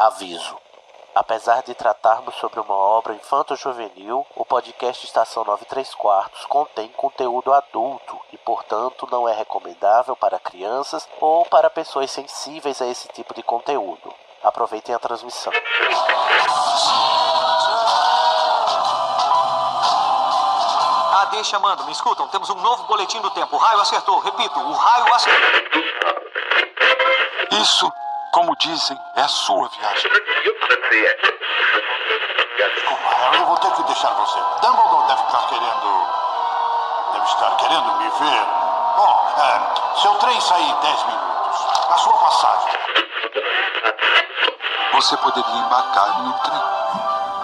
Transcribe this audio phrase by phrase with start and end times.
[0.00, 0.56] Aviso.
[1.14, 8.18] Apesar de tratarmos sobre uma obra infanto-juvenil, o podcast Estação 93 Quartos contém conteúdo adulto
[8.32, 13.42] e, portanto, não é recomendável para crianças ou para pessoas sensíveis a esse tipo de
[13.42, 14.10] conteúdo.
[14.42, 15.52] Aproveitem a transmissão.
[21.20, 22.26] AD chamando, me escutam?
[22.28, 23.54] Temos um novo boletim do tempo.
[23.54, 24.18] O raio acertou.
[24.20, 25.60] Repito, o raio acertou.
[27.60, 27.92] Isso,
[28.32, 30.10] como dizem, é a sua viagem.
[32.74, 34.38] Desculpa, Harry, eu vou ter que deixar você.
[34.60, 36.06] Dumbledore deve estar querendo.
[37.12, 38.46] Deve estar querendo me ver.
[38.96, 41.66] Bom, é, seu trem sai em 10 minutos.
[41.90, 42.80] A sua passagem.
[44.92, 46.62] Você poderia embarcar no trem.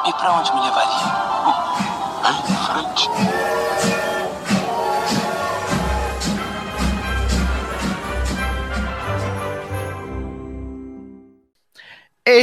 [0.07, 1.37] E pra onde me levaria?
[2.27, 3.36] Em frente.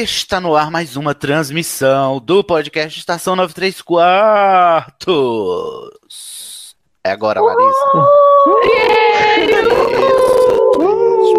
[0.03, 5.15] Está no ar mais uma transmissão do podcast Estação 93 Quartos.
[7.01, 8.09] É agora, Larissa.
[8.65, 9.93] Isso.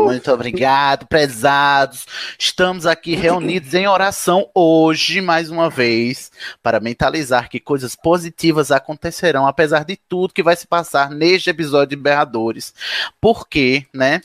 [0.00, 2.06] Muito obrigado, prezados.
[2.38, 9.46] Estamos aqui reunidos em oração hoje, mais uma vez, para mentalizar que coisas positivas acontecerão,
[9.46, 12.72] apesar de tudo que vai se passar neste episódio de Berradores.
[13.20, 14.22] Porque, né?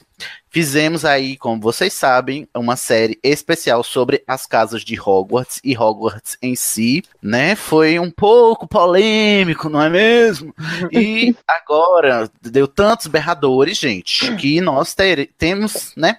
[0.52, 6.38] Fizemos aí, como vocês sabem, uma série especial sobre as casas de Hogwarts e Hogwarts
[6.42, 7.56] em si, né?
[7.56, 10.54] Foi um pouco polêmico, não é mesmo?
[10.92, 16.18] E agora deu tantos berradores, gente, que nós ter- temos, né?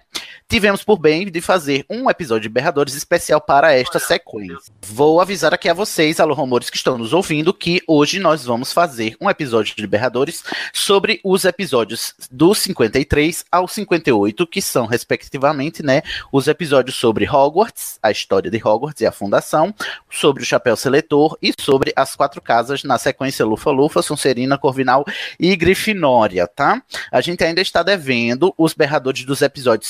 [0.51, 4.73] Tivemos por bem de fazer um episódio de berradores especial para esta sequência.
[4.83, 8.73] Vou avisar aqui a vocês, alô rumores que estão nos ouvindo, que hoje nós vamos
[8.73, 15.84] fazer um episódio de berradores sobre os episódios do 53 ao 58, que são, respectivamente,
[15.84, 19.73] né, os episódios sobre Hogwarts, a história de Hogwarts e a fundação,
[20.11, 25.05] sobre o Chapéu Seletor e sobre as quatro casas na sequência Lufa-Lufa, Sonserina, Corvinal
[25.39, 26.83] e Grifinória, tá?
[27.12, 29.89] A gente ainda está devendo os berradores dos episódios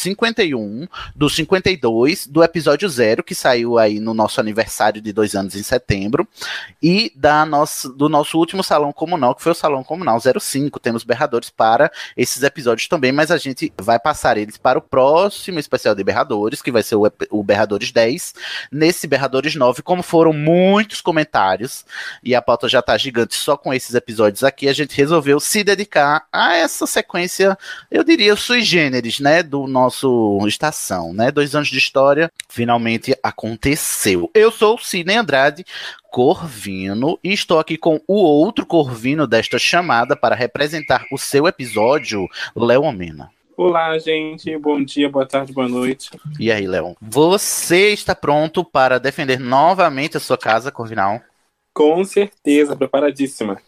[0.51, 5.55] 51, do 52, do episódio 0, que saiu aí no nosso aniversário de dois anos
[5.55, 6.27] em setembro,
[6.83, 10.81] e da nossa, do nosso último salão comunal, que foi o Salão Comunal 05.
[10.81, 15.59] Temos berradores para esses episódios também, mas a gente vai passar eles para o próximo
[15.59, 18.35] especial de berradores, que vai ser o, o Berradores 10.
[18.73, 21.85] Nesse Berradores 9, como foram muitos comentários,
[22.23, 25.63] e a pauta já tá gigante só com esses episódios aqui, a gente resolveu se
[25.63, 27.57] dedicar a essa sequência,
[27.91, 31.31] eu diria, sui generis, né, do nosso estação, né?
[31.31, 34.31] Dois anos de história finalmente aconteceu.
[34.35, 35.65] Eu sou o Sidney Andrade,
[36.11, 42.27] Corvino, e estou aqui com o outro Corvino desta chamada para representar o seu episódio,
[42.55, 43.31] Léo Mena.
[43.57, 44.57] Olá, gente.
[44.57, 46.11] Bom dia, boa tarde, boa noite.
[46.39, 46.97] E aí, Léo?
[47.01, 51.21] Você está pronto para defender novamente a sua casa, Corvinal?
[51.75, 53.61] Com certeza, preparadíssima.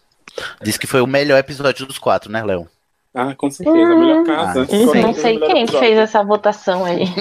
[0.61, 2.67] Diz que foi o melhor episódio dos quatro, né, Léo?
[3.15, 4.63] Ah, com certeza, a melhor casa.
[4.63, 7.03] Ah, Com Não sei quem que fez essa votação aí.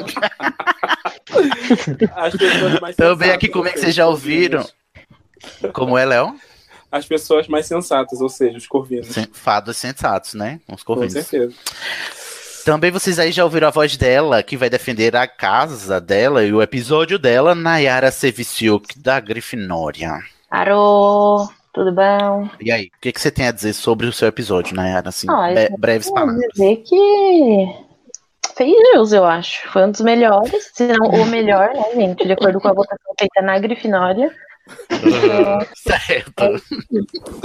[2.16, 4.64] As pessoas mais Também sensatas, aqui, como é que vocês já ouviram?
[5.72, 6.34] Como é, Léo?
[6.90, 9.14] As pessoas mais sensatas, ou seja, os corvinos.
[9.32, 10.60] Fados sensatos, né?
[10.68, 11.12] Os Com corvinos.
[11.26, 11.54] certeza.
[12.64, 16.52] Também vocês aí já ouviram a voz dela, que vai defender a casa dela e
[16.52, 20.20] o episódio dela, Nayara Seviciuk, da Grifinória.
[20.50, 22.48] Arô, tudo bom?
[22.60, 25.08] E aí, o que, que você tem a dizer sobre o seu episódio, Nayara?
[25.08, 26.46] Assim, Ah, eu bre- breves palavras.
[26.52, 27.76] dizer que
[28.56, 29.68] fez jus, eu acho.
[29.70, 32.24] Foi um dos melhores, se não o melhor, né, gente?
[32.26, 34.30] De acordo com a votação feita na Grifinória.
[35.74, 36.62] certo.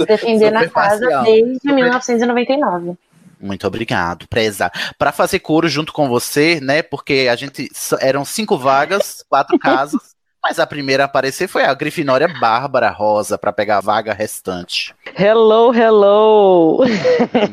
[0.06, 2.96] Defender na casa desde 1999.
[3.40, 4.70] Muito obrigado, preza.
[4.98, 6.82] Pra fazer coro junto com você, né?
[6.82, 7.68] Porque a gente
[8.00, 10.07] eram cinco vagas, quatro casas,
[10.42, 14.94] mas a primeira a aparecer foi a Grifinória Bárbara Rosa pra pegar a vaga restante.
[15.18, 16.78] Hello, hello!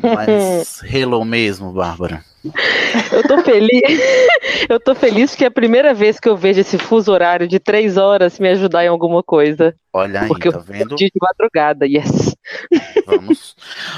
[0.02, 2.24] Mas hello mesmo, Bárbara.
[3.12, 3.82] Eu tô feliz.
[4.68, 7.58] Eu tô feliz porque é a primeira vez que eu vejo esse fuso horário de
[7.60, 9.74] três horas me ajudar em alguma coisa.
[9.92, 10.96] Olha aí, Porque tá eu vendo?
[10.96, 12.34] de madrugada, yes.
[13.06, 13.54] Vamos,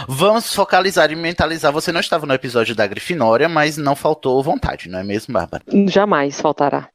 [0.06, 1.72] vamos focalizar e mentalizar.
[1.72, 5.64] Você não estava no episódio da Grifinória, mas não faltou vontade, não é mesmo, Bárbara?
[5.86, 6.88] Jamais faltará.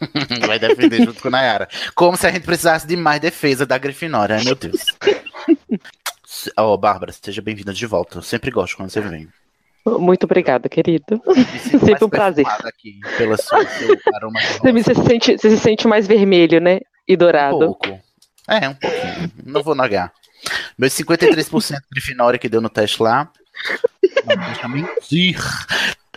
[0.46, 1.68] Vai defender junto com a Nayara.
[1.94, 4.84] Como se a gente precisasse de mais defesa da Grifinória, ai meu Deus.
[6.56, 8.18] Ó, Bárbara, seja bem-vinda de volta.
[8.18, 9.28] Eu sempre gosto quando você vem.
[9.86, 11.22] Muito obrigada, querido.
[11.60, 12.44] Sempre um prazer.
[12.64, 16.80] Aqui pela sua, Você, se sente, você se sente mais vermelho, né?
[17.06, 17.58] E Um dourado.
[17.58, 18.00] pouco.
[18.48, 19.32] É, um pouquinho.
[19.44, 20.12] Não vou negar.
[20.76, 23.30] Meus 53% de Grifinória que deu no teste lá.
[24.26, 25.38] Não deixa mentir.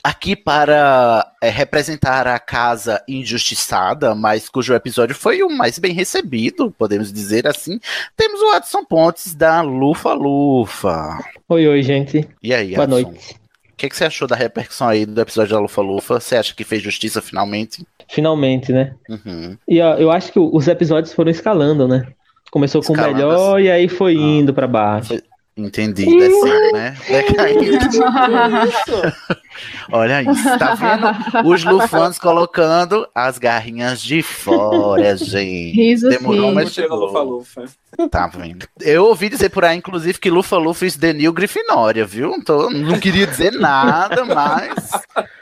[0.04, 6.72] Aqui para é, representar a casa injustiçada, mas cujo episódio foi o mais bem recebido,
[6.78, 7.80] podemos dizer assim.
[8.16, 11.20] Temos o Adson Pontes da Lufa Lufa.
[11.48, 12.28] Oi, oi, gente.
[12.42, 13.02] E aí, Boa Adson?
[13.02, 13.36] noite.
[13.74, 16.20] O que, que você achou da repercussão aí do episódio da Lufa Lufa?
[16.20, 17.86] Você acha que fez justiça finalmente?
[18.10, 18.96] Finalmente, né?
[19.08, 19.58] Uhum.
[19.68, 22.06] E ó, eu acho que os episódios foram escalando, né?
[22.52, 25.22] Começou com o melhor e aí foi indo pra baixo.
[25.60, 26.98] Entendi, descendo, né?
[27.08, 28.00] Decaindo.
[29.92, 31.48] Olha isso, tá vendo?
[31.50, 35.76] Os Lufans colocando as garrinhas de fora, gente.
[35.76, 36.74] Risos, Demorou, mas risos.
[36.76, 37.06] Chega chegou.
[37.08, 37.66] Lufa Lufa.
[38.10, 38.66] Tá vendo?
[38.80, 42.34] Eu ouvi dizer por aí, inclusive, que Lufa Lufa is the new Grifinória, viu?
[42.36, 44.92] Então, não queria dizer nada, mas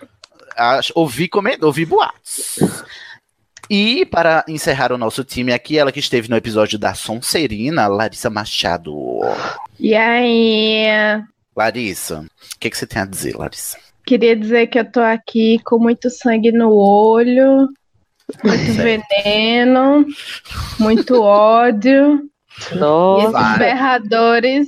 [0.58, 1.60] acho- ouvi, coment...
[1.62, 2.56] ouvi boatos.
[3.70, 8.30] E para encerrar o nosso time aqui, ela que esteve no episódio da Sonserina, Larissa
[8.30, 9.20] Machado.
[9.80, 10.88] E aí?
[11.56, 13.78] Larissa, o que, que você tem a dizer, Larissa?
[14.06, 17.68] Queria dizer que eu tô aqui com muito sangue no olho,
[18.44, 20.06] muito veneno,
[20.80, 22.22] muito ódio.
[22.72, 23.24] E Nossa.
[23.24, 23.60] esses Vai.
[23.60, 24.68] berradores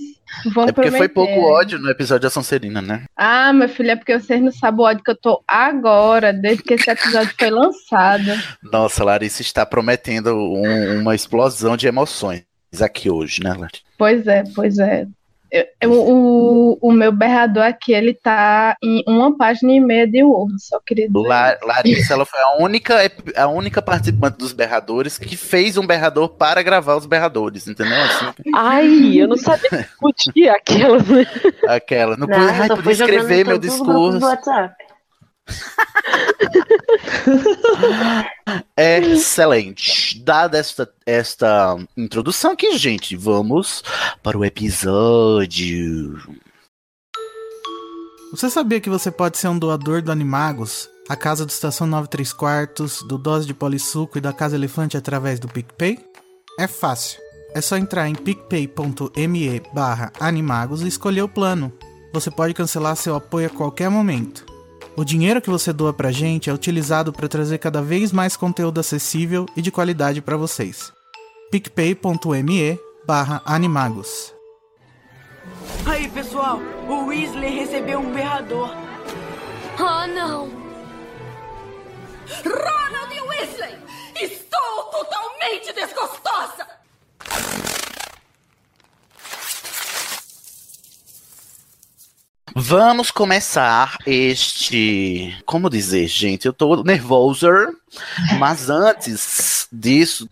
[0.54, 1.34] vão É porque foi prometer.
[1.36, 3.04] pouco ódio no episódio da Sonserina, né?
[3.16, 6.64] Ah, meu filho, é porque vocês não sabem o ódio que eu tô agora, desde
[6.64, 8.32] que esse episódio foi lançado.
[8.64, 12.44] Nossa, Larissa está prometendo um- uma explosão de emoções
[12.82, 13.82] aqui hoje, né, Larissa?
[13.98, 15.06] Pois é, pois é.
[15.52, 20.24] Eu- eu- o, o meu berrador aqui, ele tá em uma página e meia de
[20.24, 21.28] Word, só queria dizer.
[21.28, 22.96] La- Larissa, ela foi a única,
[23.36, 27.98] a única participante dos berradores que fez um berrador para gravar os berradores, entendeu?
[28.02, 28.26] Assim,
[28.56, 30.98] Ai, eu não sabia que podia aquela.
[31.00, 31.26] né?
[31.68, 32.16] aquela.
[32.16, 34.20] Não, Não, pude, eu ai, podia escrever meu discurso.
[38.78, 40.20] Excelente.
[40.20, 43.84] Dada esta, esta introdução aqui, gente, vamos
[44.24, 46.20] para o episódio.
[48.32, 52.32] Você sabia que você pode ser um doador do Animagos, a casa do Estação 93
[52.32, 55.98] Quartos, do Dose de Polissuco e da Casa Elefante através do PicPay?
[56.60, 57.20] É fácil.
[57.56, 61.74] É só entrar em picpay.me barra animagos e escolher o plano.
[62.14, 64.46] Você pode cancelar seu apoio a qualquer momento.
[65.00, 68.82] O dinheiro que você doa pra gente é utilizado para trazer cada vez mais conteúdo
[68.82, 70.92] acessível e de qualidade para vocês.
[71.50, 74.36] picpay.me barra animagos.
[75.86, 78.76] Aí, pessoal, o Weasley recebeu um berrador.
[79.80, 80.50] Oh, não!
[82.44, 83.78] Ronald Weasley!
[84.22, 86.68] Estou totalmente desgostosa!
[92.56, 95.38] Vamos começar este.
[95.46, 96.46] Como dizer, gente?
[96.46, 97.48] Eu tô nervoso,
[98.40, 100.28] mas antes disso.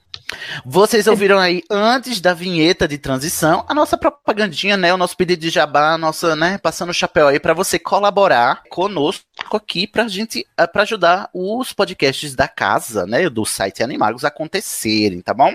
[0.66, 4.94] Vocês ouviram aí, antes da vinheta de transição, a nossa propagandinha, né?
[4.94, 6.58] O nosso pedido de jabá, a nossa, né?
[6.58, 9.24] Passando o chapéu aí para você colaborar conosco
[9.56, 13.30] aqui pra gente, eh, pra ajudar os podcasts da casa, né?
[13.30, 15.54] Do site Animagos acontecerem, tá bom?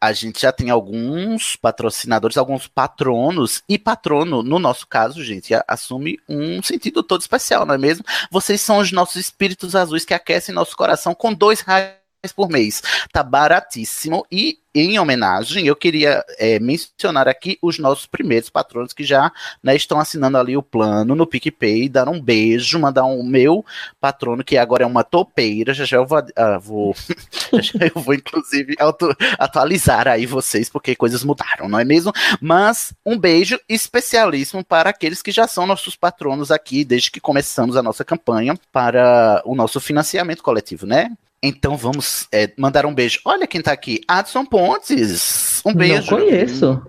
[0.00, 6.18] A gente já tem alguns patrocinadores, alguns patronos, e patrono, no nosso caso, gente, assume
[6.28, 8.04] um sentido todo especial, não é mesmo?
[8.30, 12.82] Vocês são os nossos espíritos azuis que aquecem nosso coração com dois reais por mês.
[13.12, 14.24] Tá baratíssimo.
[14.30, 19.30] E em homenagem, eu queria é, mencionar aqui os nossos primeiros patronos que já
[19.62, 23.64] né, estão assinando ali o plano no PicPay, dar um beijo, mandar um meu
[24.00, 25.72] patrono, que agora é uma topeira.
[25.72, 26.92] Já já eu vou, ah, vou,
[27.62, 32.12] já eu vou inclusive auto- atualizar aí vocês, porque coisas mudaram, não é mesmo?
[32.40, 37.76] Mas um beijo especialíssimo para aqueles que já são nossos patronos aqui, desde que começamos
[37.76, 41.12] a nossa campanha para o nosso financiamento coletivo, né?
[41.46, 43.20] Então vamos é, mandar um beijo.
[43.22, 45.60] Olha quem tá aqui, Adson Pontes.
[45.62, 46.10] Um beijo.
[46.10, 46.82] Não conheço.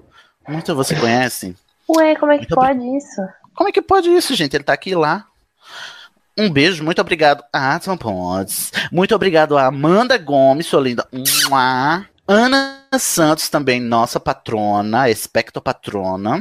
[0.48, 1.54] Muito você conhece?
[1.90, 3.22] Ué, como é que Muito pode isso?
[3.54, 4.56] Como é que pode isso, gente?
[4.56, 5.26] Ele tá aqui lá.
[6.38, 8.72] Um beijo, muito obrigado a Adson Pontes.
[8.94, 11.06] Muito obrigado a Amanda Gomes, sua linda.
[11.12, 12.06] Mua.
[12.26, 16.40] Ana Santos, também nossa patrona, espectro patrona.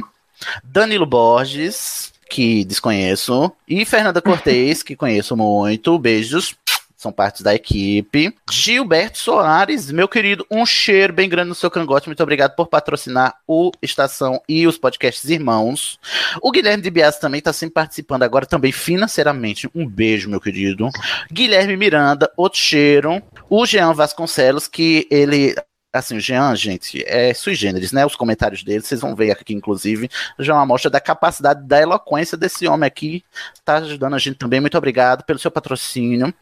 [0.63, 3.51] Danilo Borges, que desconheço.
[3.67, 5.99] E Fernanda Cortez, que conheço muito.
[5.99, 6.55] Beijos.
[6.95, 8.33] São partes da equipe.
[8.49, 12.07] Gilberto Soares, meu querido, um cheiro bem grande no seu cangote.
[12.07, 15.99] Muito obrigado por patrocinar o Estação e os podcasts irmãos.
[16.41, 19.69] O Guilherme de Bias também está sempre participando agora, também financeiramente.
[19.75, 20.89] Um beijo, meu querido.
[21.31, 23.21] Guilherme Miranda, outro cheiro.
[23.49, 25.53] O Jean Vasconcelos, que ele.
[25.91, 28.05] Assim, o Jean, gente, é sui generis, né?
[28.05, 30.09] Os comentários dele, vocês vão ver aqui, inclusive,
[30.39, 33.23] já é uma amostra da capacidade, da eloquência desse homem aqui.
[33.63, 34.59] Tá ajudando a gente também.
[34.59, 36.33] Muito obrigado pelo seu patrocínio.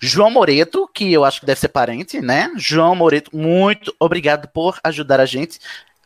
[0.00, 2.50] João Moreto, que eu acho que deve ser parente, né?
[2.56, 5.58] João Moreto, muito obrigado por ajudar a gente.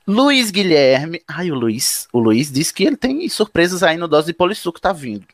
[0.07, 4.29] Luiz Guilherme, ai, o Luiz, o Luiz disse que ele tem surpresas aí no Dose
[4.29, 5.25] de Polissuco, tá vindo.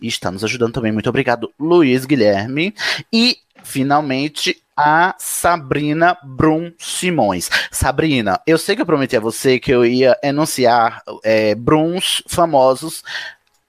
[0.00, 0.92] E está nos ajudando também.
[0.92, 2.74] Muito obrigado, Luiz Guilherme.
[3.12, 7.50] E, finalmente, a Sabrina Brum Simões.
[7.70, 13.04] Sabrina, eu sei que eu prometi a você que eu ia enunciar é, Bruns famosos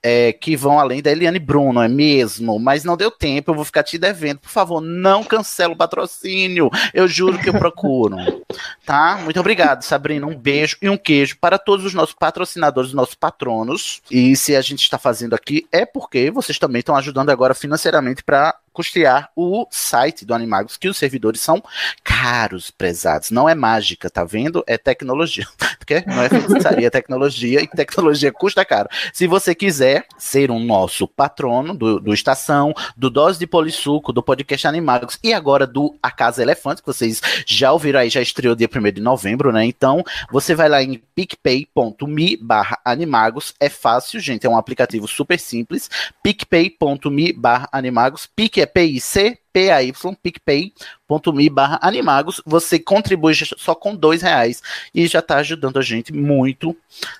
[0.03, 2.59] é, que vão além da Eliane Brum, não é mesmo?
[2.59, 4.39] Mas não deu tempo, eu vou ficar te devendo.
[4.39, 6.69] Por favor, não cancela o patrocínio.
[6.93, 8.15] Eu juro que eu procuro.
[8.85, 9.19] tá?
[9.23, 10.25] Muito obrigado, Sabrina.
[10.25, 14.01] Um beijo e um queijo para todos os nossos patrocinadores, nossos patronos.
[14.09, 18.23] E se a gente está fazendo aqui, é porque vocês também estão ajudando agora financeiramente
[18.23, 21.61] para custear o site do Animagos, que os servidores são
[22.03, 23.31] caros, prezados.
[23.31, 24.63] Não é mágica, tá vendo?
[24.67, 25.47] É tecnologia.
[26.07, 28.87] Não é feitiçaria, é tecnologia, e tecnologia custa caro.
[29.11, 34.23] Se você quiser ser um nosso patrono do, do Estação, do Dose de Polissuco, do
[34.23, 38.55] podcast Animagos e agora do A Casa Elefante, que vocês já ouviram aí, já estreou
[38.55, 39.65] dia 1 de novembro, né?
[39.65, 40.01] Então,
[40.31, 43.53] você vai lá em picpay.me barra animagos.
[43.59, 45.89] É fácil, gente, é um aplicativo super simples.
[46.23, 48.29] picpay.me barra animagos.
[48.33, 52.41] Pique é P-I-C, P-A-Y, picpay.me barra animagos.
[52.45, 54.61] Você contribui só com dois reais
[54.93, 56.75] e já está ajudando a gente muito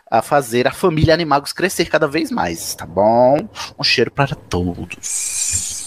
[0.10, 3.50] a fazer a família Animagos crescer cada vez mais, tá bom?
[3.77, 5.80] Um cheiro para todos.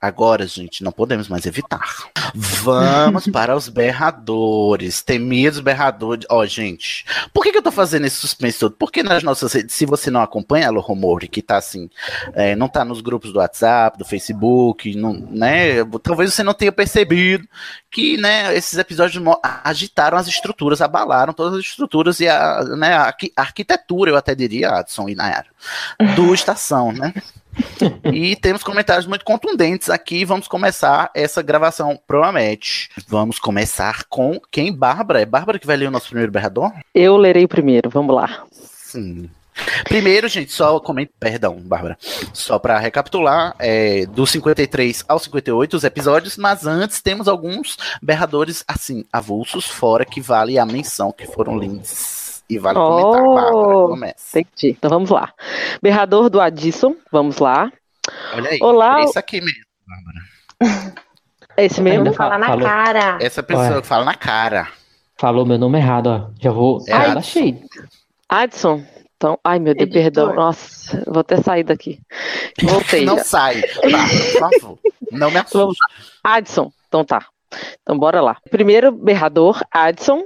[0.00, 2.10] Agora, gente, não podemos mais evitar.
[2.34, 5.02] Vamos para os berradores.
[5.02, 6.24] Temidos berradores.
[6.30, 7.04] Ó, gente,
[7.34, 8.76] por que, que eu tô fazendo esse suspense todo?
[8.78, 11.90] Porque nas nossas redes, se você não acompanha a Rumor, que tá assim,
[12.32, 15.84] é, não tá nos grupos do WhatsApp, do Facebook, não, né?
[16.02, 17.46] Talvez você não tenha percebido
[17.90, 19.22] que, né, esses episódios
[19.62, 24.70] agitaram as estruturas, abalaram todas as estruturas e a, né, a arquitetura, eu até diria,
[24.70, 25.48] Adson e Nayara,
[26.16, 27.12] do Estação, né?
[28.12, 30.24] e temos comentários muito contundentes aqui.
[30.24, 32.90] Vamos começar essa gravação, promete.
[33.08, 34.72] Vamos começar com quem?
[34.72, 35.20] Bárbara?
[35.20, 36.72] É Bárbara que vai ler o nosso primeiro berrador?
[36.94, 38.44] Eu lerei primeiro, vamos lá.
[38.52, 39.28] Sim.
[39.84, 41.98] Primeiro, gente, só comento, perdão, Bárbara,
[42.32, 48.64] só para recapitular, é, do 53 ao 58 os episódios, mas antes temos alguns berradores,
[48.66, 52.19] assim, avulsos, fora que vale a menção, que foram lindos.
[52.50, 54.40] E vale oh, comentar, Bárbara, começa.
[54.40, 54.70] Entendi.
[54.76, 55.32] Então vamos lá.
[55.80, 57.70] Berrador do Addison, vamos lá.
[58.34, 59.00] Olha aí, Olá.
[59.00, 60.90] é isso aqui mesmo, Bárbara.
[61.56, 62.12] É esse mesmo?
[62.12, 62.64] Falar na Falou.
[62.66, 63.18] cara.
[63.20, 63.80] Essa pessoa Ué.
[63.80, 64.68] que fala na cara.
[65.16, 66.30] Falou meu nome errado, ó.
[66.40, 66.82] Já vou.
[66.88, 67.18] É Ah, Adson.
[67.18, 67.62] achei.
[68.28, 68.84] Adson.
[69.16, 70.02] Então, ai meu Deus, Editor.
[70.02, 70.34] perdão.
[70.34, 72.00] Nossa, vou até sair daqui.
[72.62, 73.04] Voltei.
[73.04, 73.24] Não já.
[73.24, 74.78] sai, Bárbara, por favor.
[75.12, 75.58] Não me assuste.
[75.58, 75.76] Vamos
[76.24, 77.26] Adson, então tá.
[77.82, 78.36] Então bora lá.
[78.50, 80.24] Primeiro berrador, Adson.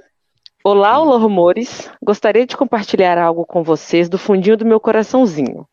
[0.66, 1.90] Olá, olá, rumores.
[2.02, 5.66] Gostaria de compartilhar algo com vocês do fundinho do meu coraçãozinho.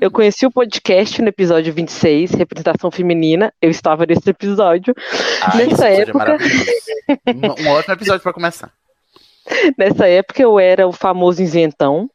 [0.00, 3.52] Eu conheci o podcast no episódio 26, Representação Feminina.
[3.60, 4.94] Eu estava nesse episódio.
[5.48, 6.70] Esse Nessa é época, maravilhoso.
[7.26, 8.70] Um- ótimo episódio para começar.
[9.78, 12.08] nessa época eu era o famoso isentão.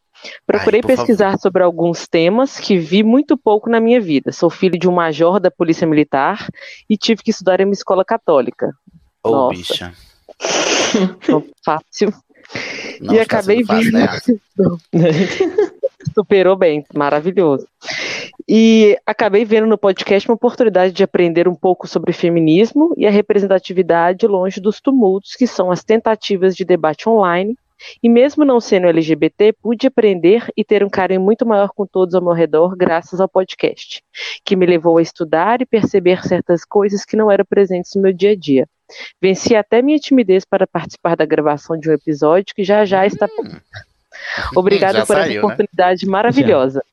[0.46, 4.32] Procurei Ai, pesquisar sobre alguns temas que vi muito pouco na minha vida.
[4.32, 6.48] Sou filho de um major da Polícia Militar
[6.90, 8.72] e tive que estudar em uma escola católica.
[9.22, 9.58] Ô, Nossa.
[9.58, 9.94] bicha.
[11.28, 12.14] Não fácil.
[13.02, 14.00] Não e está acabei fácil, vindo.
[14.00, 14.08] né?
[16.14, 17.66] Superou bem, maravilhoso.
[18.48, 23.12] E acabei vendo no podcast uma oportunidade de aprender um pouco sobre feminismo e a
[23.12, 27.56] representatividade longe dos tumultos que são as tentativas de debate online.
[28.02, 32.16] E mesmo não sendo LGBT, pude aprender e ter um carinho muito maior com todos
[32.16, 34.02] ao meu redor graças ao podcast,
[34.46, 38.14] que me levou a estudar e perceber certas coisas que não eram presentes no meu
[38.14, 38.68] dia a dia.
[39.22, 43.28] Venci até minha timidez para participar da gravação de um episódio que já já está
[44.56, 45.48] Obrigada Já por essa saiu, né?
[45.48, 46.84] oportunidade maravilhosa.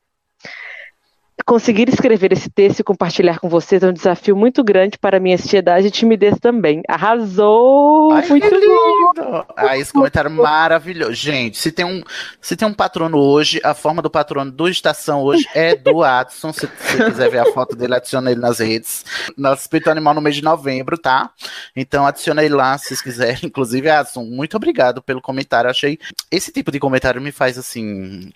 [1.45, 5.35] Conseguir escrever esse texto e compartilhar com vocês é um desafio muito grande para minha
[5.35, 6.81] ansiedade e timidez também.
[6.87, 8.11] Arrasou!
[8.13, 9.45] Ai, muito lindo!
[9.55, 11.13] Ah, esse comentário maravilhoso.
[11.13, 12.03] Gente, se tem, um,
[12.39, 16.53] se tem um patrono hoje, a forma do patrono do Estação hoje é do Adson.
[16.53, 19.05] Se você quiser ver a foto dele, adiciona ele nas redes.
[19.37, 21.31] Nosso Espírito Animal no mês de novembro, tá?
[21.75, 23.39] Então adiciona ele lá, se vocês quiserem.
[23.43, 25.69] Inclusive, Adson, muito obrigado pelo comentário.
[25.69, 25.99] Achei.
[26.29, 28.31] Esse tipo de comentário me faz assim.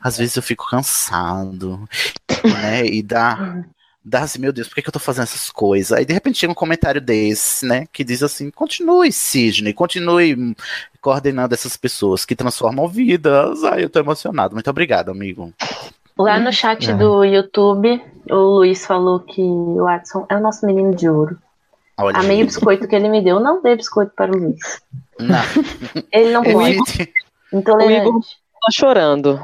[0.00, 1.88] Às vezes eu fico cansado,
[2.48, 2.84] né?
[2.86, 3.64] E dá.
[4.04, 5.92] Dá assim, meu Deus, por que, que eu tô fazendo essas coisas?
[5.92, 7.86] Aí de repente chega um comentário desse, né?
[7.92, 10.56] Que diz assim: continue, Sidney, continue
[11.00, 13.62] coordenando essas pessoas que transformam vidas.
[13.62, 14.54] Ai, eu tô emocionado.
[14.54, 15.52] Muito obrigado, amigo.
[16.18, 16.94] Lá no chat É.
[16.94, 21.38] do YouTube, o Luiz falou que o Watson é o nosso menino de ouro.
[21.96, 23.38] Olha, Amei o biscoito que ele me deu.
[23.38, 24.82] Não dei biscoito para o Luiz.
[25.20, 26.02] Não.
[26.10, 26.70] Ele não pode.
[26.72, 27.12] Evite.
[27.52, 28.00] Intolerante.
[28.00, 29.40] O Igor tá chorando.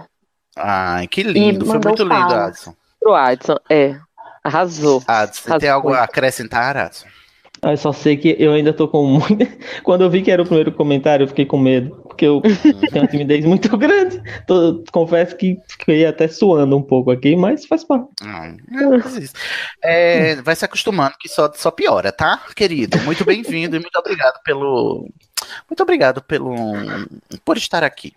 [0.56, 1.64] Ai, que lindo.
[1.64, 2.68] Foi muito lindo, palmas.
[3.14, 3.54] Adson.
[3.54, 3.96] Pro Adson, é.
[4.44, 5.02] Arrasou.
[5.06, 7.06] Adson, você tem Arrasou algo a acrescentar, Adson?
[7.60, 9.36] Ah, Eu só sei que eu ainda tô com muito.
[9.82, 11.90] Quando eu vi que era o primeiro comentário, eu fiquei com medo.
[12.06, 14.20] Porque eu tenho uma timidez muito grande.
[14.46, 18.08] Tô- confesso que fiquei até suando um pouco aqui, mas faz parte.
[18.70, 19.34] Não, faz isso.
[19.82, 22.98] É, vai se acostumando que só, só piora, tá, querido?
[23.00, 25.08] Muito bem-vindo e muito obrigado pelo.
[25.68, 26.54] Muito obrigado pelo.
[27.44, 28.12] por estar aqui.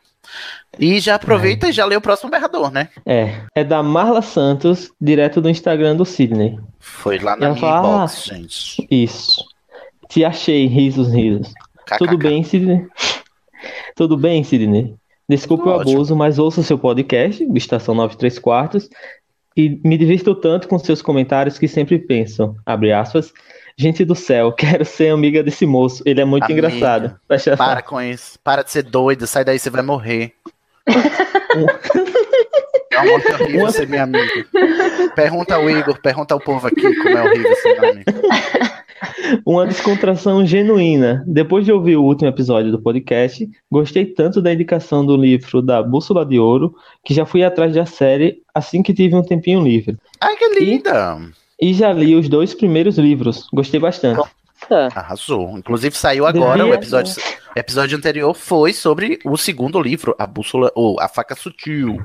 [0.79, 2.89] E já aproveita e já lê o próximo berrador, né?
[3.05, 3.41] É.
[3.55, 6.57] É da Marla Santos, direto do Instagram do Sidney.
[6.79, 8.87] Foi lá na minha fala, inbox, "Ah, gente.
[8.89, 9.45] Isso.
[10.09, 11.53] Te achei, risos, risos.
[11.97, 12.87] Tudo bem, Sidney?
[13.95, 14.95] Tudo bem, Sidney?
[15.27, 18.89] Desculpe o abuso, mas ouço seu podcast, Estação 93 Quartos,
[19.55, 23.31] e me divirto tanto com seus comentários que sempre penso, abre aspas,
[23.77, 27.19] gente do céu, quero ser amiga desse moço, ele é muito Amiga, engraçado.
[27.27, 28.39] Fecha Para com isso.
[28.43, 29.25] Para de ser doida.
[29.27, 30.33] Sai daí, você vai morrer.
[32.91, 34.45] É uma morte horrível ser minha amiga.
[35.15, 38.11] Pergunta ao Igor, pergunta ao povo aqui como é horrível ser meu amigo.
[39.45, 41.23] Uma descontração genuína.
[41.25, 45.81] Depois de ouvir o último episódio do podcast, gostei tanto da indicação do livro da
[45.81, 49.97] Bússola de Ouro que já fui atrás da série assim que tive um tempinho livre.
[50.19, 51.17] Ai, que linda!
[51.17, 51.41] E,
[51.73, 53.47] já li os dois primeiros livros.
[53.53, 54.21] Gostei bastante.
[54.95, 55.57] Arrasou.
[55.57, 57.13] Inclusive saiu agora Devia- o episódio.
[57.55, 62.01] O episódio anterior foi sobre o segundo livro, a bússola ou a faca sutil.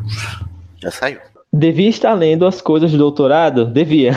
[0.81, 1.19] Já saiu.
[1.53, 3.65] Devia estar lendo as coisas do doutorado?
[3.67, 4.13] Devia.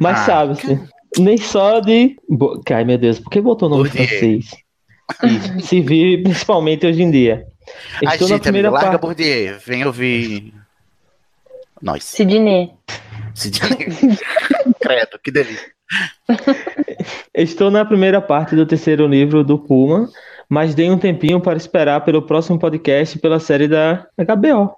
[0.00, 0.24] Mas Ah.
[0.24, 0.80] sabe-se,
[1.18, 2.16] nem só de.
[2.28, 4.50] Bo- Ai meu Deus, por que botou nome francês?
[5.24, 5.60] Isso.
[5.66, 7.46] Se vive principalmente hoje em dia.
[8.06, 9.18] Ai, Estou na primeira amigo, larga parte.
[9.18, 9.56] Bourdieu.
[9.66, 10.54] Vem ouvir.
[11.82, 12.04] Nós.
[12.04, 12.72] Sidney.
[13.34, 13.88] Sidney.
[14.82, 15.70] Credo, que delícia.
[17.34, 20.08] Estou na primeira parte do terceiro livro do Puma,
[20.48, 24.74] mas dei um tempinho para esperar pelo próximo podcast pela série da HBO.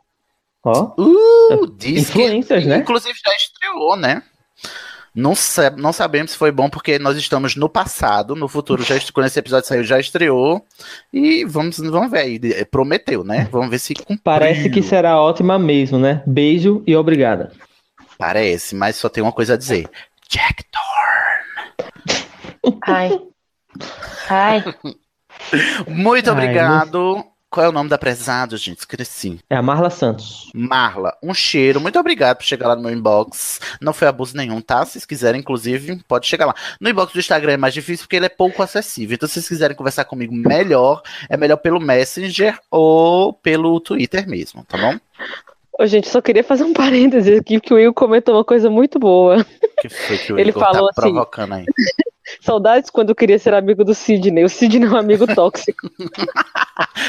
[0.65, 0.95] Ó.
[0.99, 2.79] Uh, diz que, né?
[2.79, 4.23] inclusive já estreou, né?
[5.15, 5.33] Não,
[5.77, 9.39] não sabemos se foi bom porque nós estamos no passado, no futuro já quando esse
[9.39, 10.65] episódio saiu já estreou
[11.13, 13.49] e vamos vamos ver aí, prometeu, né?
[13.53, 14.19] Vamos ver se cumpriu.
[14.25, 16.21] Parece que será ótima mesmo, né?
[16.27, 17.53] Beijo e obrigada.
[18.19, 19.89] Parece, mas só tem uma coisa a dizer.
[20.29, 20.65] Jack
[22.87, 23.11] Ai.
[24.29, 24.65] Ai.
[25.87, 27.25] Muito Ai, obrigado.
[27.55, 28.81] Qual é o nome da prezada, gente?
[28.81, 29.39] Esqueci.
[29.49, 30.51] É a Marla Santos.
[30.53, 31.81] Marla, um cheiro.
[31.81, 33.61] Muito obrigado por chegar lá no meu inbox.
[33.81, 34.85] Não foi abuso nenhum, tá?
[34.85, 36.55] Se vocês quiserem, inclusive, pode chegar lá.
[36.81, 39.15] No inbox do Instagram é mais difícil porque ele é pouco acessível.
[39.15, 44.65] Então, se vocês quiserem conversar comigo melhor, é melhor pelo Messenger ou pelo Twitter mesmo,
[44.65, 44.99] tá bom?
[45.79, 48.99] Ô, gente, só queria fazer um parêntese aqui, que o Will comentou uma coisa muito
[48.99, 49.45] boa.
[49.81, 51.65] que foi que o Ele Igor falou tá assim, provocando aí?
[52.41, 54.45] Saudades quando eu queria ser amigo do Sidney.
[54.45, 55.89] O Sidney é um amigo tóxico.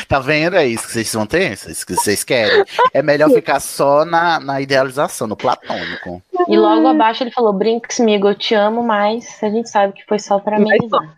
[0.07, 0.55] Tá vendo?
[0.55, 1.51] É isso que vocês vão ter?
[1.51, 2.63] É isso que vocês querem?
[2.93, 6.21] É melhor ficar só na, na idealização, no platônico.
[6.47, 10.05] E logo abaixo ele falou: brinca comigo, eu te amo, mas a gente sabe que
[10.05, 11.17] foi só pra amenizar.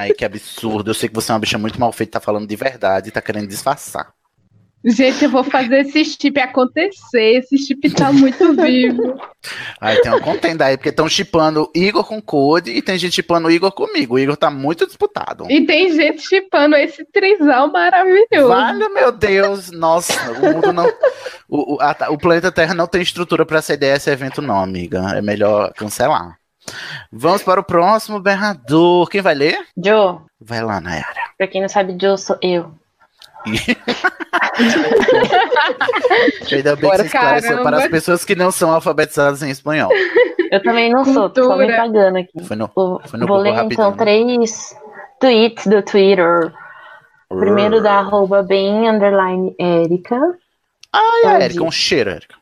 [0.00, 0.90] Ai, que absurdo.
[0.90, 3.20] Eu sei que você é uma bicha muito mal feita, tá falando de verdade tá
[3.20, 4.12] querendo disfarçar.
[4.84, 7.38] Gente, eu vou fazer esse chip acontecer.
[7.38, 9.18] Esse chip tá muito vivo.
[9.80, 13.50] Aí tem uma contenda aí, porque estão chipando Igor com Code e tem gente chipando
[13.50, 14.14] Igor comigo.
[14.14, 15.46] O Igor tá muito disputado.
[15.50, 18.48] E tem gente chipando esse trisal maravilhoso.
[18.48, 20.86] Vale, meu Deus, nossa, o mundo não.
[21.48, 24.60] O, o, a- o planeta Terra não tem estrutura pra essa ideia, esse evento, não,
[24.60, 25.12] amiga.
[25.16, 26.36] É melhor cancelar.
[27.12, 29.08] Vamos para o próximo berrador.
[29.08, 29.58] Quem vai ler?
[29.76, 31.06] Joe, Vai lá, Nayara.
[31.38, 32.72] pra quem não sabe, Joe sou eu.
[36.52, 39.90] Ainda bem que você esclareceu para as pessoas que não são alfabetizadas em espanhol.
[40.50, 42.42] Eu também não sou, tô me pagando aqui.
[42.44, 43.88] Foi no, Vou, foi no vou Google ler rapidinho.
[43.88, 44.74] então três
[45.20, 46.52] tweets do Twitter.
[47.28, 50.16] Primeiro da arroba bem underline Erika.
[50.92, 51.44] Ai, Pode.
[51.44, 52.34] Erika, um cheiro, Erika.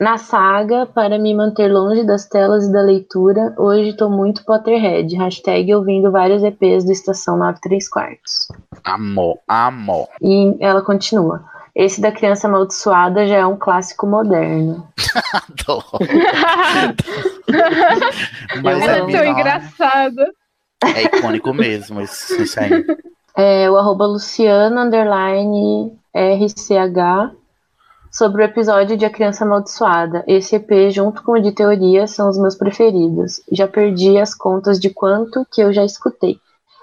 [0.00, 5.12] Na saga, para me manter longe das telas e da leitura, hoje tô muito Potterhead.
[5.16, 8.46] Hashtag ouvindo vários EPs do Estação 93 Quartos.
[8.84, 10.06] Amor, amor.
[10.22, 11.42] E ela continua.
[11.74, 14.86] Esse da criança amaldiçoada já é um clássico moderno.
[18.62, 20.32] Mas Ela é é tão engraçada.
[20.94, 22.70] É icônico mesmo, isso, isso aí.
[23.36, 27.34] É, o arroba Luciano underline RCH
[28.18, 30.24] sobre o episódio de A Criança Amaldiçoada.
[30.26, 33.40] Esse EP, junto com o de teoria, são os meus preferidos.
[33.52, 36.40] Já perdi as contas de quanto que eu já escutei.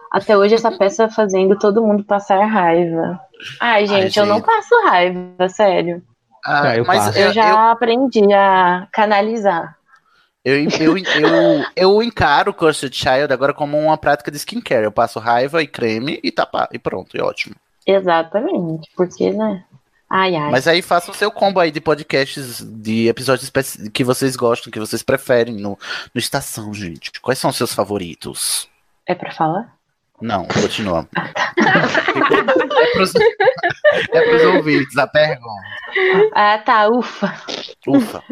[0.10, 3.20] Até hoje essa peça fazendo todo mundo passar raiva.
[3.60, 6.02] Ai, gente, eu não passo raiva, sério.
[6.46, 7.20] Ah, eu mas passo.
[7.20, 9.76] Eu eu, já aprendi a canalizar.
[10.46, 14.86] eu, eu, eu, eu encaro o Cursed Child agora como uma prática de skincare.
[14.86, 17.56] Eu passo raiva e creme e tá pá, e pronto, e ótimo.
[17.86, 19.66] Exatamente, porque, né?
[20.10, 20.52] Ai, ai.
[20.52, 23.52] Mas aí faça o seu combo aí de podcasts, de episódios
[23.94, 25.78] que vocês gostam, que vocês preferem no,
[26.14, 27.20] no Estação, gente.
[27.20, 28.70] Quais são os seus favoritos?
[29.08, 29.74] É pra falar?
[30.22, 31.08] Não, continua.
[31.18, 33.14] é, pros,
[34.14, 35.64] é pros ouvintes a pergunta.
[36.34, 37.34] Ah, tá, ufa.
[37.88, 38.24] Ufa.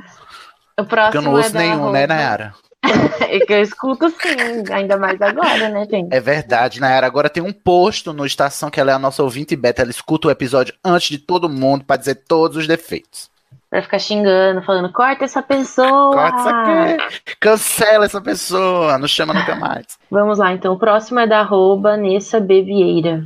[0.80, 2.54] O Porque próximo eu não ouço é nenhum, né, Nayara?
[3.34, 6.14] É que eu escuto sim, ainda mais agora, né, gente?
[6.14, 7.08] É verdade, Nayara.
[7.08, 9.82] Agora tem um posto no Estação que ela é a nossa ouvinte beta.
[9.82, 13.32] Ela escuta o episódio antes de todo mundo pra dizer todos os defeitos.
[13.72, 16.14] Vai ficar xingando, falando, corta essa pessoa.
[16.14, 17.36] Corta essa aqui.
[17.40, 19.98] Cancela essa pessoa, não chama nunca mais.
[20.12, 20.74] Vamos lá, então.
[20.74, 22.62] O próximo é da arroba Nessa B.
[22.62, 23.24] Vieira.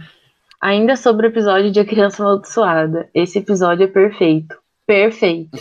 [0.62, 3.10] Ainda sobre o episódio de A Criança Amaldiçoada.
[3.14, 4.58] Esse episódio é perfeito.
[4.86, 5.60] Perfeito.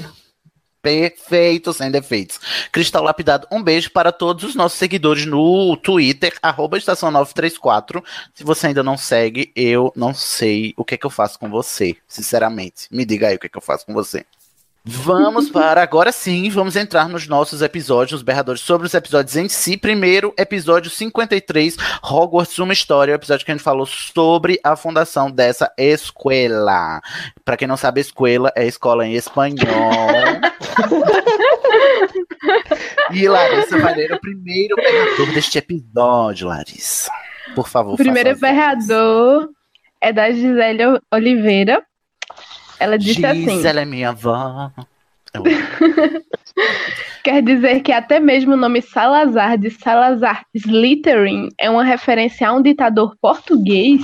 [0.87, 2.39] Perfeito, sem defeitos.
[2.71, 8.05] Cristal Lapidado, um beijo para todos os nossos seguidores no Twitter, arroba estação 934.
[8.33, 11.51] Se você ainda não segue, eu não sei o que é que eu faço com
[11.51, 12.87] você, sinceramente.
[12.89, 14.25] Me diga aí o que é que eu faço com você.
[14.89, 19.49] Vamos para agora sim, vamos entrar nos nossos episódios, os berradores sobre os episódios em
[19.49, 19.77] si.
[19.77, 25.29] Primeiro, episódio 53, Hogwarts Uma História, o episódio que a gente falou sobre a fundação
[25.29, 27.01] dessa escola.
[27.45, 29.57] Para quem não sabe, escola é escola em espanhol.
[33.13, 37.11] E Larissa vai ler o primeiro berrador deste episódio, Larissa.
[37.55, 39.49] Por favor, O primeiro faça as berrador
[40.01, 41.85] é da Gisele Oliveira.
[42.79, 44.71] Ela disse assim: Gisela é minha avó.
[47.23, 52.53] Quer dizer que até mesmo o nome Salazar de Salazar Slytherin é uma referência a
[52.53, 54.01] um ditador português?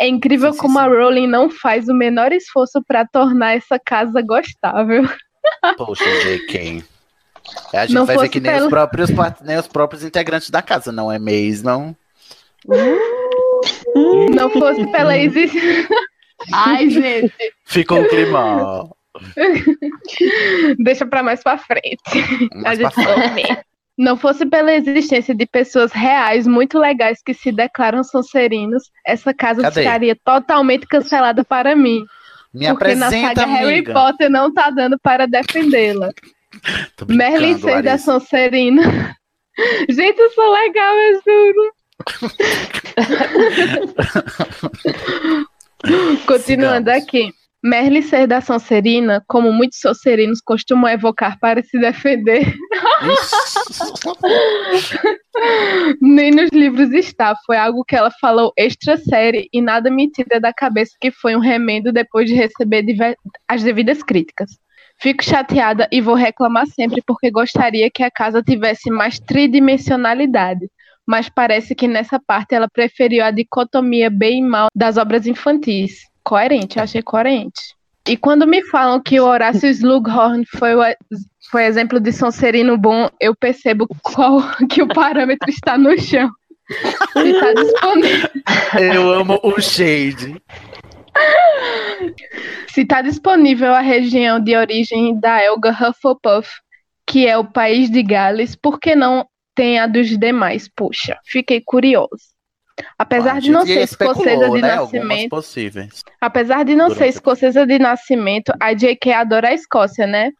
[0.00, 5.06] É incrível como a Rowling não faz o menor esforço para tornar essa casa gostável.
[5.76, 6.84] Poxa, JK.
[7.74, 9.10] A gente Não vai ver que nem, pelo- os próprios,
[9.42, 11.96] nem os próprios integrantes da casa, não é mesmo?
[14.34, 15.88] Não fosse pela existência.
[16.52, 17.32] Ai, gente.
[17.66, 18.88] Ficou um clima.
[20.78, 22.00] Deixa pra mais pra frente.
[22.54, 23.58] Mais a gente frente.
[23.98, 29.60] Não fosse pela existência de pessoas reais muito legais que se declaram Sonserinos, essa casa
[29.60, 29.82] Cadê?
[29.82, 32.02] ficaria totalmente cancelada para mim.
[32.54, 33.92] Me porque na saga Harry amiga.
[33.92, 36.10] Potter não tá dando para defendê-la.
[37.08, 37.98] Merlin Seis da.
[37.98, 39.14] Sonserina.
[39.88, 41.72] Gente, eu sou legal, eu juro.
[46.26, 47.32] Continuando aqui.
[47.62, 52.56] Merlin Ser da Sonserina, como muitos Sonserinos costumam evocar para se defender,
[56.00, 57.36] nem nos livros está.
[57.44, 61.36] Foi algo que ela falou extra série e nada me tira da cabeça que foi
[61.36, 62.82] um remendo depois de receber
[63.46, 64.52] as devidas críticas.
[64.98, 70.66] Fico chateada e vou reclamar sempre porque gostaria que a casa tivesse mais tridimensionalidade.
[71.10, 76.06] Mas parece que nessa parte ela preferiu a dicotomia bem e mal das obras infantis.
[76.22, 77.74] Coerente, eu achei coerente.
[78.08, 80.80] E quando me falam que o Horácio Slughorn foi o
[81.50, 86.30] foi exemplo de Sonserino bom, eu percebo qual que o parâmetro está no chão.
[87.12, 88.30] Se está disponível.
[88.92, 90.40] Eu amo o Shade.
[92.68, 96.48] Se está disponível a região de origem da Elga Hufflepuff,
[97.04, 100.68] que é o país de Gales, por que não tem a dos demais?
[100.74, 102.30] Puxa, fiquei curioso.
[102.98, 104.68] Apesar de não ser escocesa de né?
[104.76, 105.30] Nascimento,
[106.20, 109.12] apesar de não ser escocesa de nascimento, a J.K.
[109.14, 110.30] adora a Escócia, né?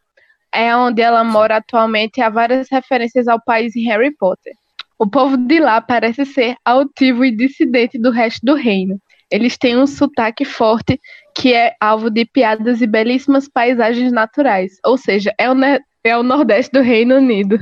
[0.53, 4.53] É onde ela mora atualmente e há várias referências ao país em Harry Potter.
[4.97, 8.99] O povo de lá parece ser altivo e dissidente do resto do reino.
[9.31, 10.99] Eles têm um sotaque forte
[11.35, 14.73] que é alvo de piadas e belíssimas paisagens naturais.
[14.85, 17.57] Ou seja, é o, ne- é o Nordeste do Reino Unido.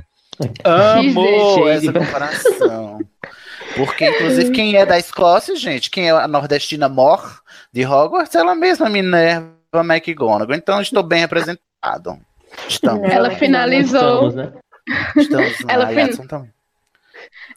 [0.63, 2.99] Amo essa comparação.
[3.75, 8.56] Porque, inclusive, quem é da Escócia, gente, quem é a nordestina Mor de Hogwarts, ela
[8.56, 10.56] mesma, Minerva McGonagall.
[10.56, 12.17] Então, estou bem representado.
[12.67, 13.10] Estamos.
[13.10, 14.30] Ela finalizou.
[14.30, 14.54] Estamos, né?
[15.15, 16.49] Estamos na Ela fin-.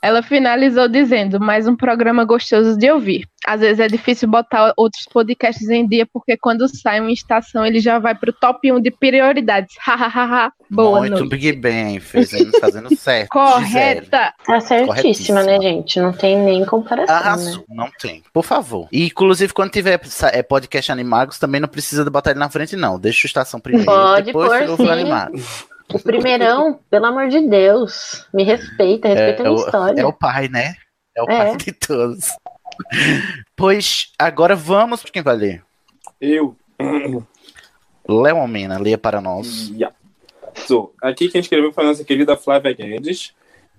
[0.01, 3.27] Ela finalizou dizendo: mais um programa gostoso de ouvir.
[3.45, 7.81] Às vezes é difícil botar outros podcasts em dia, porque quando sai uma estação, ele
[7.81, 9.75] já vai pro top 1 de prioridades.
[9.81, 10.53] Hahaha.
[10.71, 11.29] Boa Muito noite.
[11.29, 13.29] Big Bang, fazendo, fazendo certo.
[13.31, 14.33] Correta.
[14.47, 16.01] Tá certíssima, né, gente?
[16.01, 17.65] Não tem nem comparação, né?
[17.69, 18.23] Não tem.
[18.33, 18.89] Por favor.
[18.93, 20.01] E, inclusive, quando tiver
[20.33, 22.99] é, podcast Animagos, também não precisa de botar ele na frente, não.
[22.99, 24.89] Deixa o Estação primeiro, Pode depois pôr, sim.
[24.89, 25.67] Animagos.
[25.93, 30.01] O primeirão, pelo amor de Deus, me respeita, respeita a minha o, história.
[30.01, 30.75] é o pai, né?
[31.17, 31.47] É o É.
[31.49, 32.29] pai de todos.
[33.57, 35.03] Pois, agora vamos.
[35.03, 35.63] Quem vai ler?
[36.21, 36.57] Eu.
[38.09, 39.69] Léo Mena, leia para nós.
[39.71, 39.95] Yeah.
[40.67, 43.33] So, aqui quem escreveu foi a nossa querida Flávia Guedes.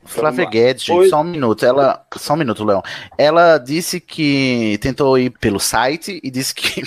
[0.06, 0.52] Flávia Vamos lá.
[0.52, 1.10] Guedes, gente, Oi.
[1.10, 1.66] só um minuto.
[1.66, 2.82] Ela, só um minuto, Léo.
[3.18, 6.84] Ela disse que tentou ir pelo site e disse que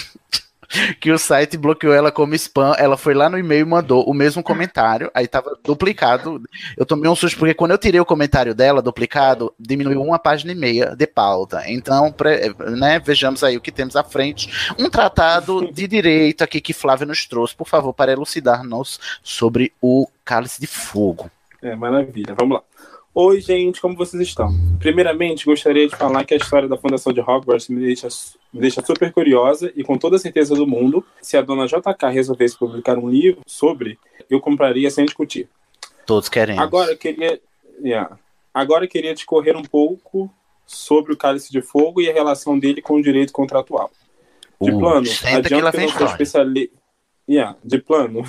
[1.01, 2.75] que o site bloqueou ela como spam.
[2.79, 5.11] Ela foi lá no e-mail e mandou o mesmo comentário.
[5.15, 6.43] Aí tava duplicado.
[6.77, 10.53] Eu tomei um susto porque quando eu tirei o comentário dela duplicado, diminuiu uma página
[10.53, 11.63] e meia de pauta.
[11.67, 12.15] Então,
[12.77, 14.75] né, vejamos aí o que temos à frente.
[14.79, 20.09] Um tratado de direito aqui que Flávia nos trouxe, por favor, para elucidar-nos sobre o
[20.25, 21.31] cálice de fogo.
[21.63, 22.35] É, maravilha.
[22.39, 22.63] Vamos lá.
[23.19, 24.51] Oi, gente, como vocês estão?
[24.79, 28.09] Primeiramente, gostaria de falar que a história da fundação de Hogwarts me deixa,
[28.53, 32.11] me deixa super curiosa e com toda a certeza do mundo, se a dona JK
[32.13, 33.99] resolvesse publicar um livro sobre,
[34.29, 35.49] eu compraria sem discutir.
[36.05, 36.59] Todos querem.
[36.59, 37.41] Agora eu queria,
[37.83, 38.19] yeah.
[38.53, 40.31] agora eu queria discorrer um pouco
[40.67, 43.91] sobre o Cálice de Fogo e a relação dele com o direito contratual.
[44.61, 46.77] De Uh, plano, senta que que não sou especialista.
[47.29, 48.23] Yeah, de plano.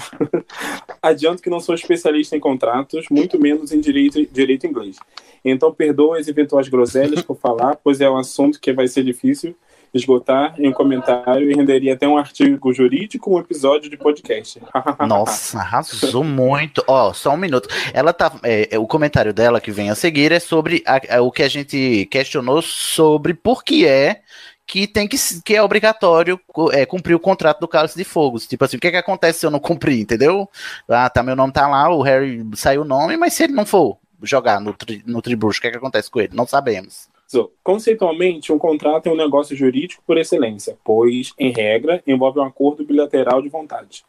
[1.02, 4.98] Adianto que não sou especialista em contratos, muito menos em direito, direito inglês.
[5.46, 9.56] Então perdoa as eventuais groselhas por falar, pois é um assunto que vai ser difícil
[9.94, 14.60] esgotar em um comentário e renderia até um artigo jurídico, um episódio de podcast.
[15.08, 16.84] Nossa, arrasou muito.
[16.88, 17.70] Ó, só um minuto.
[17.94, 18.32] Ela tá.
[18.44, 21.42] é, é, o comentário dela que vem a seguir é sobre a- a- o que
[21.44, 24.22] a gente questionou sobre por que é
[24.68, 26.40] que tem que, que é obrigatório
[26.74, 28.38] é, cumprir o contrato do Cálice de Fogo.
[28.38, 30.48] Tipo assim, o que, que acontece se eu não cumprir, entendeu?
[30.90, 33.66] Ah, tá, meu nome tá lá, o Harry saiu o nome, mas se ele não
[33.66, 36.36] for jogar no, tri, no Tribruxo, o que, que acontece com ele?
[36.36, 37.08] Não sabemos.
[37.28, 42.44] So, conceitualmente, um contrato é um negócio jurídico por excelência, pois, em regra, envolve um
[42.44, 44.06] acordo bilateral de vontade.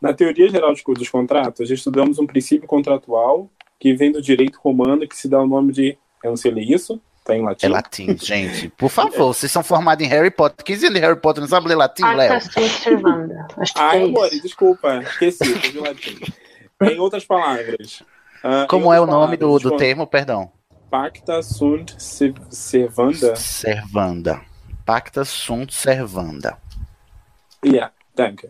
[0.00, 5.06] Na teoria geral de- dos contratos, estudamos um princípio contratual que vem do direito romano
[5.06, 5.96] que se dá o nome de.
[6.22, 7.66] Eu não sei ler isso, tá em latim.
[7.66, 8.68] É latim, gente.
[8.70, 10.64] Por favor, vocês são formados em Harry Potter.
[10.64, 12.28] 15 anos de Harry Potter, não sabe ler latim, Léo?
[12.34, 13.46] Pacta sunt servanda.
[13.58, 16.18] Acho que Ai, é amor, desculpa, esqueci, tô de latim.
[16.82, 18.02] Em outras palavras.
[18.44, 20.50] ah, em Como é o nome do, palavras, do termo, perdão?
[20.90, 23.34] Pacta sunt se- servanda.
[23.36, 24.40] Servanda.
[24.84, 26.56] Pacta sunt servanda.
[27.64, 28.48] Yeah, danke.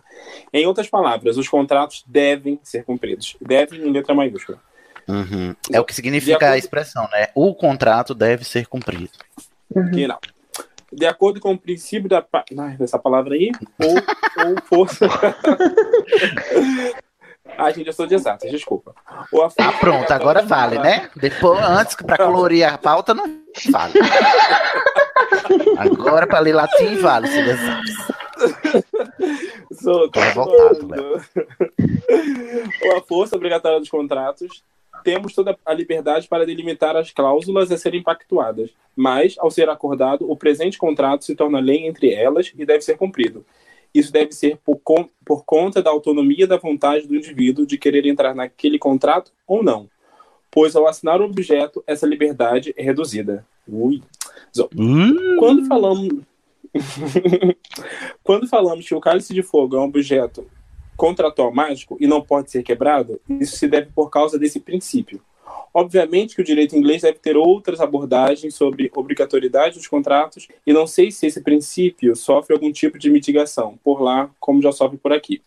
[0.53, 3.37] Em outras palavras, os contratos devem ser cumpridos.
[3.41, 4.61] Devem em letra maiúscula.
[5.09, 5.55] Uhum.
[5.73, 7.29] É o que significa acordo- a expressão, né?
[7.35, 9.11] O contrato deve ser cumprido.
[9.93, 10.19] Que não.
[10.93, 12.25] De acordo com o princípio da.
[12.59, 13.95] Ai, dessa palavra aí, ou,
[14.51, 15.07] ou força.
[17.59, 18.95] Ai, gente, eu sou de exatas, desculpa.
[19.33, 21.09] Ou a Tá força pronto, agora vale, né?
[21.17, 23.25] Depois, antes, pra colorir a pauta, não
[23.71, 23.95] vale.
[25.79, 27.83] Agora, pra ler latim, vale, se exato.
[29.81, 30.89] Sou Tô revoltado,
[32.81, 34.63] Com a força obrigatória dos contratos,
[35.07, 40.29] temos toda a liberdade para delimitar as cláusulas a serem pactuadas, mas, ao ser acordado,
[40.29, 43.47] o presente contrato se torna lei entre elas e deve ser cumprido.
[43.95, 44.81] Isso deve ser por,
[45.25, 49.89] por conta da autonomia da vontade do indivíduo de querer entrar naquele contrato ou não,
[50.51, 53.47] pois ao assinar o objeto, essa liberdade é reduzida.
[53.69, 54.03] Ui.
[54.53, 54.69] Zo.
[55.39, 56.25] Quando falamos
[58.25, 60.45] quando falamos que o cálice de fogo é um objeto
[60.97, 65.21] contratual mágico e não pode ser quebrado, isso se deve por causa desse princípio.
[65.73, 70.87] Obviamente que o direito inglês deve ter outras abordagens sobre obrigatoriedade dos contratos e não
[70.87, 75.13] sei se esse princípio sofre algum tipo de mitigação por lá, como já sofre por
[75.13, 75.43] aqui.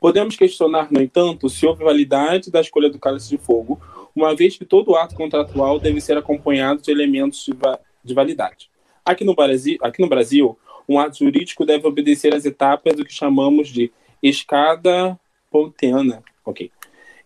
[0.00, 3.80] Podemos questionar, no entanto, se houve validade da escolha do cálice de fogo,
[4.16, 8.70] uma vez que todo ato contratual deve ser acompanhado de elementos de, va- de validade.
[9.04, 13.12] Aqui no, Brasil, aqui no Brasil, um ato jurídico deve obedecer às etapas do que
[13.12, 15.18] chamamos de escada
[15.50, 16.70] ponteana, ok,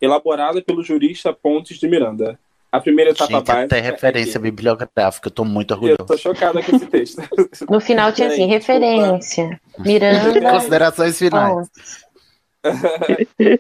[0.01, 2.39] elaborada pelo jurista Pontes de Miranda.
[2.71, 6.07] A primeira etapa Gente, básica até é referência que- bibliográfica, eu tô muito Eu orgulhoso.
[6.07, 7.21] tô chocada com esse texto.
[7.69, 9.61] No final tinha assim, referência.
[9.79, 10.51] Miranda.
[10.53, 11.69] Considerações finais.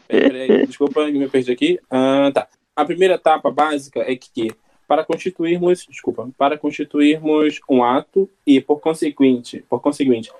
[0.09, 1.79] Peraí, desculpa, me perdi aqui.
[1.90, 2.49] Ah, tá.
[2.75, 4.51] A primeira etapa básica é que
[4.88, 10.31] para constituirmos, desculpa, para constituirmos um ato e por consequente, por conseguinte,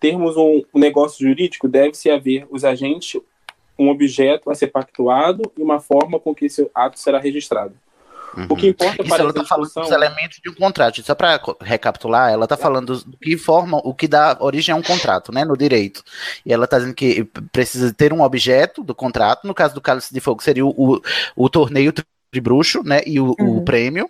[0.00, 3.20] termos um negócio jurídico, deve-se haver os agentes,
[3.78, 7.74] um objeto a ser pactuado e uma forma com que esse ato será registrado.
[8.48, 11.02] O que importa Isso para ela essa tá falando dos elementos de um contrato.
[11.02, 14.82] Só para recapitular, ela tá falando do que forma, o que dá origem a um
[14.82, 16.04] contrato, né, no direito.
[16.44, 20.12] E ela tá dizendo que precisa ter um objeto do contrato, no caso do Cálice
[20.12, 21.00] de Fogo seria o, o,
[21.34, 21.92] o torneio
[22.30, 24.08] tribruxo, né, e o, o prêmio.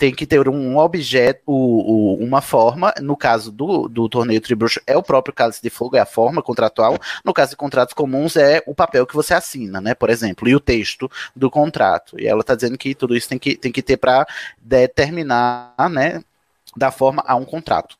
[0.00, 2.90] Tem que ter um objeto, uma forma.
[3.02, 6.42] No caso do, do torneio tribruxo, é o próprio Cálice de Fogo, é a forma
[6.42, 6.96] contratual.
[7.22, 10.56] No caso de contratos comuns, é o papel que você assina, né, por exemplo, e
[10.56, 12.18] o texto do contrato.
[12.18, 14.26] E ela está dizendo que tudo isso tem que, tem que ter para
[14.58, 16.24] determinar, né,
[16.74, 17.98] da forma a um contrato.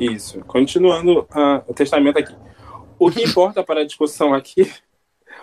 [0.00, 0.40] Isso.
[0.46, 2.34] Continuando ah, o testamento aqui.
[2.98, 4.72] O que importa para a discussão aqui,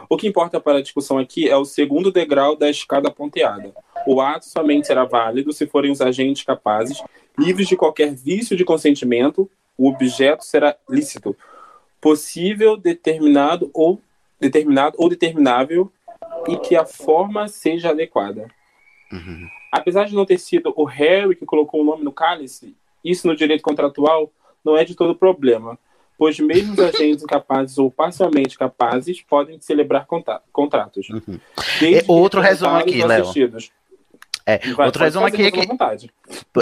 [0.10, 3.74] o que importa para a discussão aqui é o segundo degrau da escada ponteada.
[4.06, 7.02] O ato somente será válido se forem os agentes capazes,
[7.38, 11.36] livres de qualquer vício de consentimento, o objeto será lícito,
[12.00, 14.02] possível, determinado ou
[14.40, 15.92] determinado ou determinável
[16.48, 18.48] e que a forma seja adequada.
[19.12, 19.48] Uhum.
[19.72, 23.36] Apesar de não ter sido o Harry que colocou o nome no cálice, isso no
[23.36, 24.32] direito contratual
[24.64, 25.78] não é de todo problema,
[26.22, 31.10] pois mesmo os agentes incapazes ou parcialmente capazes podem celebrar contra É, contratos.
[31.10, 31.40] Uhum.
[32.08, 33.26] outro resumo aqui, Léo.
[34.46, 36.12] É, Vai, resumo fazer aqui é que vontade.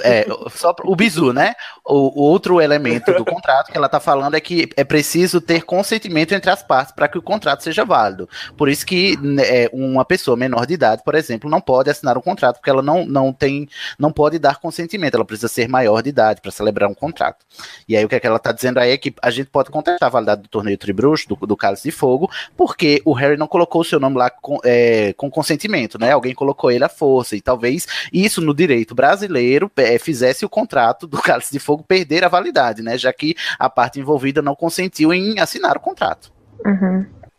[0.04, 1.54] é, só o bizu, né?
[1.86, 5.64] O, o outro elemento do contrato que ela está falando é que é preciso ter
[5.64, 8.28] consentimento entre as partes para que o contrato seja válido.
[8.58, 12.18] Por isso que né, é, uma pessoa menor de idade, por exemplo, não pode assinar
[12.18, 15.16] um contrato porque ela não, não tem, não pode dar consentimento.
[15.16, 17.46] Ela precisa ser maior de idade para celebrar um contrato.
[17.88, 19.70] E aí o que, é que ela está dizendo aí é que a gente pode
[19.70, 23.48] contestar a validade do torneio Tribruxo, do, do Cálice de Fogo, porque o Harry não
[23.48, 26.12] colocou o seu nome lá com, é, com consentimento, né?
[26.12, 27.79] Alguém colocou ele à força e talvez
[28.12, 32.82] isso no direito brasileiro é, fizesse o contrato do Cálice de Fogo perder a validade,
[32.82, 32.98] né?
[32.98, 36.32] Já que a parte envolvida não consentiu em assinar o contrato.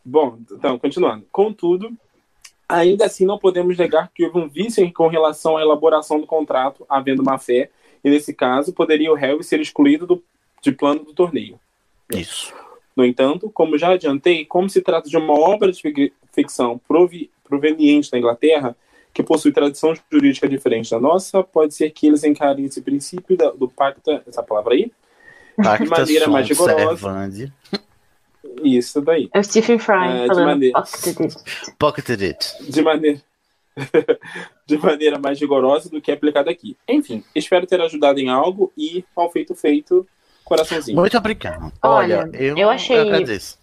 [0.05, 1.27] Bom, então, continuando.
[1.31, 1.91] Contudo,
[2.69, 6.87] ainda assim não podemos negar que houve um vício com relação à elaboração do contrato,
[6.89, 7.71] havendo má fé,
[8.03, 10.23] e nesse caso poderia o Harry ser excluído do,
[10.63, 11.61] de plano do torneio.
[12.13, 12.53] Isso.
[12.97, 17.31] No entanto, como já adiantei, como se trata de uma obra de fic- ficção provi-
[17.45, 18.77] proveniente da Inglaterra,
[19.13, 23.51] que possui tradição jurídica diferente da nossa, pode ser que eles encarem esse princípio da-
[23.51, 24.85] do pacta, essa palavra aí,
[25.59, 27.29] de Pacta maneira mais rigorosa.
[28.65, 29.29] Isso daí.
[29.35, 30.83] É o Stephen Fry É, de maneira-
[31.79, 32.57] pocketed it.
[32.73, 33.21] De maneira
[34.67, 36.77] de maneira mais rigorosa do que é aplicado aqui.
[36.89, 40.07] Enfim, espero ter ajudado em algo e ao feito feito,
[40.45, 40.99] coraçãozinho.
[40.99, 41.73] Muito obrigado.
[41.83, 43.59] Olha, Olha, eu, eu achei- agradeço.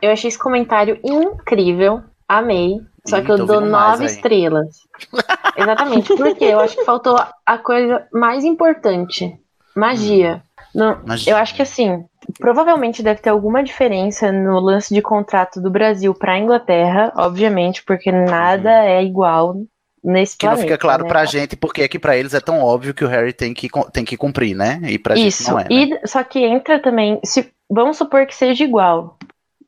[0.00, 2.80] Eu achei esse comentário incrível, amei.
[3.08, 4.76] Só que eu dou nove estrelas.
[5.56, 9.38] Exatamente, porque eu acho que faltou a coisa mais importante:
[9.74, 10.42] magia.
[10.74, 11.32] Não, Magia.
[11.32, 12.04] Eu acho que assim,
[12.38, 17.82] provavelmente deve ter alguma diferença no lance de contrato do Brasil para a Inglaterra, obviamente,
[17.84, 19.56] porque nada é igual
[20.04, 20.36] nesse.
[20.36, 20.72] Que não planeta.
[20.72, 21.08] fica claro né?
[21.08, 23.68] pra gente porque é que pra eles é tão óbvio que o Harry tem que,
[23.92, 24.80] tem que cumprir, né?
[24.84, 25.42] E pra Isso.
[25.42, 25.62] gente não é.
[25.64, 25.68] né?
[25.70, 29.17] E só que entra também, se vamos supor que seja igual,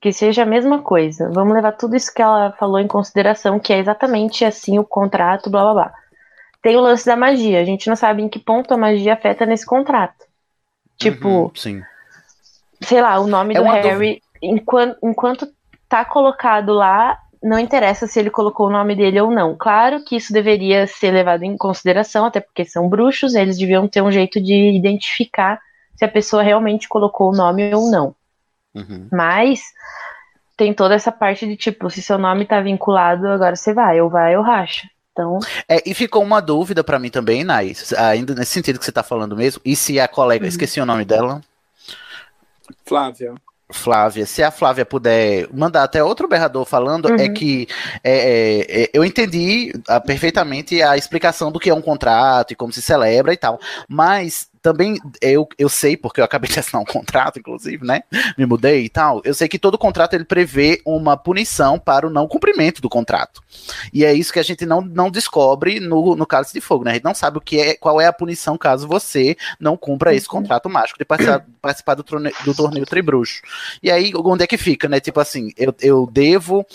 [0.00, 1.30] que seja a mesma coisa.
[1.32, 5.50] Vamos levar tudo isso que ela falou em consideração, que é exatamente assim o contrato,
[5.50, 5.94] blá blá blá.
[6.62, 7.60] Tem o lance da magia.
[7.60, 10.26] A gente não sabe em que ponto a magia afeta nesse contrato.
[10.98, 11.86] Tipo, Uhum, sim.
[12.82, 15.46] sei lá, o nome É do Harry, enquanto, enquanto
[15.88, 19.56] tá colocado lá, não interessa se ele colocou o nome dele ou não.
[19.56, 24.02] Claro que isso deveria ser levado em consideração, até porque são bruxos, eles deviam ter
[24.02, 25.60] um jeito de identificar
[25.96, 28.14] se a pessoa realmente colocou o nome ou não.
[28.74, 29.08] Uhum.
[29.12, 29.62] Mas
[30.56, 34.10] tem toda essa parte de tipo, se seu nome tá vinculado, agora você vai, ou
[34.10, 34.88] vai ou racha.
[35.12, 38.92] Então, É, e ficou uma dúvida pra mim também, Nai, ainda nesse sentido que você
[38.92, 41.40] tá falando mesmo, e se a colega, esqueci o nome dela,
[42.86, 43.34] Flávia.
[43.72, 47.16] Flávia, se a Flávia puder mandar até outro berrador falando, Uhum.
[47.16, 47.68] é que
[48.02, 52.56] é, é, é, eu entendi ah, perfeitamente a explicação do que é um contrato e
[52.56, 56.82] como se celebra e tal, mas também eu, eu sei, porque eu acabei de assinar
[56.82, 58.02] um contrato, inclusive, né?
[58.36, 59.20] Me mudei e tal.
[59.24, 63.42] Eu sei que todo contrato ele prevê uma punição para o não cumprimento do contrato.
[63.92, 66.92] E é isso que a gente não, não descobre no, no Cálice de Fogo, né?
[66.92, 70.14] A gente não sabe o que é, qual é a punição caso você não cumpra
[70.14, 73.42] esse contrato mágico de participar, participar do, torneio, do torneio Tribruxo.
[73.82, 75.00] E aí, onde é que fica, né?
[75.00, 76.66] Tipo assim, eu, eu devo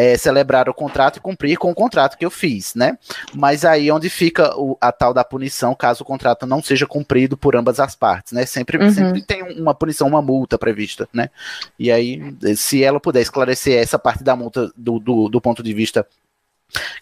[0.00, 2.96] é, celebrar o contrato e cumprir com o contrato que eu fiz, né?
[3.34, 7.36] Mas aí onde fica o- a tal da punição caso o contrato não seja cumprido
[7.36, 8.46] por ambas as partes, né?
[8.46, 8.90] Sempre, Uhum.
[8.90, 11.28] sempre tem uma punição, uma multa prevista, né?
[11.78, 15.74] E aí, se ela puder esclarecer essa parte da multa do, do, do ponto de
[15.74, 16.06] vista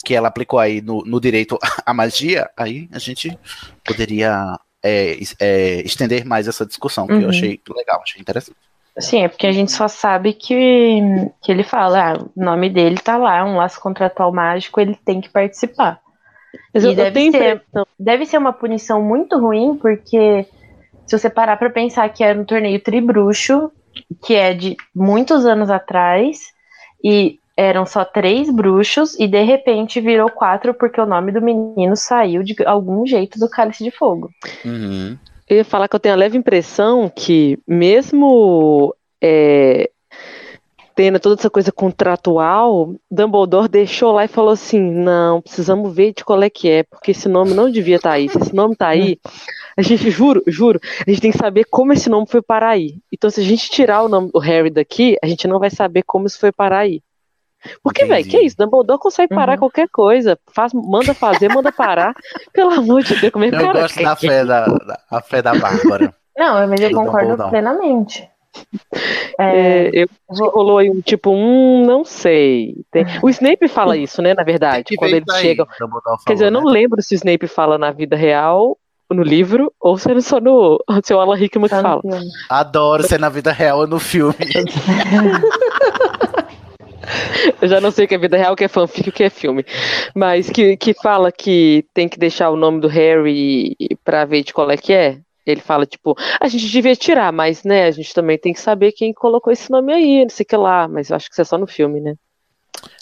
[0.04, 1.56] que ela aplicou aí no, no direito
[1.86, 3.38] à magia, aí a gente
[3.84, 7.28] poderia é, é, estender mais essa discussão, que eu Uhum.
[7.28, 8.56] achei legal, achei interessante.
[9.00, 11.00] Sim, é porque a gente só sabe que,
[11.42, 15.20] que ele fala, ah, o nome dele tá lá, um laço contratual mágico, ele tem
[15.20, 16.00] que participar.
[16.72, 17.86] Mas E eu, eu deve tenho ser- impressão.
[17.98, 20.46] Deve ser uma punição muito ruim, porque
[21.06, 23.70] se você parar pra pensar que era um torneio tribruxo,
[24.24, 26.38] que é de muitos anos atrás,
[27.02, 31.96] e eram só três bruxos, e de repente virou quatro porque o nome do menino
[31.96, 34.30] saiu de algum jeito do cálice de fogo.
[34.64, 35.18] Uhum.
[35.48, 39.90] Eu ia falar que eu tenho a leve impressão que, mesmo é,
[40.98, 46.24] tendo toda essa coisa contratual, Dumbledore deixou lá e falou assim: não, precisamos ver de
[46.24, 48.28] qual é que é, porque esse nome não devia estar aí.
[48.28, 49.16] Se esse nome tá aí,
[49.76, 52.96] a gente, juro, juro, a gente tem que saber como esse nome foi parar aí.
[53.12, 56.02] Então, se a gente tirar o nome do Harry daqui, a gente não vai saber
[56.02, 57.00] como isso foi parar aí.
[57.82, 58.56] Porque, velho, que isso?
[58.56, 59.58] Dumbledore consegue parar Uhum.
[59.58, 60.38] qualquer coisa.
[60.54, 62.14] Faz, manda fazer, manda parar.
[62.52, 65.20] Pelo amor de Deus, como é que Eu cara gosto da fé da, da, a
[65.20, 66.14] fé da Bárbara.
[66.36, 67.50] Não, mas eu Do concordo Dumbledore.
[67.50, 68.28] plenamente.
[69.38, 72.74] É, eu acho que rolou aí um tipo, um, não sei.
[72.90, 75.66] Tem- O Snape fala isso, né, na verdade, quando eles isso aí, chegam.
[75.78, 78.76] Dumbledore Quer dizer, eu falou, não lembro se o Snape fala na vida real,
[79.10, 82.02] no livro, ou se é só no se é o Alan Rickman que fala.
[82.48, 84.34] Adoro ser na vida real ou no filme.
[87.60, 89.24] Eu já não sei o que é vida real, o que é fanfic, o que
[89.24, 89.64] é filme.
[90.14, 94.52] Mas que, que fala que tem que deixar o nome do Harry pra ver de
[94.52, 95.18] qual é que é.
[95.46, 98.92] Ele fala, tipo, a gente devia tirar, mas, né, a gente também tem que saber
[98.92, 100.86] quem colocou esse nome aí, não sei o que lá.
[100.86, 102.14] Mas eu acho que isso é só no filme, né?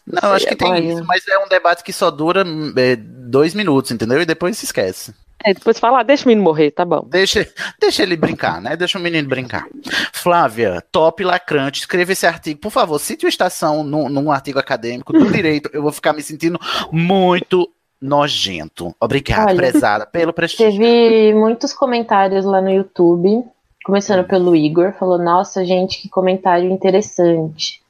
[0.07, 0.81] Não, eu acho que tem Olha.
[0.81, 2.45] isso, mas é um debate que só dura
[2.77, 4.23] é, dois minutos, entendeu?
[4.23, 5.13] E depois se esquece.
[5.45, 7.05] É, depois fala, ah, deixa o menino morrer, tá bom.
[7.09, 7.47] Deixa,
[7.80, 8.76] deixa ele brincar, né?
[8.76, 9.66] Deixa o menino brincar.
[10.12, 12.61] Flávia, top lacrante, escreva esse artigo.
[12.61, 15.70] Por favor, cite o Estação num, num artigo acadêmico do direito.
[15.72, 16.59] Eu vou ficar me sentindo
[16.91, 17.70] muito
[18.01, 18.95] nojento.
[19.01, 20.80] Obrigado, Olha, prezada, pelo prestígio.
[20.80, 23.45] Teve muitos comentários lá no YouTube,
[23.84, 27.80] começando pelo Igor, falou: Nossa, gente, que comentário interessante.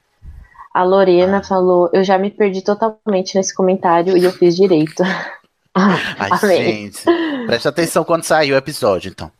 [0.73, 5.03] A Lorena falou: Eu já me perdi totalmente nesse comentário e eu fiz direito.
[6.19, 6.91] Ai, Amém.
[6.91, 7.03] gente,
[7.45, 9.31] presta atenção quando sair o episódio, então.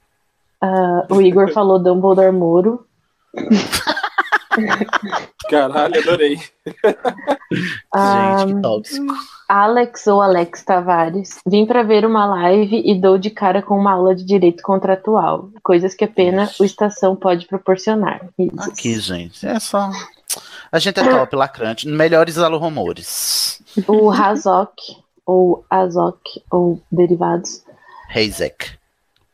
[0.61, 2.85] Ah, o Igor falou Dumbledore Muro.
[5.49, 6.39] Caralho, adorei.
[7.93, 9.13] Ah, Gente, que tóxico.
[9.47, 13.93] Alex ou Alex Tavares, vim pra ver uma live e dou de cara com uma
[13.93, 18.27] aula de direito contratual, coisas que apenas o Estação pode proporcionar.
[18.37, 18.69] Isso.
[18.69, 19.89] Aqui, gente, é só.
[20.71, 21.87] A gente é top, lacrante.
[21.87, 23.61] Melhores alurumores.
[23.87, 24.97] O Razok,
[25.27, 27.63] ou Azok, ou derivados.
[28.15, 28.71] Heizek.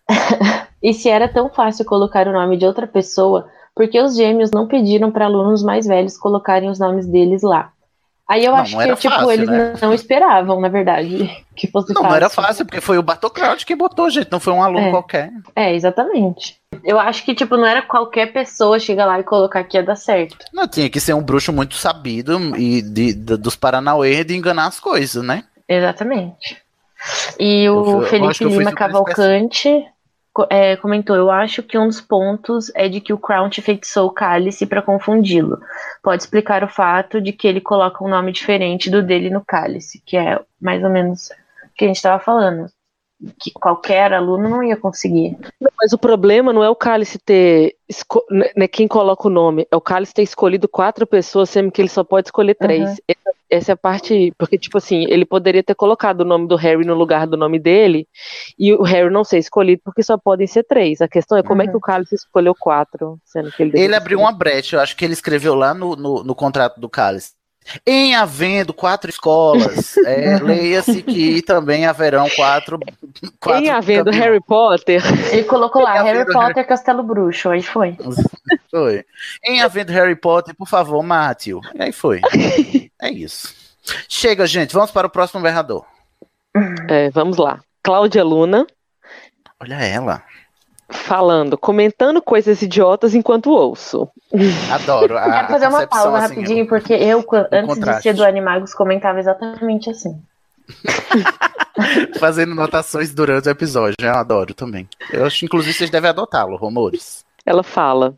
[0.85, 4.51] E se era tão fácil colocar o nome de outra pessoa, por que os gêmeos
[4.51, 7.71] não pediram para alunos mais velhos colocarem os nomes deles lá?
[8.27, 9.75] Aí eu Não, acho não que tipo, fácil, eles né?
[9.81, 12.09] não esperavam, na verdade, que fosse Não, fácil.
[12.09, 14.29] não era fácil, porque foi o Bartocrowd que botou, gente.
[14.29, 14.91] Não foi um aluno É.
[14.91, 15.31] qualquer.
[15.55, 16.57] É, exatamente.
[16.83, 19.95] Eu acho que, tipo, não era qualquer pessoa chegar lá e colocar que ia dar
[19.95, 20.35] certo.
[20.51, 24.67] Não, tinha que ser um bruxo muito sabido e de, de- dos Paranauê de enganar
[24.67, 25.45] as coisas, né?
[25.77, 26.61] Exatamente.
[27.39, 29.85] E o eu Felipe eu Lima Cavalcante
[30.49, 34.11] é, comentou: Eu acho que um dos pontos é de que o Crouch feitiçou o
[34.11, 35.59] cálice para confundi-lo.
[36.01, 40.01] Pode explicar o fato de que ele coloca um nome diferente do dele no cálice,
[40.05, 42.67] que é mais ou menos o que a gente estava falando.
[43.39, 45.37] Que qualquer aluno não ia conseguir.
[45.81, 47.75] Mas o problema não é o cálice ter.
[47.87, 51.81] esco- Né, quem coloca o nome, é o cálice ter escolhido quatro pessoas, sendo que
[51.81, 52.89] ele só pode escolher três.
[52.89, 52.95] Uhum.
[53.07, 54.33] Essa, essa é a parte.
[54.37, 57.59] Porque, tipo assim, ele poderia ter colocado o nome do Harry no lugar do nome
[57.59, 58.07] dele,
[58.57, 61.01] e o Harry não ser escolhido, porque só podem ser três.
[61.01, 63.79] A questão é como é que o cálice escolheu quatro, sendo que ele.
[63.79, 66.89] Ele abriu uma brecha, eu acho que ele escreveu lá no, no, no contrato do
[66.89, 67.33] Cálice.
[67.85, 72.79] Em havendo quatro escolas, é, leia-se que também haverão quatro.
[73.39, 74.23] quatro Em havendo campeões.
[74.23, 75.01] Harry Potter.
[75.31, 77.97] Ele colocou lá Harry Potter Castelo Bruxo, aí foi.
[78.69, 79.05] Foi.
[79.43, 81.61] Em havendo Harry Potter, por favor, mate-o.
[81.73, 82.21] E aí foi.
[83.01, 83.53] É isso.
[84.07, 85.85] Chega, gente, vamos para o próximo berrador.
[86.89, 87.59] É, vamos lá.
[87.81, 88.65] Cláudia Luna.
[89.59, 90.23] Olha ela.
[90.93, 94.07] Falando, comentando coisas idiotas enquanto ouço.
[94.71, 95.17] Adoro.
[95.17, 97.97] A, Quero fazer uma pausa assim, rapidinho, porque eu, antes contraste.
[97.97, 100.21] de ser do Animagos, comentava exatamente assim.
[102.19, 103.95] fazendo notações durante o episódio.
[103.99, 104.87] Eu adoro também.
[105.11, 107.25] Eu acho, inclusive, vocês devem adotá-lo, rumores.
[107.45, 108.13] Ela fala: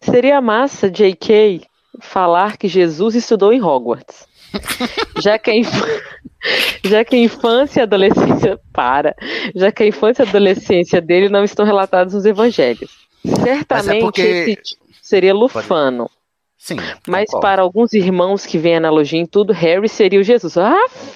[0.00, 1.62] seria massa J.K.
[2.00, 4.27] falar que Jesus estudou em Hogwarts.
[5.22, 5.68] Já que a, inf...
[6.84, 9.14] já que a infância e adolescência para,
[9.54, 12.90] já que a infância e adolescência dele não estão relatados nos evangelhos.
[13.24, 16.08] Certamente porque- esse tipo seria Lufano.
[16.56, 16.76] Sim.
[17.06, 17.40] Mas concordo.
[17.40, 20.56] para alguns irmãos que veem analogia em tudo, Harry seria o Jesus.
[20.58, 21.14] Aff!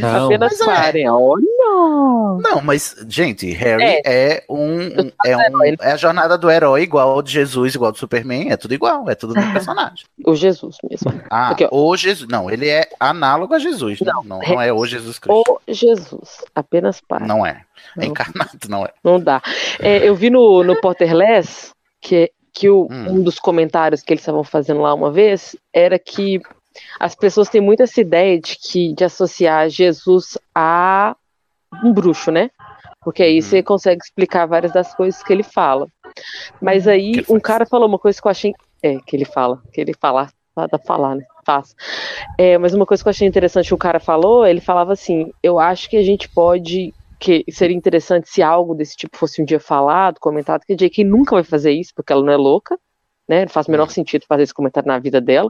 [0.00, 0.64] Não, Apenas é.
[0.64, 1.08] parem.
[1.08, 1.42] Olha!
[1.64, 4.80] Não, mas, gente, Harry é, um.
[5.24, 8.50] É, um é a jornada do herói igual ao de Jesus, igual ao do Superman.
[8.50, 10.04] É tudo igual, é tudo no personagem.
[10.26, 11.22] O Jesus mesmo.
[11.30, 12.28] Ah, Aqui, o Jesus.
[12.28, 14.00] Não, ele é análogo a Jesus.
[14.00, 15.42] Não, não, não é o Jesus Cristo.
[15.48, 16.44] O Jesus.
[16.54, 17.26] Apenas para.
[17.26, 17.62] Não é.
[17.96, 18.06] É Não.
[18.06, 18.90] encarnado, não é.
[19.02, 19.42] Não dá.
[19.80, 23.16] É, eu vi no, no Potterless que, que o- Hum.
[23.18, 26.40] um dos comentários que eles estavam fazendo lá uma vez era que
[26.98, 31.14] as pessoas têm muito essa ideia de que de associar Jesus a
[31.84, 32.50] um bruxo, né?
[33.02, 33.42] Porque aí Uhum.
[33.42, 35.86] você consegue explicar várias das coisas que ele fala.
[36.60, 38.52] Mas aí um cara falou uma coisa que eu achei.
[38.82, 41.24] É, que ele fala, que ele fala, dá pra falar, né?
[41.44, 41.74] Faz.
[42.38, 45.32] É, mas uma coisa que eu achei interessante que o cara falou, ele falava assim:
[45.42, 46.92] eu acho que a gente pode.
[47.18, 51.04] Que seria interessante se algo desse tipo fosse um dia falado, comentado, que a J.K.
[51.04, 52.76] nunca vai fazer isso, porque ela não é louca,
[53.28, 53.42] né?
[53.42, 55.48] Não faz o menor sentido fazer esse comentário na vida dela.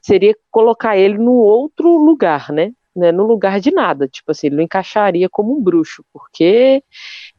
[0.00, 2.72] Seria colocar ele no outro lugar, né?
[2.96, 3.12] Né?
[3.12, 4.08] No lugar de nada.
[4.08, 6.82] Tipo assim, ele não encaixaria como um bruxo, porque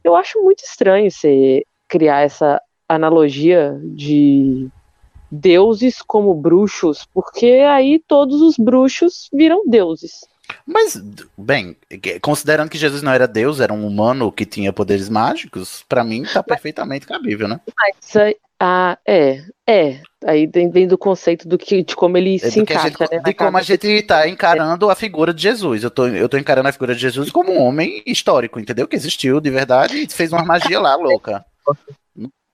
[0.02, 4.68] eu acho muito estranho você criar essa analogia de
[5.30, 10.26] deuses como bruxos, porque aí todos os bruxos viram deuses.
[10.64, 10.96] Mas,
[11.36, 11.76] bem,
[12.22, 16.22] considerando que Jesus não era Deus, era um humano que tinha poderes mágicos, para mim
[16.22, 17.60] tá perfeitamente cabível, né?
[17.76, 17.96] Mas
[18.60, 20.00] ah, é, é.
[20.24, 23.20] Aí vem do conceito do que, de como ele É se encaixa, gente- né?
[23.24, 25.84] de como a gente tá encarando a figura de Jesus.
[25.84, 28.88] Eu tô, eu tô encarando a figura de Jesus como um homem histórico, entendeu?
[28.88, 31.44] Que existiu de verdade e fez uma magia lá louca.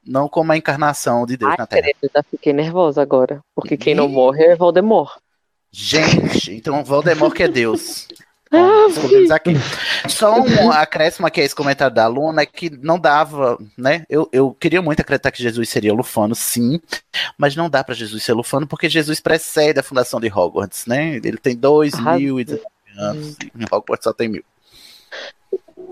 [0.07, 1.83] Não como a encarnação de Deus Ai, na Terra.
[1.83, 3.41] credo, já fiquei nervosa agora.
[3.55, 5.17] Porque quem não morre é Voldemort.
[5.73, 8.07] Gente, então Voldemort que é Deus.
[8.57, 9.53] Ah, Descobrimos aqui.
[10.09, 14.05] Só um acréscimo aqui a esse comentário da aluna é que não dava, né?
[14.09, 16.81] Eu, eu queria muito acreditar que Jesus seria lufano, sim,
[17.37, 21.17] mas não dá pra Jesus ser lufano porque Jesus precede a fundação de Hogwarts, né?
[21.17, 22.21] Ele tem dois Arrasou.
[22.21, 22.47] mil e
[22.99, 24.45] anos e Hogwarts só tem mil.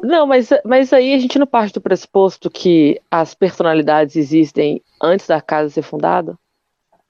[0.03, 5.27] Não, mas, mas aí a gente não parte do pressuposto que as personalidades existem antes
[5.27, 6.37] da casa ser fundada?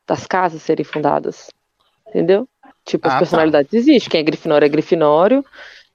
[0.07, 1.51] Das casas serem fundadas.
[2.09, 2.47] Entendeu?
[2.85, 3.19] Tipo, as Ah, tá.
[3.21, 4.11] personalidades existem.
[4.11, 5.45] Quem é Grifinório é Grifinório.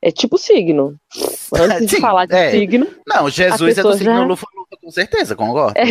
[0.01, 0.95] É tipo signo.
[1.53, 2.51] Antes de Sim, falar de é.
[2.51, 2.87] signo.
[3.07, 5.73] Não, Jesus é do signo já- lufa, lufa, com certeza, concordo.
[5.77, 5.85] É.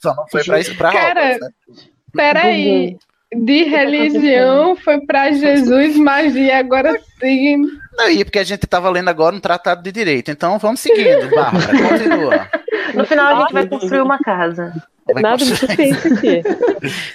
[0.00, 1.84] Só não foi pra isso, pra Cara, Hogwarts, né?
[2.12, 2.96] peraí.
[3.32, 7.58] De religião foi pra Jesus, magia, agora sim.
[7.96, 11.28] Não, e porque a gente tava lendo agora um tratado de direito, então vamos seguindo,
[11.34, 12.48] Bárbara, continua.
[12.94, 14.72] No final a gente vai construir uma casa.
[15.12, 16.42] Vai Nada de suspense aqui.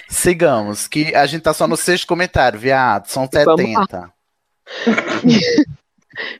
[0.08, 4.12] Sigamos, que a gente tá só no sexto comentário, viado, são Vamos 70.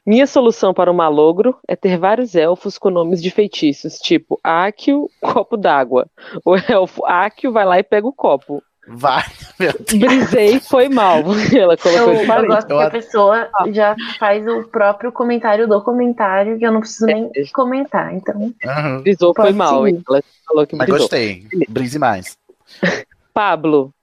[0.05, 5.09] Minha solução para o malogro é ter vários elfos com nomes de feitiços, tipo Áquio,
[5.19, 6.07] copo d'água.
[6.45, 8.61] O elfo Áquio vai lá e pega o copo.
[8.87, 9.23] Vai,
[9.59, 9.99] meu Deus.
[9.99, 11.23] Brisei, foi mal.
[11.55, 16.57] Ela colocou Eu, eu gosto que a pessoa já faz o próprio comentário do comentário
[16.57, 18.13] que eu não preciso nem comentar.
[18.13, 18.53] Então,
[19.01, 19.85] Brisou, foi mal.
[19.85, 20.03] seguir.
[20.07, 21.07] Ela falou que Mas brisou.
[21.07, 22.37] gostei, brise mais.
[23.33, 23.93] Pablo,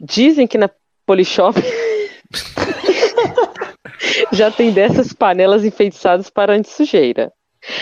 [0.00, 0.70] dizem que na
[1.04, 1.60] Polishop
[4.32, 7.32] já tem dessas panelas enfeitiçadas para anti-sujeira.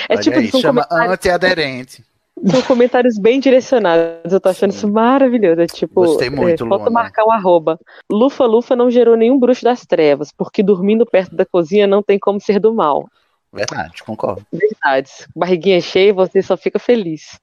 [0.08, 2.04] É Olha tipo, aí, são, chama comentários, antiaderente.
[2.46, 4.32] São comentários bem direcionados.
[4.32, 5.60] Eu tô achando isso maravilhoso.
[5.60, 7.78] É tipo, Gostei muito, é, falta marcar um arroba.
[8.10, 12.18] Lufa Lufa não gerou nenhum bruxo das trevas, porque dormindo perto da cozinha não tem
[12.18, 13.08] como ser do mal.
[13.52, 14.46] Verdade, concordo.
[14.52, 15.26] Verdades.
[15.36, 17.38] Barriguinha cheia, você só fica feliz.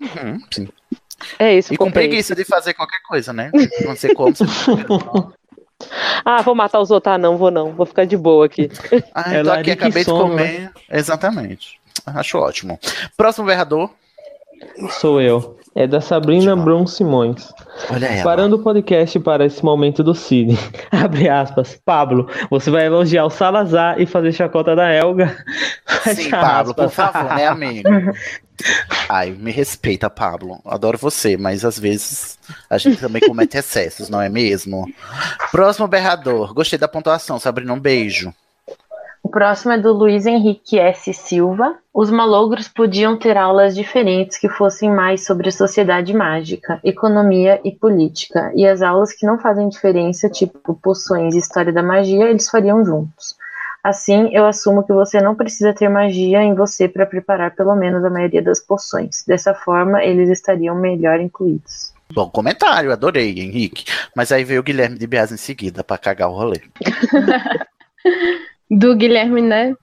[0.00, 0.68] Uhum, sim.
[1.38, 1.74] É isso.
[1.74, 2.08] E com comprei.
[2.08, 3.50] preguiça de fazer qualquer coisa, né?
[3.82, 4.44] Quando você come, você
[6.24, 7.14] Ah, vou matar os outros.
[7.14, 7.72] Ah, não, vou não.
[7.72, 8.70] Vou ficar de boa aqui.
[9.14, 10.70] Ah, É eu tô aqui, e acabei de comer.
[10.90, 11.80] Exatamente.
[12.06, 12.78] Acho ótimo.
[13.16, 13.90] Próximo berrador.
[14.90, 15.56] Sou eu.
[15.74, 17.52] É da Sabrina Brum Simões.
[17.90, 18.24] Olha ela.
[18.24, 20.58] Parando o podcast para esse momento do Cid.
[20.90, 21.80] Abre aspas.
[21.84, 25.36] Pablo, você vai elogiar o Salazar e fazer chacota da Elga?
[26.12, 27.12] Sim, Pablo, por aspas.
[27.12, 27.88] favor, né, amigo?
[29.08, 30.60] Ai, me respeita, Pablo.
[30.64, 32.36] Adoro você, mas às vezes
[32.68, 34.92] a gente também comete excessos, não é mesmo?
[35.52, 36.52] Próximo berrador.
[36.52, 37.72] Gostei da pontuação, Sabrina.
[37.72, 38.34] Um beijo.
[39.30, 41.14] O próximo é do Luiz Henrique S.
[41.14, 41.76] Silva.
[41.94, 48.50] Os malogros podiam ter aulas diferentes que fossem mais sobre sociedade mágica, economia e política.
[48.56, 52.84] E as aulas que não fazem diferença, tipo poções e história da magia, eles fariam
[52.84, 53.36] juntos.
[53.84, 58.04] Assim, eu assumo que você não precisa ter magia em você para preparar pelo menos
[58.04, 59.22] a maioria das poções.
[59.24, 61.94] Dessa forma, eles estariam melhor incluídos.
[62.12, 63.84] Bom comentário, adorei, Henrique.
[64.12, 66.60] Mas aí veio o Guilherme de Bias em seguida pra cagar o rolê.
[68.70, 69.74] Do Guilherme, né?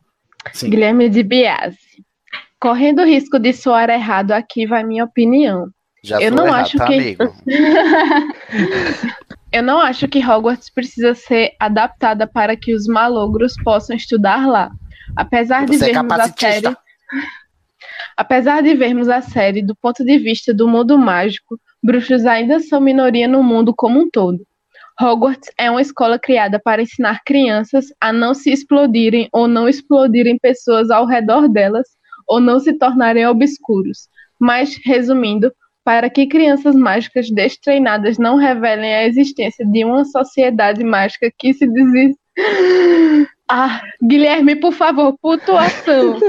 [0.54, 0.70] Sim.
[0.70, 1.78] Guilherme de Biase.
[2.60, 5.70] Correndo o risco de soar errado, aqui vai minha opinião.
[6.04, 7.18] Já Eu não errado, acho tá, que-?
[9.52, 14.72] Eu não acho que Hogwarts precisa ser adaptada para que os malogros possam estudar lá.
[15.16, 16.62] Apesar de é vermos a capacitista.
[16.62, 16.78] série.
[18.16, 22.82] Apesar de vermos a série do ponto de vista do mundo mágico, bruxos ainda são
[22.82, 24.40] minoria no mundo como um todo.
[25.00, 30.38] Hogwarts é uma escola criada para ensinar crianças a não se explodirem ou não explodirem
[30.40, 31.88] pessoas ao redor delas
[32.28, 34.10] ou não se tornarem obscuros.
[34.40, 35.52] Mas, resumindo,
[35.84, 41.68] para que crianças mágicas destreinadas não revelem a existência de uma sociedade mágica que se
[41.68, 42.16] diz.
[43.50, 46.20] Ah, Guilherme, por favor, pontuação.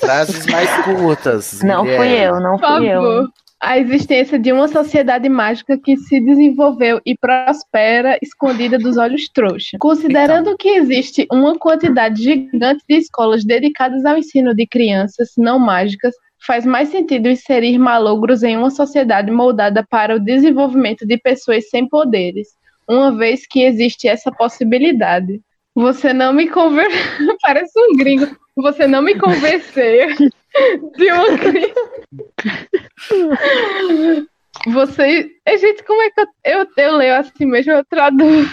[0.00, 1.62] Frases mais curtas.
[1.62, 2.24] Não fui Guilherme.
[2.24, 3.28] eu, não Por fui eu.
[3.60, 9.78] A existência de uma sociedade mágica que se desenvolveu e prospera escondida dos olhos trouxa.
[9.80, 16.14] Considerando que existe uma quantidade gigante de escolas dedicadas ao ensino de crianças não mágicas,
[16.46, 21.88] faz mais sentido inserir malogros em uma sociedade moldada para o desenvolvimento de pessoas sem
[21.88, 22.48] poderes,
[22.88, 25.40] uma vez que existe essa possibilidade.
[25.74, 26.88] Você não me conver...
[27.42, 28.26] Parece um gringo.
[28.56, 30.08] Você não me convenceu
[30.96, 31.85] de uma criança.
[34.68, 35.28] Você.
[35.60, 37.72] Gente, como é que eu, eu, eu leio assim mesmo?
[37.72, 38.48] Eu traduzo.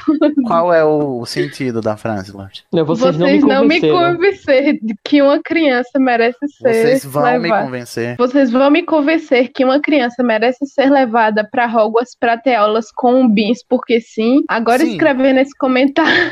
[0.46, 2.66] Qual é o sentido da frase, Lorde?
[2.72, 6.74] Vocês, não me convencer de que uma criança merece ser.
[6.74, 8.18] Vocês vão me levada- convencer.
[8.18, 12.92] Vocês vão me convencer que uma criança merece ser levada para Hogwarts para ter aulas
[12.92, 14.44] com bins, porque sim.
[14.50, 14.92] Agora Sim.
[14.92, 16.32] escrever nesse comentário.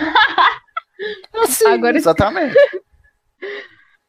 [1.67, 2.55] Agora Exatamente.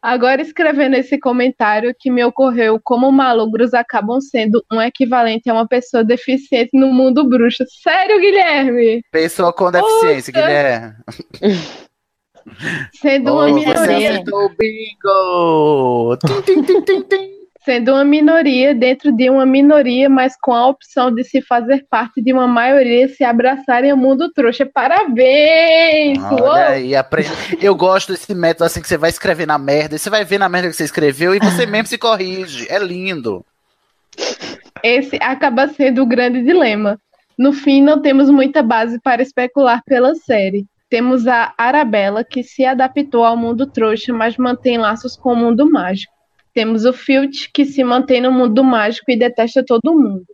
[0.02, 5.68] Agora escrevendo esse comentário que me ocorreu como malogros acabam sendo um equivalente a uma
[5.68, 7.64] pessoa deficiente no mundo bruxo.
[7.68, 9.02] Sério, Guilherme?
[9.12, 10.44] Pessoa com deficiência, Puta.
[10.44, 10.94] Guilherme.
[12.94, 14.10] Sendo uma Oh, você minoria.
[14.10, 16.16] acertou o bingo!
[16.16, 17.31] Tim, tim, tim, tim, tim.
[17.64, 22.20] Sendo uma minoria dentro de uma minoria, mas com a opção de se fazer parte
[22.20, 24.66] de uma maioria e se abraçarem ao mundo trouxa.
[24.66, 26.18] Parabéns!
[26.18, 26.42] Uou!
[26.42, 27.30] Olha aí, aprende.
[27.60, 30.38] Eu gosto desse método assim que você vai escrever na merda, e você vai ver
[30.38, 32.66] na merda que você escreveu e você mesmo se corrige.
[32.68, 33.44] É lindo.
[34.82, 36.98] Esse acaba sendo o grande dilema.
[37.38, 40.66] No fim, não temos muita base para especular pela série.
[40.90, 45.70] Temos a Arabella, que se adaptou ao mundo trouxa, mas mantém laços com o mundo
[45.70, 46.12] mágico.
[46.54, 50.26] Temos o Filch, que se mantém no mundo mágico e detesta todo mundo.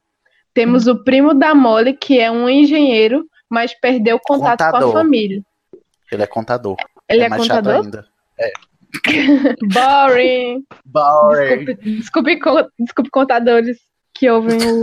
[0.53, 4.89] Temos o primo da Molly, que é um engenheiro, mas perdeu contato com Contador.
[4.91, 5.43] a família.
[6.11, 6.77] Ele é contador.
[7.09, 7.85] Ele é mais chato contador?
[7.85, 8.07] ainda.
[8.39, 8.53] É.
[9.73, 10.65] Boring!
[10.85, 11.65] Boring.
[11.99, 13.79] Desculpe, desculpe, desculpe contadores
[14.15, 14.59] que ouvem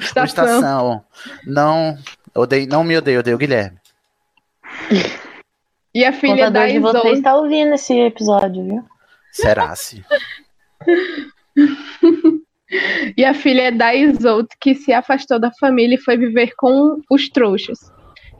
[0.00, 0.24] Estação.
[0.24, 1.04] Estação.
[1.46, 1.96] Não,
[2.34, 3.78] odeio, não me odeio, odeio o Guilherme.
[5.94, 7.18] E a filha da contador vocês Isolde.
[7.18, 8.84] está ouvindo esse episódio, viu?
[9.30, 10.04] Será-se?
[13.16, 17.28] E a filha da Isolde, que se afastou da família e foi viver com os
[17.28, 17.78] trouxas.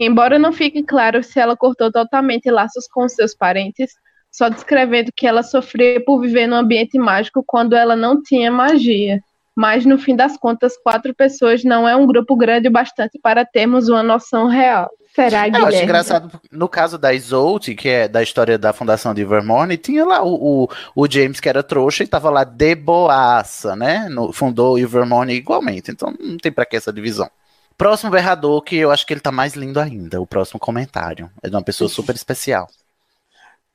[0.01, 3.93] Embora não fique claro se ela cortou totalmente laços com seus parentes,
[4.31, 9.21] só descrevendo que ela sofria por viver num ambiente mágico quando ela não tinha magia.
[9.55, 13.45] Mas no fim das contas, quatro pessoas não é um grupo grande o bastante para
[13.45, 14.91] termos uma noção real.
[15.15, 15.83] Será, Eu acho Guilherme?
[15.83, 20.23] engraçado, no caso da Isolde, que é da história da fundação de Vermont, tinha lá
[20.23, 24.09] o, o, o James, que era trouxa, e tava lá de boaça, né?
[24.09, 27.31] No, fundou o Vermont igualmente, então não tem pra que essa divisão.
[27.77, 31.31] Próximo berrador, que eu acho que ele tá mais lindo ainda, o próximo comentário.
[31.43, 32.69] É de uma pessoa super especial.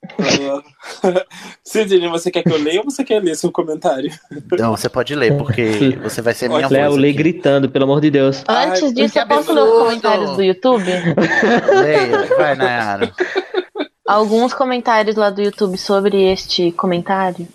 [1.64, 4.12] Sidney, você quer que eu leia ou você quer ler seu comentário?
[4.32, 7.02] Então você pode ler, porque você vai ser minha Léo, voz.
[7.02, 8.44] lê gritando, pelo amor de Deus.
[8.48, 10.86] Antes disso, que eu posso ler os comentários do YouTube?
[10.86, 13.12] Leia, vai, Nayara.
[14.08, 17.48] Alguns comentários lá do YouTube sobre este comentário.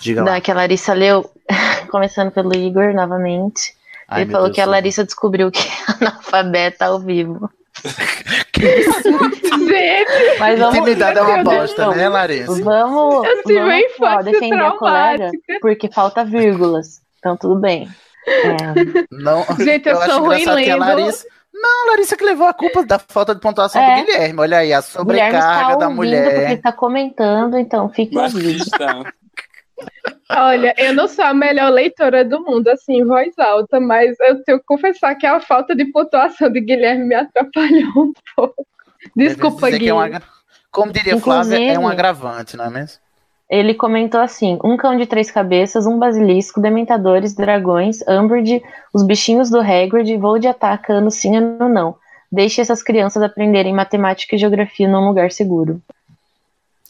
[0.00, 0.32] Diga lá.
[0.32, 1.28] Da que a Larissa leu,
[1.90, 3.74] começando pelo Igor novamente.
[4.08, 4.66] Ai, Ele falou Deus que a.
[4.66, 7.50] Larissa descobriu que é analfabeta ao vivo.
[10.38, 12.62] Mas vamos, Intimidade é uma bosta, né, Larissa?
[12.62, 15.58] Vamos, Eu tive vamos ó, defender a colega, traumática.
[15.60, 17.00] porque falta vírgulas.
[17.18, 17.88] Então tudo bem.
[18.26, 20.78] É, Não, Gente, eu acho sou ruim lendo.
[20.78, 21.26] Larissa.
[21.52, 24.00] Não, Larissa que levou a culpa da falta de pontuação É.
[24.00, 24.40] do Guilherme.
[24.40, 26.34] Olha aí, a o Guilherme está sobrecarga da mulher.
[26.40, 28.58] porque está comentando, então fique ouvindo.
[28.58, 29.14] Machista.
[30.30, 34.42] Olha, eu não sou a melhor leitora do mundo, assim, em voz alta, mas eu
[34.42, 38.66] tenho que confessar que a falta de pontuação de Guilherme me atrapalhou um pouco.
[39.14, 40.16] Desculpa, que é um Guilherme.
[40.16, 40.22] agra-
[40.70, 42.98] Como diria Flávia, é um Inclusive- agravante, não é mesmo?
[43.48, 48.62] Ele comentou assim: um cão de três cabeças, um basilisco, dementadores, dragões, Umbridge,
[48.92, 51.94] os bichinhos do Hagrid, voo de ataque, ano sim, ano não.
[52.32, 55.80] Deixe essas crianças aprenderem matemática e geografia num lugar seguro.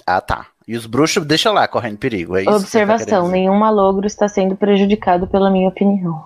[0.07, 0.47] Ah, tá.
[0.67, 2.37] E os bruxos, deixa lá, correndo perigo.
[2.37, 3.33] É isso tá Observação: dizer.
[3.33, 6.25] nenhum malogro está sendo prejudicado pela minha opinião.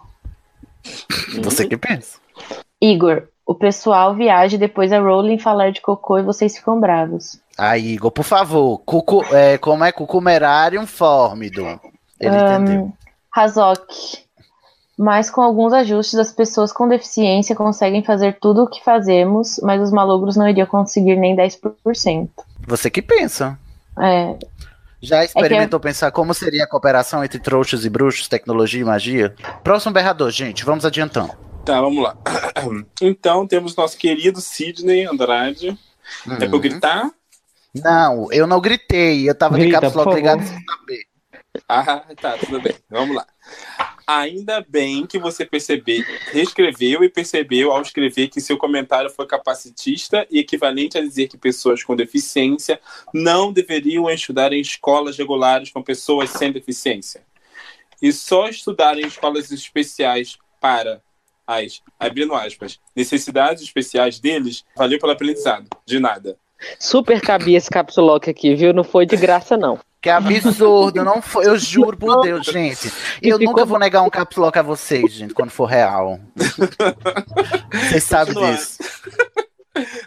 [1.43, 2.19] Você que pensa.
[2.81, 7.41] Igor, o pessoal viaja e depois a Rowling falar de cocô e vocês ficam bravos.
[7.57, 8.79] Aí, Igor, por favor.
[8.85, 11.81] Cucu, é, como é Cucumerarium fórmido?
[12.21, 12.93] Ele Ahn, entendeu.
[13.35, 14.19] Hazok.
[14.97, 19.81] Mas com alguns ajustes, as pessoas com deficiência conseguem fazer tudo o que fazemos, mas
[19.81, 22.29] os malogros não iriam conseguir nem 10%.
[22.67, 23.59] Você que pensa.
[24.01, 24.39] É,
[25.01, 29.35] Já experimentou pensar como seria a cooperação entre trouxas e bruxos, tecnologia e magia?
[29.63, 31.33] Próximo berrador, gente, vamos adiantando.
[31.65, 32.17] Tá, vamos lá.
[33.01, 35.79] Então, temos nosso querido Sidney Andrade.
[36.27, 36.61] É pra eu Uhum.
[36.61, 37.11] gritar?
[37.75, 41.03] Não, eu não gritei, eu tava de caps lock ligado sem saber.
[41.69, 42.75] Ah, tá, tudo bem.
[42.89, 43.27] Vamos lá.
[44.07, 46.03] Ainda bem que você percebeu,
[46.33, 51.37] reescreveu e percebeu ao escrever que seu comentário foi capacitista e equivalente a dizer que
[51.37, 52.81] pessoas com deficiência
[53.13, 57.23] não deveriam estudar em escolas regulares com pessoas sem deficiência.
[58.01, 61.03] E só estudar em escolas especiais para
[61.47, 65.69] as, abrindo aspas, necessidades especiais deles, valeu pelo aprendizado.
[65.85, 66.39] De nada.
[66.79, 68.73] Super cabia esse caps lock aqui, viu?
[68.73, 69.79] Não foi de graça, não.
[70.01, 71.47] Que absurdo, não foi.
[71.47, 72.93] Eu juro por Deus, gente.
[73.21, 76.21] Eu nunca vou negar um caps lock a vocês, gente, quando for real.
[77.73, 78.79] Vocês sabem disso.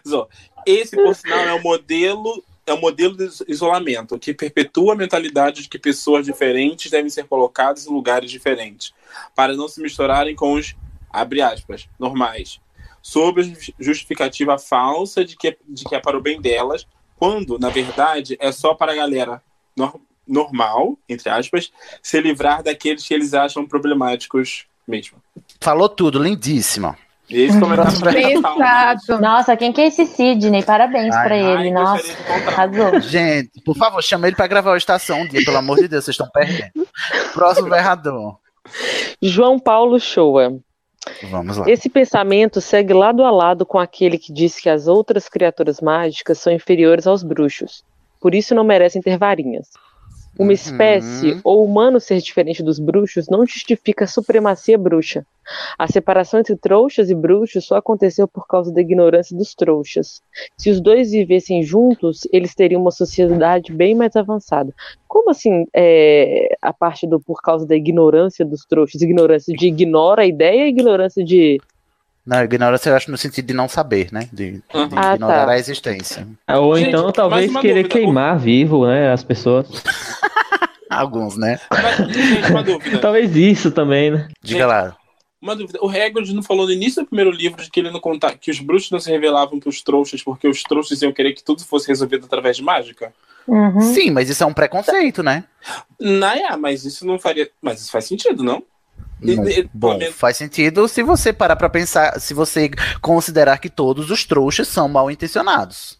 [0.07, 0.27] Zó,
[0.65, 2.43] Esse, por sinal, é o modelo.
[2.65, 7.25] É o modelo de isolamento que perpetua a mentalidade de que pessoas diferentes devem ser
[7.25, 8.93] colocadas em lugares diferentes,
[9.35, 10.75] para não se misturarem com os,
[11.09, 12.61] abre aspas, normais,
[13.01, 16.85] sob a justificativa falsa de que, de que é para o bem delas,
[17.17, 19.41] quando, na verdade, é só para a galera
[19.75, 21.71] nor- normal, entre aspas,
[22.01, 25.17] se livrar daqueles que eles acham problemáticos mesmo.
[25.59, 26.97] Falou tudo, lindíssima.
[27.29, 29.21] Esse comentário pra Exato.
[29.21, 30.63] Nossa, quem que é esse Sidney?
[30.63, 31.71] Parabéns Ai, pra ele.
[31.71, 32.03] Nossa,
[32.47, 32.99] arrasou.
[32.99, 36.03] Gente, por favor, chama ele pra gravar o Estação um dia, pelo amor de Deus,
[36.03, 36.85] vocês estão perdendo.
[37.33, 38.37] Próximo berrador.
[39.21, 40.59] João Paulo Shoa.
[41.29, 41.69] Vamos lá.
[41.69, 46.39] Esse pensamento segue lado a lado com aquele que diz que as outras criaturas mágicas
[46.39, 47.83] são inferiores aos bruxos,
[48.19, 49.69] por isso não merecem ter varinhas.
[50.39, 55.25] Uma espécie ou humano ser diferente dos bruxos não justifica a supremacia bruxa.
[55.77, 60.21] A separação entre trouxas e bruxos só aconteceu por causa da ignorância dos trouxas.
[60.57, 64.73] Se os dois vivessem juntos, eles teriam uma sociedade bem mais avançada.
[65.07, 69.01] Como assim, é, a parte do por causa da ignorância dos trouxas?
[69.01, 71.59] Ignorância de ignora a ideia, ignorância de
[72.25, 74.29] Não, ignorância eu acho no sentido de não saber, né?
[74.31, 74.63] De, de
[74.95, 75.51] Ah, ignorar tá.
[75.51, 76.27] a existência.
[76.47, 77.89] Ou Gente, então talvez querer dúvida.
[77.89, 79.67] queimar vivo, né, as pessoas.
[80.89, 81.59] Alguns, né?
[82.09, 82.97] Gente, uma dúvida.
[82.99, 84.27] Talvez isso também, né?
[84.43, 84.97] Diga lá.
[85.41, 85.79] Uma dúvida.
[85.81, 88.51] O Hagrid não falou no início do primeiro livro de que ele não conta que
[88.51, 91.63] os bruxos não se revelavam para os trouxas porque os trouxas iam querer que tudo
[91.63, 93.13] fosse resolvido através de mágica?
[93.47, 93.81] Uhum.
[93.81, 95.45] Sim, mas isso é um preconceito, né?
[95.99, 97.49] Naia, mas isso não faria.
[97.61, 98.61] Mas isso faz sentido, não?
[99.21, 99.43] Não.
[99.73, 104.67] Bom, faz sentido se você parar pra pensar, se você considerar que todos os trouxas
[104.67, 105.99] são mal intencionados.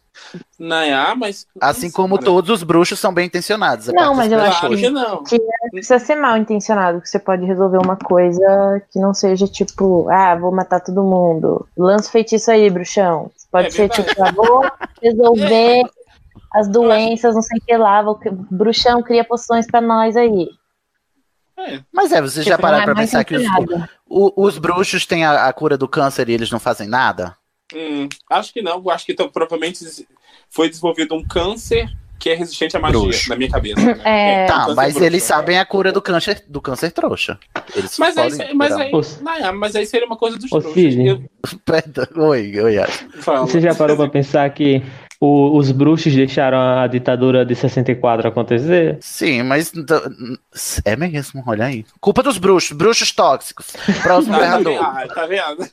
[0.60, 1.46] Naia, mas.
[1.60, 3.90] Assim como todos os bruxos são bem intencionados.
[3.90, 4.80] a Não, mas eu acho pessoas.
[4.80, 5.24] que, não.
[5.24, 9.48] que não precisa ser mal intencionado, que você pode resolver uma coisa que não seja
[9.48, 11.68] tipo, ah, vou matar todo mundo.
[11.78, 13.32] Lança o feitiço aí, bruxão.
[13.52, 14.04] Pode É ser verdade.
[14.10, 15.84] tipo, ah, vou resolver
[16.54, 18.20] as doenças, não sei o que lá, vou...
[18.50, 20.48] bruxão cria poções pra nós aí.
[21.92, 23.44] Mas é, vocês já Tipo, não pararam é pra pensar que os,
[24.08, 27.36] o- os bruxos têm a, a cura do câncer e eles não fazem nada?
[27.74, 28.90] Hum, acho que não.
[28.90, 29.80] Acho que então, provavelmente
[30.50, 31.90] foi desenvolvido um câncer
[32.20, 33.30] que é resistente à magia, Bruxo.
[33.30, 33.82] na minha cabeça.
[34.06, 34.46] É.
[34.46, 35.06] Tá, câncer mas bruxo.
[35.06, 37.40] eles sabem a cura do câncer, do câncer trouxa.
[37.76, 38.92] Eles Mas aí, mas, aí,
[39.22, 40.96] Naia, mas aí seria uma coisa dos Ô, trouxas.
[40.96, 41.24] Eu-
[41.66, 42.76] Perdão, Oi, oi.
[43.22, 43.40] Fala.
[43.48, 44.84] Você já parou pra pensar que
[45.24, 48.98] o- os bruxos deixaram a ditadura de 64 acontecer?
[49.00, 49.72] Sim, mas
[50.84, 51.86] é mesmo, olha aí.
[52.00, 53.68] Culpa dos bruxos, bruxos tóxicos.
[54.02, 54.72] Próximo tá vendo?
[54.80, 55.70] Ah, tá vendo?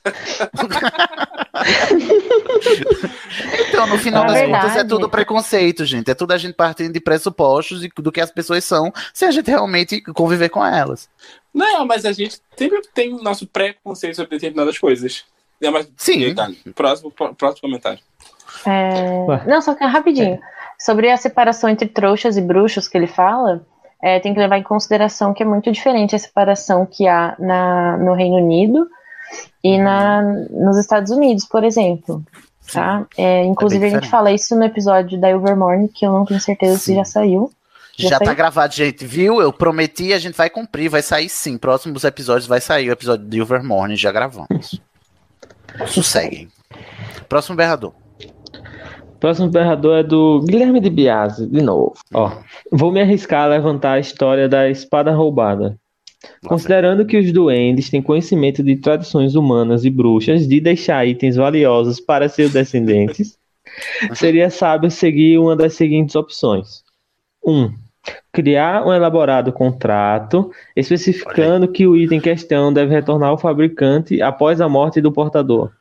[3.69, 4.63] Então, no final É das verdade.
[4.67, 6.11] contas, é tudo preconceito, gente.
[6.11, 9.31] É tudo a gente partindo de pressupostos e do que as pessoas são, sem a
[9.31, 11.09] gente realmente conviver com elas.
[11.55, 15.25] Não, mas a gente sempre tem o nosso pré-conceito sobre determinadas coisas.
[15.61, 16.35] É, mas, Sim.
[16.75, 18.01] Próximo, próximo comentário.
[18.67, 19.47] É.
[19.47, 20.39] Não, só que é rapidinho.
[20.79, 23.65] Sobre a separação entre trouxas e bruxos que ele fala,
[24.03, 27.97] é, tem que levar em consideração que é muito diferente a separação que há na,
[27.97, 28.89] no Reino Unido
[29.63, 32.23] e na, nos Estados Unidos, por exemplo.
[32.73, 33.07] Tá?
[33.17, 36.79] É, inclusive, a gente fala isso no episódio da Ilvermorny, que eu não tenho certeza
[36.79, 37.51] se já saiu.
[37.97, 39.41] Já, Já tá gravado, gente, viu?
[39.41, 41.59] Eu prometi, a gente vai cumprir, vai sair sim.
[41.59, 44.81] Próximos episódios vai sair o episódio de Ilvermorny, já gravamos.
[45.87, 46.49] Sosseguem.
[47.29, 47.93] Próximo berrador.
[49.21, 51.95] Próximo berrador é do Guilherme de Biase, de novo.
[52.15, 52.31] Ó,
[52.71, 55.79] vou me arriscar a levantar a história da espada roubada.
[56.47, 62.01] Considerando que os duendes têm conhecimento de tradições humanas e bruxas de deixar itens valiosos
[62.01, 63.37] para seus descendentes,
[64.15, 66.83] seria sábio seguir uma das seguintes opções:
[67.45, 67.53] 1.
[67.53, 67.75] Um,
[68.39, 74.61] criar um elaborado contrato especificando que o item em questão deve retornar ao fabricante após
[74.61, 75.73] a morte do portador.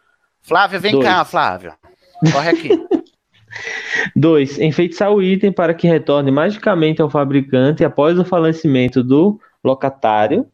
[0.41, 1.05] Flávio, vem Dois.
[1.05, 1.73] cá, Flávio.
[2.33, 2.69] Corre aqui.
[4.15, 4.57] 2.
[4.57, 10.47] Enfeitiçar o item para que retorne magicamente ao fabricante após o falecimento do locatário.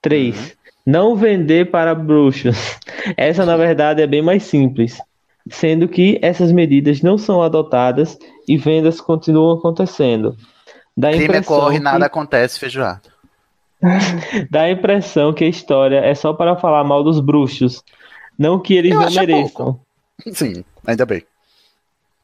[0.00, 0.56] 3.
[0.86, 2.78] Não vender para bruxos.
[3.14, 4.96] Essa, na verdade, é bem mais simples,
[5.50, 8.18] sendo que essas medidas não são adotadas
[8.48, 10.34] e vendas continuam acontecendo.
[10.96, 13.00] Dá a Crime impressão corre, que- nada acontece, feijoada.
[14.50, 17.82] Dá a impressão que a história é só para falar mal dos bruxos,
[18.38, 19.80] não que eles Eu não mereçam.
[20.32, 21.22] Sim, ainda bem.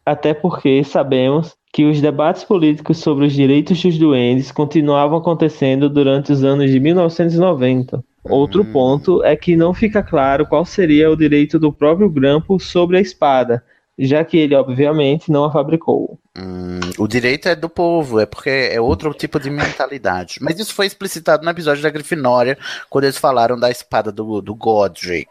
[0.07, 6.33] Até porque sabemos que os debates políticos sobre os direitos dos duendes continuavam acontecendo durante
[6.33, 8.03] os anos de 1990.
[8.25, 12.99] Outro ponto é que não fica claro qual seria o direito do próprio Grampo sobre
[12.99, 13.63] a espada,
[13.99, 16.19] já que ele, obviamente, não a fabricou.
[16.39, 20.39] Hum, o direito é do povo, é porque é outro tipo de mentalidade.
[20.41, 22.57] Mas isso foi explicitado no episódio da Grifinória,
[22.89, 25.29] quando eles falaram da espada do, do Godric.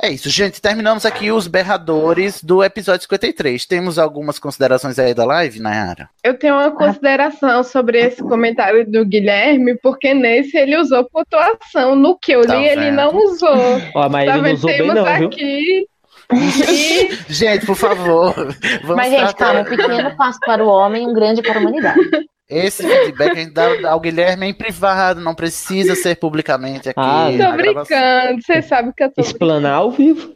[0.00, 0.60] É isso, gente.
[0.60, 3.64] Terminamos aqui os berradores do episódio 53.
[3.64, 6.08] Temos algumas considerações aí da live, Nayara?
[6.22, 11.94] Eu tenho uma consideração sobre esse comentário do Guilherme, porque nesse ele usou pontuação.
[11.94, 13.80] No que eu li, Tá ele não usou.
[13.94, 15.28] Ó, mas Tá ele não usou bem não, viu?
[15.28, 15.42] aqui.
[15.42, 15.88] E
[17.28, 18.34] Gente, por favor.
[18.82, 21.60] Vamos Mas, gente, tratar- calma, um pequeno passo para o homem, um grande para a
[21.60, 22.00] humanidade.
[22.48, 27.00] Esse feedback a gente dá ao Guilherme em privado, não precisa ser publicamente aqui.
[27.00, 30.34] Ah, tô brincando, você sabe que eu tô Explanar ao vivo.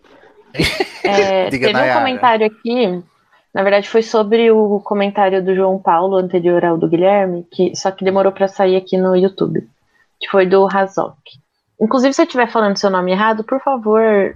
[1.05, 2.01] É, Diga, teve um Nayara.
[2.01, 3.03] comentário aqui,
[3.53, 7.91] na verdade foi sobre o comentário do João Paulo anterior ao do Guilherme, que só
[7.91, 9.67] que demorou pra sair aqui no YouTube,
[10.19, 11.19] que foi do Razok.
[11.79, 14.35] Inclusive, se eu estiver falando seu nome errado, por favor,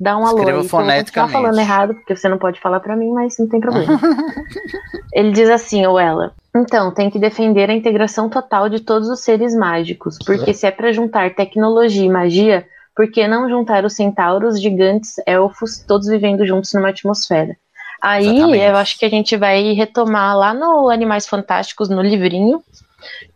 [0.00, 1.32] dá um alô Escreva que eu foneticamente.
[1.32, 4.00] falando errado, porque você não pode falar pra mim, mas não tem problema.
[5.12, 6.32] Ele diz assim, ou ela.
[6.56, 10.70] Então, tem que defender a integração total de todos os seres mágicos, porque se é
[10.70, 16.46] pra juntar tecnologia e magia, por que não juntar os centauros, gigantes, elfos, todos vivendo
[16.46, 17.56] juntos numa atmosfera?
[18.00, 18.64] Aí Exatamente.
[18.64, 22.62] eu acho que a gente vai retomar lá no Animais Fantásticos, no livrinho,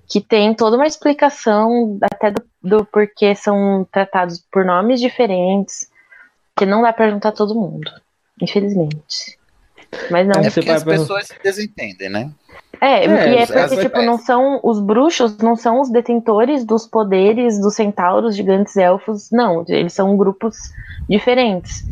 [0.09, 5.89] que tem toda uma explicação até do, do porquê são tratados por nomes diferentes,
[6.57, 7.91] que não dá pra juntar todo mundo,
[8.41, 9.39] infelizmente.
[10.11, 10.41] Mas não.
[10.41, 12.31] É Você porque as pessoas se desentendem, né?
[12.81, 14.05] É, É, e é às porque, tipo, é.
[14.05, 19.65] não são os bruxos, não são os detentores dos poderes dos centauros, gigantes, elfos, não,
[19.69, 20.57] eles são grupos
[21.09, 21.85] diferentes.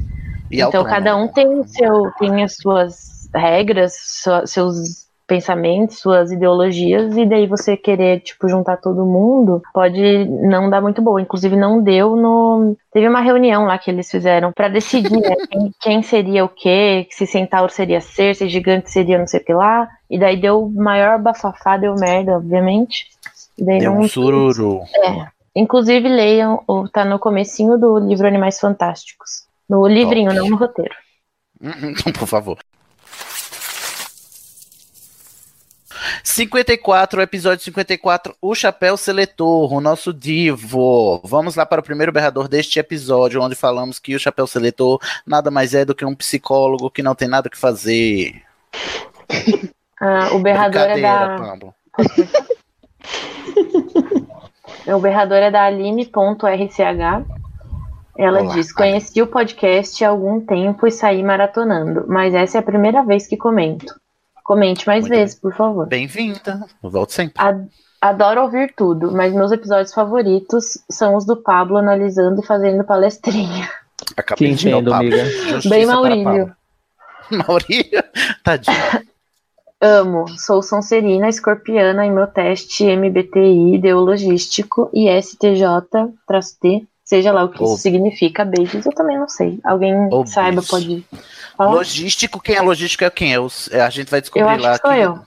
[0.51, 6.31] E então cada um tem o seu tem as suas regras, sua- seus pensamentos, suas
[6.33, 11.21] ideologias e daí você querer tipo juntar todo mundo pode não dar muito boa.
[11.21, 15.73] Inclusive não deu no teve uma reunião lá que eles fizeram pra decidir né, quem,
[15.81, 19.53] quem seria o quê, se centauro seria ser, se gigante seria não sei o que
[19.55, 19.89] lá.
[20.11, 23.07] E daí deu maior bafafá, deu merda, obviamente.
[23.59, 24.81] E daí Deu não um sururu.
[25.05, 25.27] é.
[25.55, 29.43] Inclusive, leiam, o- tá no comecinho do livro Animais Fantásticos.
[29.69, 30.41] No livrinho, Top.
[30.41, 30.95] não no roteiro.
[31.63, 32.59] Então, por favor.
[36.23, 41.21] 54, episódio 54, o Chapéu Seletor, o nosso divo.
[41.25, 45.51] Vamos lá para o primeiro berrador deste episódio, onde falamos que o Chapéu Seletor nada
[45.51, 48.43] mais é do que um psicólogo que não tem nada que fazer.
[50.05, 51.37] Ah, o berrador é da.
[51.39, 51.75] Pablo.
[54.87, 56.81] O berrador é da Aline.rch.
[58.19, 62.61] Ela Olá, diz: Conheci o podcast há algum tempo e saí maratonando, mas essa é
[62.61, 63.95] a primeira vez que comento.
[64.43, 65.87] Comente mais Muito vezes, por favor.
[65.87, 66.65] Bem-vinda.
[66.83, 67.35] Volto sempre.
[67.43, 67.61] A-
[68.01, 73.71] Adoro ouvir tudo, mas meus episódios favoritos são os do Pablo analisando e fazendo palestrinha.
[74.17, 75.07] Acabei Te de entendo, Pablo.
[75.07, 75.25] amiga.
[75.25, 76.57] Justiça Bem Maurílio.
[77.31, 78.03] Maurílio?
[78.43, 78.77] Tadinho.
[79.81, 87.63] Amo, sou Sonserina, escorpiana e meu teste MBTI ideologístico e STJ-T, seja lá o que
[87.63, 87.67] Oh.
[87.67, 88.45] isso significa.
[88.45, 89.61] Beijos, eu também não sei.
[89.65, 90.71] Alguém Oh, saiba, bicho.
[90.71, 91.07] pode
[91.57, 91.71] falar?
[91.73, 93.33] Logístico, quem é logístico é quem?
[93.35, 94.79] É os- é, a gente vai descobrir Eu acho lá.
[94.79, 95.27] que sou que- eu.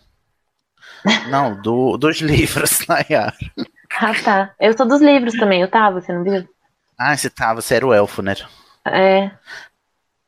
[1.30, 3.34] Não, do, dos livros, Nayara.
[3.99, 4.51] Ah, tá.
[4.59, 6.47] Eu sou dos livros também, eu tava, você não viu?
[6.97, 8.36] Ah, você tá, você era o elfo, né?
[8.86, 9.32] É.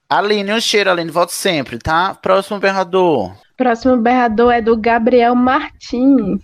[0.09, 2.13] Aline, um cheiro, Aline, volta sempre, tá?
[2.15, 3.35] Próximo berrador.
[3.57, 6.39] Próximo berrador é do Gabriel Martins.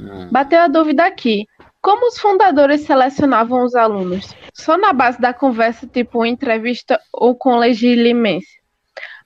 [0.00, 0.28] Hum.
[0.30, 1.46] Bateu a dúvida aqui.
[1.82, 4.34] Como os fundadores selecionavam os alunos?
[4.54, 8.55] Só na base da conversa, tipo entrevista ou com legilimência?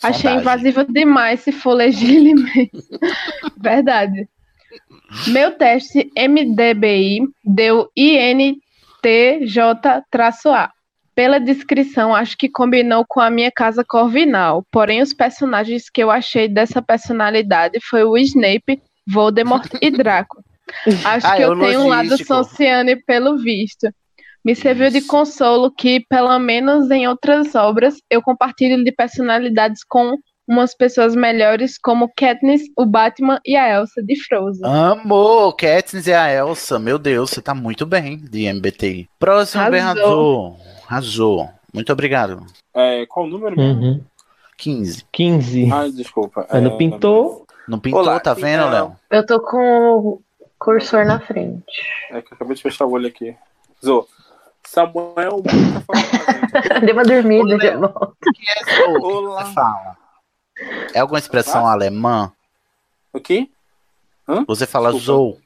[0.03, 0.41] Achei Sondagem.
[0.41, 2.71] invasivo demais se for legilimência.
[3.61, 4.29] Verdade.
[5.29, 7.91] Meu teste MDBI deu
[9.03, 10.71] INTJ-A.
[11.15, 14.65] Pela descrição, acho que combinou com a minha casa corvinal.
[14.71, 20.43] Porém, os personagens que eu achei dessa personalidade foi o Snape, Voldemort e Draco.
[21.05, 22.17] Acho Ah, que é eu o tenho um lado.
[22.25, 23.93] Sonciane pelo visto.
[24.45, 30.17] Me serviu de consolo que, pelo menos em outras obras, eu compartilho de personalidades com
[30.49, 34.65] umas pessoas melhores, como Katniss, o Batman e a Elsa de Frozen.
[34.67, 36.79] Amor, Katniss e a Elsa.
[36.79, 39.09] Meu Deus, você tá muito bem de MBTI.
[39.19, 39.73] Próximo Arrasou.
[39.73, 40.57] berrador.
[40.89, 41.49] Arrasou.
[41.73, 42.45] Muito obrigado.
[42.75, 43.81] É, qual o número mesmo?
[43.81, 44.01] Uhum.
[44.57, 45.05] 15.
[45.13, 45.73] 15.
[45.73, 46.47] Ai, desculpa.
[46.51, 47.47] Mas não É, pintou?
[47.69, 48.71] Não pintou, Olá, tá vendo, então.
[48.71, 48.97] Léo?
[49.11, 49.59] Eu tô com
[49.97, 50.23] o
[50.59, 51.63] cursor na frente.
[52.11, 53.37] É que eu acabei de fechar o olho aqui.
[53.85, 54.07] Zô,
[54.75, 56.81] Samuel nunca falou com a gente.
[56.87, 59.45] Dei uma dormida, é Zou que Olá.
[59.45, 59.97] você fala?
[60.95, 62.33] É alguma expressão alemã?
[63.13, 63.49] O quê?
[64.29, 64.45] Hã?
[64.47, 65.05] Você fala Desculpa.
[65.07, 65.39] Zou.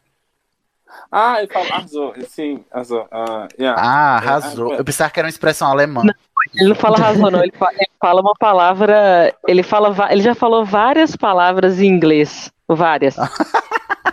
[1.10, 2.14] Ah, eu falo arrasou.
[2.28, 3.08] Sim, arrasou.
[3.10, 3.80] Ah, yeah.
[3.82, 4.74] Ah, É, arrasou.
[4.74, 6.02] é, Eu pensava que era uma expressão alemã.
[6.54, 7.42] Ele não fala razão, não.
[7.42, 9.34] Ele fala, ele fala uma palavra.
[9.48, 9.94] Ele fala.
[10.12, 12.52] Ele já falou várias palavras em inglês.
[12.68, 13.16] Várias.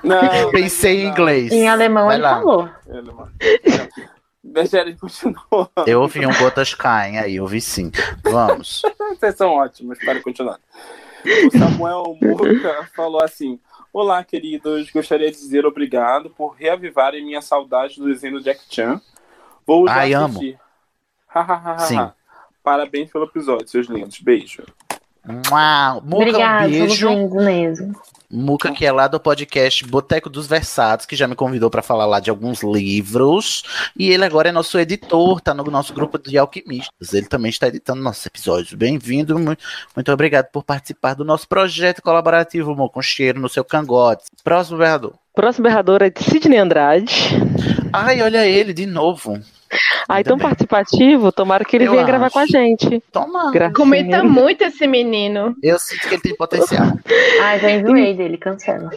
[0.04, 1.52] Não, Pensei em inglês.
[1.52, 2.36] Em alemão Vai ele lá.
[2.38, 2.70] falou.
[2.88, 3.32] ele, mano.
[4.44, 5.72] Deixa continua.
[5.86, 7.92] Eu ouvi um gotas caem aí, eu vi sim.
[8.24, 8.82] Vamos.
[9.20, 10.60] Vocês são ótimos, para continuar.
[11.46, 13.60] O Samuel Muca falou assim:
[13.94, 14.90] Olá, queridos.
[14.90, 19.00] Gostaria de dizer obrigado por reavivarem minha saudade do desenho do Jack Chan.
[19.66, 20.28] Vou já Ai, amo.
[20.28, 20.60] assistir.
[21.88, 22.12] Sim.
[22.64, 24.20] Parabéns pelo episódio, seus lindos.
[24.20, 24.64] Beijo.
[25.50, 27.10] Uau, Muca, Obrigada, um beijo.
[27.36, 27.96] mesmo.
[28.34, 32.06] Muca, que é lá do podcast Boteco dos Versados, que já me convidou para falar
[32.06, 33.62] lá de alguns livros.
[33.96, 37.14] E ele agora é nosso editor, tá no nosso grupo de alquimistas.
[37.14, 38.74] Ele também está editando nossos episódios.
[38.74, 39.58] Bem-vindo, mu-
[39.96, 44.24] muito obrigado por participar do nosso projeto colaborativo, Mo, com cheiro no seu cangote.
[44.46, 45.14] Próximo berrador.
[45.36, 47.14] Próximo berrador é de Sidney Andrade.
[47.92, 49.40] Ai, olha ele de novo.
[50.08, 51.32] Ai, tão participativo.
[51.32, 52.34] Tomara que ele Eu venha gravar acho.
[52.34, 53.02] com a gente.
[53.12, 53.52] Toma.
[53.52, 53.74] Gracinha.
[53.74, 55.56] Comenta muito esse menino.
[55.64, 56.88] Eu sinto que ele tem potencial.
[57.42, 58.90] Ai, já enjoei dele, cancela.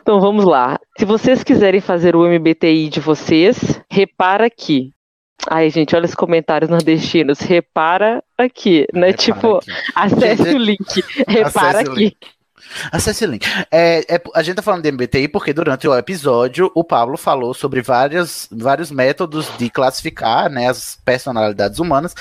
[0.00, 0.78] Então vamos lá.
[0.98, 4.92] Se vocês quiserem fazer o MBTI de vocês, repara aqui.
[5.48, 7.40] Ai, gente, olha os comentários nordestinos.
[7.40, 9.12] Repara aqui, né?
[9.12, 9.60] tipo,
[9.94, 11.04] acesse o link.
[11.26, 12.16] Repara Acesse o aqui.
[12.90, 13.46] Acesse o link.
[13.70, 17.54] É, é- a gente tá falando de MBTI porque durante o episódio o Pablo falou
[17.54, 22.14] sobre várias, vários métodos de classificar né, as personalidades humanas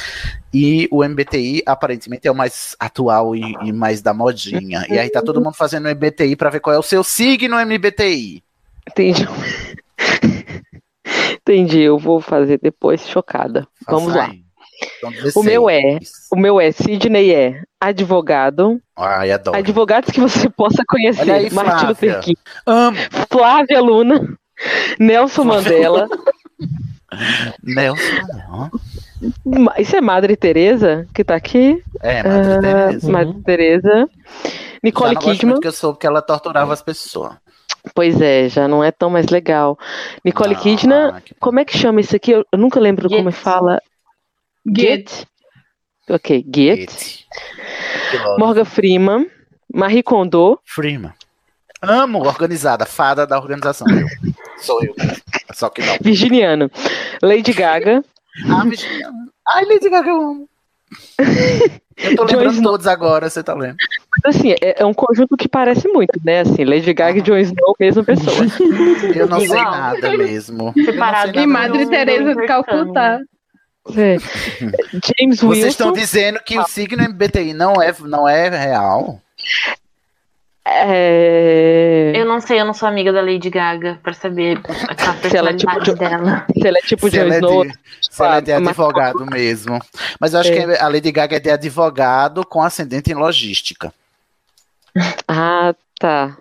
[0.53, 4.85] e o MBTI aparentemente é o mais atual e, e mais da modinha.
[4.89, 8.43] E aí tá todo mundo fazendo MBTI pra ver qual é o seu signo MBTI.
[8.89, 9.27] Entendi.
[11.41, 13.67] Entendi, eu vou fazer depois, chocada.
[13.87, 14.31] Vamos lá.
[14.97, 15.99] Então, O meu é,
[16.31, 18.79] o meu é, Sidney é advogado.
[18.97, 19.57] Ai, adoro.
[19.57, 21.21] Advogados que você possa conhecer.
[21.21, 21.87] Olha aí, Martin Flávia.
[21.89, 22.37] Luther King.
[22.65, 22.97] Amo.
[23.31, 24.37] Flávia Luna.
[24.99, 26.07] Nelson Mandela.
[27.63, 28.03] Nelson.
[28.49, 28.71] não.
[29.45, 31.81] Ma- Isso é Madre Teresa que tá aqui?
[32.01, 33.11] É, Madre Ah, Teresa.
[33.11, 34.09] Madre Teresa.
[34.83, 35.49] Nicole Já não gosto Kidman.
[35.51, 37.33] muito que eu soube que ela torturava as pessoas.
[37.95, 39.77] Pois é, já não é tão mais legal.
[40.23, 42.31] Nicole Não, Kidman, ah, como é que chama isso aqui?
[42.31, 43.81] Eu, eu nunca lembro como é fala.
[44.65, 45.27] Git.
[46.09, 47.27] Ok, Git.
[48.37, 49.27] Morgan Freeman.
[49.73, 50.59] Marie Kondo.
[50.65, 51.13] Freeman.
[51.81, 53.87] Amo organizada, fada da organização.
[53.89, 54.07] Eu.
[54.59, 54.93] Sou eu.
[55.53, 55.97] Só que não.
[56.01, 56.69] Virginiano.
[57.23, 58.03] Lady Gaga.
[58.47, 59.31] Ah, Virginiano.
[59.47, 60.49] Ai, Lady Gaga, eu amo.
[61.97, 63.77] Eu tô lembrando todos agora, você tá lendo.
[64.23, 66.41] Assim, é, é um conjunto que parece muito, né?
[66.41, 68.37] Assim, Lady Gaga e Jon Snow, mesma pessoa.
[69.15, 70.73] Eu não sei nada mesmo.
[70.85, 73.19] Separado E Madre Teresa de Calcutá.
[73.95, 74.17] É.
[75.19, 75.91] James Vocês estão Wilson.
[75.93, 79.19] dizendo que o signo MBTI não é, não é real?
[80.63, 82.11] É...
[82.15, 85.49] Eu não sei, eu não sou amiga da Lady Gaga pra saber a Se ela
[85.49, 86.45] é tipo dela.
[86.53, 87.73] Se ela é tipo Se ela é de,
[88.09, 89.79] se ela é de advogado mesmo.
[90.19, 90.55] Mas eu acho É.
[90.75, 93.91] que a Lady Gaga é de advogado com ascendente em logística.
[95.27, 96.37] Ah, tá.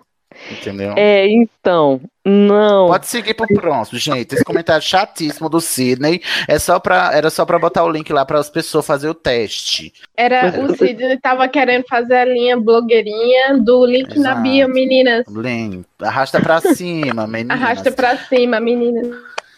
[0.49, 0.93] Entendeu?
[0.97, 2.87] É, então, não.
[2.87, 4.33] Pode seguir pro próximo, gente.
[4.33, 8.25] Esse comentário chatíssimo do Sidney é só pra, era só pra botar o link lá
[8.25, 9.93] para as pessoas fazer o teste.
[10.17, 14.41] Era o Cid tava querendo fazer a linha blogueirinha do link na Exato.
[14.41, 15.25] bio, meninas.
[15.29, 17.61] Link, arrasta pra cima, meninas.
[17.61, 19.07] Arrasta pra cima, meninas.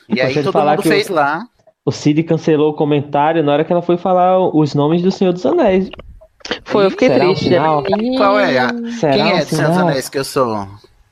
[0.09, 1.43] E aí todo falar mundo que fez o- lá.
[1.85, 5.33] O Cid cancelou o comentário na hora que ela foi falar os nomes do Senhor
[5.33, 5.89] dos Anéis.
[6.65, 7.49] Foi, eu fiquei Será um triste.
[7.49, 7.55] né?
[7.57, 7.83] sinal?
[8.17, 8.57] Qual é?
[8.59, 8.67] A...
[8.69, 8.79] Quem
[9.23, 9.87] um é de Senhor dos sinal?
[9.87, 10.67] Anéis que eu sou?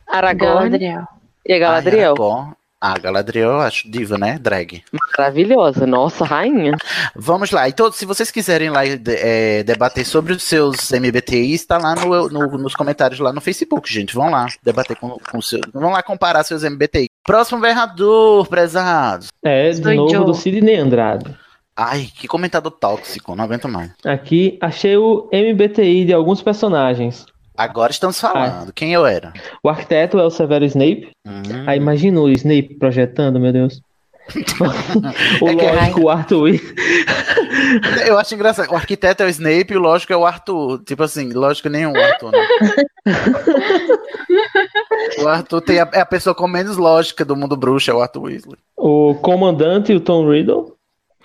[0.08, 1.04] Aragorn Galadriel.
[1.46, 2.16] e a Galadriel.
[2.20, 2.54] Ai.
[2.84, 4.40] Ah, Galadriel, eu acho diva, né?
[4.42, 4.84] Drag.
[5.16, 6.76] Maravilhosa, nossa, rainha.
[7.16, 7.70] Vamos lá.
[7.70, 12.28] Então, se vocês quiserem lá de- é, debater sobre os seus MBTIs, tá lá no,
[12.28, 14.16] no- nos comentários lá no Facebook, gente.
[14.16, 15.62] Vão lá debater com, com o seu.
[15.72, 17.06] Vão lá comparar seus MBTI.
[17.24, 19.28] Próximo berrador, prezados.
[19.46, 20.26] É, de Sou novo Joe.
[20.26, 21.38] do Sidney Andrade.
[21.84, 23.92] Ai, que comentador tóxico, não aguento mais.
[24.06, 27.26] Aqui achei o MBTI de alguns personagens.
[27.58, 28.72] Agora estamos falando.
[28.72, 29.34] Quem eu era?
[29.64, 31.10] O arquiteto é o Severo Snape.
[31.28, 31.42] Hum.
[31.66, 33.82] Aí imagina o Snape projetando, meu Deus.
[35.42, 36.50] o É que- lógico, o Arthur.
[38.06, 38.70] Eu acho engraçado.
[38.72, 40.84] O arquiteto é o Snape e o lógico é o Arthur.
[40.86, 42.48] Tipo assim, lógico nenhum Arthur, né?
[45.24, 48.02] O Arthur tem a, é a pessoa com menos lógica do mundo bruxo, é o
[48.02, 48.58] Arthur Weasley.
[48.78, 50.76] O comandante e o Tom Riddle.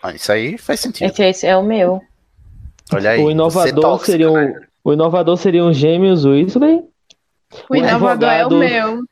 [0.06, 1.10] Ah, isso aí faz sentido.
[1.10, 2.00] Esse, esse é o meu.
[2.92, 3.22] Olha aí.
[3.22, 4.54] o inovador seria né?
[4.84, 6.84] o, o inovador seria os gêmeos Weasley.
[7.68, 9.02] O inovador é o advogado- meu.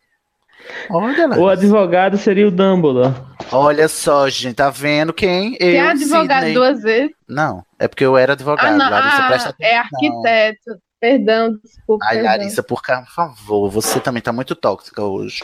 [0.90, 1.36] Olha lá.
[1.36, 3.14] O advogado seria o Dumbledore.
[3.52, 5.52] Olha só, gente, tá vendo quem?
[5.52, 6.54] Você é Eu, advogado Sidney.
[6.54, 7.10] duas vezes?
[7.28, 8.66] Não, é porque eu era advogado.
[8.66, 8.90] Ah, não.
[8.90, 10.80] Larissa, presta Ah, é arquiteto.
[11.00, 12.04] Perdão, desculpa.
[12.06, 12.30] Ai, perdão.
[12.32, 12.80] Larissa, por,
[13.14, 15.42] favor, você também tá muito tóxica hoje.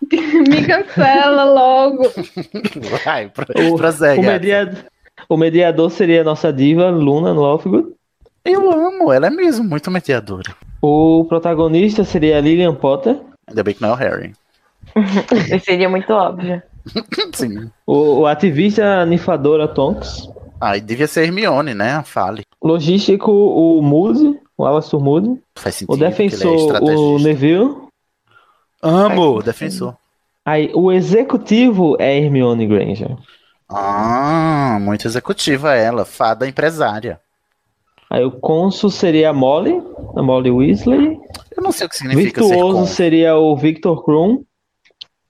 [0.10, 2.04] Me cancela logo.
[3.04, 4.20] Vai, pro, O, prossegue.
[4.20, 4.84] o, mediador,
[5.28, 7.88] o mediador seria a nossa diva, Luna, no Offgood.
[8.44, 10.54] Eu amo, ela é mesmo muito mediadora.
[10.80, 13.20] O protagonista seria a Lillian Potter.
[13.46, 14.32] Ainda bem que não é o Harry.
[15.64, 16.60] Seria muito óbvio.
[17.32, 17.70] Sim.
[17.86, 20.28] O, o ativista Nifadora Tonks.
[20.60, 22.02] Ah, e devia ser Hermione, né?
[22.04, 22.42] Fale.
[22.62, 25.40] Logístico, o Moody, o Alastor Moody.
[25.56, 25.94] Faz sentido.
[25.94, 27.18] O defensor, que ele é o.
[27.18, 27.76] Neville.
[28.82, 29.96] Amo, defensor.
[30.44, 33.16] Aí, o executivo é Hermione Granger.
[33.74, 37.20] Ah, muito executiva ela, fada empresária.
[38.10, 39.82] Aí o cônsul seria a Molly,
[40.14, 41.18] a Molly Weasley.
[41.56, 44.44] Eu não sei o que significa Virtuoso seria o Victor Krum.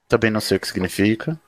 [0.08, 1.38] Também não sei o que significa.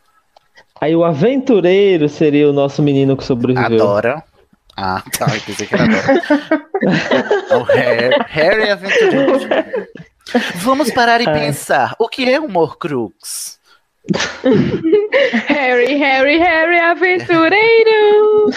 [0.81, 3.83] Aí o aventureiro seria o nosso menino que sobreviveu.
[3.83, 4.23] Adora.
[4.77, 6.23] Ah, tá, eu pensei que era Adora.
[7.59, 9.89] o Harry, Harry aventureiro.
[10.57, 11.95] Vamos parar e pensar.
[11.99, 13.59] O que é um Horcrux?
[15.49, 18.51] Harry, Harry, Harry, aventureiro.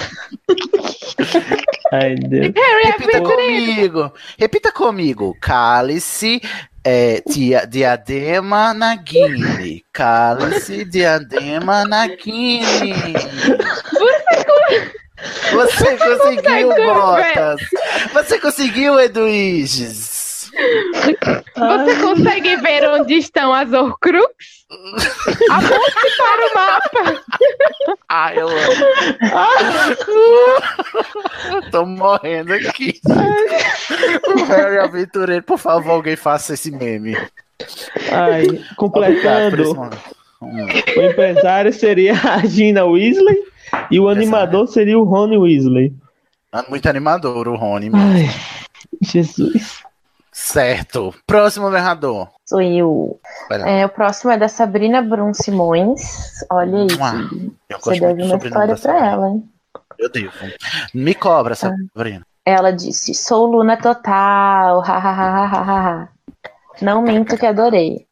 [1.92, 2.54] Ai, Deus.
[2.56, 3.76] Harry, Repita aventureiro.
[3.76, 4.14] comigo.
[4.38, 5.38] Repita comigo.
[5.40, 6.42] Cálice,
[6.84, 9.86] é, dia, diadema, Nagini.
[9.94, 12.94] Cálice, diadema, Nagini.
[15.54, 17.62] Você conseguiu, consegue Botas.
[18.14, 20.17] Você conseguiu, Eduíges.
[21.56, 24.66] Você consegue ver onde estão as Horcrux?
[25.50, 27.24] Aponte para o mapa.
[28.10, 28.86] Ai, eu amo.
[31.72, 33.00] Tô morrendo aqui.
[34.28, 37.18] O Harry Aventureiro, por favor, alguém faça esse meme.
[38.12, 38.46] Ai,
[38.76, 39.90] completando,
[40.42, 43.38] o empresário seria a Gina Weasley
[43.90, 45.94] e o animador seria o Rony Weasley.
[46.54, 47.90] É Muito animador o Rony.
[47.94, 48.30] Ai,
[49.02, 49.87] Jesus.
[50.40, 51.16] Certo.
[51.26, 52.30] Próximo narrador.
[52.46, 53.20] Sou eu.
[53.66, 56.00] É, o próximo é da Sabrina Brum Simões.
[56.52, 56.88] Olha aí.
[57.68, 59.50] Eu Você deve uma história pra ela, hein?
[59.98, 60.32] Eu devo.
[60.94, 62.22] Me cobra, Sabrina.
[62.46, 64.84] Ela disse: Sou Luna total.
[64.86, 66.08] ha.
[66.84, 68.06] Não minto que adorei.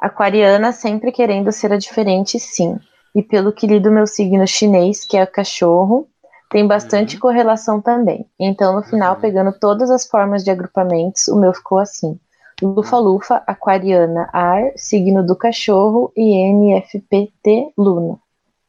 [0.00, 2.76] Aquariana sempre querendo ser a diferente, sim.
[3.14, 6.08] E pelo que li do meu signo chinês, que é cachorro,
[6.54, 8.24] tem bastante correlação também.
[8.38, 12.16] Então, no final, pegando todas as formas de agrupamentos, o meu ficou assim:
[12.62, 18.20] Lufa-Lufa, Aquariana, Ar, signo do cachorro e NFPT Luna.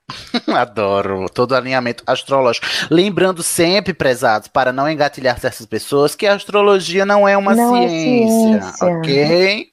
[0.51, 2.65] Adoro todo o alinhamento astrológico.
[2.89, 7.77] Lembrando sempre, prezados, para não engatilhar certas pessoas, que a astrologia não é uma Não
[7.77, 8.97] é ciência, ciência.
[8.97, 9.71] ok?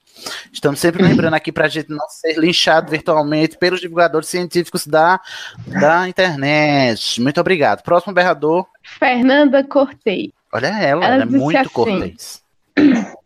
[0.53, 5.21] Estamos sempre lembrando aqui para a gente não ser linchado virtualmente pelos divulgadores científicos da,
[5.67, 7.21] da internet.
[7.21, 7.83] Muito obrigado.
[7.83, 8.67] Próximo berrador.
[8.83, 10.33] Fernanda Cortei.
[10.53, 12.43] Olha ela, Ela ela é muito assim, cortês.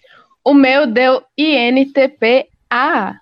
[0.48, 3.20] O meu deu INTPA.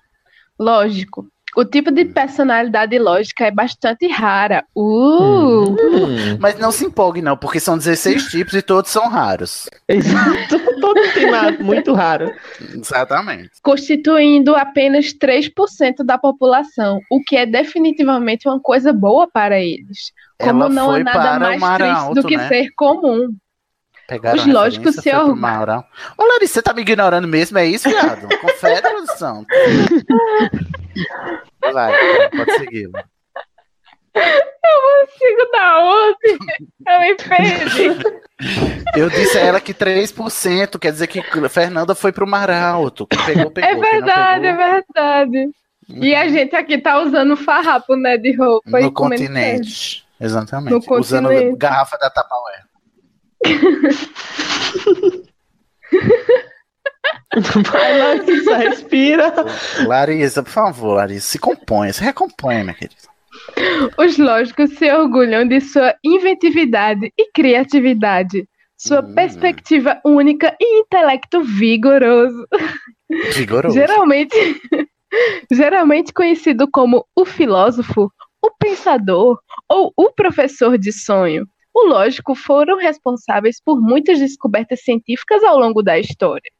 [0.58, 1.26] Lógico.
[1.56, 4.64] O tipo de personalidade lógica é bastante rara.
[4.74, 5.70] Uh!
[5.70, 6.38] Hum.
[6.40, 9.68] Mas não se empolgue, não, porque são 16 tipos e todos são raros.
[9.88, 11.30] Exato, todo tem
[11.64, 12.32] muito raro.
[12.74, 13.50] Exatamente.
[13.62, 20.12] Constituindo apenas 3% da população, o que é definitivamente uma coisa boa para eles.
[20.38, 22.48] Como Ela não há nada mais triste Alto, do que né?
[22.48, 23.28] ser comum.
[24.06, 25.84] Pegaram Os lógicos se orgulham.
[26.18, 27.56] Ô, Larissa, você tá me ignorando mesmo?
[27.58, 28.28] É isso, viado?
[28.38, 29.46] Confere, produção.
[31.72, 31.92] Vai,
[32.30, 32.90] pode seguir.
[34.14, 36.38] Eu consigo dar onde?
[36.86, 37.88] Eu me perdi.
[38.96, 43.06] Eu disse a ela que 3% quer dizer que Fernanda foi pro Mar Alto.
[43.06, 43.70] Pegou, pegou.
[43.70, 45.50] É verdade, é pegou, verdade.
[45.88, 48.80] E a gente aqui tá usando farrapo, né, de roupa.
[48.80, 50.04] no continente.
[50.20, 50.70] Exatamente.
[50.70, 51.58] No Usando continente.
[51.58, 52.64] garrafa da Tupperware.
[57.70, 59.32] Vai, Larissa, respira.
[59.86, 62.96] Larissa, por favor, Larissa, se componha, se recomponha, minha querida.
[63.98, 69.14] Os lógicos se orgulham de sua inventividade e criatividade, sua Hum.
[69.14, 72.46] perspectiva única e intelecto vigoroso.
[73.34, 73.74] Vigoroso.
[73.74, 74.36] Geralmente,
[75.50, 78.10] geralmente conhecido como o filósofo,
[78.42, 81.46] o pensador ou o professor de sonho.
[81.74, 86.50] O lógico foram responsáveis por muitas descobertas científicas ao longo da história.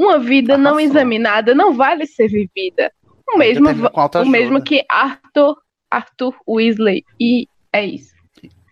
[0.00, 2.90] Uma vida não examinada não vale ser vivida.
[3.28, 5.58] O mesmo, o mesmo que Arthur,
[5.90, 7.04] Arthur Weasley.
[7.20, 8.14] E é isso.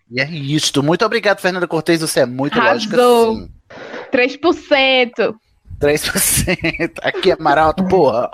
[0.09, 0.81] E é isto.
[0.81, 2.01] Muito obrigado, Fernanda Cortez.
[2.01, 3.35] Você é muito lógica, Arrasou.
[3.35, 3.51] sim.
[4.11, 5.35] 3%.
[5.79, 6.91] 3%.
[7.03, 8.31] Aqui é Maralto, porra.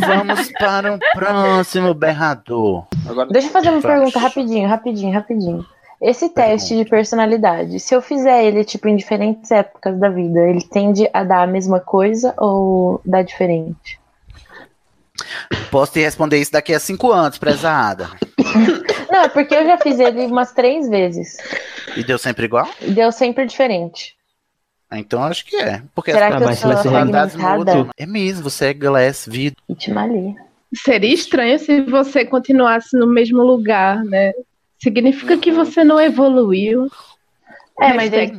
[0.00, 2.88] Vamos para o próximo berrador.
[3.30, 3.94] Deixa eu fazer uma Faz.
[3.94, 5.66] pergunta rapidinho, rapidinho, rapidinho.
[6.00, 10.62] Esse teste de personalidade, se eu fizer ele tipo em diferentes épocas da vida, ele
[10.62, 13.98] tende a dar a mesma coisa ou dá diferente?
[15.70, 18.10] Posso te responder isso daqui a cinco anos, prezada.
[19.10, 21.38] Não, é porque eu já fiz ele umas três vezes.
[21.96, 22.68] E deu sempre igual?
[22.82, 24.14] Deu sempre diferente.
[24.92, 25.82] Então acho que é.
[25.94, 26.92] Porque Será as que eu sou
[27.56, 27.90] mudam.
[27.96, 29.62] É mesmo, você é glass, vidro.
[29.68, 30.34] Itimali.
[30.74, 34.32] Seria estranho se você continuasse no mesmo lugar, né?
[34.82, 36.88] Significa que você não evoluiu.
[37.80, 38.32] É, mas, é-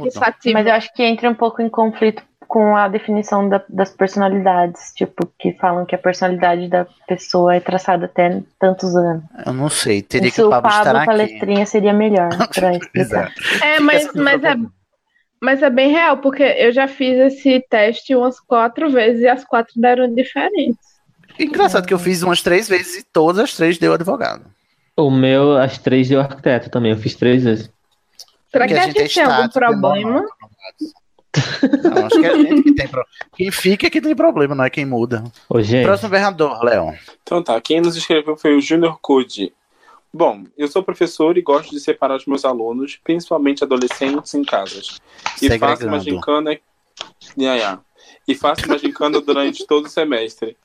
[0.54, 4.94] mas eu acho que entra um pouco em conflito com a definição da- das personalidades.
[4.96, 9.24] Tipo, que falam que a personalidade da pessoa é traçada até tantos anos.
[9.46, 11.06] Eu não sei, teria que Isso o o Pablo estar Pablo aqui.
[11.06, 13.32] palestrinha seria melhor pra explicar.
[13.62, 14.56] É, mas, mas, é,
[15.42, 19.44] mas é bem real, porque eu já fiz esse teste umas quatro vezes e as
[19.44, 20.78] quatro deram diferentes.
[21.40, 24.46] Engraçado que eu fiz umas três vezes e todas as três deu advogado.
[24.98, 27.70] O meu, as três deu arquiteto também, eu fiz três vezes.
[28.52, 30.26] Será que a gente é tem algum problema?
[31.84, 33.10] Não, acho que é a gente que tem problema.
[33.36, 35.24] Quem fica é que tem problema, não é quem muda.
[35.48, 35.86] Ô, gente.
[35.86, 36.98] Próximo vereador, Léo.
[37.22, 39.54] Então tá, quem nos escreveu foi o Junior Code.
[40.12, 45.00] Bom, eu sou professor e gosto de separar os meus alunos, principalmente adolescentes, em casas.
[45.42, 46.58] E faço uma gincana.
[47.38, 47.80] Ya, ya.
[48.28, 50.58] E faço uma gincana durante todo o semestre.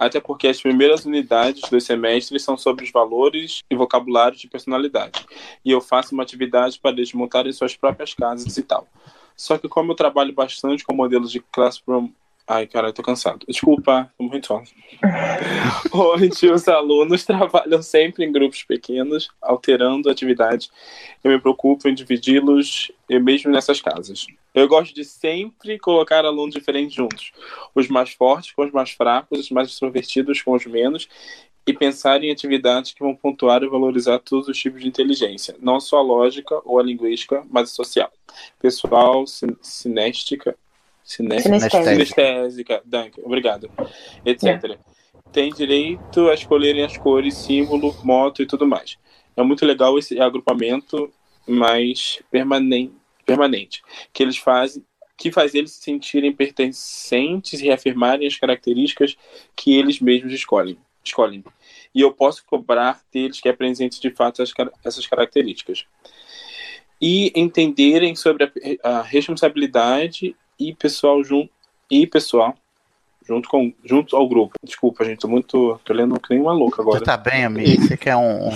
[0.00, 5.26] Até porque as primeiras unidades dos semestres são sobre os valores e vocabulário de personalidade.
[5.62, 8.88] E eu faço uma atividade para eles montarem suas próprias casas e tal.
[9.36, 12.08] Só que como eu trabalho bastante com modelos de classroom...
[12.48, 13.44] Ai, cara, eu tô cansado.
[13.46, 14.74] Desculpa, tô muito fácil.
[15.92, 20.70] Onde os alunos trabalham sempre em grupos pequenos, alterando a atividade.
[21.22, 24.26] Eu me preocupo em dividi-los, eu mesmo nessas casas.
[24.54, 27.32] Eu gosto de sempre colocar alunos diferentes juntos.
[27.74, 31.08] Os mais fortes com os mais fracos, os mais extrovertidos com os menos,
[31.66, 35.78] e pensar em atividades que vão pontuar e valorizar todos os tipos de inteligência, não
[35.78, 38.10] só a lógica ou a linguística, mas a social.
[38.60, 40.56] Pessoal, sin- cinéstica,
[41.04, 41.84] Sinestésica.
[41.84, 43.70] sinestésica, Duncan, obrigado,
[44.24, 44.78] etc.
[45.32, 48.96] Tem direito a escolherem as cores, símbolo, moto e tudo mais.
[49.36, 51.12] É muito legal esse agrupamento
[51.46, 52.94] mais permanente,
[53.24, 53.82] permanente
[54.12, 54.84] que eles fazem
[55.20, 59.18] que faz eles se sentirem pertencentes e reafirmarem as características
[59.54, 60.78] que eles mesmos escolhem.
[61.04, 61.44] escolhem.
[61.94, 64.50] E eu posso cobrar deles que apresentem de fato as
[64.82, 65.84] essas características.
[66.98, 68.44] E entenderem sobre
[68.82, 71.52] a, a responsabilidade e pessoal junto
[71.90, 72.56] e pessoal
[73.26, 74.54] junto com junto ao grupo.
[74.64, 76.98] Desculpa, gente, tô muito tô lendo que nem uma louca agora.
[76.98, 77.82] Você tá bem, amigo?
[77.82, 78.48] Você quer um.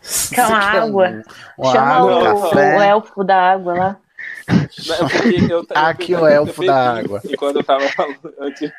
[0.00, 1.22] Quer você uma um- água?
[1.58, 2.76] uma Chama água, o, café?
[2.78, 3.96] o elfo da água lá.
[4.48, 4.56] Não,
[4.96, 7.20] é eu- eu- Aqui eu- o eu elfo da água.
[7.28, 8.72] Enquanto eu tava falando, antes,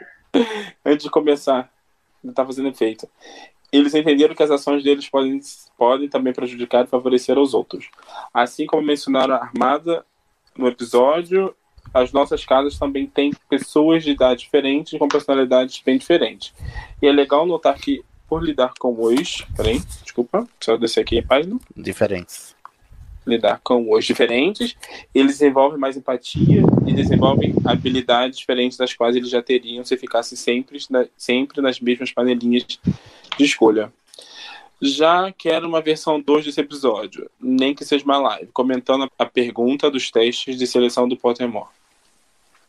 [0.86, 1.70] antes de começar,
[2.24, 3.08] não tá fazendo efeito.
[3.72, 5.40] Eles entenderam que as ações deles podem,
[5.78, 7.90] podem também prejudicar e favorecer aos outros.
[8.34, 10.06] Assim como mencionaram a Armada
[10.58, 11.56] no episódio,
[11.94, 16.54] as nossas casas também têm pessoas de idade diferentes com personalidades bem diferentes.
[17.02, 19.46] E é legal notar que, por lidar com os.
[19.58, 22.56] Peraí, desculpa, só descer aqui a página Diferentes.
[23.28, 24.74] lidar com os diferentes,
[25.14, 30.38] eles desenvolvem mais empatia e desenvolvem habilidades diferentes das quais eles já teriam se ficassem
[30.38, 30.80] sempre,
[31.18, 33.92] sempre nas mesmas panelinhas de escolha.
[34.82, 39.92] Já quero uma versão 2 desse episódio, nem que seja uma live, comentando a pergunta
[39.92, 41.68] dos testes de seleção do Pottermore.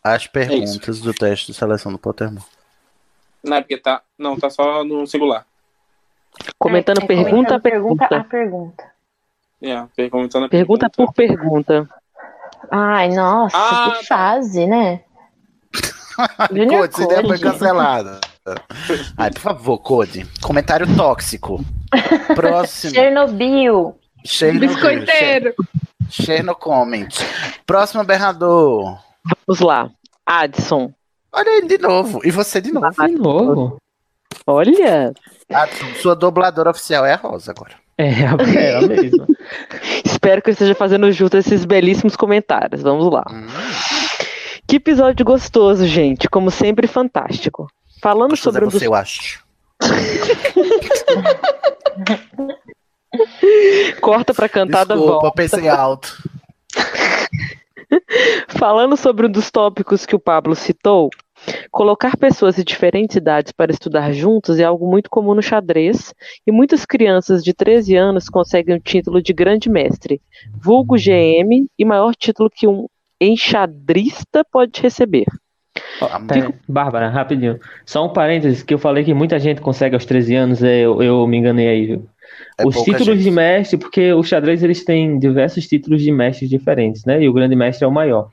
[0.02, 2.44] As perguntas do teste de seleção do Pottermore.
[3.44, 4.02] Não, é porque tá.
[4.18, 5.46] Não, tá só no singular.
[6.58, 8.16] Comentando É, pergunta a pergunta pergunta.
[8.16, 8.84] a pergunta.
[9.62, 11.88] É, a Pergunta por pergunta.
[12.70, 15.02] Ai, nossa, Ah, que fase, né?
[16.48, 18.20] Code, essa ideia foi cancelada.
[19.16, 20.26] Ai, por favor, Code.
[20.42, 21.60] Comentário tóxico.
[22.34, 22.94] Próximo.
[22.94, 23.94] Chernobyl.
[24.24, 24.68] Chernobyl.
[24.68, 25.54] Biscoiteiro.
[26.08, 27.08] Cherno comment.
[27.66, 28.98] Próximo berrador.
[29.46, 29.90] Vamos lá.
[30.26, 30.92] Adson.
[31.32, 32.20] Olha ele de novo.
[32.24, 32.90] E você de novo.
[32.90, 33.78] De novo?
[34.46, 35.12] Olha.
[35.52, 37.74] Adson, sua dubladora oficial é a Rosa agora.
[37.98, 39.26] É, a- é a mesma.
[40.04, 42.82] Espero que eu esteja fazendo junto esses belíssimos comentários.
[42.82, 43.24] Vamos lá.
[43.30, 43.46] Hum.
[44.66, 46.28] Que episódio gostoso, gente.
[46.28, 47.68] Como sempre, fantástico.
[48.00, 49.42] Falando Gostoso sobre é um dos você, eu acho.
[54.00, 55.36] Corta pra cantada Desculpa, volta.
[55.36, 56.16] pensei alto.
[58.58, 61.10] Falando sobre um dos tópicos que o Pablo citou,
[61.70, 66.14] colocar pessoas de diferentes idades para estudar juntos é algo muito comum no xadrez,
[66.46, 70.20] e muitas crianças de 13 anos conseguem o título de grande mestre,
[70.54, 72.86] vulgo GM, e maior título que um
[73.20, 75.26] enxadrista pode receber.
[76.28, 77.58] Pera, Bárbara, rapidinho.
[77.86, 81.02] Só um parênteses, que eu falei que muita gente consegue aos 13 anos, é, eu,
[81.02, 82.06] eu me enganei aí, viu?
[82.58, 83.22] É Os títulos gente.
[83.22, 87.22] de mestre, porque o xadrez eles têm diversos títulos de mestres diferentes, né?
[87.22, 88.28] E o grande mestre é o maior.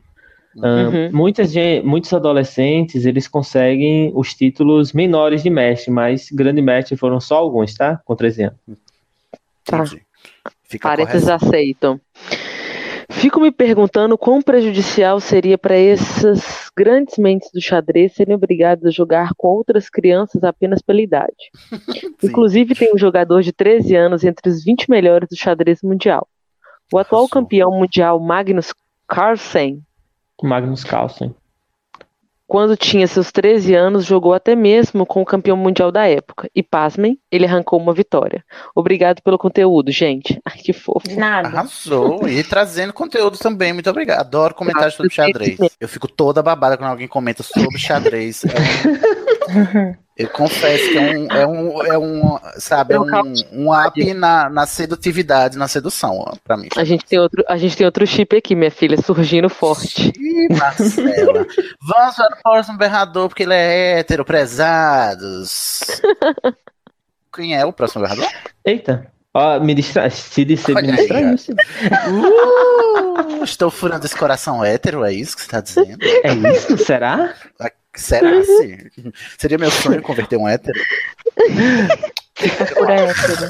[0.62, 1.10] Ah, Uhum.
[1.14, 1.54] muitas
[1.84, 7.74] muitos adolescentes, eles conseguem os títulos menores de mestre, mas grande mestre foram só alguns,
[7.76, 8.00] tá?
[8.06, 8.58] Com 13 anos.
[9.66, 9.84] Tá.
[10.64, 11.46] Fica Parênteses correto.
[11.46, 12.02] aceitam.
[13.12, 18.92] Fico me perguntando quão prejudicial seria para essas grandes mentes do xadrez serem obrigadas a
[18.92, 21.34] jogar com outras crianças apenas pela idade.
[22.24, 26.28] Inclusive, tem um jogador de 13 anos entre os 20 melhores do xadrez mundial.
[26.94, 28.74] O atual campeão mundial Magnus
[29.08, 29.82] Carlsen,
[30.48, 31.34] Magnus Carlsen.
[32.48, 36.50] quando tinha seus 13 anos, jogou até mesmo com o campeão mundial da época.
[36.56, 38.44] E pasmem, ele arrancou uma vitória.
[38.74, 40.42] Obrigado pelo conteúdo, gente.
[40.46, 41.08] Ai, que fofo.
[41.22, 42.28] Arrasou.
[42.28, 43.72] E trazendo conteúdo também.
[43.72, 44.22] Muito obrigado.
[44.22, 45.60] Adoro comentários sobre xadrez.
[45.80, 48.44] Eu fico toda babada quando alguém comenta sobre xadrez.
[48.46, 53.06] É eu confesso que é um, é um, é um sabe, é um,
[53.54, 56.68] um up na, na sedutividade, na sedução, ó, pra mim.
[56.76, 60.12] A gente, tem outro, a gente tem outro chip aqui, minha filha, surgindo forte.
[60.20, 61.48] Ih, Marcela.
[61.82, 65.80] Vamos para o próximo berrador, porque ele é hétero, prezados.
[67.34, 68.28] Quem é o próximo berrador?
[68.66, 70.10] Eita, ó, me distra...
[70.10, 71.36] se disser, me distraiu.
[72.10, 75.98] Uh, estou furando esse coração hétero, é isso que você está dizendo?
[76.04, 76.78] É isso?
[76.78, 77.34] Será?
[77.96, 78.44] Será?
[78.44, 78.78] Sim.
[79.38, 80.80] Seria meu sonho converter um hétero?
[82.76, 83.50] Por hétero.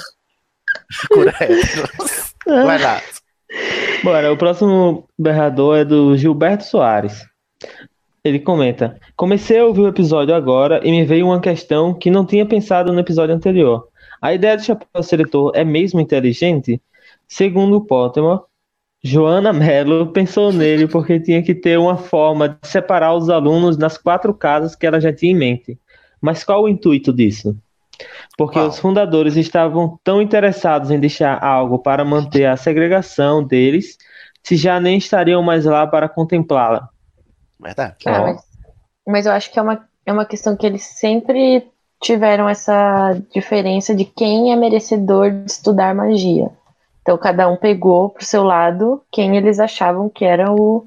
[1.10, 1.90] Cura hétero.
[2.46, 3.02] Vai lá.
[4.04, 7.26] Bora, o próximo berrador é do Gilberto Soares.
[8.24, 12.26] Ele comenta: Comecei a ouvir o episódio agora e me veio uma questão que não
[12.26, 13.88] tinha pensado no episódio anterior.
[14.22, 16.82] A ideia do chapéu seletor é mesmo inteligente?
[17.28, 18.42] Segundo o Pottermore,
[19.02, 23.98] Joana Mello pensou nele porque tinha que ter uma forma de separar os alunos nas
[23.98, 25.80] quatro casas que ela já tinha em mente.
[26.22, 27.56] Mas qual o intuito disso?
[28.38, 33.98] Porque os fundadores estavam tão interessados em deixar algo para manter a segregação deles,
[34.44, 36.90] se já nem estariam mais lá para contemplá-la.
[37.60, 37.96] Verdade.
[38.06, 38.42] Ah, mas,
[39.06, 41.68] mas eu acho que é uma, é uma questão que eles sempre
[42.02, 46.50] tiveram essa diferença de quem é merecedor de estudar magia.
[47.10, 50.86] Então cada um pegou pro seu lado quem eles achavam que eram o-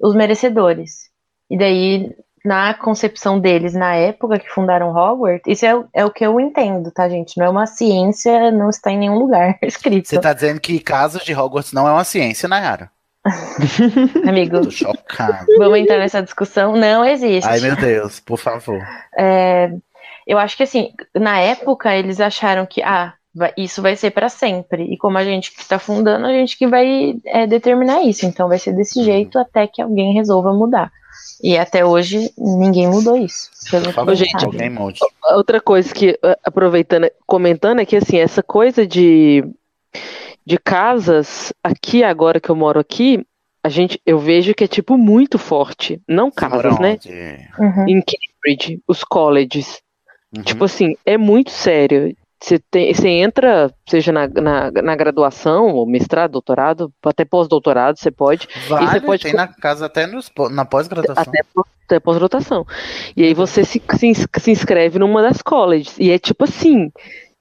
[0.00, 1.10] os merecedores.
[1.50, 2.14] E daí,
[2.44, 6.38] na concepção deles, na época que fundaram Hogwarts, isso é, o- é o que eu
[6.38, 7.36] entendo, tá, gente?
[7.36, 10.06] Não é uma ciência, não está em nenhum lugar escrito.
[10.08, 12.88] Você tá dizendo que casos de Hogwarts não é uma ciência, Nayara?
[14.24, 15.46] Amigo, Tô chocado.
[15.58, 16.76] vamos entrar nessa discussão?
[16.76, 17.48] Não existe.
[17.50, 18.80] Ai, meu Deus, por favor.
[19.18, 19.68] É,
[20.24, 24.28] eu acho que assim, na época eles acharam que ah, vai- isso vai ser para
[24.28, 24.84] sempre.
[24.84, 28.26] E como a gente que está fundando, a gente que vai é, determinar isso.
[28.26, 30.90] Então vai ser desse jeito até que alguém resolva mudar.
[31.42, 33.50] E até hoje ninguém mudou isso.
[33.70, 34.44] Pelo que Ô, eu gente.
[34.44, 35.00] Alguém mude.
[35.30, 39.44] Outra coisa que, aproveitando, comentando, é que assim, essa coisa de,
[40.44, 43.24] de casas, aqui agora que eu moro aqui,
[43.62, 46.00] a gente, eu vejo que é tipo muito forte.
[46.08, 46.92] Não casas, né?
[46.92, 47.90] onde?
[47.90, 49.80] Em Cambridge, os colleges.
[50.34, 50.42] Uhum.
[50.42, 52.14] Tipo assim, é muito sério.
[52.42, 58.10] Você, tem, você entra, seja na, na, na graduação, ou mestrado, doutorado, até pós-doutorado, você
[58.10, 58.48] pode.
[58.66, 61.22] Vale, você pode tem na casa até nos, na pós-graduação.
[61.22, 62.66] até, pós- até pós-rotação.
[63.14, 65.98] E aí você se, se, se inscreve numa das colleges.
[65.98, 66.90] E é tipo assim,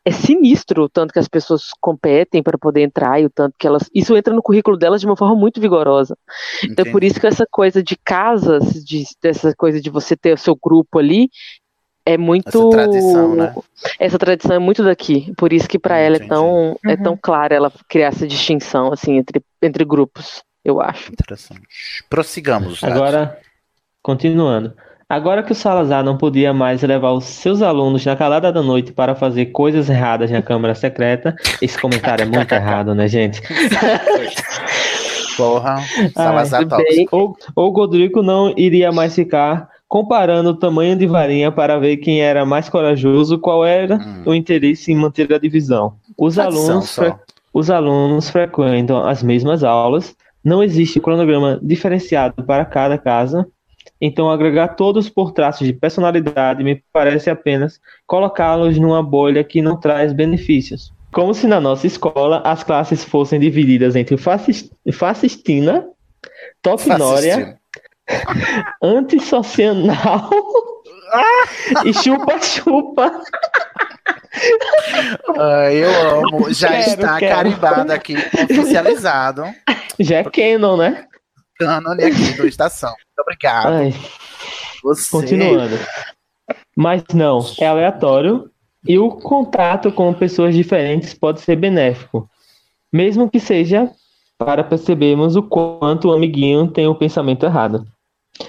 [0.04, 3.66] é sinistro o tanto que as pessoas competem para poder entrar e o tanto que
[3.66, 3.90] elas.
[3.96, 6.18] Isso entra no currículo delas de uma forma muito vigorosa.
[6.64, 10.38] Então, por isso que essa coisa de casas, de, dessa coisa de você ter o
[10.38, 11.30] seu grupo ali,
[12.06, 12.48] é muito.
[12.48, 13.56] Essa tradição, né?
[14.00, 15.34] Essa tradição é muito daqui.
[15.38, 19.18] Por isso que para ela é tão, é tão clara ela criar essa distinção assim
[19.18, 21.12] entre, entre grupos, eu acho.
[21.12, 21.62] Interessante.
[22.10, 22.82] Prossigamos.
[22.82, 22.92] Nath.
[22.92, 23.40] Agora,
[24.02, 24.74] continuando.
[25.08, 28.92] Agora que o Salazar não podia mais levar os seus alunos na calada da noite
[28.92, 33.42] para fazer coisas erradas na Câmara Secreta, esse comentário é muito errado, né, gente?
[35.36, 37.08] Porra, Ai, Salazar bem.
[37.12, 42.22] Ou, ou Godrico não iria mais ficar comparando o tamanho de varinha para ver quem
[42.22, 45.96] era mais corajoso, qual era o interesse em manter a divisão.
[46.18, 47.16] Os alunos, fre-
[47.54, 53.48] os alunos frequentam as mesmas aulas, não existe cronograma diferenciado para cada casa,
[54.02, 59.78] então agregar todos por traços de personalidade me parece apenas colocá-los numa bolha que não
[59.78, 60.94] traz benefícios.
[61.12, 65.86] Como se na nossa escola as classes fossem divididas entre fascis- fascistina,
[66.62, 67.58] topnória,
[68.82, 70.30] antissocial
[71.86, 73.22] e chupa-chupa.
[75.38, 76.54] Ai, eu amo.
[76.54, 77.36] Já Quero, está quero.
[77.36, 79.44] carimbado aqui, oficializado.
[80.00, 81.06] Já é canon, né?
[81.58, 82.90] Cânone aqui do Estação.
[82.90, 83.74] Muito obrigado.
[83.74, 83.94] Ai,
[84.84, 85.10] Você...
[85.10, 85.78] Continuando.
[86.76, 88.50] Mas não, é aleatório
[88.88, 92.30] e o contato com pessoas diferentes pode ser benéfico,
[92.92, 93.92] mesmo que seja
[94.38, 97.86] para percebermos o quanto o amiguinho tem o pensamento errado.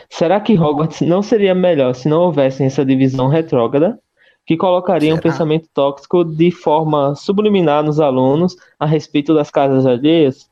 [0.09, 3.99] Será que Hogwarts não seria melhor se não houvesse essa divisão retrógrada
[4.47, 10.49] que colocaria um pensamento tóxico de forma subliminar nos alunos a respeito das casas alheias?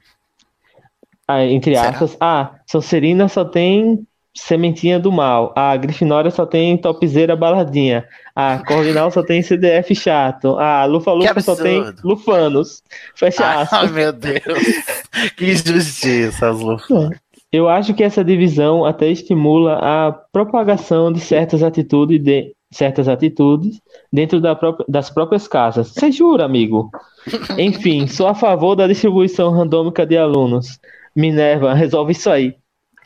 [1.26, 7.34] Ah, entre aspas, ah, Sonserina só tem sementinha do mal, a Grifinória só tem topzeira
[7.34, 12.82] baladinha, a Corvinal só tem CDF chato, a Lufa Lufa só tem Lufanos.
[13.14, 13.80] Fecha aspas.
[13.80, 14.42] Ai, meu Deus.
[15.36, 17.10] que injustiça, as Lufa.
[17.50, 23.80] Eu acho que essa divisão até estimula a propagação de certas atitudes de certas atitudes
[24.12, 25.88] dentro da própria, das próprias casas.
[25.88, 26.90] Você jura, amigo?
[27.58, 30.78] Enfim, sou a favor da distribuição randômica de alunos.
[31.16, 32.54] Minerva, resolve isso aí.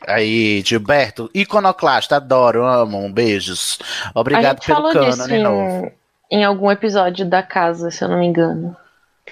[0.05, 3.79] Aí, Gilberto, iconoclasta, adoro, amo, beijos.
[4.13, 5.91] Obrigado a gente pelo falou cano, disso de novo.
[6.29, 8.75] em, em algum episódio da casa, se eu não me engano.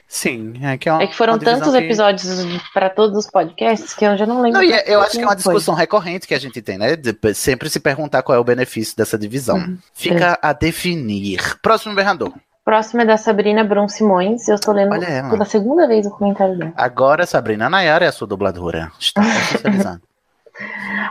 [0.08, 2.30] Sim, é que é uma, É que foram uma tantos que- episódios
[2.74, 4.60] para todos os podcasts que eu já não lembro.
[4.60, 5.54] Não, e é- eu acho que é uma foi.
[5.54, 6.96] discussão recorrente que a gente tem, né?
[6.96, 9.58] De sempre se perguntar qual é o benefício dessa divisão.
[9.58, 9.78] Uhum.
[9.94, 11.58] Fica a definir.
[11.62, 12.34] Próximo berrador.
[12.64, 14.48] Próximo é da Sabrina Bron Simões.
[14.48, 14.92] Eu estou lendo
[15.30, 16.74] pela segunda vez o comentário dela.
[16.78, 18.92] Agora, Sabrina Nayara é a sua dubladora.
[19.00, 19.22] Está
[19.92, 20.02] oficializando.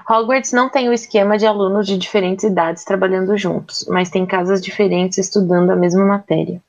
[0.09, 4.61] Hogwarts não tem o esquema de alunos de diferentes idades trabalhando juntos, mas tem casas
[4.61, 6.61] diferentes estudando a mesma matéria.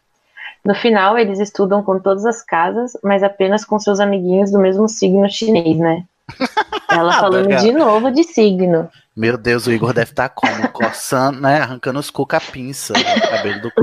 [0.63, 4.87] No final, eles estudam com todas as casas, mas apenas com seus amiguinhos do mesmo
[4.87, 6.03] signo chinês, né?
[6.89, 7.63] Ela falando Obrigado.
[7.63, 8.89] de novo de signo.
[9.15, 10.69] Meu Deus, o Igor deve estar como?
[10.69, 11.61] Coçando, né?
[11.61, 13.81] Arrancando os cu com a pinça do cabelo do cu.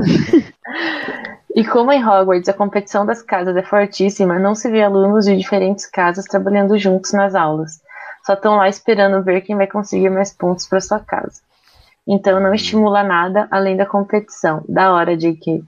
[1.55, 5.35] E como em Hogwarts a competição das casas é fortíssima, não se vê alunos de
[5.35, 7.81] diferentes casas trabalhando juntos nas aulas.
[8.25, 11.41] Só estão lá esperando ver quem vai conseguir mais pontos para sua casa.
[12.07, 14.63] Então não estimula nada além da competição.
[14.67, 15.63] Da hora, JK.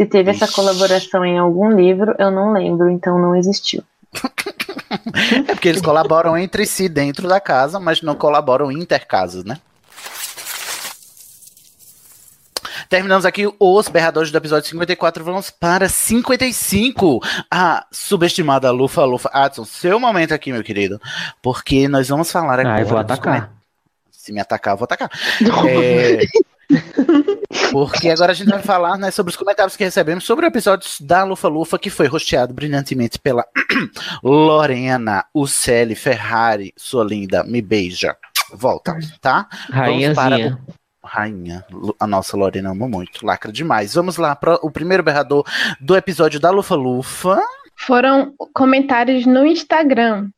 [0.00, 3.84] Se teve essa colaboração em algum livro, eu não lembro, então não existiu.
[5.46, 9.58] É porque eles colaboram entre si dentro da casa, mas não colaboram intercasas, né?
[12.88, 15.22] Terminamos aqui os berradores do episódio 54.
[15.22, 17.20] Vamos para 55.
[17.50, 19.30] A subestimada Lufa Lufa.
[19.32, 21.00] Adson, seu momento aqui, meu querido.
[21.40, 22.76] Porque nós vamos falar agora.
[22.76, 23.52] Ah, eu vou atacar.
[24.10, 25.10] Se me atacar, eu vou atacar.
[25.68, 26.24] É,
[27.72, 30.88] Porque agora a gente vai falar né, sobre os comentários que recebemos sobre o episódio
[31.00, 33.46] da Lufa Lufa, que foi rosteado brilhantemente pela
[34.22, 38.16] Lorena Uceli Ferrari, sua linda, me beija.
[38.52, 39.48] Volta, tá?
[39.68, 40.58] Vamos para Rainhazinha.
[41.02, 41.64] Rainha,
[41.98, 43.94] a nossa Lorena ama muito, lacra demais.
[43.94, 45.44] Vamos lá para o primeiro berrador
[45.80, 47.40] do episódio da Lufa Lufa.
[47.76, 50.28] Foram comentários no Instagram.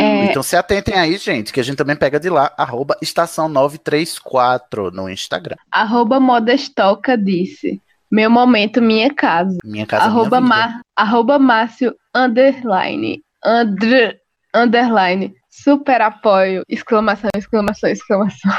[0.00, 0.26] É.
[0.26, 4.90] Então se atentem aí, gente, que a gente também pega de lá, arroba estação 934
[4.90, 5.56] no Instagram.
[5.70, 7.80] Arroba Modestoca disse.
[8.10, 9.58] Meu momento, minha casa.
[9.64, 10.48] Minha casa, arroba, minha.
[10.48, 13.20] Ma- arroba Márcio underline.
[13.44, 14.16] Andr,
[14.54, 15.34] underline.
[15.50, 16.62] Super apoio.
[16.68, 18.52] Exclamação, exclamação, exclamação.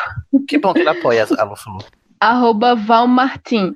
[0.48, 1.70] Que bom que ele apoia a Lufa.
[2.20, 3.76] Arroba Val Martins.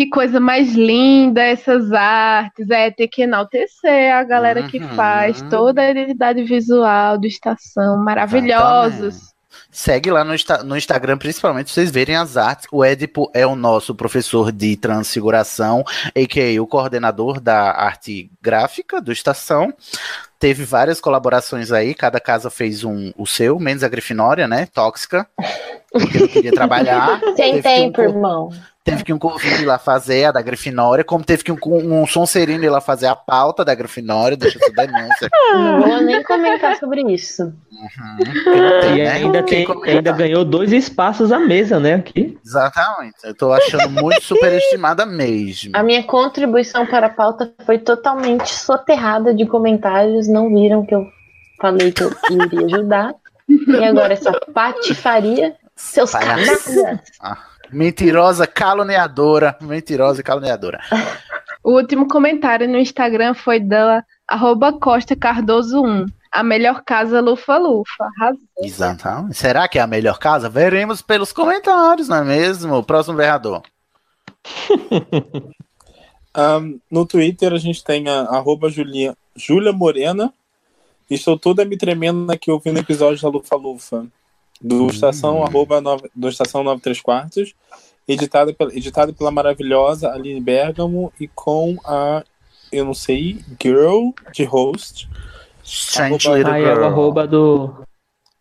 [0.00, 2.70] Que coisa mais linda essas artes.
[2.70, 4.88] É ter que enaltecer a galera que Uhum.
[4.96, 8.02] faz toda a identidade visual do Estação.
[8.02, 9.34] Maravilhosos.
[9.70, 10.32] Segue lá no,
[10.64, 12.66] no Instagram, principalmente, vocês verem as artes.
[12.72, 15.84] O Edipo é o nosso professor de transfiguração,
[16.16, 16.62] a.k.a.
[16.62, 19.70] o coordenador da arte gráfica do Estação.
[20.40, 24.66] Teve várias colaborações aí, cada casa fez um, o seu, menos a Grifinória, né?
[24.74, 25.26] Tóxica.
[25.92, 27.20] Porque não queria trabalhar.
[27.36, 28.50] Sem Teve que um tempo, cor- irmão.
[28.82, 32.06] Teve que um Corvino ir lá fazer a da Grifinória, como teve que um, um
[32.06, 35.28] Sonserino ir lá fazer a pauta da Grifinória, deixa essa denúncia.
[35.52, 37.52] Não vou nem comentar sobre isso.
[38.80, 39.08] tem, E né?
[39.10, 41.94] ainda, tem, ainda ganhou dois espaços à mesa, né?
[41.96, 42.38] Aqui.
[42.44, 43.16] Exatamente.
[43.22, 45.72] Eu tô achando muito superestimada mesmo.
[45.74, 50.26] A minha contribuição para a pauta foi totalmente soterrada de comentários.
[50.30, 51.10] Não viram que eu
[51.60, 53.14] falei que eu iria ajudar.
[53.48, 56.66] E agora essa patifaria, seus canalhas.
[57.20, 57.38] Ah,
[57.72, 59.56] mentirosa, caluniadora.
[59.60, 60.80] Mentirosa caluniadora.
[61.62, 66.06] O último comentário no Instagram foi da arroba Costa Cardoso 1.
[66.32, 68.08] A melhor casa Lufa Lufa.
[68.16, 68.40] Arrasou.
[68.62, 69.36] Exatamente.
[69.36, 70.48] Será que é a melhor casa?
[70.48, 72.84] Veremos pelos comentários, não é mesmo?
[72.84, 73.62] Próximo vereador.
[76.34, 80.32] Ahn, no Twitter a gente tem a arroba Julia, Júlia Morena.
[81.10, 84.06] Estou toda me tremendo aqui ouvindo o episódio da Lufa Lufa.
[84.62, 87.54] Do estação, arroba nove- do estação 93 quartos.
[88.06, 92.22] Editado pela, editado pela maravilhosa Aline Bergamo e com a,
[92.70, 95.08] eu não sei, Girl de host.
[95.64, 96.84] Strange Arroba- Little Ah, é Girl.
[96.84, 97.74] arroba do.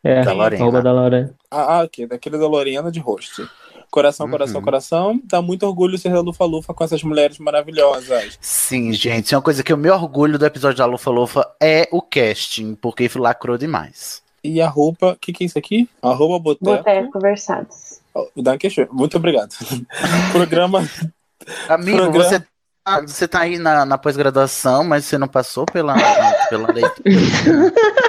[0.03, 0.63] É, Da Lorena.
[0.63, 1.35] arroba da Lorena.
[1.51, 3.47] Ah, ah, ok, daquele da Lorena de host.
[3.91, 4.31] Coração, Uhum.
[4.31, 5.21] coração, coração.
[5.25, 8.37] Dá muito orgulho ser da Lufa Lufa com essas mulheres maravilhosas.
[8.39, 9.33] Sim, gente.
[9.33, 12.75] É uma coisa que eu me orgulho do episódio da Lufa Lufa é o casting,
[12.75, 14.21] porque lacrou demais.
[14.43, 15.89] E arroba, o que, que é isso aqui?
[16.01, 16.65] Arroba Boteco.
[16.77, 17.99] Boteco Versados.
[18.37, 18.87] Dá question.
[18.91, 19.53] Muito obrigado.
[20.31, 20.87] Programa.
[21.67, 22.39] Amigo, Programa- você,
[22.83, 25.95] tá- você tá aí na, na pós-graduação, mas você não passou pela,
[26.49, 27.03] pela leitura.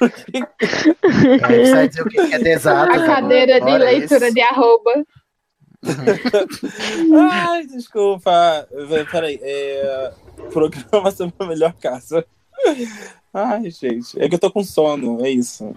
[1.78, 4.34] é, dizer o que é A cadeira de agora, leitura isso?
[4.34, 5.04] de arroba.
[7.30, 8.68] Ai, desculpa.
[9.10, 9.38] Peraí.
[9.42, 10.12] É...
[10.52, 12.24] Programa sobre a melhor casa.
[13.32, 14.20] Ai, gente.
[14.20, 15.74] É que eu tô com sono, é isso.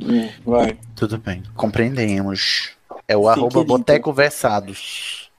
[0.00, 0.78] Hum, vai.
[0.94, 2.72] Tudo bem, compreendemos.
[3.06, 3.66] É o Sim, arroba querido.
[3.66, 5.30] Boteco Versados.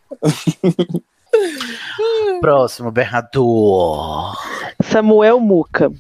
[2.40, 4.38] Próximo, berrador.
[4.82, 5.92] Samuel Muca.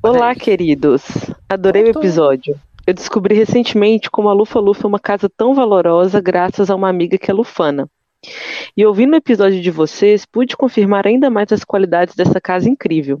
[0.00, 1.02] Olá, queridos.
[1.48, 2.54] Adorei o episódio.
[2.86, 6.88] Eu descobri recentemente como a Lufa Lufa é uma casa tão valorosa graças a uma
[6.88, 7.88] amiga que é lufana.
[8.76, 13.20] E ouvindo o episódio de vocês, pude confirmar ainda mais as qualidades dessa casa incrível.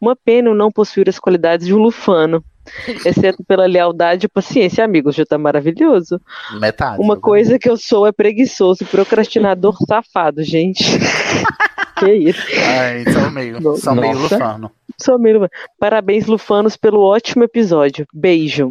[0.00, 2.44] Uma pena eu não possuir as qualidades de um lufano,
[3.06, 4.84] exceto pela lealdade e paciência.
[4.84, 6.20] Amigos, já tá maravilhoso.
[6.58, 7.00] Metade.
[7.00, 10.82] Uma coisa que eu sou é preguiçoso, procrastinador safado, gente.
[11.96, 12.42] que isso?
[12.76, 14.70] Ai, são meio, são meio lufano.
[15.00, 15.48] Sou meio...
[15.78, 18.06] Parabéns, Lufanos, pelo ótimo episódio.
[18.12, 18.70] Beijo.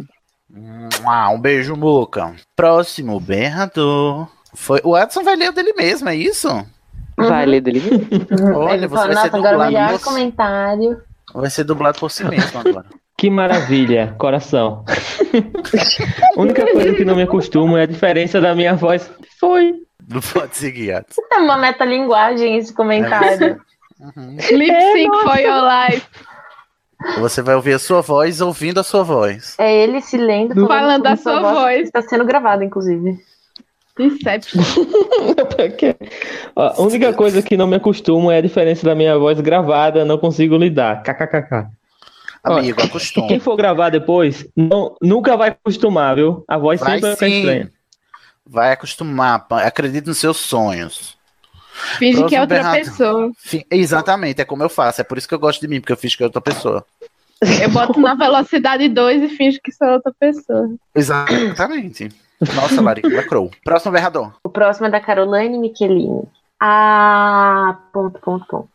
[0.54, 2.34] Um beijo, Muca.
[2.54, 4.28] Próximo, berrador.
[4.54, 4.80] Foi...
[4.84, 6.48] O Edson vai ler o dele mesmo, é isso?
[7.16, 8.58] Vai ler dele mesmo?
[8.58, 10.04] Olha, você vai ser Nossa, agora dublado melhor por...
[10.04, 11.02] comentário.
[11.34, 12.86] Vai ser dublado por si mesmo agora.
[13.14, 14.84] Que maravilha, coração.
[16.36, 19.08] A única coisa que não me acostumo é a diferença da minha voz.
[19.38, 19.74] Foi.
[20.08, 21.22] Não pode seguir, Edson.
[21.30, 23.60] É uma metalinguagem esse comentário.
[24.50, 26.06] Lip sync for your life.
[27.18, 29.56] Você vai ouvir a sua voz ouvindo a sua voz.
[29.58, 31.82] É ele se lendo Falando com a sua voz.
[31.86, 33.18] Está sendo gravado, inclusive.
[33.98, 34.62] Inception.
[36.56, 40.16] A única coisa que não me acostumo é a diferença da minha voz gravada, não
[40.16, 41.02] consigo lidar.
[41.02, 41.68] KKKK.
[42.42, 43.28] Amigo, acostuma.
[43.28, 46.44] Quem for gravar depois, não, nunca vai acostumar, viu?
[46.48, 47.70] A voz Vai sempre vai ficar estranha.
[48.44, 51.16] Vai acostumar, acredite nos seus sonhos.
[51.98, 52.76] Finge que é outra berrado.
[52.78, 53.30] pessoa.
[53.38, 55.00] Fi- Exatamente, é como eu faço.
[55.00, 56.84] É por isso que eu gosto de mim, porque eu fiz que é outra pessoa.
[57.60, 60.70] Eu boto na velocidade 2 e finge que sou outra pessoa.
[60.94, 62.08] Exatamente.
[62.54, 63.50] Nossa, Lari, lacrou.
[63.64, 64.32] Próximo berrador.
[64.44, 66.22] O próximo é da Caroline Michelini.
[66.60, 68.68] Ah, ponto, ponto, ponto.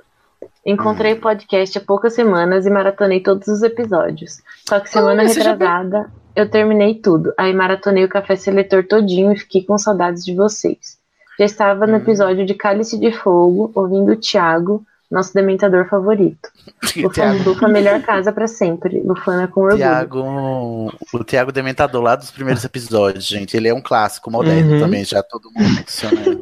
[0.65, 4.41] Encontrei o podcast há poucas semanas e maratonei todos os episódios.
[4.68, 7.34] Só que semana seja retrasada eu terminei tudo.
[7.36, 10.97] Aí maratonei o café seletor todinho e fiquei com saudades de vocês.
[11.39, 16.49] Já estava no episódio de Cálice de Fogo, ouvindo o Thiago, nosso dementador favorito.
[16.97, 17.43] Lufano Thiago.
[17.43, 19.01] Duca, melhor casa pra sempre.
[19.01, 19.77] Lufana com orgulho.
[19.77, 23.55] Tiago, o Tiago Dementador lá dos primeiros episódios, gente.
[23.55, 24.80] Ele é um clássico moderno Uhum.
[24.80, 26.39] também, já todo mundo menciona.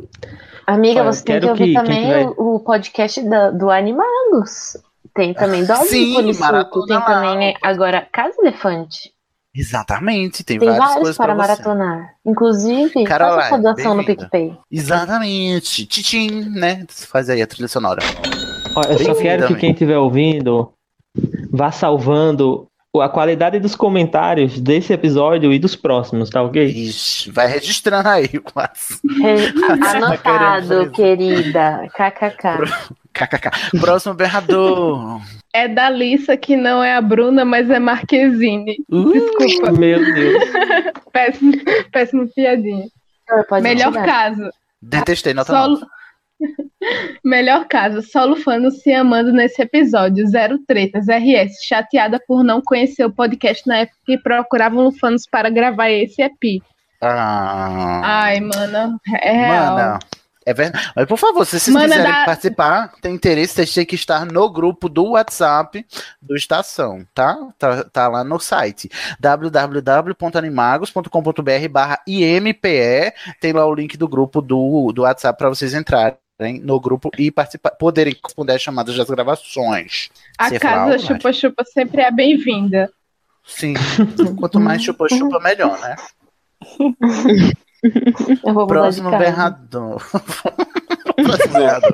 [0.65, 4.77] Amiga, Olha, você tem que ouvir que- também vai- o, o podcast da- do Animagos.
[5.13, 9.13] Tem também do Sim, Polissuco, tem também agora Casa Elefante.
[9.56, 11.61] Exatamente, tem, Tem, várias vários coisas para pra você.
[11.64, 12.15] maratonar.
[12.26, 14.06] Inclusive, Caroline, faça sua doação no.
[14.06, 14.57] PicPay.
[14.69, 15.86] Exatamente.
[15.86, 16.84] Titim, né?
[16.90, 18.02] Você faz aí a trilha sonora.
[18.76, 20.73] Ó, eu só quero que quem estiver ouvindo
[21.52, 22.68] vá salvando
[23.01, 26.63] a qualidade dos comentários desse episódio e dos próximos, tá ok?
[26.65, 28.99] Ixi, vai registrando aí, quase.
[29.22, 31.88] Re- querendo Anotado, querida.
[31.93, 32.95] KKK.
[33.13, 33.80] KKK.
[33.80, 35.22] Próximo berrador.
[35.53, 38.76] É da Lissa, que não é a Bruna, mas é Marquezine.
[38.89, 39.72] Desculpa.
[39.72, 40.43] Meu Deus.
[41.13, 41.53] Péssimo,
[41.93, 42.88] péssimo piadinha.
[43.61, 44.05] Melhor tirar.
[44.05, 44.49] caso.
[44.81, 45.85] Detestei, nota Só...
[47.24, 50.28] Melhor caso, só Lufano se amando nesse episódio.
[50.28, 51.07] Zero tretas.
[51.07, 56.22] RS, chateada por não conhecer o podcast na época que procuravam Lufanos para gravar esse
[56.22, 56.62] EP.
[57.02, 58.02] Ah.
[58.03, 59.76] Ai, mano, é real.
[59.76, 59.99] Mana,
[60.45, 60.91] é verdade.
[60.95, 64.26] Mas, por favor, se vocês Mana, quiserem dá- participar, tem interesse, vocês têm que estar
[64.26, 65.86] no grupo do WhatsApp
[66.22, 67.36] do Estação, tá?
[67.57, 68.90] Tá, tá lá no site
[69.20, 73.12] www.animagos.com.br barra IMPE.
[73.41, 76.16] Tem lá o link do grupo do, do WhatsApp para vocês entrarem
[76.62, 80.10] no grupo e participar, poderem responder as chamadas das gravações.
[80.38, 82.91] A Você casa chupa-chupa sempre é bem-vinda.
[83.45, 83.74] Sim.
[84.38, 85.95] Quanto mais chupa-chupa, melhor, né?
[88.44, 90.02] Eu Próximo berrador.
[91.16, 91.94] Próximo berrador.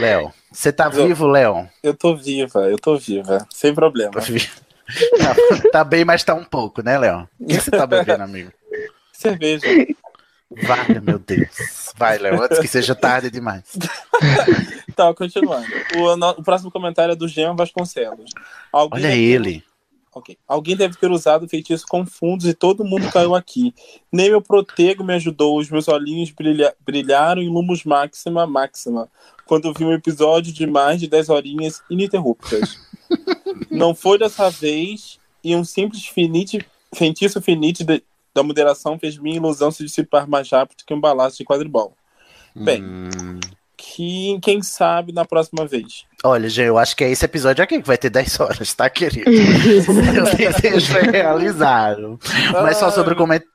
[0.00, 1.68] Léo, você tá vivo, Léo?
[1.82, 3.46] Eu tô viva, eu tô viva.
[3.52, 4.12] Sem problema.
[4.12, 7.28] Tá, tá bem, mas tá um pouco, né, Léo?
[7.40, 8.52] O que você tá bebendo, amigo?
[9.12, 9.66] Cerveja.
[10.50, 11.92] Vai, meu Deus.
[11.96, 13.64] Vai, Léo, antes que seja tarde demais.
[14.94, 15.66] Tá, continuando.
[15.96, 18.30] O, no- o próximo comentário é do Jean Vasconcelos.
[18.72, 19.64] Alguém Olha deve- ele.
[20.14, 20.38] Ok.
[20.48, 23.74] Alguém deve ter usado feitiço com fundos e todo mundo caiu aqui.
[24.10, 29.10] Nem meu protego me ajudou, os meus olhinhos brilha- brilharam em lumos máxima máxima
[29.44, 32.78] quando vi um episódio de mais de 10 horinhas ininterruptas.
[33.70, 36.64] Não foi dessa vez e um simples finite,
[36.94, 38.02] feitiço finite de-
[38.36, 41.96] da moderação fez minha ilusão se dissipar mais rápido que um balaço de quadribol.
[42.54, 43.40] Bem, Hum.
[43.76, 46.04] que, quem sabe na próxima vez.
[46.24, 48.88] Olha, gente, eu acho que é esse episódio aqui que vai ter 10 horas, tá,
[48.88, 49.30] querido?
[49.92, 52.18] Meu desejo foi realizado.
[52.52, 53.50] Mas só sobre o comentário.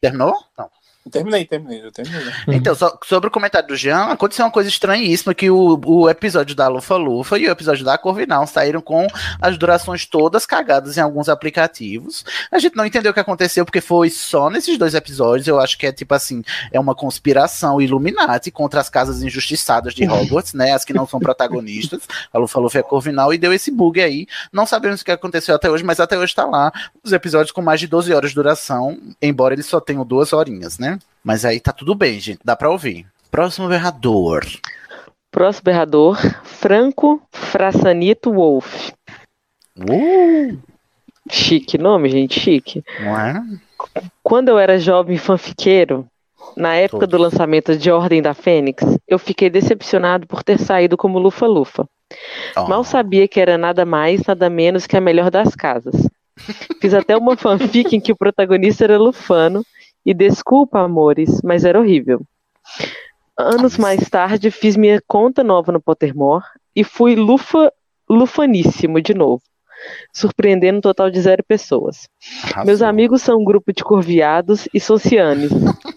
[0.00, 0.34] Terminou?
[0.58, 0.70] Não.
[1.10, 2.22] Terminei, terminei, eu terminei.
[2.48, 6.54] Então, só sobre o comentário do Jean, aconteceu uma coisa estranhíssima, que o, o episódio
[6.54, 9.06] da Lufa Lufa e o episódio da Corvinal saíram com
[9.40, 12.24] as durações todas cagadas em alguns aplicativos.
[12.50, 15.78] A gente não entendeu o que aconteceu, porque foi só nesses dois episódios, eu acho
[15.78, 16.42] que é tipo assim,
[16.72, 21.20] é uma conspiração Illuminati contra as casas injustiçadas de Hogwarts, né, as que não são
[21.20, 22.02] protagonistas,
[22.32, 25.12] a Lufa Lufa e a Corvinal, e deu esse bug aí, não sabemos o que
[25.12, 26.72] aconteceu até hoje, mas até hoje tá lá,
[27.02, 30.78] os episódios com mais de 12 horas de duração, embora eles só tenham duas horinhas,
[30.78, 30.95] né?
[31.22, 32.40] Mas aí tá tudo bem, gente.
[32.44, 33.06] Dá pra ouvir.
[33.30, 34.44] Próximo berrador.
[35.30, 38.90] Próximo berrador, Franco Frassanito Wolf.
[39.76, 40.58] Uh,
[41.30, 42.82] Chique nome, gente, chique.
[43.00, 43.42] não é?
[44.22, 46.06] Quando eu era jovem fanfiqueiro,
[46.56, 51.18] na época do lançamento de Ordem da Fênix, eu fiquei decepcionado por ter saído como
[51.18, 51.86] Lufa Lufa.
[52.68, 56.08] Mal sabia que era nada mais, nada menos que a melhor das casas.
[56.80, 59.64] Fiz até uma fanfic em que o protagonista era Lufano,
[60.06, 62.20] e desculpa, amores, mas era horrível.
[63.36, 67.72] Anos mais tarde, fiz minha conta nova no Pottermore e fui lufa,
[68.08, 69.42] lufaníssimo de novo,
[70.12, 72.08] surpreendendo um total de zero pessoas.
[72.64, 75.50] Meus amigos são um grupo de corviados e socianes.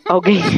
[0.08, 0.42] Alguém.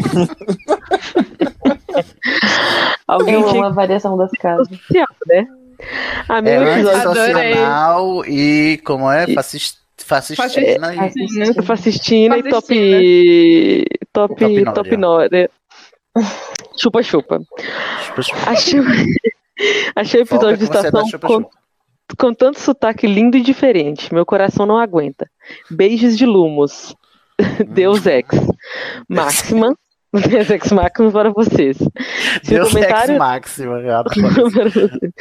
[3.08, 4.68] Alguém Eu amo tinha a variação das casas.
[4.70, 5.46] social, né?
[6.30, 9.28] A É episódio e como é?
[9.34, 11.64] Fascista, fascistina e...
[11.64, 13.86] Fascistina e top.
[14.14, 14.36] Top.
[14.36, 15.50] Top Top Nória.
[16.78, 17.42] Chupa chupa.
[18.48, 18.80] Achei,
[19.96, 21.50] achei o episódio de estação chupa, com,
[22.18, 24.14] com tanto sotaque lindo e diferente.
[24.14, 25.30] Meu coração não aguenta.
[25.70, 26.96] Beijos de Lumos.
[27.70, 28.28] Deus Ex.
[29.08, 29.76] Máxima.
[30.20, 31.78] Deus Ex Máxima para vocês.
[31.78, 33.22] Se o Deus comentário- ex.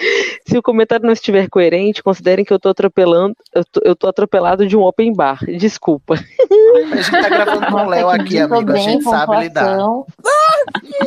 [0.49, 4.09] Se o comentário não estiver coerente, considerem que eu tô atropelando, eu tô, eu tô
[4.09, 5.39] atropelado de um open bar.
[5.47, 6.15] Desculpa.
[6.15, 8.73] A gente tá gravando com o Léo aqui, Tô amigo.
[8.73, 9.77] A gente sabe lidar.
[9.77, 10.07] pontuação.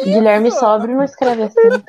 [0.04, 1.84] Guilherme Sobre não escreve assim.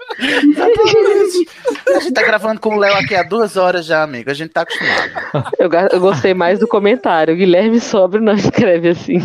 [1.94, 4.30] A gente tá gravando com o Léo aqui há duas horas já, amigo.
[4.30, 5.50] A gente tá acostumado.
[5.58, 7.36] Eu, eu gostei mais do comentário.
[7.36, 9.18] Guilherme Sobre não escreve assim.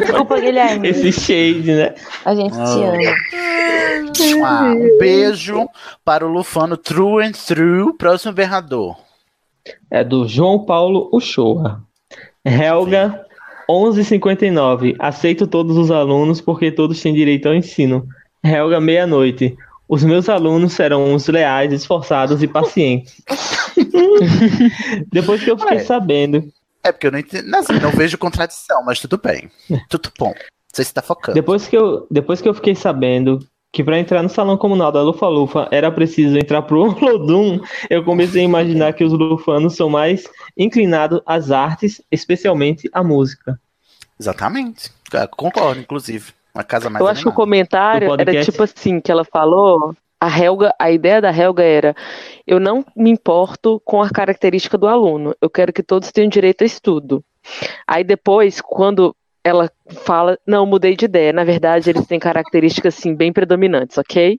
[0.00, 0.88] Desculpa, Guilherme.
[0.88, 1.94] Esse shade, né?
[2.24, 4.46] A gente te ama.
[4.46, 5.68] Ah, um beijo
[6.04, 7.92] para o Lufano True and True.
[7.96, 8.96] Próximo berrador.
[9.90, 11.82] É do João Paulo Uchoa.
[12.44, 13.24] Helga,
[13.68, 14.96] 1159.
[14.98, 18.06] Aceito todos os alunos porque todos têm direito ao ensino.
[18.42, 19.56] Helga, meia-noite.
[19.88, 23.22] Os meus alunos serão os leais, esforçados e pacientes.
[25.10, 25.84] Depois que eu fiquei Ué.
[25.84, 26.52] sabendo.
[26.84, 27.54] É porque eu não entendo.
[27.54, 29.50] Assim, não vejo contradição, mas tudo bem.
[29.88, 30.32] Tudo bom.
[30.72, 31.34] Você está focando.
[31.34, 33.40] Depois que eu, depois que eu fiquei sabendo
[33.72, 38.04] que para entrar no salão comunal da Lufa Lufa era preciso entrar pro Olodum, eu
[38.04, 40.24] comecei a imaginar que os lufanos são mais
[40.56, 43.60] inclinados às artes, especialmente à música.
[44.18, 44.90] Exatamente.
[45.12, 46.32] Ah, Concordo, inclusive.
[46.54, 49.94] Uma casa mais Eu acho que o comentário era tipo assim, que ela falou.
[50.20, 51.94] A Helga, a ideia da Helga era:
[52.44, 56.62] eu não me importo com a característica do aluno, eu quero que todos tenham direito
[56.62, 57.24] a estudo.
[57.86, 59.70] Aí depois, quando ela
[60.04, 64.38] fala, não, mudei de ideia, na verdade eles têm características assim bem predominantes, ok?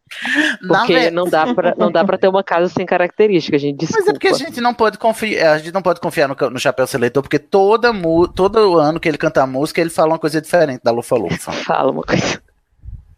[0.68, 3.82] Porque não dá para não dá para ter uma casa sem características, gente.
[3.86, 4.10] Mas Desculpa.
[4.10, 6.86] é porque a gente não pode confiar, a gente não pode confiar no, no Chapéu
[6.86, 7.90] Seletor, porque toda
[8.36, 11.52] todo ano que ele canta a música, ele fala uma coisa diferente da Lufa Lufa.
[11.70, 12.42] Fala uma coisa.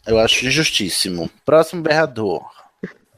[0.06, 1.30] Eu acho justíssimo.
[1.46, 2.42] Próximo berrador.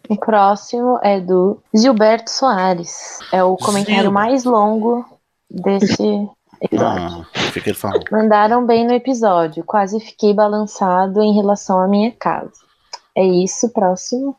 [0.09, 3.19] O próximo é do Gilberto Soares.
[3.31, 4.11] É o comentário Gil.
[4.11, 5.05] mais longo
[5.49, 6.27] desse
[6.63, 7.25] episódio.
[7.33, 8.03] Ah, falando.
[8.11, 9.63] Mandaram bem no episódio.
[9.63, 12.51] Quase fiquei balançado em relação à minha casa.
[13.15, 14.35] É isso, próximo.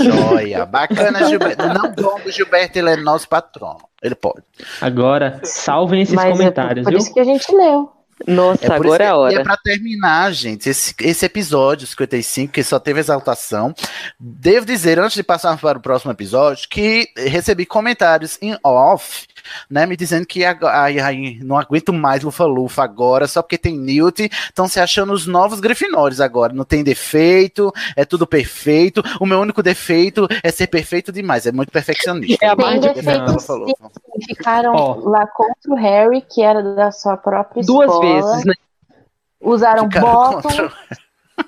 [0.00, 0.64] Joia.
[0.66, 1.66] Bacana, Gilberto.
[1.66, 3.80] Não dono Gilberto, ele é nosso patrono.
[4.02, 4.42] Ele pode.
[4.80, 6.98] Agora, salvem esses Mas comentários, é por viu?
[6.98, 7.90] isso que a gente leu.
[8.26, 9.32] Nossa, É por agora isso é a hora.
[9.34, 13.74] E é pra terminar, gente, esse, esse episódio 55, que só teve exaltação.
[14.18, 19.26] Devo dizer, antes de passarmos para o próximo episódio, que recebi comentários em off,
[19.68, 24.24] né, me dizendo que ai, ai, não aguento mais Lufa-Lufa agora, só porque tem Newt,
[24.24, 26.52] estão se achando os novos Grifinórios agora.
[26.52, 29.02] Não tem defeito, é tudo perfeito.
[29.20, 32.44] O meu único defeito é ser perfeito demais, é muito perfeccionista.
[32.44, 33.90] É a Tem Defeito defeitos Lufa-Lufa.
[33.92, 34.26] sim.
[34.26, 34.94] Ficaram Ó.
[35.08, 38.03] lá contra o Harry, que era da sua própria Duas escola.
[38.04, 38.52] Vezes, né?
[39.40, 40.06] Usaram Ficaram
[40.40, 40.70] bottom,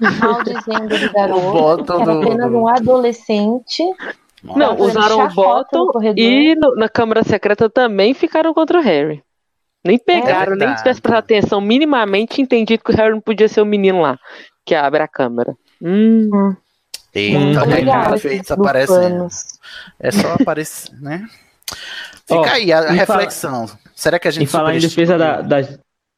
[0.20, 3.82] maldizendo do O garoto, bottom que era apenas um adolescente.
[4.42, 9.20] Não, usaram o Bottom e no- na Câmara Secreta também ficaram contra o Harry.
[9.84, 10.78] Nem pegaram, nem verdade.
[10.78, 14.16] tivesse prestado atenção minimamente entendido que o Harry não podia ser o menino lá,
[14.64, 15.56] que abre a câmera.
[15.82, 16.54] Hum.
[17.14, 18.50] Eita, Muito olha aí, legal efeitos.
[19.98, 21.26] É só aparecer, né?
[22.26, 23.66] Fica Ó, aí a, e fala- reflexão.
[23.94, 25.56] Será que a gente E falar em defesa da, da,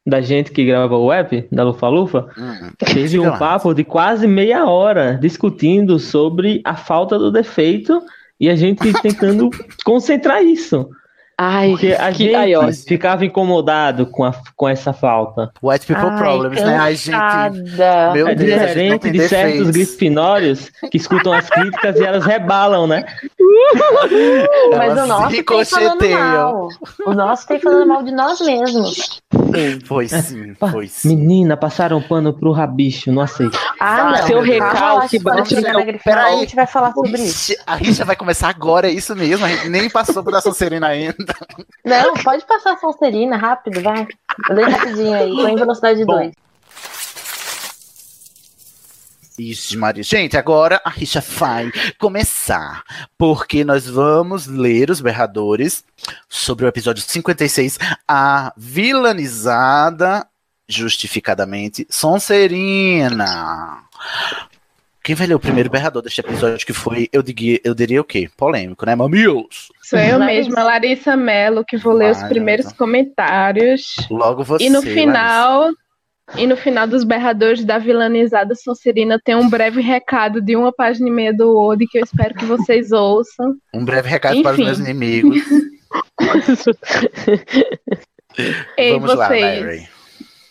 [0.05, 4.27] da gente que grava o app, da Lufa Lufa, Hum, teve um papo de quase
[4.27, 8.01] meia hora discutindo sobre a falta do defeito
[8.39, 9.49] e a gente tentando
[9.83, 10.89] concentrar isso.
[11.41, 12.69] Ai, Porque a que- gente aí, ó.
[12.85, 15.49] ficava incomodado com, a, com essa falta.
[15.63, 16.77] White people problems, né?
[16.77, 17.15] Ai, gente.
[18.13, 22.85] Meu é Deus, gente diferente de certos grifinórios que escutam as críticas e elas rebalam,
[22.87, 23.05] né?
[24.77, 26.67] Mas o nosso tem falando mal.
[27.05, 29.21] O nosso tem falando mal de nós mesmos.
[29.85, 31.15] Foi sim, foi sim.
[31.15, 33.57] Menina, passaram pano pro rabicho, não aceito.
[33.79, 34.27] Ah, não.
[34.27, 37.55] Seu recalque bate no- na Grifinória, a gente vai falar sobre isso.
[37.65, 39.45] A rixa vai começar agora, é isso mesmo.
[39.45, 41.28] A gente nem passou por essa Serena ainda.
[41.83, 44.07] Não, pode passar a Sonserina, rápido, vai.
[44.49, 46.31] Lê rapidinho aí, põe em velocidade 2.
[49.39, 50.03] Ixi, Maria.
[50.03, 52.83] Gente, agora a rixa vai começar.
[53.17, 55.83] Porque nós vamos ler os berradores
[56.27, 60.27] sobre o episódio 56, a vilanizada,
[60.67, 63.83] justificadamente, Sonserina.
[65.09, 68.03] Quem vai ler o primeiro berrador deste episódio que foi, eu diria, eu diria o
[68.03, 68.29] quê?
[68.37, 69.71] Polêmico, né, mamilos?
[69.81, 70.49] Sou eu Larissa.
[70.49, 73.95] mesma, Larissa Mello, que vou ler os Vai, primeiros comentários.
[74.07, 75.01] Logo você, E no Larissa.
[75.01, 75.69] final,
[76.37, 81.09] e no final dos berradores da vilanizada Sonserina tem um breve recado de uma página
[81.09, 83.55] e meia do Word que eu espero que vocês ouçam.
[83.73, 84.65] Um breve recado para os Enfim.
[84.65, 85.41] meus inimigos.
[88.77, 89.98] Ei, Vamos lá, vocês, Larry.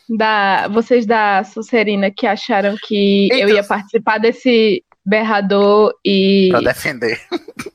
[0.09, 3.53] Da, vocês da Sonserina que acharam que eu Eita.
[3.53, 7.21] ia participar desse berrador e Pra defender.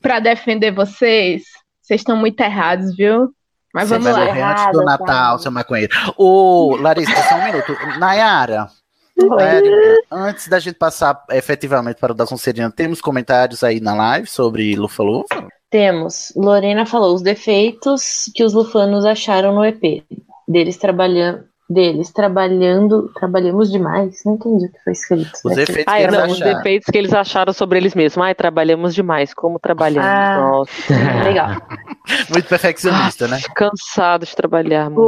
[0.00, 1.42] pra defender vocês,
[1.82, 3.30] vocês estão muito errados, viu?
[3.72, 4.26] Mas Você vamos vai lá.
[4.26, 5.92] morrer antes do Natal, seu maconheiro.
[6.16, 7.72] Ô, Larissa, só um minuto.
[7.98, 8.68] Nayara,
[9.16, 14.26] Nayara, antes da gente passar efetivamente para o da Sonserina, temos comentários aí na live
[14.28, 15.48] sobre Lufa Lufa?
[15.70, 16.32] Temos.
[16.36, 20.04] Lorena falou os defeitos que os lufanos acharam no EP.
[20.46, 21.44] Deles trabalhando.
[21.74, 23.10] Deles trabalhando.
[23.14, 24.22] Trabalhamos demais.
[24.24, 25.32] Não entendi o que foi escrito.
[25.44, 25.62] Os Aqui.
[25.62, 26.56] efeitos Ai, que eles não, os acharam.
[26.56, 28.24] defeitos que eles acharam sobre eles mesmos.
[28.24, 29.34] Ai, trabalhamos demais.
[29.34, 30.08] Como trabalhamos?
[30.08, 30.38] Ah.
[30.38, 30.72] Nossa.
[31.24, 31.50] Legal.
[32.30, 33.40] Muito perfeccionista, né?
[33.56, 35.02] Cansado de trabalhar, mano.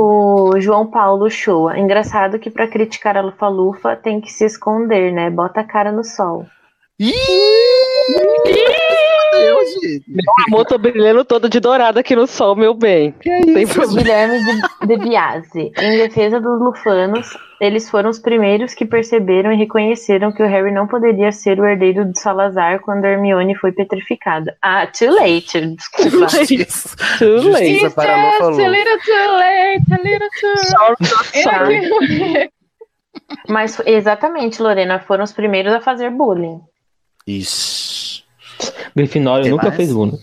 [0.54, 1.78] O João Paulo Shoa.
[1.78, 5.30] Engraçado que pra criticar a Lufa Lufa tem que se esconder, né?
[5.30, 6.46] Bota a cara no sol.
[9.32, 10.04] Deus, gente.
[10.08, 13.12] Meu amor, tô brilhando todo de dourado aqui no sol, meu bem.
[13.12, 14.02] Tem problema.
[14.02, 15.72] Guilherme de, de Biase.
[15.76, 20.72] Em defesa dos lufanos, eles foram os primeiros que perceberam e reconheceram que o Harry
[20.72, 24.56] não poderia ser o herdeiro de Salazar quando Hermione foi petrificada.
[24.62, 25.76] Ah, too late.
[25.76, 26.10] Desculpa.
[26.10, 27.78] Too late.
[27.78, 28.68] Justiça para a Lufa.
[28.68, 30.56] little too late, a little too
[31.42, 32.50] Sorry.
[33.48, 36.60] Mas exatamente, Lorena, foram os primeiros a fazer bullying.
[37.26, 38.22] Isso.
[38.94, 39.76] Grifinório Tem nunca mais?
[39.76, 40.18] fez bullying.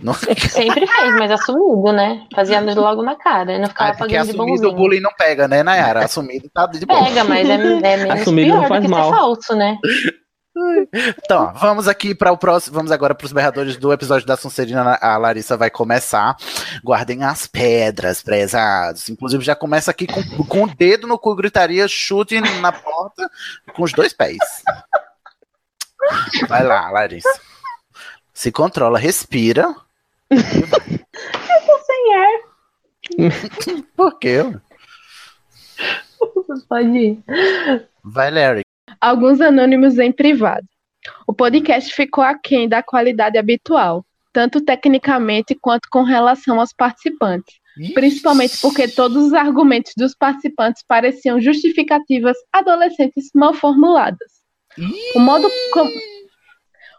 [0.00, 0.12] Não...
[0.12, 2.26] Sempre fez, mas assumido, né?
[2.34, 4.76] Fazia logo na cara, não ficava Ah, porque pagando de assumido o bonzinho.
[4.76, 6.04] bullying não pega, né, Nayara?
[6.04, 7.04] Assumido tá de boa.
[7.04, 9.10] Pega, mas é, é menos Assumido pior não do faz que mal.
[9.10, 9.78] ser falso, né?
[11.24, 12.74] Então, ó, vamos aqui para o próximo.
[12.76, 14.98] Vamos agora para os berradores do episódio da Sonserina.
[15.00, 16.36] A Larissa vai começar.
[16.84, 19.08] Guardem as pedras, prezados.
[19.08, 23.28] Inclusive, já começa aqui com, com o dedo no cu, gritaria, chute na porta
[23.74, 24.38] com os dois pés.
[26.48, 27.40] Vai lá, Larissa.
[28.32, 29.74] Se controla, respira.
[31.86, 32.40] Sem ar.
[33.96, 34.38] Por quê?
[36.68, 37.24] Pode ir.
[38.02, 38.62] Vai, Larry.
[39.00, 40.66] Alguns anônimos em privado.
[41.26, 47.56] O podcast ficou aquém da qualidade habitual, tanto tecnicamente quanto com relação aos participantes.
[47.92, 54.43] Principalmente porque todos os argumentos dos participantes pareciam justificativas adolescentes mal formuladas.
[55.14, 55.90] O modo, com-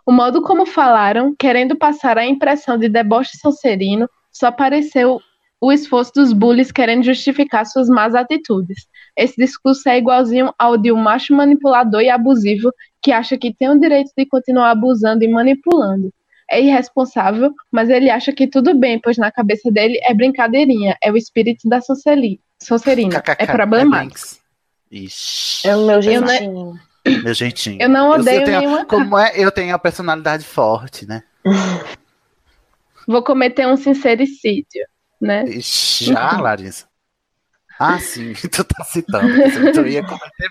[0.05, 5.19] o modo como falaram, querendo passar a impressão de deboche sonserino, só pareceu
[5.59, 8.85] o esforço dos bullies querendo justificar suas más atitudes.
[9.17, 12.71] Esse discurso é igualzinho ao de um macho manipulador e abusivo
[13.01, 16.13] que acha que tem o direito de continuar abusando e manipulando.
[16.51, 21.11] É irresponsável, mas ele acha que tudo bem, pois na cabeça dele é brincadeirinha, é
[21.11, 22.41] o espírito da Sonserina.
[23.39, 24.19] É problemático.
[25.65, 26.79] É o meu Eu jeitinho.
[27.23, 27.81] Meu jeitinho.
[27.81, 29.33] Eu não odeio tenho, nenhuma Como é?
[29.35, 31.23] Eu tenho a personalidade forte, né?
[33.07, 34.85] Vou cometer um sincericídio,
[35.21, 35.45] né?
[35.59, 36.87] Já, Larissa?
[37.79, 39.27] Ah, sim, tu tá citando.
[39.73, 40.49] Tu ia cometer.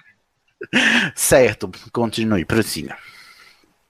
[1.15, 2.97] Certo, continue, prossiga.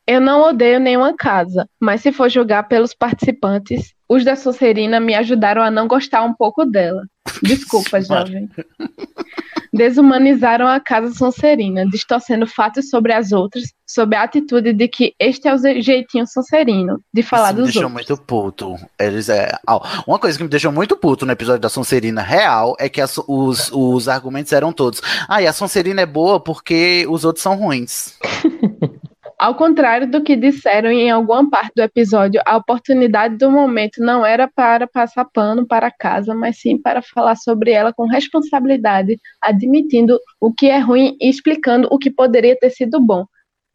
[0.07, 5.15] Eu não odeio nenhuma casa, mas se for julgar pelos participantes, os da Sonserina me
[5.15, 7.03] ajudaram a não gostar um pouco dela.
[7.43, 8.49] Desculpa, jovem.
[9.73, 15.49] Desumanizaram a casa Sonserina, distorcendo fatos sobre as outras, sob a atitude de que este
[15.49, 18.09] é o jeitinho Sonserino de falar Isso me dos deixou outros.
[18.09, 18.77] muito puto.
[19.01, 19.51] Eles é.
[19.67, 23.01] ó, uma coisa que me deixou muito puto no episódio da Sonserina real é que
[23.01, 25.01] as- os, os argumentos eram todos.
[25.29, 28.17] Ah, e a Sonserina é boa porque os outros são ruins.
[29.39, 34.25] Ao contrário do que disseram em alguma parte do episódio, a oportunidade do momento não
[34.25, 40.19] era para passar pano para casa, mas sim para falar sobre ela com responsabilidade, admitindo
[40.41, 43.25] o que é ruim e explicando o que poderia ter sido bom.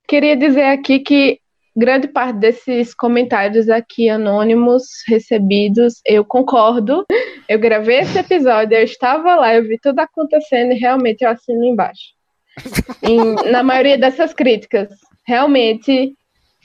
[0.08, 1.40] Queria dizer aqui que
[1.76, 7.06] grande parte desses comentários aqui anônimos recebidos, eu concordo.
[7.48, 11.64] Eu gravei esse episódio, eu estava lá, eu vi tudo acontecendo e realmente eu assino
[11.64, 12.19] embaixo.
[13.02, 14.90] Em- na maioria dessas críticas,
[15.26, 16.16] realmente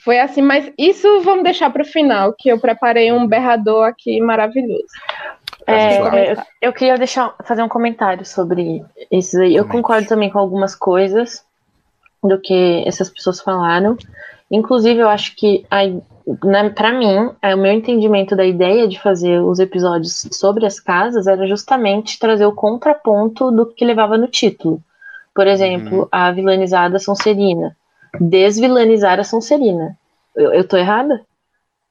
[0.03, 4.21] foi assim, mas isso vamos deixar para o final, que eu preparei um berrador aqui
[4.21, 4.85] maravilhoso.
[5.67, 9.55] É, eu, eu queria deixar, fazer um comentário sobre isso aí.
[9.55, 11.43] Eu concordo também com algumas coisas
[12.23, 13.97] do que essas pessoas falaram.
[14.51, 15.65] Inclusive, eu acho que
[16.75, 21.25] para mim, é, o meu entendimento da ideia de fazer os episódios sobre as casas
[21.25, 24.81] era justamente trazer o contraponto do que levava no título.
[25.35, 27.75] Por exemplo, a vilanizada Sonserina.
[28.19, 29.97] Desvilanizar a Sonserina.
[30.33, 31.21] Eu, eu tô errada?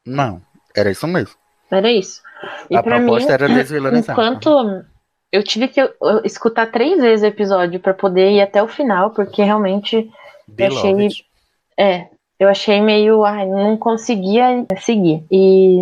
[0.07, 0.41] Não,
[0.75, 1.35] era isso mesmo.
[1.71, 2.23] Era isso.
[2.71, 4.15] E A proposta mim, era desvilanizar.
[4.15, 4.83] Enquanto
[5.31, 5.81] eu tive que
[6.25, 10.11] escutar três vezes o episódio para poder ir até o final, porque realmente
[10.57, 10.95] eu achei.
[10.95, 11.25] Beloved.
[11.79, 12.07] É,
[12.39, 13.25] eu achei meio.
[13.25, 15.23] Ai, não conseguia seguir.
[15.31, 15.81] E.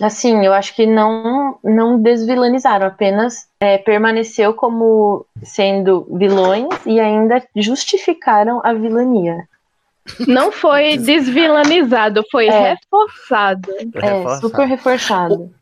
[0.00, 7.42] Assim, eu acho que não, não desvilanizaram, apenas é, permaneceu como sendo vilões e ainda
[7.56, 9.36] justificaram a vilania.
[10.26, 12.74] Não foi desvilanizado, foi É.
[12.74, 13.70] reforçado.
[13.96, 14.40] É, Reforçado.
[14.40, 15.54] super reforçado.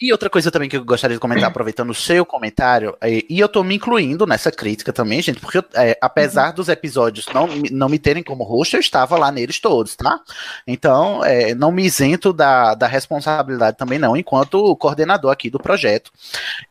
[0.00, 3.38] E outra coisa também que eu gostaria de comentar, aproveitando o seu comentário, é, e
[3.38, 7.46] eu tô me incluindo nessa crítica também, gente, porque eu, é, apesar dos episódios não,
[7.46, 10.18] me- não me terem como host, eu estava lá neles todos, tá?
[10.66, 16.10] Então, é, não me isento da, da responsabilidade também não, enquanto coordenador aqui do projeto.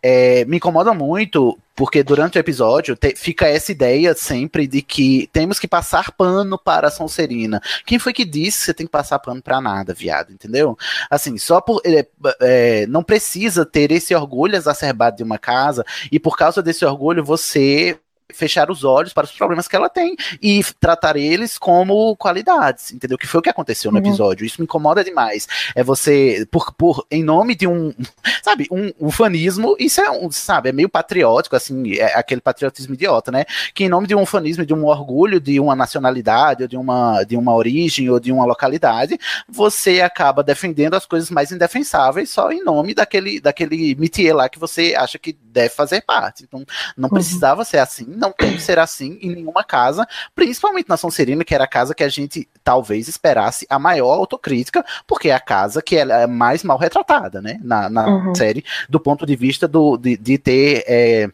[0.03, 5.27] É, me incomoda muito porque durante o episódio te- fica essa ideia sempre de que
[5.33, 7.59] temos que passar pano para a Sonserina.
[7.87, 10.31] Quem foi que disse que você tem que passar pano para nada, viado?
[10.31, 10.77] Entendeu?
[11.09, 11.81] Assim, só por.
[11.83, 12.05] é,
[12.39, 17.23] é, não precisa ter esse orgulho exacerbado de uma casa e por causa desse orgulho
[17.23, 17.97] você
[18.33, 23.17] fechar os olhos para os problemas que ela tem e tratar eles como qualidades, entendeu?
[23.17, 24.05] Que foi o que aconteceu no Uhum.
[24.05, 24.45] episódio.
[24.45, 25.47] Isso me incomoda demais.
[25.75, 27.93] É você, por, por em nome de um,
[28.43, 33.31] sabe, um ufanismo, isso é um, sabe, é meio patriótico, assim, é aquele patriotismo idiota,
[33.31, 33.45] né?
[33.73, 37.23] Que em nome de um ufanismo, de um orgulho de uma nacionalidade, ou de uma,
[37.23, 39.17] de uma origem, ou de uma localidade,
[39.47, 44.59] você acaba defendendo as coisas mais indefensáveis só em nome daquele, daquele métier lá que
[44.59, 46.43] você acha que deve fazer parte.
[46.43, 46.63] Então,
[46.97, 51.43] não precisava ser assim, não tem que ser assim em nenhuma casa, principalmente na Sonserina,
[51.43, 55.39] que era a casa que a gente talvez esperasse a maior autocrítica, porque é a
[55.39, 58.35] casa que ela é mais mal retratada, né, na, na Uhum.
[58.35, 61.29] série, do ponto de vista do, de, de ter é,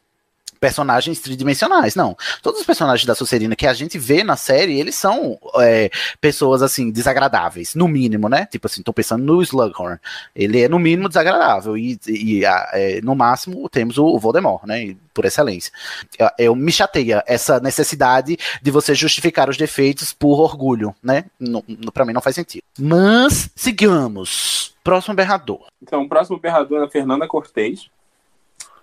[0.59, 1.95] personagens tridimensionais.
[1.95, 2.15] Não.
[2.41, 5.89] Todos os personagens da Sonserina que a gente vê na série, eles são é,
[6.19, 8.45] pessoas, assim, desagradáveis, no mínimo, né?
[8.45, 9.97] Tipo assim, tô pensando no Slughorn.
[10.35, 11.77] Ele é, no mínimo, desagradável.
[11.77, 14.95] E, e, a- é, no máximo, temos o, Voldemort, né?
[15.13, 15.71] Por excelência.
[16.17, 21.25] Eu, eu me chateia essa necessidade de você justificar os defeitos por orgulho, né?
[21.39, 22.63] Não, não- pra mim não faz sentido.
[22.79, 24.75] Mas, sigamos.
[24.83, 25.65] Próximo berrador.
[25.81, 27.89] Então, o próximo berrador é a Fernanda Cortez.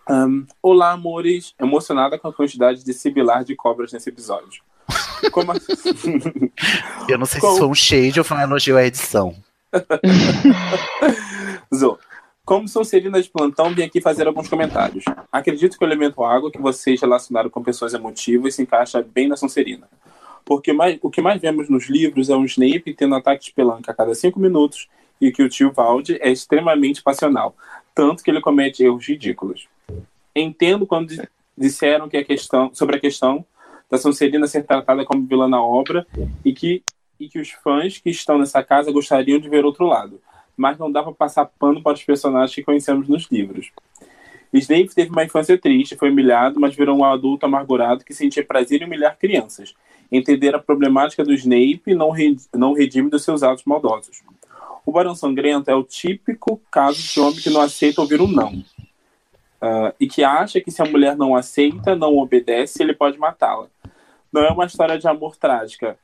[0.08, 1.54] Ahn, Olá, amores.
[1.58, 4.62] Emocionada com a quantidade de sibilar de cobras nesse episódio.
[5.32, 5.56] Como a-
[7.08, 9.34] Eu não sei Qual- se foi um shade ou foi um elogio à edição.
[11.74, 11.98] Zô.
[12.44, 15.02] Como Sonserina de plantão, vim aqui fazer alguns comentários.
[15.32, 19.36] Acredito que o elemento água que vocês relacionaram com pessoas emotivas se encaixa bem na
[19.36, 19.88] Sonserina.
[20.44, 23.92] Porque mais, o que mais vemos nos livros é um Snape tendo ataque de pelanca
[23.92, 27.56] a cada cinco minutos e que o tio Valde é extremamente passional,
[27.94, 29.66] tanto que ele comete erros ridículos.
[30.34, 33.44] Entendo quando di- disseram que a questão, sobre a questão
[33.90, 36.06] da Sonserina ser tratada como vilã na obra
[36.44, 36.82] e que,
[37.20, 40.20] e que os fãs que estão nessa casa gostariam de ver outro lado
[40.56, 43.72] mas não dá pra passar pano para os personagens que conhecemos nos livros.
[44.52, 48.80] Snape teve uma infância triste, foi humilhado, mas virou um adulto amargurado que sentia prazer
[48.80, 49.74] em humilhar crianças.
[50.12, 54.22] Entender a problemática do Snape não, re- não redime dos seus atos maldosos.
[54.86, 58.62] O Barão Sangrento é o típico caso de homem que não aceita ouvir um não.
[59.66, 63.66] Ah, e que acha que se a mulher não aceita, não obedece, ele pode matá-la.
[64.30, 65.96] Não é uma história de amor trágica,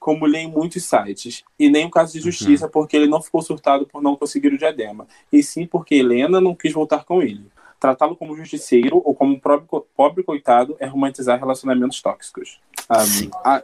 [0.00, 3.40] como lê em muitos sites, e nem um caso de justiça, porque ele não ficou
[3.40, 7.46] surtado por não conseguir o diadema, e sim porque Helena não quis voltar com ele.
[7.78, 9.64] Tratá-lo como justiceiro ou como um pobre,
[9.96, 12.58] pobre coitado é romantizar relacionamentos tóxicos.
[12.90, 13.62] Um, a,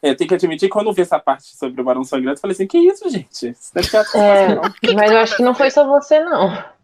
[0.00, 2.40] é, tem que admitir que quando eu vi essa parte sobre o Barão Sangrento, eu
[2.40, 3.50] falei assim, que isso, gente?
[3.50, 6.75] Isso deve ser É, mas eu acho que não foi só você, não.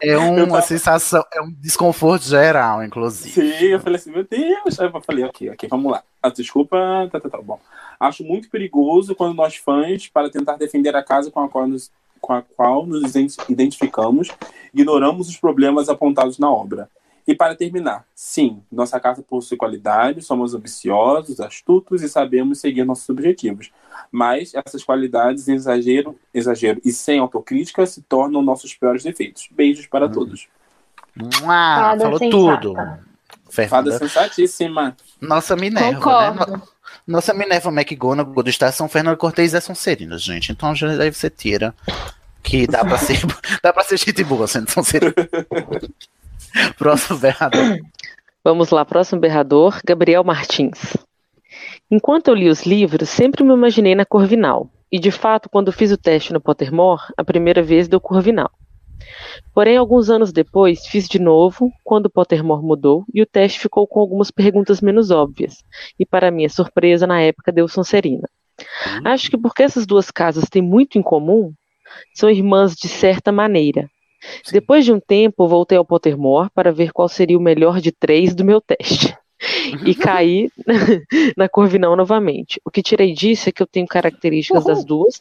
[0.00, 3.30] É uma sensação, é um desconforto geral, inclusive.
[3.30, 4.80] Sim, eu falei assim, meu Deus.
[4.80, 6.02] Aí eu falei, ok, ok, vamos lá.
[6.22, 6.76] Ah, desculpa,
[7.10, 7.60] tá, tá, tá, bom.
[7.98, 11.90] Acho muito perigoso quando nós fãs, para tentar defender a casa com a qual nos,
[12.20, 13.14] com a qual nos
[13.48, 14.28] identificamos,
[14.72, 16.88] ignoramos os problemas apontados na obra.
[17.26, 23.08] E para terminar, sim, nossa casa possui qualidades, somos ambiciosos, astutos e sabemos seguir nossos
[23.08, 23.70] objetivos.
[24.10, 29.48] Mas essas qualidades, exagero, exagero e sem autocrítica, se tornam nossos piores defeitos.
[29.52, 30.12] Beijos para Uhum.
[30.12, 30.48] todos.
[31.44, 32.74] Ah, falou tudo.
[33.68, 34.96] Fada sensatíssima.
[35.20, 36.50] Nossa Minerva, Concordo.
[36.52, 36.56] né?
[36.56, 36.72] No-
[37.06, 40.50] Nossa Minerva McGonagall do Estação Fernando Cortez é Sonserina, gente.
[40.52, 41.74] Então já daí você tira
[42.42, 43.18] que dá pra ser,
[43.62, 45.14] dá pra ser gente boa sendo Sonserina.
[46.78, 47.78] Próximo berrador.
[48.44, 50.96] Vamos lá, próximo berrador, Gabriel Martins.
[51.90, 54.68] Enquanto eu li os livros, sempre me imaginei na Corvinal.
[54.90, 58.50] E de fato, quando fiz o teste no Pottermore, a primeira vez deu Corvinal.
[59.54, 63.86] Porém, alguns anos depois, fiz de novo, quando o Pottermore mudou, e o teste ficou
[63.86, 65.64] com algumas perguntas menos óbvias.
[65.98, 68.28] E para minha surpresa, na época deu Sonserina.
[69.04, 71.52] Acho que porque essas duas casas têm muito em comum,
[72.14, 73.88] são irmãs de certa maneira.
[74.52, 78.34] Depois de um tempo, voltei ao Pottermore para ver qual seria o melhor de três
[78.34, 79.16] do meu teste.
[79.84, 80.48] E caí
[81.36, 82.60] na Corvinal novamente.
[82.64, 85.20] O que tirei disso é que eu tenho características das duas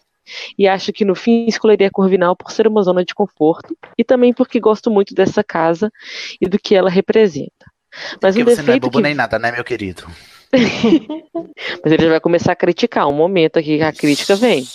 [0.58, 4.04] e acho que no fim escolheria a Corvinal por ser uma zona de conforto e
[4.04, 5.92] também porque gosto muito dessa casa
[6.40, 7.66] e do que ela representa.
[8.22, 10.04] Mas Porque um você não é bobo que nem nada, né, meu querido?
[10.52, 13.08] mas ele já vai começar a criticar.
[13.08, 14.66] Um momento aqui que a crítica vem.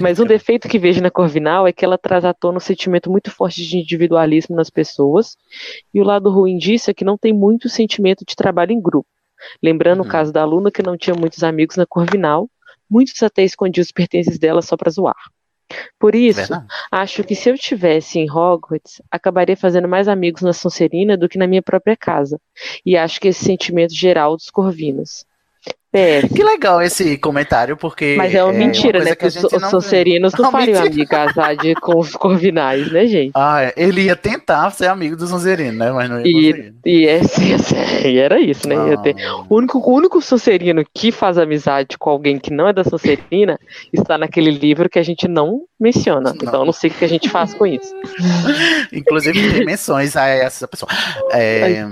[0.00, 3.10] Mas um defeito que vejo na Corvinal é que ela traz à tona um sentimento
[3.10, 5.36] muito forte de individualismo nas pessoas,
[5.92, 9.08] e o lado ruim disso é que não tem muito sentimento de trabalho em grupo.
[9.62, 12.48] Lembrando o caso da aluna que não tinha muitos amigos na Corvinal,
[12.90, 15.16] muitos até escondiam os pertences dela só para zoar.
[15.98, 16.66] Por isso, Verdade.
[16.90, 21.38] acho que se eu estivesse em Hogwarts, acabaria fazendo mais amigos na Sonserina do que
[21.38, 22.40] na minha própria casa.
[22.84, 25.26] E acho que esse sentimento geral dos corvinos.
[25.90, 26.28] PS.
[26.34, 28.14] Que legal esse comentário, porque.
[28.18, 29.16] Mas é uma mentira, coisa né?
[29.16, 33.32] que os, os não- Sonserinos não Não, fariam amizade com os corvinais, né, gente?
[33.34, 33.72] Ah, é.
[33.74, 35.90] ele ia tentar ser amigo do Sonserino, né?
[35.90, 36.74] Mas não ia conseguir.
[36.84, 38.74] E, e, esse, esse- e era isso, né?
[38.90, 39.16] Ia ter-
[39.48, 43.58] o, único, o único Sonserino que faz amizade com alguém que não é da Sonserina
[43.90, 46.34] está naquele livro que a gente não menciona.
[46.36, 47.94] Então eu não sei o que a gente faz com isso.
[48.92, 50.90] Inclusive tem menções a essa pessoa.
[51.32, 51.82] É,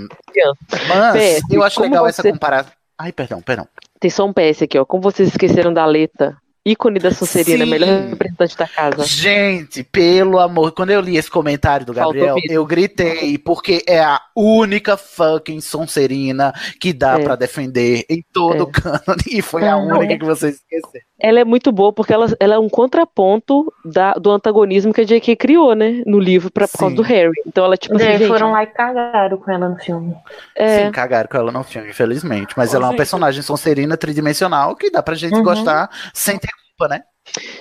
[0.89, 2.73] mas PS, eu acho legal essa você- comparação.
[2.99, 3.69] Ai, perdão, perdão.
[4.01, 4.85] Tem só um PS aqui, ó.
[4.85, 6.37] Como vocês esqueceram da Aleta,
[6.67, 7.71] ícone da Sonserina, Sim.
[7.71, 9.05] melhor representante da casa.
[9.05, 14.21] Gente, pelo amor, quando eu li esse comentário do Gabriel, eu gritei, porque é a
[14.35, 17.23] única fucking Sonserina que dá É.
[17.25, 20.19] pra defender em todo o cânone, e foi a Não, única é.
[20.19, 21.05] que vocês esqueceram.
[21.19, 25.05] Ela é muito boa porque ela, ela é um contraponto da- do antagonismo que a
[25.05, 25.35] J.K.
[25.37, 26.03] criou, né?
[26.07, 27.33] No livro pra, por causa do Harry.
[27.47, 30.15] Então ela, tipo assim, gente, foram lá e cagaram com ela no filme.
[30.55, 30.85] É.
[30.85, 32.53] Sim, cagaram com ela no filme, infelizmente.
[32.55, 32.99] Mas Ô, ela é uma gente.
[32.99, 35.43] personagem Sonserina tridimensional que dá pra gente Uhum.
[35.43, 36.51] gostar sem ter
[36.85, 37.03] né?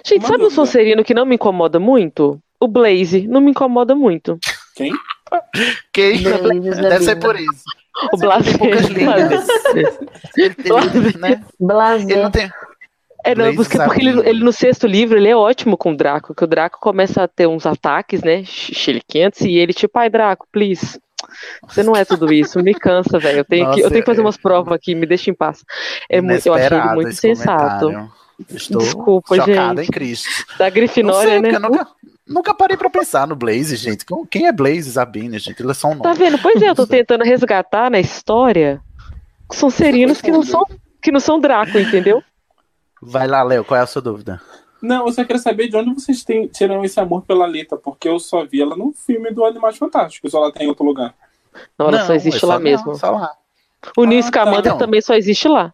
[0.06, 0.56] Gente, Uma sabe um dúvida.
[0.56, 2.40] Sonserino que não me incomoda muito?
[2.60, 4.38] O Blaze não me incomoda muito.
[4.76, 4.92] Quem?
[5.94, 7.64] Que Beleza, deve ser por isso.
[8.14, 9.06] O Blaze ele,
[11.18, 11.42] né?
[11.60, 12.12] Blazer.
[12.12, 12.52] ele não tem.
[13.24, 15.98] É, não, Blaze porque, porque ele, ele no sexto livro ele é ótimo com o
[15.98, 20.10] Draco, que o Draco começa a ter uns ataques, né, chiliquentos, e ele tipo, ai
[20.12, 21.00] Draco, please,
[21.68, 24.22] você não é tudo isso, me cansa, velho, eu tenho que, eu tenho que fazer
[24.22, 25.64] é- umas provas aqui, me deixa em paz.
[26.08, 27.86] É muito, eu achei ele muito sensato.
[27.88, 28.25] comentário.
[28.50, 29.88] Estou Desculpa, chocado gente.
[29.90, 30.30] em Cristo.
[30.58, 31.56] Da Grifinória, sei, né?
[31.56, 31.88] eu nunca,
[32.28, 34.06] nunca parei pra pensar no Blaze, gente.
[34.30, 35.62] Quem é Blaze, Sabine, gente?
[35.62, 36.38] Ele é só um Tá vendo?
[36.40, 38.82] Pois é, eu tô tentando resgatar na história
[39.52, 40.64] Sonserinos que não são,
[41.02, 42.22] que não são Draco, entendeu?
[43.02, 44.42] Vai lá, Léo, qual é a sua dúvida?
[44.82, 48.08] Não, eu só queria saber de onde vocês têm, tiram esse amor pela Lita, porque
[48.10, 51.14] eu só vi ela no filme do Animais Fantásticos, ou ela tem em outro lugar.
[51.78, 52.88] Não, ela Não, só existe lá só- mesmo.
[52.88, 53.32] não, só lá.
[53.98, 54.22] O Ah, tá.
[54.24, 54.78] Scamander Então.
[54.78, 55.74] também só existe lá.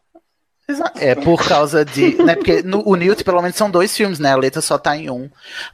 [0.96, 2.16] É por causa de.
[2.24, 4.32] Né, porque no, o Newt, pelo menos, são dois filmes, né?
[4.32, 5.30] A letra só tá em um.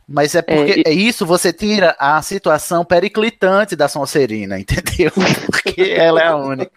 [0.08, 5.12] Mas é porque É, é, isso, você tira a situação periclitante da Sonserina, entendeu?
[5.52, 6.72] Porque ela é a única.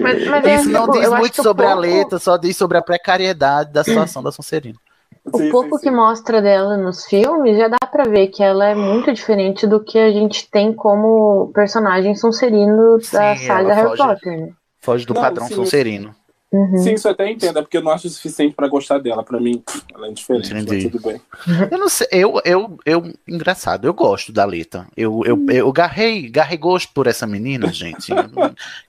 [0.00, 2.78] Mas, mas é, Isso não tipo, diz muito sobre a pouco- letra, só diz sobre
[2.78, 4.78] a precariedade da situação da Sonserina.
[5.32, 9.12] O pouco que mostra dela nos filmes já dá pra ver que ela é muito
[9.12, 14.02] diferente do que a gente tem como personagem Sonserino da Sim, saga Harry foge.
[14.02, 14.48] Potter, né?
[14.80, 15.54] Foge do Não, padrão sim.
[15.54, 16.14] Sonserino.
[16.54, 16.78] Uhum.
[16.78, 19.24] Sim, isso eu até entendo, é porque eu não acho o suficiente pra gostar dela.
[19.24, 19.60] Pra mim,
[19.92, 20.88] ela é indiferente, mas Entendi.
[20.88, 21.20] tudo bem.
[21.68, 24.86] Eu não sei, eu, eu, eu, engraçado, eu gosto da Lita.
[24.96, 28.12] Eu, eu, eu garrei, garrei gosto por essa menina, gente.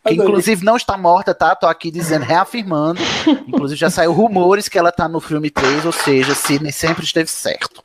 [0.05, 1.55] Que inclusive não está morta, tá?
[1.55, 3.01] Tô aqui dizendo, reafirmando.
[3.47, 7.31] Inclusive já saiu rumores que ela tá no filme 3, ou seja, Sidney sempre esteve
[7.31, 7.83] certo.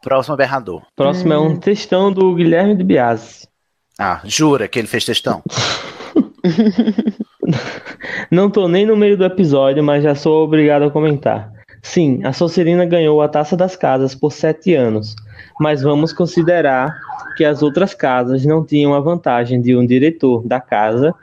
[0.00, 0.82] Próximo berrador.
[0.96, 3.46] Próximo é um textão do Guilherme de Biasi.
[3.98, 5.42] Ah, jura que ele fez textão?
[8.30, 11.52] Não tô nem no meio do episódio, mas já sou obrigado a comentar.
[11.82, 15.14] Sim, a Sonserina ganhou a Taça das Casas por sete anos,
[15.58, 16.94] mas vamos considerar
[17.36, 21.14] que as outras casas não tinham a vantagem de um diretor da casa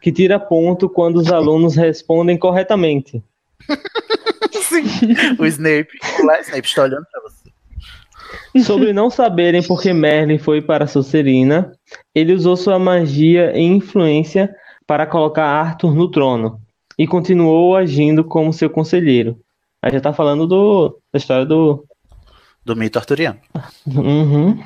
[0.00, 3.22] que tira ponto quando os alunos respondem corretamente.
[4.50, 4.84] Sim,
[5.38, 5.90] o Snape.
[6.20, 8.64] Olá, Snape, estou olhando pra você.
[8.64, 11.72] Sobre não saberem por que Merlin foi para Sonserina,
[12.14, 14.52] ele usou sua magia e influência
[14.90, 16.60] para colocar Arthur no trono
[16.98, 19.38] e continuou agindo como seu conselheiro.
[19.80, 21.86] Aí já tá falando do, da história do.
[22.64, 23.38] Do mito arturiano.
[23.86, 24.60] Uhum.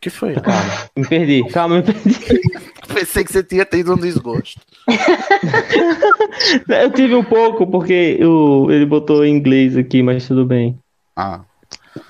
[0.00, 0.34] que foi?
[0.34, 1.44] Calma, me perdi.
[1.50, 2.10] Calma, me perdi.
[2.92, 4.60] Pensei que você tinha tido um desgosto.
[6.68, 10.76] Eu tive um pouco, porque o, ele botou em inglês aqui, mas tudo bem.
[11.14, 11.42] Ah.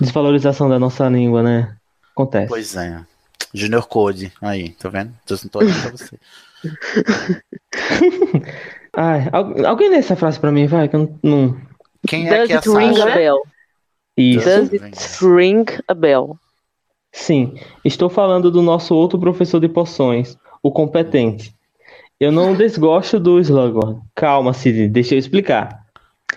[0.01, 1.75] Desvalorização da nossa língua, né?
[2.13, 2.47] Acontece.
[2.47, 3.05] Pois é.
[3.53, 4.33] Junior Code.
[4.41, 5.13] Aí, tá vendo?
[5.23, 6.19] Tô, tô olhando pra você.
[8.95, 11.47] Ai, al- alguém lê essa frase pra mim, vai, que eu não.
[11.47, 11.57] não...
[12.07, 13.15] Quem Does que é a it ring a Sasha?
[13.15, 13.37] bell?
[14.17, 14.45] Isso.
[14.45, 16.37] Does it ring a bell?
[17.11, 21.53] Sim, estou falando do nosso outro professor de poções, o competente.
[22.19, 23.99] Eu não desgosto do Slughorn.
[24.15, 25.79] Calma, Cid, deixa eu explicar.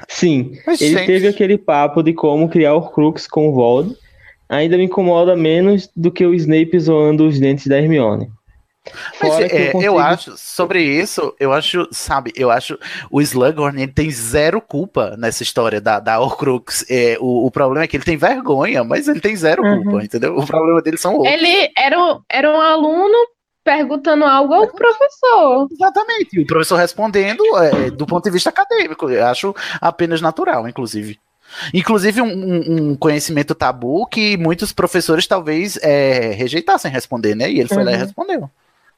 [0.08, 1.06] Sim, Mas, ele gente.
[1.06, 3.96] teve aquele papo de como criar Horcrux com o Vold.
[4.48, 8.30] Ainda me incomoda menos do que o Snape zoando os dentes da Hermione.
[9.20, 12.76] Mas é, eu, consigo- acho, sobre isso, eu acho, sabe, eu acho
[13.10, 16.84] o Slughorn ele tem zero culpa nessa história da, da Horcrux.
[16.90, 19.84] É, o, o problema é que ele tem vergonha, mas ele tem zero Uhum.
[19.84, 20.36] culpa, entendeu?
[20.36, 21.32] O problema dele são outros.
[21.32, 23.14] Ele era um, era um aluno
[23.64, 25.68] perguntando algo ao professor.
[25.70, 26.36] Exatamente.
[26.36, 29.08] E o professor respondendo é, do ponto de vista acadêmico.
[29.08, 31.20] Eu acho apenas natural, inclusive.
[31.72, 37.48] Inclusive, um, um- conhecimento tabu que muitos professores talvez é, rejeitassem responder, né?
[37.50, 38.00] E ele foi lá e Uhum.
[38.00, 38.50] respondeu.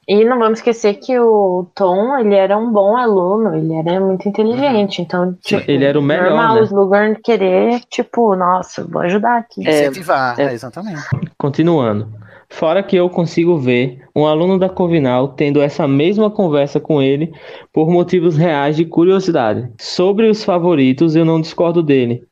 [0.07, 4.29] E não vamos esquecer que o Tom, ele era um bom aluno, ele era muito
[4.29, 6.61] inteligente, então, tipo, Ele era o melhor, normal né?
[6.61, 9.61] o Slughorn querer, tipo, nossa, vou ajudar aqui.
[9.61, 11.01] Incentivar, é, exatamente.
[11.37, 12.07] Continuando.
[12.47, 17.33] Fora que eu consigo ver um aluno da Covinal tendo essa mesma conversa com ele
[17.73, 19.67] por motivos reais de curiosidade.
[19.79, 22.23] Sobre os favoritos, eu não discordo dele.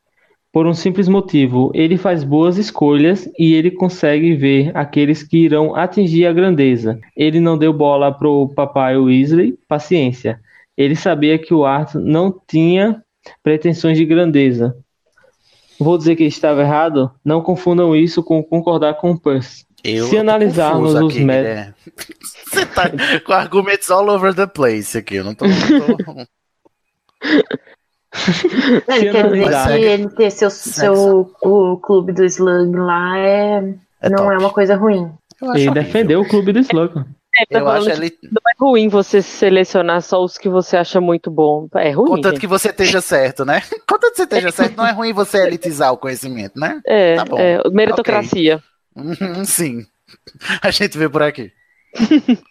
[0.53, 5.75] Por um simples motivo, ele faz boas escolhas e ele consegue ver aqueles que irão
[5.75, 6.99] atingir a grandeza.
[7.17, 10.39] Ele não deu bola pro papai Weasley, paciência.
[10.77, 13.03] Ele sabia que o Arthur não tinha
[13.41, 14.77] pretensões de grandeza.
[15.79, 17.09] Vou dizer que estava errado?
[17.25, 19.65] Não confundam isso com concordar com o Percy.
[19.83, 21.73] Eu Se analisarmos os métodos.
[22.45, 22.91] Você tá
[23.25, 25.15] com argumentos all over the place aqui.
[25.15, 25.45] Eu não tô.
[28.87, 33.61] não Ele quer dizer que ele ter seu, seu o clube do Slug lá é,
[34.09, 35.11] não é uma coisa ruim.
[35.55, 36.59] Ele defendeu o clube do.
[36.59, 36.69] É, tá
[37.59, 41.31] Eu acho que ele- Não é ruim você selecionar só os que você acha muito
[41.31, 41.67] bom.
[41.75, 42.07] É ruim.
[42.07, 42.41] Contanto gente.
[42.41, 43.61] que você esteja certo, né?
[43.87, 46.79] Contanto que você esteja certo, não é ruim você elitizar o conhecimento, né?
[46.85, 47.37] É, Tá bom.
[47.39, 48.61] é, meritocracia.
[48.95, 49.85] Uhum, Sim.
[50.61, 51.51] A gente vê por aqui.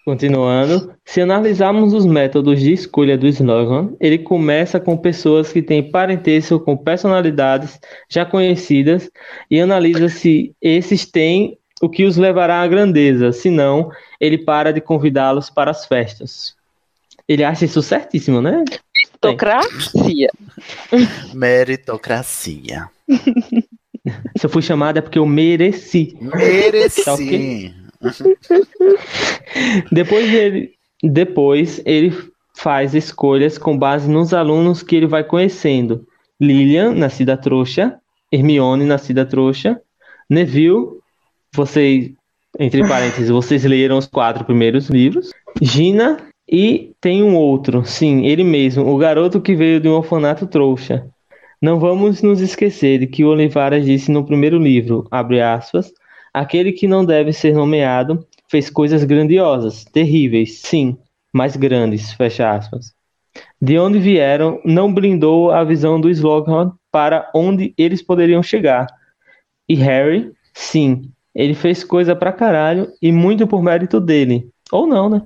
[0.05, 5.91] Continuando, se analisarmos os métodos de escolha do Slughorn, ele começa com pessoas que têm
[5.91, 9.11] parentesco com personalidades já conhecidas
[9.51, 13.91] e analisa se esses têm o que os levará à grandeza, senão
[14.21, 16.55] ele para de convidá-los para as festas.
[17.27, 18.65] Ele acha isso certíssimo, né?
[18.95, 20.31] Meritocracia.
[21.35, 22.89] Meritocracia.
[24.37, 26.17] Se eu fui chamado é porque eu mereci.
[26.21, 27.05] Mereci.
[27.05, 27.82] Tá ok?
[29.91, 30.73] Depois ele,
[31.03, 32.13] depois ele
[32.55, 36.07] faz escolhas com base nos alunos que ele vai conhecendo.
[36.41, 37.99] Lilian, nascida trouxa,
[38.31, 39.81] Hermione, nascida trouxa,
[40.29, 40.87] Neville,
[41.55, 42.13] vocês,
[42.59, 45.31] entre parênteses, vocês leram os quatro primeiros livros,
[45.61, 46.17] Gina
[46.49, 51.07] e tem um outro, sim, ele mesmo, o garoto que veio de um orfanato trouxa.
[51.61, 55.93] Não vamos nos esquecer de que o Olivares disse no primeiro livro, abre aspas,
[56.33, 60.97] aquele que não deve ser nomeado fez coisas grandiosas, terríveis, sim,
[61.33, 62.93] mas grandes, fecha aspas.
[63.61, 68.87] De onde vieram, não blindou a visão do Slughorn para onde eles poderiam chegar.
[69.69, 74.51] E Harry, sim, ele fez coisa pra caralho e muito por mérito dele.
[74.71, 75.23] Ou não, né?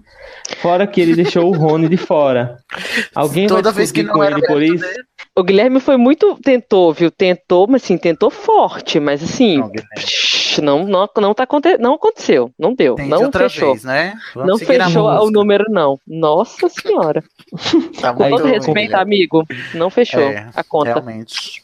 [0.58, 2.58] Fora que ele deixou o Rony de fora.
[3.14, 4.84] Alguém Toda vai vez que não com ele por isso?
[4.84, 5.04] dele.
[5.38, 6.38] O Guilherme foi muito.
[6.42, 7.10] Tentou, viu?
[7.10, 9.62] Tentou, mas assim, tentou forte, mas assim.
[9.94, 12.50] psh, Não, não, não, tá, aconte- não aconteceu.
[12.58, 12.94] Não deu.
[12.94, 13.72] Tente não outra fechou.
[13.72, 14.14] vez, né?
[14.34, 16.00] Não fechou o número, não.
[16.06, 17.22] Nossa senhora.
[18.00, 19.44] Tá Com todo respeito, amigo.
[19.74, 20.86] Não fechou É, a conta.
[20.94, 21.60] Realmente.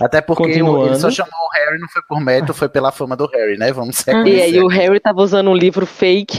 [0.00, 3.16] Até porque o- ele só chamou o Harry, não foi por mérito, foi pela fama
[3.16, 3.72] do Harry, né?
[3.72, 4.42] Vamos E reconhecer.
[4.42, 6.38] aí o Harry tava usando um livro fake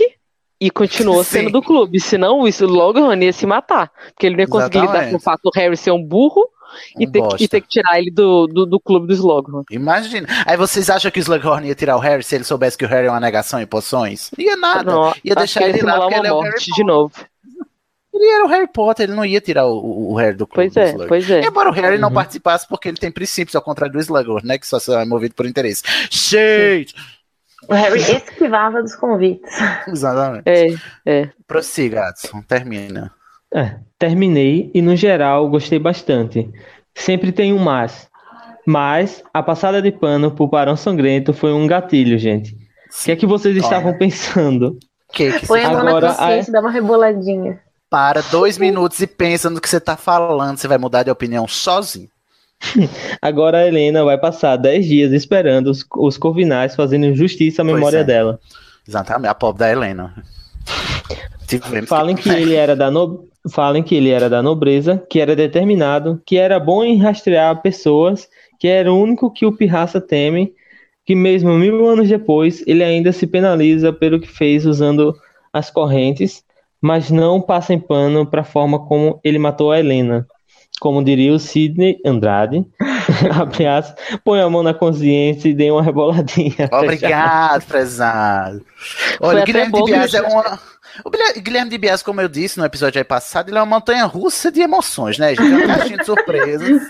[0.60, 2.00] e continuou sendo do clube.
[2.02, 3.90] Senão isso logo o Rony ia se matar.
[4.14, 5.12] Porque ele não ia conseguir lidar Exatamente.
[5.12, 6.46] com o fato do Harry ser um burro
[7.00, 9.64] e, Um ter, que- e ter que tirar ele do, do, do clube do Slughorn.
[9.72, 10.28] Imagina.
[10.46, 12.88] Aí vocês acham que o Slughorn ia tirar o Harry se ele soubesse que o
[12.88, 14.30] Harry é uma negação em poções?
[14.38, 14.92] Ia nada.
[14.92, 17.14] Não, ia deixar ele ia lá porque ele é o Harry de novo.
[18.14, 20.72] Ele era o Harry Potter, ele não ia tirar o, o- Harry do clube.
[20.72, 21.08] Pois do é, Slughorn.
[21.10, 21.42] pois é.
[21.46, 22.14] Embora o Harry não Uhum.
[22.14, 24.58] participasse porque ele tem princípios, ao contrário do Slughorn, né?
[24.58, 25.84] Que só é movido por interesse.
[26.10, 26.96] Gente!
[27.68, 29.52] O Harry esquivava dos convites.
[29.88, 30.44] Exatamente.
[30.46, 30.76] É,
[31.06, 31.30] é.
[31.48, 32.42] Prossiga, Adson.
[32.44, 33.12] Termina.
[33.54, 36.50] É, terminei e no geral gostei bastante.
[36.94, 38.08] Sempre tem um mas.
[38.66, 42.54] Mas a passada de pano pro Barão Sangrento foi um gatilho, gente.
[42.54, 44.78] O que é que vocês estavam pensando?
[45.12, 47.60] Que que Põe a mão na consciência e dá uma reboladinha.
[47.90, 51.48] Para dois minutos e pensa no que você tá falando, você vai mudar de opinião
[51.48, 52.10] sozinho.
[53.22, 58.00] Agora a Helena vai passar 10 dias esperando os, os corvinais fazendo justiça à memória
[58.00, 58.04] é.
[58.04, 58.40] dela.
[58.88, 60.14] Exatamente, a pobre da Helena.
[61.88, 63.28] Falem que ele era da no...
[63.50, 68.28] Falem que ele era da nobreza, que era determinado, que era bom em rastrear pessoas,
[68.60, 70.54] que era o único que o pirraça teme,
[71.06, 75.16] que mesmo mil anos depois ele ainda se penaliza pelo que fez usando
[75.54, 76.44] as correntes,
[76.82, 80.28] mas não passa em pano para a forma como ele matou a Helena.
[80.80, 82.66] Como diria o Sidney Andrade,
[83.34, 86.70] abre aspas, põe a mão na consciência e dê uma reboladinha.
[86.72, 88.62] Obrigado, prezado.
[89.18, 90.60] Foi Olha, o até Guilherme de Bias é uma.
[91.04, 91.10] O
[91.42, 94.52] Guilherme- de Bias, como eu disse no episódio aí passado, ele é uma montanha russa
[94.52, 95.42] de emoções, né, gente?
[95.52, 96.82] É uma caixinha de surpresas.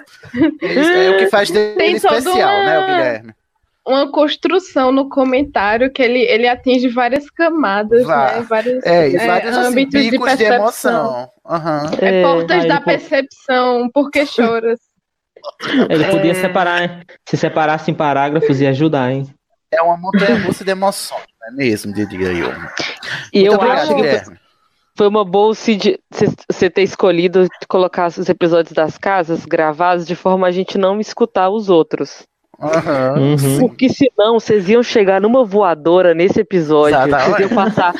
[0.61, 3.33] É o que faz dele Tem especial, uma- né, o Guilherme?
[3.87, 8.31] Uma construção no comentário que ele, ele atinge várias camadas, Vá.
[8.33, 8.41] né?
[8.49, 10.55] Vários, É, e é, vários assim, âmbitos de picos de, percepção.
[11.05, 11.29] emoção.
[11.47, 11.91] Aham.
[12.01, 14.79] É, portas aí da depois- percepção, porque choras.
[15.87, 16.33] Ele podia É.
[16.33, 19.27] separar, se separasse em parágrafos e ajudar, hein?
[19.71, 22.51] É uma montanha russa de emoções, é mesmo, diria eu.
[23.33, 24.39] E eu obrigado, acho que Guilherme.
[24.95, 30.51] foi uma boa você ter escolhido colocar os episódios das casas gravados de forma a
[30.51, 32.25] gente não escutar os outros.
[32.59, 33.59] Uhum.
[33.59, 36.97] Porque senão vocês iam chegar numa voadora nesse episódio.
[36.97, 37.93] Vocês iam passar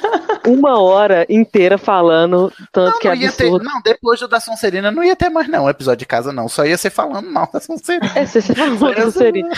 [0.48, 3.66] uma hora inteira falando tanto que é Não ia ter, absurdo.
[3.66, 6.66] não, depois do da Sonserina não ia ter mais não, episódio de casa não, só
[6.66, 8.12] ia ser falando mal da Sonserina.
[8.16, 9.50] É, você do Sonserina.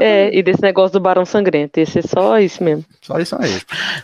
[0.00, 1.78] É, e desse negócio do Barão Sangrento.
[1.80, 2.84] Ia ser só isso mesmo.
[3.00, 3.60] Só isso mesmo.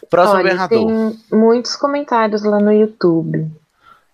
[0.09, 0.87] Próximo Olha, governador.
[0.87, 3.51] tem muitos comentários lá no YouTube.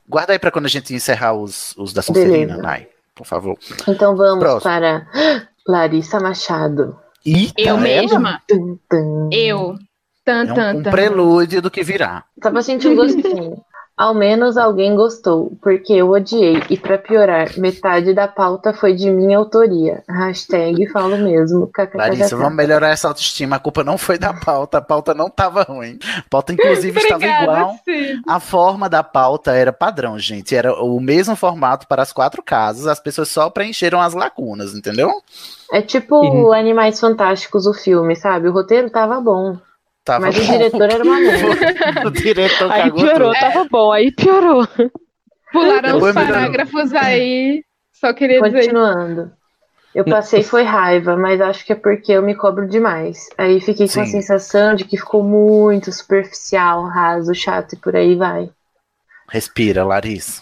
[0.09, 2.57] Guarda aí pra quando a gente encerrar os, os da Sonserina.
[2.57, 3.59] Nai, por favor.
[3.89, 4.62] Então vamos Próximo.
[4.62, 5.07] para
[5.66, 6.97] Larissa Machado.
[7.24, 8.43] Eita, Eu ela mesma?
[8.48, 9.28] Tum, tum.
[9.32, 9.77] Eu.
[10.27, 10.90] Tan, É tan, um, um tan.
[10.90, 12.24] prelúdio do que virá.
[12.40, 13.65] Tava sentindo gostinho.
[13.97, 16.62] Ao menos alguém gostou, porque eu odiei.
[16.69, 20.05] E pra piorar, metade da pauta foi de minha autoria.
[20.07, 21.70] Hashtag falo mesmo.
[21.94, 23.57] Larissa, vamos melhorar essa autoestima.
[23.57, 25.98] A culpa não foi da pauta, a pauta não tava ruim.
[26.19, 27.74] A pauta, inclusive, estava Obrigada, igual.
[27.86, 28.20] Cid.
[28.28, 30.55] A forma da pauta era padrão, gente.
[30.55, 32.86] Era o mesmo formato para as quatro casas.
[32.86, 35.23] As pessoas só preencheram as lacunas, entendeu?
[35.73, 38.47] É tipo Animais Fantásticos, o filme, sabe?
[38.47, 39.57] O roteiro tava bom.
[40.07, 40.53] Tava mas o bom.
[40.53, 42.07] diretor era uma merda.
[42.07, 43.41] o diretor Aí cagou piorou, tudo.
[43.41, 44.69] tava bom, aí piorou.
[45.53, 47.65] Pularam os parágrafos aí.
[47.93, 48.59] Só queria dizer.
[48.66, 49.33] Continuando.
[49.93, 53.28] Eu passei foi raiva, mas acho que é porque eu me cobro demais.
[53.37, 54.12] Aí fiquei com a Sim.
[54.12, 58.49] sensação de que ficou muito superficial, raso, chato e por aí vai.
[59.28, 60.41] Respira, Larissa.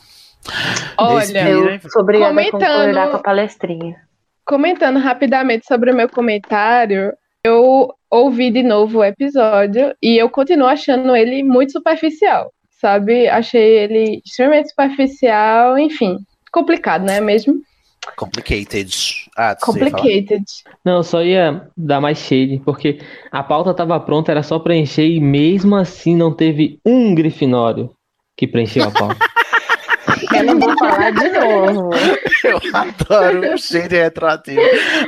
[0.99, 3.97] Olha, Respira, Eu sou obrigada a concordar com a palestrinha.
[4.45, 7.15] Comentando rapidamente sobre o meu comentário,
[7.45, 12.51] eu ouvi de novo o episódio e eu continuo achando ele muito superficial,
[12.81, 13.29] sabe?
[13.29, 16.19] Achei ele extremamente superficial, enfim,
[16.51, 17.61] complicado, não é mesmo?
[18.16, 19.27] Complicated.
[19.37, 19.57] Ah?
[19.61, 20.45] Complicated.
[20.85, 22.99] Não, eu só ia dar mais shade, porque
[23.31, 27.91] a pauta tava pronta, era só preencher e mesmo assim não teve um grifinório
[28.37, 29.16] que preencheu a pauta.
[30.35, 31.91] Eu não vou falar de novo.
[32.45, 34.61] Eu adoro o cheiro retroativo.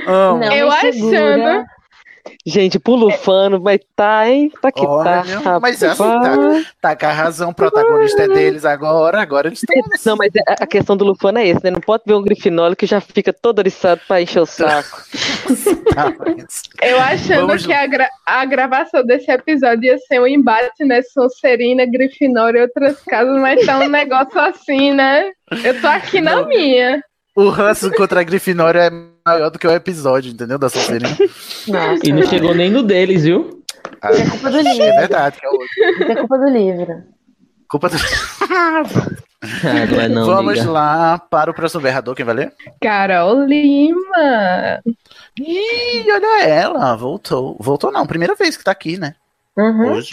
[0.06, 0.40] Amo.
[0.40, 1.64] Não Eu achando-
[2.44, 4.50] Gente, pulo fano, mas tá, hein?
[4.62, 5.60] Tá que Olha, tá.
[5.60, 6.64] mas assim, rapaz.
[6.80, 9.82] tá, tá com a razão, o protagonista é deles agora, agora eles estão.
[10.04, 11.70] Não, mas a a questão do Lufano é esse, né?
[11.70, 15.02] Não pode ver um grifinório que já fica todo oriçado pra encher o saco.
[16.82, 21.02] Eu achando Vamos que a, gra- a gravação desse episódio ia ser um embate, né?
[21.02, 25.30] Sonserina, Grifinória e outras casas, mas tá um negócio assim, né?
[25.64, 27.02] Eu tô aqui na minha.
[27.36, 28.90] O ranço contra a Grifinória é
[29.26, 30.58] maior do que o episódio, entendeu?
[30.58, 31.16] Da Sonserina.
[32.02, 33.62] E não chegou nem no deles, viu?
[34.00, 34.82] Ah, É culpa do livro.
[34.82, 37.02] É verdade, que é o Isso é culpa do livro.
[37.68, 37.96] culpa do.
[39.62, 40.70] Ah, não é não, Vamos amiga.
[40.72, 42.52] lá para o próximo berrador, quem vai ler?
[42.80, 44.80] Carol Lima.
[45.38, 47.56] Ih, olha ela, voltou.
[47.60, 49.14] Voltou não, primeira vez que tá aqui, né?
[49.56, 50.10] Hoje.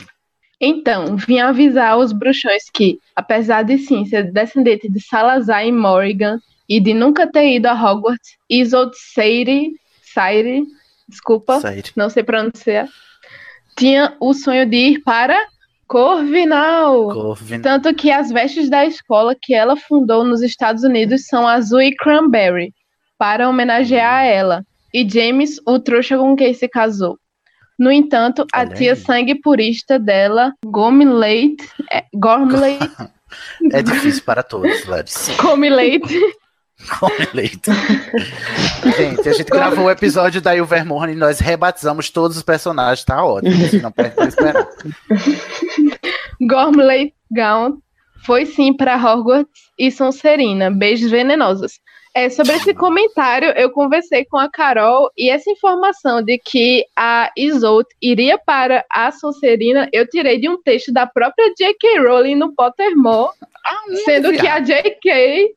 [0.60, 6.38] Então, vim avisar os bruxões que, apesar de sim ser descendente de Salazar e Morrigan
[6.68, 9.74] e de nunca ter ido a Hogwarts, Isolde Sayre,
[10.14, 10.64] Sayre,
[11.08, 11.60] desculpa,
[11.96, 12.88] não sei pronunciar,
[13.78, 15.38] tinha o sonho de ir para
[15.88, 17.10] Corvinal.
[17.10, 21.82] Corvin- Tanto que as vestes da escola que ela fundou nos Estados Unidos são azul
[21.82, 22.74] e cranberry,
[23.18, 24.66] para homenagear a ela.
[24.94, 27.18] E James, o trouxa com quem se casou.
[27.80, 31.58] No entanto, a tia sangue purista dela, Gomilate,
[31.92, 32.90] é, Gormlate,
[33.72, 35.34] É difícil para todos, Larissa.
[35.42, 36.20] Come leite.
[38.98, 43.24] Gente, a gente gravou o episódio da Ilvermorne e nós rebatizamos todos os personagens, tá
[43.24, 43.54] ótimo.
[43.82, 44.68] Não perde pra esperar.
[46.42, 47.78] Gormley Gaunt
[48.26, 50.72] foi sim para Hogwarts e Sonserina.
[50.72, 51.80] Beijos venenosos.
[52.16, 57.32] É, sobre esse comentário, eu conversei com a Carol e essa informação de que a
[57.36, 62.02] Isolde iria para a Sonserina, eu tirei de um texto da própria J.K.
[62.02, 63.34] Rowling no Pottermore,
[64.06, 65.56] sendo que a J.K.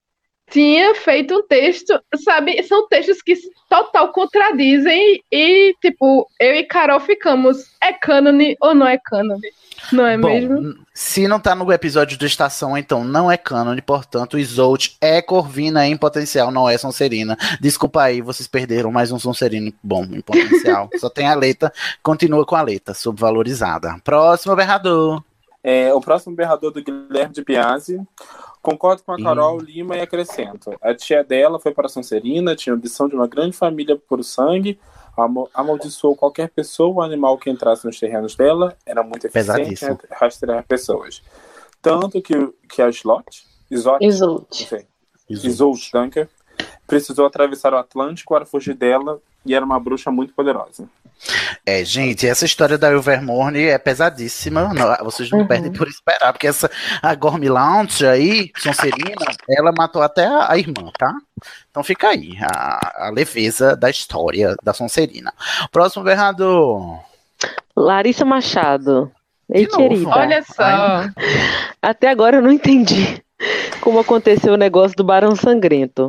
[0.50, 2.62] tinha feito um texto, sabe?
[2.62, 3.34] São textos que
[3.68, 9.48] total contradizem e, tipo, eu e Carol ficamos, é cânone ou não é cânone?
[9.92, 10.74] Não é Bom, mesmo?
[10.94, 15.86] se não tá no episódio do Estação, então não é cânone, portanto, Isolt é Corvina
[15.86, 17.36] em potencial, não é Sonserina.
[17.60, 20.88] Desculpa aí, vocês perderam mais um Sonserino bom em potencial.
[20.98, 23.96] Só tem a letra, continua com a letra, subvalorizada.
[24.02, 25.22] Próximo berrador.
[25.62, 28.00] É, o próximo berrador do Guilherme de Piazzi.
[28.66, 30.76] Concordo com a Carol Lima e acrescento.
[30.82, 34.76] A tia dela foi para Sonserina, tinha ambição de uma grande família por sangue,
[35.54, 40.66] amaldiçoou qualquer pessoa ou animal que entrasse nos terrenos dela, era muito eficiente em rastrear
[40.66, 41.22] pessoas.
[41.80, 42.34] Tanto que,
[42.68, 43.46] que a Slot,
[44.50, 44.88] sei,
[45.30, 46.28] Isolde Dunker,
[46.88, 50.88] precisou atravessar o Atlântico para fugir dela e era uma bruxa muito poderosa.
[51.64, 54.72] É, gente, essa história da Ilvermorne é pesadíssima.
[54.72, 55.46] Não, vocês não Uhum.
[55.46, 56.70] perdem por esperar, porque essa
[57.02, 61.12] a Gormy Lounge aí, Sonserina, ela matou até a, a irmã, tá?
[61.70, 65.32] Então fica aí a, a leveza da história da Sonserina.
[65.72, 67.00] Próximo berrador.
[67.76, 69.10] Larissa Machado.
[69.52, 70.08] Ei, querida.
[70.08, 71.04] Olha só.
[71.82, 73.22] Até agora eu não entendi
[73.80, 76.08] como aconteceu o negócio do Barão Sangrento.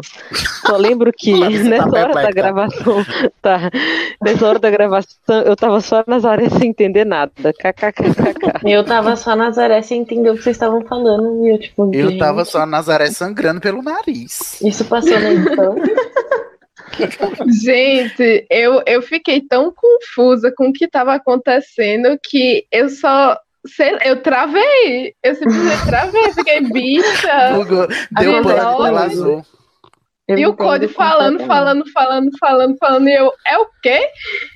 [0.66, 3.06] Só lembro que tá nessa hora da gravação,
[3.42, 3.72] tá,
[4.24, 7.32] nessa hora da gravação, eu tava só Nazaré sem entender nada.
[7.54, 8.62] KKKKK.
[8.66, 11.46] Eu tava só Nazaré sem entender o que vocês estavam falando.
[11.46, 14.62] E eu, tipo, Eu gente, tava só a Nazaré sangrando pelo nariz.
[14.62, 15.76] Isso passou na edição.
[17.64, 23.38] Gente, eu, eu fiquei tão confusa com o que estava acontecendo que eu só.
[23.68, 25.14] Sei, eu travei.
[25.24, 26.34] Eu simplesmente travei.
[26.34, 27.54] Fiquei bicha.
[27.56, 29.46] Bugou, deu pânico, ela azul.
[30.30, 33.08] E o Code falando, falando, falando, falando, falando.
[33.08, 34.10] E eu, é o quê?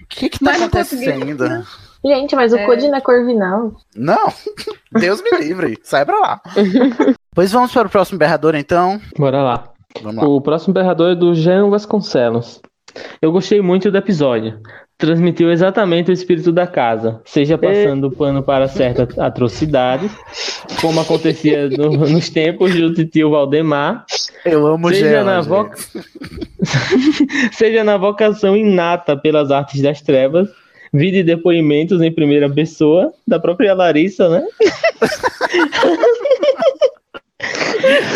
[0.03, 1.65] O que que tá acontecendo?
[2.03, 2.65] Gente, mas o É.
[2.65, 3.73] Code não é Corvinal.
[3.95, 4.33] Não,
[4.91, 6.41] Deus me livre, sai pra lá.
[7.33, 8.99] pois vamos para o próximo berrador, então.
[9.17, 9.71] Bora lá.
[10.01, 10.27] Vamos lá.
[10.27, 12.59] O próximo berrador é do Jean Vasconcelos.
[13.21, 14.59] Eu gostei muito do episódio.
[15.01, 20.11] Transmitiu exatamente o espírito da casa, seja passando pano para certas atrocidades,
[20.79, 24.05] como acontecia no- nos tempos do tio Valdemar,
[24.45, 25.71] Eu amo seja Gela, na, vo-
[27.51, 30.47] seja na vocação inata pelas artes das trevas,
[30.93, 34.43] vide depoimentos em primeira pessoa da própria Larissa, né?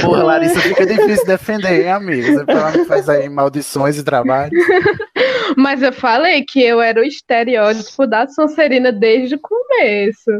[0.02, 2.23] Porra, Larissa, fica difícil defender, hein, amigo?
[2.27, 4.52] Você fala- faz aí maldições e trabalho.
[5.57, 10.31] Mas eu falei que eu era o estereótipo da Sonserina desde o começo.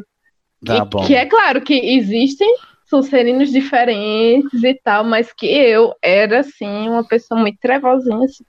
[0.66, 1.06] Tá E bom.
[1.06, 2.54] Que é claro que existem
[2.88, 8.24] Sonserinos diferentes e tal, mas que eu era, assim, uma pessoa muito trevosinha.
[8.26, 8.44] Assim.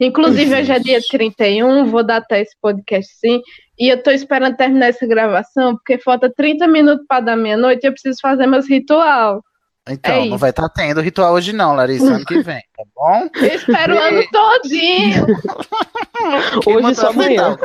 [0.00, 3.40] Inclusive, hoje é dia 31, vou datar esse podcast sim.
[3.78, 7.88] E eu tô esperando terminar essa gravação, porque falta 30 minutos para dar meia-noite e
[7.88, 9.40] eu preciso fazer meus ritual.
[9.88, 13.28] Então, É não vai estar tendo ritual hoje não, Larissa, ano que vem, tá bom?
[13.40, 15.26] Eu espero o ano todinho.
[16.66, 17.56] Hoje só amanhã.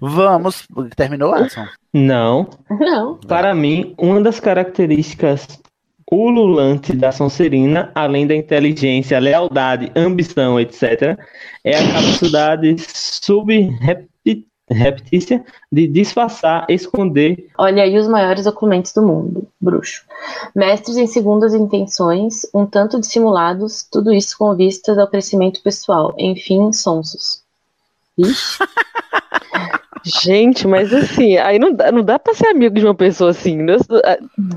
[0.00, 0.66] Vamos.
[0.96, 1.66] Terminou, Adson?
[1.92, 2.48] Não.
[2.70, 3.18] Não.
[3.18, 5.46] Para mim, uma das características
[6.10, 11.18] ululantes da Sonserina, além da inteligência, lealdade, ambição, etc.,
[11.64, 12.76] é a capacidade
[14.68, 17.48] subreptícia de disfarçar, esconder.
[17.56, 20.04] Olha aí os maiores documentos do mundo, bruxo.
[20.54, 26.14] Mestres em segundas intenções, um tanto dissimulados, tudo isso com vistas ao crescimento pessoal.
[26.18, 27.42] Enfim, sonsos.
[28.18, 28.58] Ixi.
[30.06, 33.56] Gente, mas assim, aí não dá, não dá pra ser amigo de uma pessoa assim.
[33.56, 33.76] né?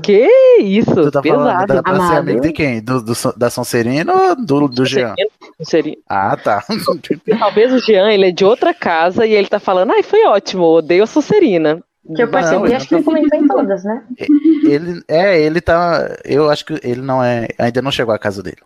[0.00, 0.28] Que
[0.60, 0.94] isso?
[0.94, 1.74] Tu tá falando, Pesado.
[1.74, 2.80] dá pra ser amigo de quem?
[2.80, 5.14] Do, do, da Sonserina ou do, do Jean?
[5.62, 5.96] Seria.
[6.08, 6.62] Ah, tá.
[7.38, 10.62] Talvez o Jean, ele é de outra casa e ele tá falando, ai, foi ótimo,
[10.64, 11.82] odeio a Sonserina.
[12.14, 14.02] Que eu percebi, ele acho que ele comentou em todas, né?
[14.64, 16.16] Ele, é, ele tá.
[16.24, 17.48] Eu acho que ele não é.
[17.58, 18.58] Ainda não chegou à casa dele.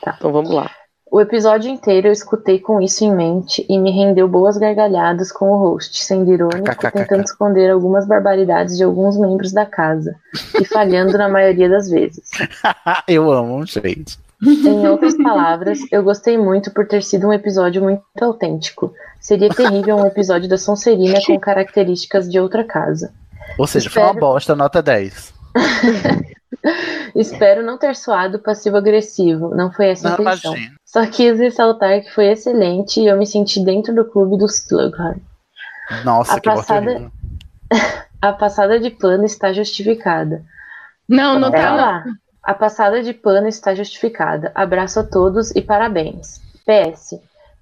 [0.00, 0.70] Então vamos lá.
[1.16, 5.48] O episódio inteiro eu escutei com isso em mente e me rendeu boas gargalhadas com
[5.48, 10.14] o host, sendo irônico, tentando esconder algumas barbaridades de alguns membros da casa,
[10.60, 12.28] e falhando na maioria das vezes.
[13.08, 14.18] eu amo, gente.
[14.44, 18.92] Em outras palavras, eu gostei muito por ter sido um episódio muito autêntico.
[19.18, 23.10] Seria terrível um episódio da Sonserina com características de outra casa.
[23.58, 25.32] Ou seja, foi uma Espero- bosta, nota 10.
[27.14, 30.52] Espero não ter soado passivo-agressivo, não foi essa a Não, intenção.
[30.52, 30.76] imagina.
[30.84, 35.22] Só quis ressaltar que foi excelente e eu me senti dentro do clube do Slughorn.
[36.04, 37.10] Nossa, A que passada-.
[38.20, 40.42] A passada de pano está justificada.
[41.08, 41.74] Não, não Pera tá.
[41.74, 42.04] lá.
[42.42, 44.50] A passada de pano está justificada.
[44.54, 46.40] Abraço a todos e parabéns.
[46.64, 47.20] PS.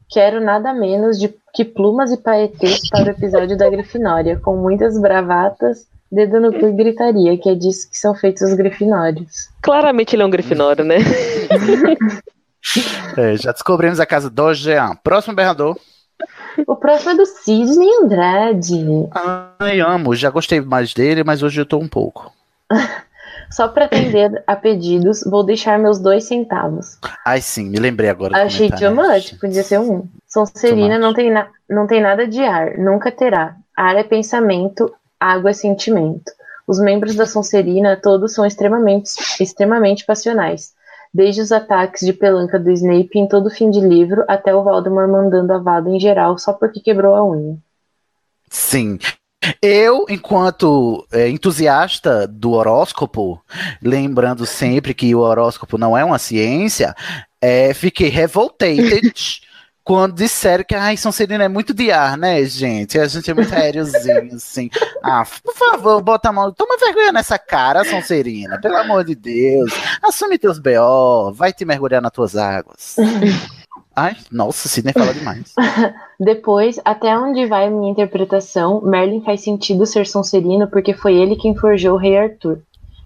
[0.09, 4.98] Quero nada menos de que plumas e paetês para o episódio da Grifinória, com muitas
[4.98, 9.48] bravatas, dedo no cu e gritaria, que é disso que são feitos os grifinórios.
[9.60, 10.96] Claramente ele é um grifinório, né?
[13.16, 14.96] É, já descobrimos a casa do Jean.
[15.04, 15.78] Próximo berrador.
[16.66, 18.86] O próximo é do Sidney Andrade.
[19.58, 20.14] Ai, amo.
[20.14, 22.32] Já gostei mais dele, mas hoje eu tô um pouco.
[23.50, 26.98] Só para atender a pedidos, vou deixar meus dois centavos.
[27.24, 28.42] Ai, sim, me lembrei agora.
[28.42, 30.08] Achei too much, podia ser um.
[30.26, 33.54] Sonserina não tem, na- não tem nada de ar, nunca terá.
[33.76, 36.32] Ar é pensamento, água é sentimento.
[36.66, 39.10] Os membros da Sonserina todos são extremamente,
[39.40, 40.72] extremamente passionais.
[41.12, 45.08] Desde os ataques de pelanca do Snape em todo fim de livro, até o Voldemort
[45.08, 47.56] mandando a Vada em geral só porque quebrou a unha.
[48.50, 48.98] Sim.
[49.60, 53.40] Eu, enquanto é, entusiasta do horóscopo,
[53.82, 56.94] lembrando sempre que o horóscopo não é uma ciência,
[57.40, 59.12] é, fiquei revoltated
[59.85, 62.98] quando disseram que a Sonserina é muito de ar, né, gente?
[62.98, 64.70] A gente é muito aériozinho, assim.
[65.02, 66.51] Ah, por favor, bota a mão.
[66.51, 68.59] Toma vergonha nessa cara, Sonserina.
[68.59, 69.70] Pelo amor de Deus.
[70.02, 72.97] Assume teus B.O., vai te mergulhar nas tuas águas.
[73.94, 75.55] Ai, nossa, Sidney fala demais.
[76.19, 81.55] Depois, até onde vai minha interpretação, Merlin faz sentido ser Sonserino porque foi ele quem
[81.55, 82.61] forjou o Rei Arthur,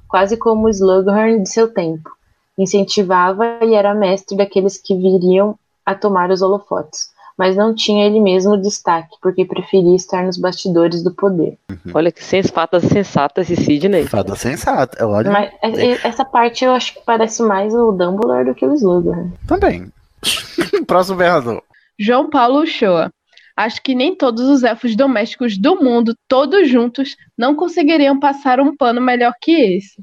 [0.09, 2.09] quase como o Slughorn de seu tempo.
[2.57, 8.21] Incentivava e era mestre daqueles que viriam a tomar os holofotes, mas não tinha ele
[8.21, 11.57] mesmo destaque, porque preferia estar nos bastidores do poder.
[11.95, 14.05] Olha que sens fatas sensatas esse Sidney.
[14.07, 15.07] Fada sensata.
[15.07, 15.31] Olha.
[15.31, 18.75] Mas é- é- essa parte eu acho que parece mais o Dumbledore do que o
[18.75, 19.33] Slughorn.
[19.47, 19.91] Também.
[20.87, 21.63] Próximo berrador.
[21.99, 23.11] João Paulo Uchoa.
[23.57, 28.77] Acho que nem todos os elfos domésticos do mundo, todos juntos, não conseguiriam passar um
[28.77, 30.01] pano melhor que esse.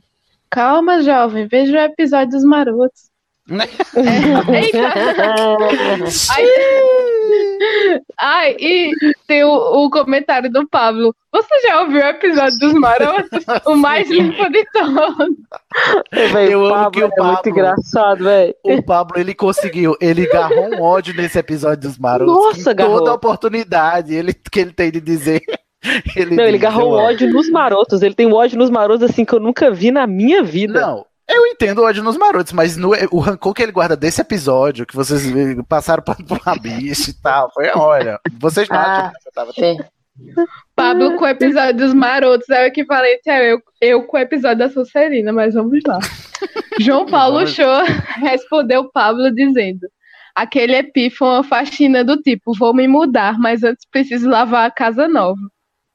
[0.50, 3.10] Calma, jovem, veja o episódio dos marotos.
[3.48, 4.94] É, eita!
[6.32, 6.46] Ai,
[8.20, 8.92] ai, e
[9.28, 11.16] tem o, o comentário do Pablo.
[11.32, 13.46] Você já ouviu o episódio dos marotos?
[13.66, 15.36] O mais limpo de todos.
[16.50, 18.56] Eu amo Pablo que o é Pablo, muito engraçado, velho.
[18.64, 22.34] o Pablo, ele conseguiu, ele agarrou um ódio nesse episódio dos Marotos.
[22.34, 23.00] Nossa, agarrou.
[23.00, 25.42] toda oportunidade ele, que ele tem de dizer.
[26.16, 26.90] Ele Não, ele o amo.
[26.96, 28.02] ódio nos marotos.
[28.02, 30.82] Ele tem um ódio nos marotos assim que eu nunca vi na minha vida.
[30.82, 34.22] Não, eu entendo o ódio nos Marotos, mas no- o rancor que ele guarda desse
[34.22, 35.24] episódio, que vocês
[35.68, 36.16] passaram por
[36.46, 39.52] uma bicha e tal, foi, olha, vocês não Ah, que eu tava...
[39.58, 39.78] é.
[40.76, 44.60] Pablo com o episódio dos marotos é o equivalente a eu, eu com o episódio
[44.60, 46.00] da Sonserina, mas vamos lá.
[46.80, 47.46] João Paulo.
[47.48, 47.84] Show
[48.22, 49.82] respondeu Pablo dizendo:
[50.34, 54.72] aquele epi foi uma faxina do tipo, vou me mudar, mas antes preciso lavar a
[54.72, 55.40] casa nova.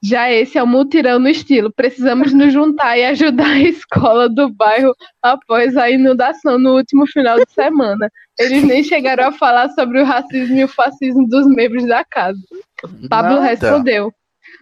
[0.02, 4.48] Já esse é o mutirão no estilo, precisamos nos juntar e ajudar a escola do
[4.48, 8.10] bairro após a inundação no último final de semana.
[8.38, 12.40] Eles nem chegaram a falar sobre o racismo e o fascismo dos membros da casa.
[13.10, 13.42] Pablo Nada.
[13.42, 14.10] respondeu.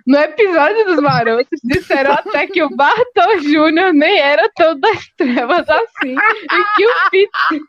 [0.06, 5.69] No episódio dos Marotos, disseram até que o Bartol Júnior nem era tão das trevas
[5.69, 6.15] assim.
[6.15, 7.60] E que o Peter.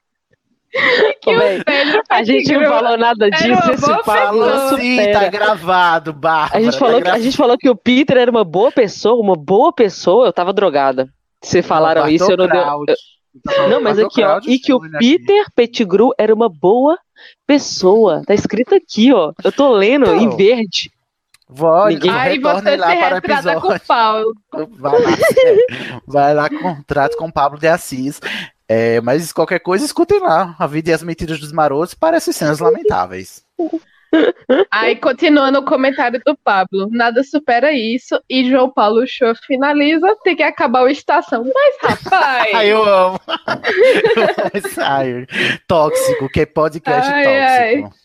[1.22, 1.64] Que o velho
[2.10, 4.78] A gente não falou nada disso, esse Pablo pessoa.
[4.80, 6.58] Sim, tá gravado, Bárbara.
[6.60, 7.24] A gente, tá falou, que- a gravado.
[7.24, 10.28] gente falou que o Peter era uma boa pessoa, uma boa pessoa.
[10.28, 11.10] Eu tava drogada.
[11.42, 12.62] Vocês falaram Não, isso, eu não deu.
[12.62, 14.40] Eu- Não, mas aqui, ó.
[14.46, 15.18] E que o vendo aqui.
[15.20, 16.98] Peter Pettigrew era uma boa
[17.48, 18.22] pessoa.
[18.26, 19.32] Tá escrito aqui, ó.
[19.44, 20.92] Eu tô lendo Então, em verde.
[21.52, 23.80] Vó, Ninguém- Aí você lá se para o retrata com o.
[23.80, 24.34] Paulo.
[24.78, 28.20] Vai lá, é, vai lá contrato com Pablo de Assis.
[28.72, 30.56] É, mas qualquer coisa, escutem lá.
[30.60, 33.44] A vida e as mentiras dos marotos parecem cenas lamentáveis.
[34.72, 38.22] Aí continuando o comentário do Pablo, nada supera isso.
[38.30, 41.44] E João Paulo Show finaliza, tem que acabar o estação.
[41.52, 43.20] Mas rapaz, Ai, eu amo.
[44.78, 45.26] Ai,
[45.68, 48.00] tóxico, que é podcast Ai, tóxico.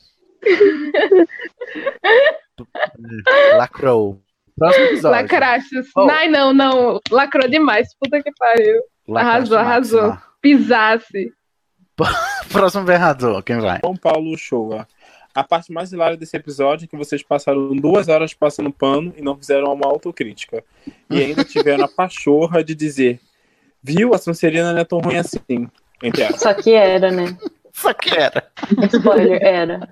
[3.59, 4.19] Lacrou.
[4.57, 5.21] Próximo episódio.
[5.21, 5.89] lacrachos.
[5.97, 6.09] Oh.
[6.09, 7.01] Ai, não, não.
[7.11, 7.89] Lacrou demais.
[7.99, 8.81] Puta que pariu.
[9.09, 10.17] Lacraste arrasou, arrasou.
[10.45, 11.33] Pisasse.
[12.53, 13.81] Próximo vereador, quem vai?
[13.83, 14.87] João Paulo Showa.
[15.35, 19.23] A parte mais hilária desse episódio é que vocês passaram duas horas passando pano e
[19.23, 20.63] não fizeram uma autocrítica.
[21.09, 23.21] E ainda tiveram a pachorra de dizer:
[23.83, 25.67] Viu, a Sonserina não é tão ruim assim.
[26.03, 26.43] Entre aspas.
[26.43, 27.39] Só que era, né?
[27.75, 28.45] Só que era.
[28.93, 29.89] Spoiler, era.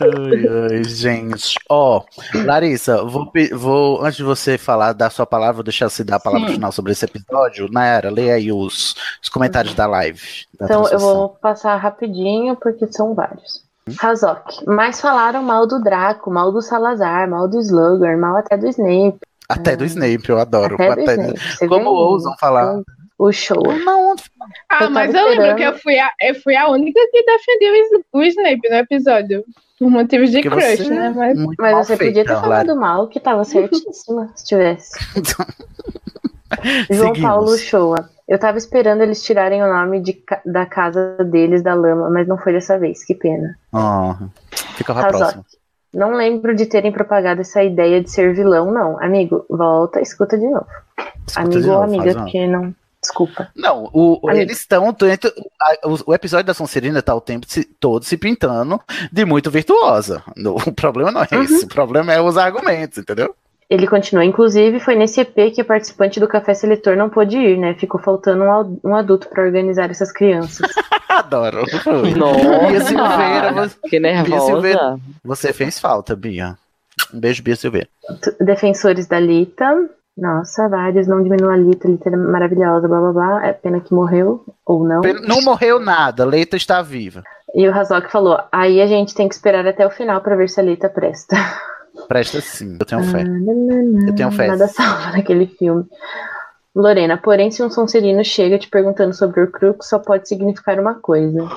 [0.00, 1.56] Ai, ai, gente.
[1.70, 2.02] Ó,
[2.44, 6.20] Larissa, vou, vou, antes de você falar da sua palavra, vou deixar você dar a
[6.20, 6.54] palavra Sim.
[6.54, 7.70] final sobre esse episódio.
[7.70, 10.20] Nayara, leia aí os, os comentários da live.
[10.58, 13.62] da Então eu vou passar rapidinho, porque são vários.
[13.98, 18.66] Razok, mas falaram mal do Draco, mal do Salazar, mal do Slugger, mal até do
[18.66, 19.18] Snape.
[19.46, 20.74] Até do Snape, eu adoro.
[20.74, 21.38] Até do Até- Snape.
[21.58, 22.80] Você Como ousam falar?
[23.18, 23.62] O show.
[23.84, 24.14] Não,
[24.68, 27.72] Ah, Eu mas eu lembro que eu fui, a, eu fui a única que defendeu
[27.72, 29.44] o Sn- o Snape no episódio.
[29.78, 31.12] Por motivos de Porque crush, né?
[31.16, 32.42] Mas, Muito Mas mal você feita, podia ter Lara.
[32.46, 34.90] falado mal, que tava certíssima, se tivesse.
[36.90, 37.20] João Seguimos.
[37.20, 38.08] Paulo Shoa.
[38.26, 42.38] Eu tava esperando eles tirarem o nome de da casa deles da lama, mas não
[42.38, 43.56] foi dessa vez, que pena.
[43.72, 44.14] Ó,
[44.76, 45.18] fica pra Razok.
[45.18, 45.44] próxima.
[45.92, 48.98] Não lembro de terem propagado essa ideia de ser vilão, não.
[49.02, 50.66] Amigo, volta, escuta de novo.
[51.36, 52.22] Amigo de ou novo, amiga, faz uma.
[52.24, 52.74] porque não.
[53.04, 53.48] Desculpa.
[53.54, 54.88] Não, o, o- eles estão.
[54.88, 58.80] O, o episódio da Sonserina tá o tempo se- todo se pintando
[59.12, 60.22] de muito virtuosa.
[60.36, 61.42] No- o problema não é Uhum.
[61.42, 61.64] esse.
[61.64, 63.34] O problema é os argumentos, entendeu?
[63.68, 64.24] Ele continua.
[64.24, 67.74] Inclusive, foi nesse EP que a participante do Café Seletor não pôde ir, né?
[67.74, 70.66] Ficou faltando um, um adulto pra organizar essas crianças.
[71.08, 71.64] Adoro.
[72.16, 74.30] Nossa, Bia Silveira, você, que nervosa.
[74.30, 76.56] Bia Silveira, você fez falta, Bia.
[77.12, 77.88] Um beijo, Bia Silveira.
[78.40, 79.88] Defensores da Lita.
[80.16, 81.06] Nossa, vários.
[81.06, 81.88] Não diminua a Lita.
[81.88, 83.46] Lita é maravilhosa, blá blá blá.
[83.46, 85.00] É pena que morreu, ou não.
[85.26, 87.22] Não morreu nada, Leita está viva.
[87.54, 90.48] E o Razok falou: aí a gente tem que esperar até o final pra ver
[90.48, 91.36] se a Lita presta.
[92.08, 93.22] Presta sim, eu tenho fé.
[93.22, 94.48] Eu Eu tenho fé.
[94.48, 95.86] Nada salva naquele filme.
[96.74, 100.94] Lorena, porém, se um Sonserino chega te perguntando sobre o Crux, só pode significar uma
[100.94, 101.48] coisa.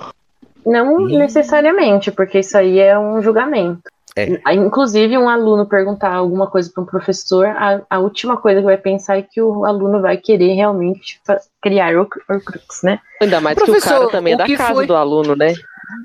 [0.64, 3.82] Não necessariamente, porque isso aí é um julgamento.
[4.18, 4.42] É.
[4.44, 8.66] Ah, Inclusive, um aluno perguntar alguma coisa para um professor, a, a última coisa que
[8.66, 11.22] vai pensar é que o aluno vai querer realmente
[11.62, 13.00] criar o, o Crux, né?
[13.22, 14.88] Ainda mais que o Professor, cara também é da casa foi?
[14.88, 15.54] do aluno, né?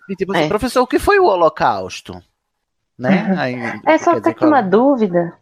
[0.09, 0.49] E tipo assim, É.
[0.49, 2.23] professor, o que foi o Holocausto?
[2.99, 3.35] Né?
[3.39, 3.55] Aí,
[3.87, 5.33] É só dizer tá com uma dúvida.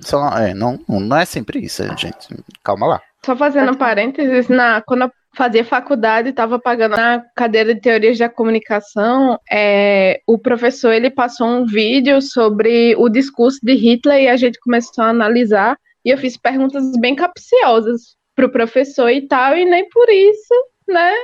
[0.00, 2.28] só- é, não, não é sempre isso, gente.
[2.64, 3.00] Calma lá.
[3.24, 9.38] Só fazendo parênteses, na, quando fazia faculdade, estava pagando na cadeira de teorias da comunicação,
[9.48, 14.58] é, o professor ele passou um vídeo sobre o discurso de Hitler e a gente
[14.58, 19.88] começou a analisar e eu fiz perguntas bem capciosas pro professor e tal, e nem
[19.88, 20.54] por isso,
[20.88, 21.14] né?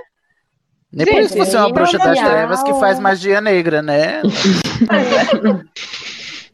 [0.92, 4.22] Nem por isso você é uma bruxa das trevas que faz magia negra, né?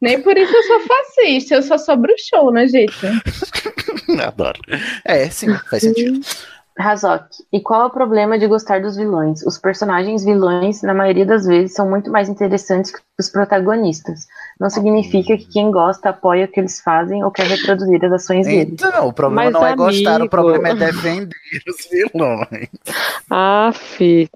[0.00, 2.94] Nem por isso eu sou fascista, eu só sou bruxona, gente.
[4.26, 4.58] Adoro.
[5.04, 6.20] É, sim, faz sentido.
[6.78, 9.42] Razok, e qual é o problema de gostar dos vilões?
[9.44, 14.26] Os personagens vilões, na maioria das vezes, são muito mais interessantes que os protagonistas.
[14.58, 18.46] Não significa que quem gosta apoia o que eles fazem ou quer reproduzir as ações
[18.46, 18.72] deles.
[18.72, 21.36] Então, o problema Mas, não é gostar, o problema é defender
[21.68, 22.68] os vilões.
[23.30, 24.28] Ah, fi.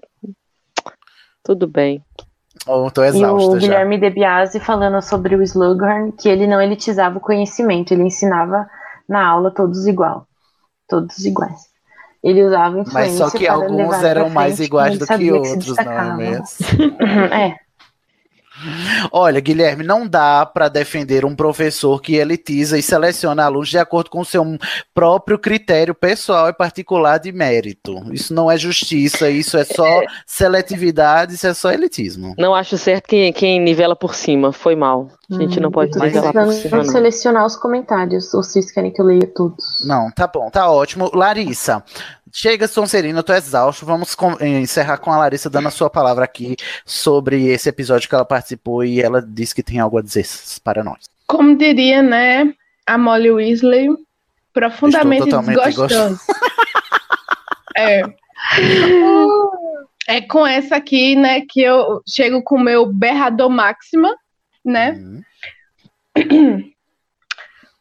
[1.43, 2.01] Tudo bem.
[2.67, 3.67] Oh, tô E exausta o já.
[3.67, 8.67] Guilherme De Biasi falando sobre o Slughorn, que ele não elitizava o conhecimento, ele ensinava
[9.07, 10.27] na aula todos igual.
[10.87, 11.74] Todos iguais.
[12.25, 16.17] Ele usava Mas influência só que alguns eram mais iguais do que outros, não é
[16.17, 16.47] mesmo?
[17.31, 17.65] é.
[19.11, 24.09] Olha, Guilherme, não dá para defender um professor que elitiza e seleciona alunos de acordo
[24.09, 24.43] com o seu
[24.93, 28.01] próprio critério pessoal e particular de mérito.
[28.13, 32.33] Isso não é justiça, isso é só seletividade, isso é só elitismo.
[32.37, 34.51] Não acho certo quem, quem nivela por cima.
[34.51, 35.09] Foi mal.
[35.29, 36.85] A gente não pode nivelar por cima, não.
[36.85, 39.83] selecionar os comentários, ou vocês querem que eu leia todos?
[39.85, 41.09] Não, tá bom, tá ótimo.
[41.13, 41.83] Larissa,
[42.37, 43.85] Chega, Sonserina, eu tô exausto.
[43.85, 48.13] Vamos com- encerrar com a Larissa dando a sua palavra aqui sobre esse episódio que
[48.13, 50.25] ela participou e ela disse que tem algo a dizer
[50.61, 51.09] para nós.
[51.25, 52.53] Como diria, né,
[52.85, 53.87] a Molly Weasley,
[54.51, 55.23] profundamente
[55.55, 56.19] desgostoso.
[57.77, 58.01] é.
[60.09, 64.13] É com essa aqui, né, que eu chego com o meu berrador máxima,
[64.63, 64.99] né?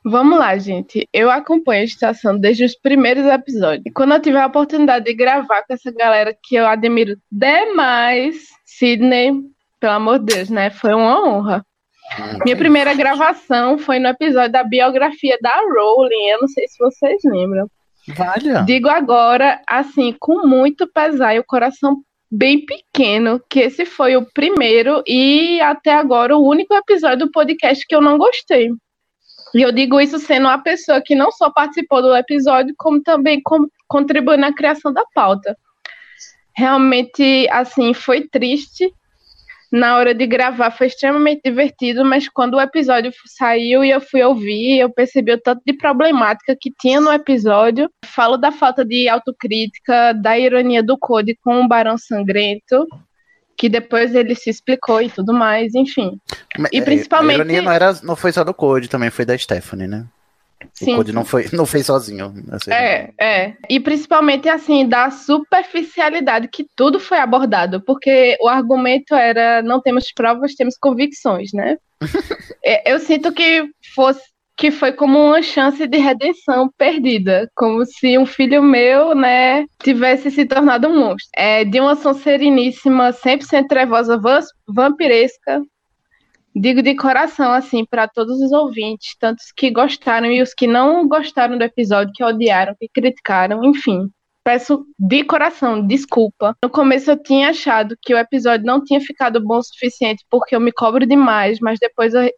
[0.04, 1.08] Vamos lá, gente.
[1.12, 3.82] Eu acompanho a estação desde os primeiros episódios.
[3.86, 8.48] E quando eu tiver a oportunidade de gravar com essa galera que eu admiro demais,
[8.66, 9.32] Sidney,
[9.80, 10.68] pelo amor de Deus, né?
[10.68, 11.64] Foi uma honra.
[12.44, 16.28] Minha primeira gravação foi no episódio da biografia da Rowling.
[16.28, 17.66] Eu não sei se vocês lembram.
[18.08, 18.62] Valha.
[18.66, 24.26] Digo agora, assim, com muito pesar e o coração bem pequeno, que esse foi o
[24.34, 28.70] primeiro e até agora o único episódio do podcast que eu não gostei.
[29.54, 33.40] E eu digo isso sendo uma pessoa que não só participou do episódio, como também
[33.40, 35.56] com, contribuiu na criação da pauta.
[36.56, 38.92] Realmente, assim, foi triste.
[39.70, 44.22] Na hora de gravar foi extremamente divertido, mas quando o episódio saiu e eu fui
[44.22, 47.90] ouvir, eu percebi o tanto de problemática que tinha no episódio.
[48.04, 52.86] Falo da falta de autocrítica, da ironia do Code com o Barão Sangrento,
[53.56, 56.18] que depois ele se explicou e tudo mais, enfim.
[56.72, 59.36] E É, principalmente- A ironia não, era, não foi só do Code, também foi da
[59.36, 60.04] Stephanie, né?
[60.72, 62.32] Sim, o Code não, foi, não fez sozinho.
[62.50, 62.72] assim.
[62.72, 63.54] É, é.
[63.68, 70.10] E principalmente, assim, da superficialidade que tudo foi abordado, porque o argumento era não temos
[70.12, 71.76] provas, temos convicções, né?
[72.64, 74.22] É, Eu sinto que fosse
[74.56, 80.30] que foi como uma chance de redenção perdida, como se um filho meu, né, tivesse
[80.30, 81.30] se tornado um monstro.
[81.36, 85.60] É, de uma Sonseriníssima, 100% trevosa, vas- vampiresca,
[86.56, 91.08] Digo de coração, assim, para todos os ouvintes, tantos que gostaram e os que não
[91.08, 94.08] gostaram do episódio, que odiaram, que criticaram, enfim.
[94.44, 96.54] Peço de coração desculpa.
[96.62, 100.54] No começo eu tinha achado que o episódio não tinha ficado bom o suficiente porque
[100.54, 102.30] eu me cobro demais, mas depois, eu,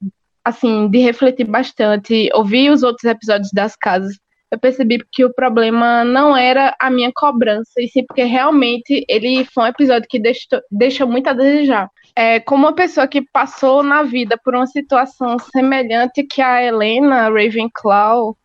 [0.47, 4.17] assim, de refletir bastante, ouvir os outros episódios das casas,
[4.49, 9.45] eu percebi que o problema não era a minha cobrança, e sim porque realmente ele
[9.45, 11.91] foi um episódio que deixou, deixa muito a desejar.
[12.15, 17.29] É, como uma pessoa que passou na vida por uma situação semelhante que a Helena
[17.29, 18.37] Ravenclaw,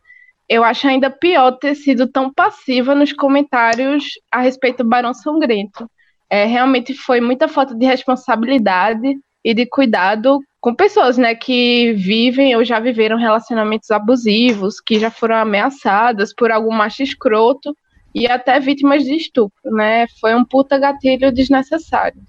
[0.49, 5.87] eu acho ainda pior ter sido tão passiva nos comentários a respeito do Barão Sangrento.
[6.27, 12.55] É, realmente foi muita falta de responsabilidade e de cuidado com pessoas, né, que vivem
[12.55, 17.75] ou já viveram relacionamentos abusivos, que já foram ameaçadas por algum macho escroto
[18.13, 20.05] e até vítimas de estupro, né?
[20.19, 22.21] Foi um puta gatilho desnecessário.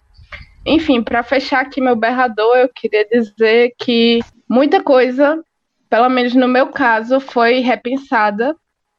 [0.64, 5.42] Enfim, para fechar aqui meu berrador, eu queria dizer que muita coisa,
[5.90, 8.56] pelo menos no meu caso, foi repensada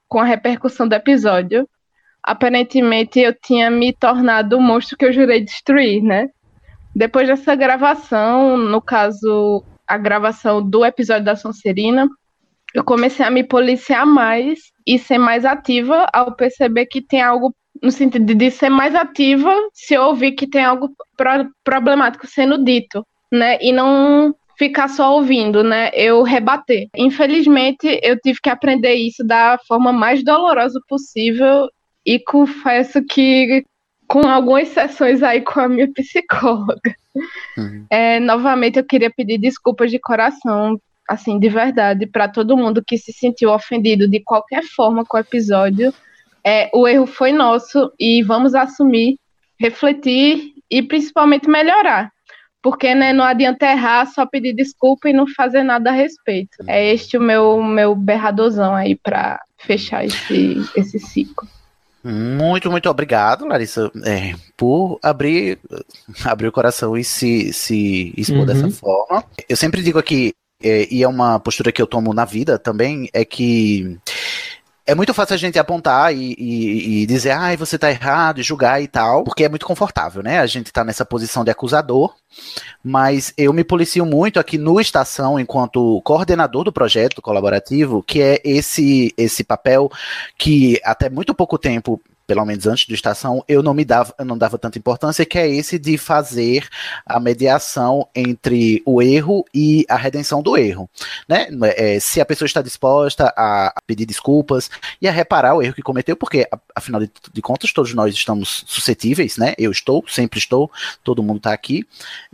[0.07, 1.68] com a repercussão do episódio.
[2.22, 6.30] Aparentemente eu tinha me tornado o monstro que eu jurei destruir, né?
[6.95, 12.07] Depois dessa gravação, no caso, a gravação do episódio da Sonserina,
[12.74, 17.53] eu comecei a me policiar mais e ser mais ativa ao perceber que tem algo
[17.82, 22.64] no sentido de ser mais ativa se eu ouvir que tem algo pro- problemático sendo
[22.64, 23.58] dito, né?
[23.61, 25.90] E não ficar só ouvindo, né?
[25.93, 26.88] Eu rebater.
[26.95, 31.67] Infelizmente, eu tive que aprender isso da forma mais dolorosa possível
[32.06, 33.64] e confesso que
[34.14, 36.95] com algumas sessões aí com a minha psicóloga.
[37.90, 42.95] É, novamente, eu queria pedir desculpas de coração, assim, de verdade, para todo mundo que
[42.95, 45.92] se sentiu ofendido de qualquer forma com o episódio.
[46.43, 49.17] É, o erro foi nosso e vamos assumir,
[49.59, 52.11] refletir e principalmente melhorar.
[52.61, 56.56] Porque né, não adianta errar, só pedir desculpa e não fazer nada a respeito.
[56.67, 61.48] É este o meu, meu berradorzão aí para fechar esse, esse ciclo.
[62.03, 65.57] Muito, muito obrigado, Larissa, é, por abrir,
[66.25, 68.45] abrir o coração e se, se expor Uhum.
[68.45, 69.23] dessa forma.
[69.48, 73.09] Eu sempre digo aqui, é, e é uma postura que eu tomo na vida também,
[73.14, 73.98] é que
[74.86, 78.44] é muito fácil a gente apontar e, e- e dizer, ai, você tá errado, e
[78.44, 80.40] julgar e tal, porque é muito confortável, né?
[80.40, 82.14] A gente tá nessa posição de acusador,
[82.84, 88.42] mas eu me policio muito aqui no Estação, enquanto coordenador do projeto colaborativo, que é
[88.44, 89.90] esse, esse papel
[90.38, 94.26] que até muito pouco tempo pelo menos antes do estação, eu não me dava, eu
[94.26, 96.68] não dava tanta importância, que é esse de fazer
[97.06, 100.90] a mediação entre o erro e a redenção do erro.
[101.27, 101.48] Né?
[101.76, 104.69] É, se a pessoa está disposta a, a pedir desculpas
[105.02, 108.64] e a reparar o erro que cometeu, porque, afinal de, de contas, todos nós estamos
[108.68, 109.53] suscetíveis, né?
[109.58, 110.72] Eu estou, sempre estou,
[111.03, 111.85] todo mundo está aqui.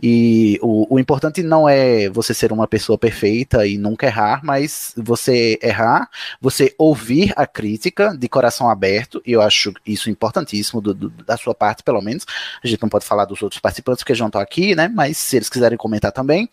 [0.02, 4.92] E o, o importante não é você ser uma pessoa perfeita e nunca errar, mas
[4.96, 6.08] você errar,
[6.40, 11.36] você ouvir a crítica de coração aberto, e eu acho isso importantíssimo do, do, da
[11.36, 12.24] sua parte, pelo menos.
[12.62, 14.88] A gente não pode falar dos outros participantes porque já estão aqui, né?
[14.88, 16.48] Mas se eles quiserem comentar também,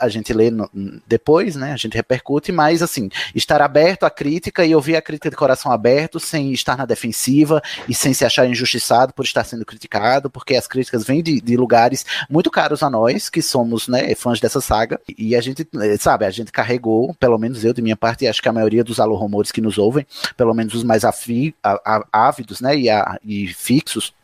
[0.00, 0.70] a gente lê no,
[1.06, 1.72] depois, né?
[1.72, 5.72] A gente repercute, mas assim, estar aberto à crítica e ouvir a crítica de coração
[5.72, 10.56] aberto, sem estar na defensiva e sem se achar injustiçado por estar sendo criticado, porque
[10.56, 14.60] as críticas vêm de, de lugares muito caros a nós, que somos né, fãs dessa
[14.60, 18.24] saga, e a gente, eh, sabe, a gente carregou, pelo menos eu de minha parte,
[18.24, 21.04] e acho que a maioria dos alô rumores que nos ouvem, pelo menos os mais
[21.04, 21.80] afi, a,
[22.12, 24.14] a, ávidos, né, e, a, e fixos,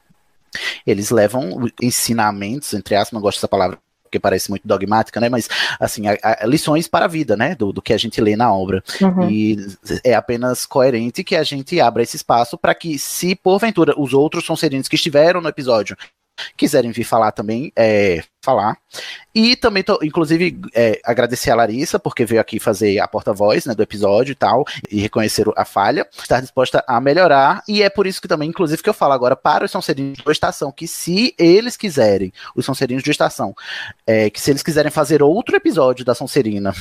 [0.86, 5.28] eles levam ensinamentos, entre aspas, não gosto dessa palavra, porque parece muito dogmática, né?
[5.28, 7.54] Mas, assim, a, a, lições para a vida, né?
[7.54, 8.82] Do, do, que a gente lê na obra.
[9.00, 9.30] Uhum.
[9.30, 9.56] E
[10.02, 14.44] é apenas coerente que a gente abra esse espaço para que, se porventura os outros
[14.44, 15.96] sonserinos que estiveram no episódio
[16.56, 18.76] quiserem vir falar também, é, falar.
[19.34, 23.74] E também, tô, inclusive, é, agradecer a Larissa, porque veio aqui fazer a porta-voz né,
[23.74, 28.06] do episódio e tal, e reconhecer a falha, estar disposta a melhorar, e é por
[28.06, 31.34] isso que também, inclusive, que eu falo agora para os Sonserinos de Estação, que se
[31.38, 33.54] eles quiserem, os Sonserinos de Estação,
[34.06, 36.74] é, que se eles quiserem fazer outro episódio da Sonserina,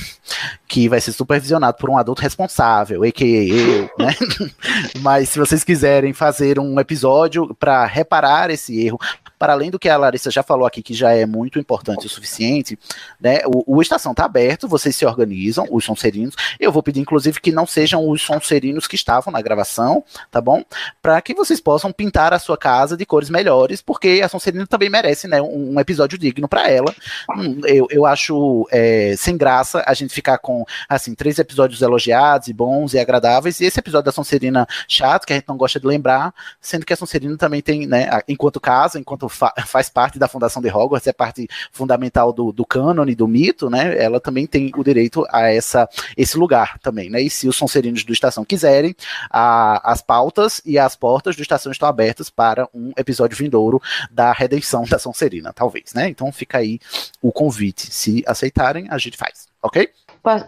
[0.66, 3.26] que vai ser supervisionado por um adulto responsável, a.k.a.
[3.26, 4.14] eu, né?
[5.00, 8.98] Mas se vocês quiserem fazer um episódio para reparar esse erro,
[9.40, 12.10] para além do que a Larissa já falou aqui, que já é muito importante o
[12.10, 12.78] suficiente,
[13.18, 13.38] né?
[13.46, 16.34] O, o Estação está aberto, vocês se organizam, os sonserinos.
[16.60, 20.62] Eu vou pedir, inclusive, que não sejam os sonserinos que estavam na gravação, tá bom?
[21.00, 24.90] Para que vocês possam pintar a sua casa de cores melhores, porque a Sonserina também
[24.90, 25.40] merece, né?
[25.40, 26.94] Um, um episódio digno para ela.
[27.34, 32.48] Hum, eu, eu acho é, sem graça a gente ficar com, assim, três episódios elogiados
[32.48, 35.80] e bons e agradáveis, e esse episódio da Sonserina chato, que a gente não gosta
[35.80, 38.10] de lembrar, sendo que a Sonserina também tem, né?
[38.28, 42.64] Enquanto casa, enquanto fa faz parte da fundação de Hogwarts, é parte fundamental do, do
[42.64, 43.96] cânone, do mito, né?
[43.96, 47.20] Ela também tem o direito a essa, esse lugar também, né?
[47.22, 48.94] E se os Sonserinos do Estação quiserem,
[49.30, 54.32] a, as pautas e as portas do Estação estão abertas para um episódio vindouro da
[54.32, 56.08] redenção da Sonserina, talvez, né?
[56.08, 56.78] Então fica aí
[57.22, 57.92] o convite.
[57.92, 59.88] Se aceitarem, a gente faz, ok?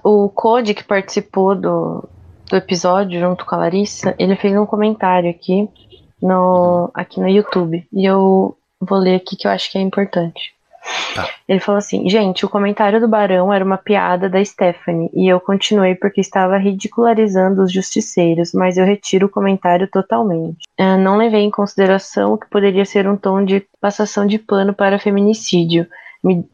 [0.02, 2.08] O Code que participou do,
[2.48, 5.68] do episódio junto com a Larissa, ele fez um comentário aqui
[6.20, 7.86] no, aqui no YouTube.
[7.92, 10.54] E eu vou ler aqui que eu acho que é importante.
[11.14, 11.28] Tá.
[11.48, 15.38] Ele falou assim: gente, o comentário do Barão era uma piada da Stephanie e eu
[15.38, 20.64] continuei porque estava ridicularizando os justiceiros, mas eu retiro o comentário totalmente.
[20.78, 24.98] Uh, não levei em consideração que poderia ser um tom de passação de pano para
[24.98, 25.86] feminicídio.
[26.22, 26.44] Me,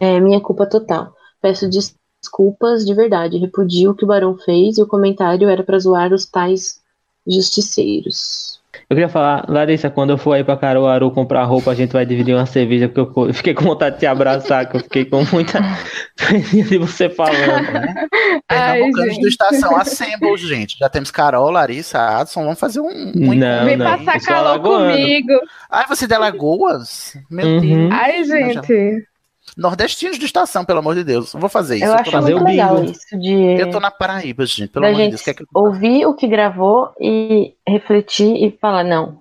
[0.00, 1.12] é, minha culpa total.
[1.40, 3.38] Peço desculpas de verdade.
[3.38, 6.80] Repudio o que o Barão fez e o comentário era para zoar os tais
[7.26, 8.60] justiceiros.
[8.88, 12.04] Eu queria falar, Larissa, quando eu for aí pra Caruaru comprar roupa, a gente vai
[12.04, 15.24] dividir uma cerveja, porque eu fiquei com vontade de te abraçar, que eu fiquei com
[15.32, 15.60] muita
[16.52, 18.06] de você falando, né?
[18.48, 20.76] Pernambucanos do Estação Assemble, gente.
[20.78, 23.12] Já temos Carol, Larissa, Adson, vamos fazer um...
[23.14, 25.32] um não, Vem não, passar calor comigo.
[25.70, 27.16] Ai, você é de Alagoas?
[27.30, 27.60] Meu Uhum.
[27.60, 27.92] Deus.
[27.92, 29.06] Ai, gente.
[29.56, 31.32] Nordestinos de estação, pelo amor de Deus.
[31.32, 31.84] Vou fazer isso.
[31.84, 34.68] Eu tô acho na- muito legal isso de Eu tô na Paraíba, gente.
[34.70, 35.22] Pelo da amor de Deus.
[35.22, 35.46] Que eu...
[35.54, 39.20] ouvir o que gravou e refletir e falar, não,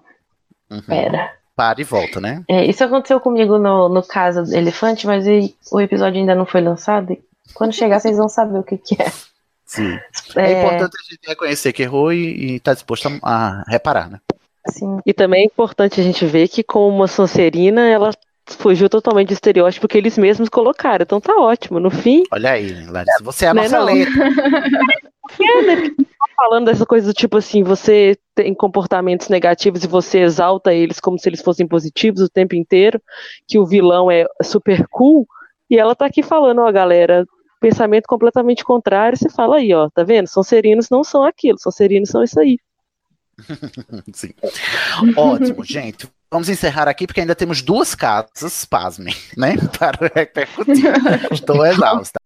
[0.71, 0.81] Uhum.
[0.81, 1.31] pera.
[1.55, 2.43] Para e volta, né?
[2.47, 6.47] É, isso aconteceu comigo no, no caso do Elefante, mas e- o episódio ainda não
[6.47, 7.13] foi lançado.
[7.13, 7.21] e
[7.53, 9.11] Quando chegar, vocês vão saber o que, que é.
[9.65, 9.99] Sim.
[10.35, 10.59] É, É.
[10.65, 14.19] importante a gente reconhecer que errou e, e tá disposto a, a reparar, né?
[15.05, 18.09] E também é importante a gente ver que com uma Sonserina, ela
[18.47, 21.03] fugiu totalmente do estereótipo que eles mesmos colocaram.
[21.03, 21.79] Então tá ótimo.
[21.79, 23.23] No fim, Olha aí, Larissa.
[23.23, 23.85] Você é a Né, nossa não?
[23.85, 24.23] letra.
[25.41, 25.89] é, né?
[25.97, 30.99] Tá falando dessa coisa do tipo assim, você tem comportamentos negativos e você exalta eles
[30.99, 33.01] como se eles fossem positivos o tempo inteiro,
[33.47, 35.27] que o vilão é super cool,
[35.69, 37.25] e ela tá aqui falando, ó, galera,
[37.61, 40.27] pensamento completamente contrário, você fala aí, ó, tá vendo?
[40.27, 42.57] Sonserinos não são aquilo, Sonserinos são isso aí.
[44.13, 44.33] Sim.
[45.15, 46.07] Ótimo, gente.
[46.33, 49.55] Vamos encerrar aqui porque ainda temos duas casas, pasmem, né?
[49.77, 50.91] Para repercutir.
[51.31, 52.19] Estou exausta.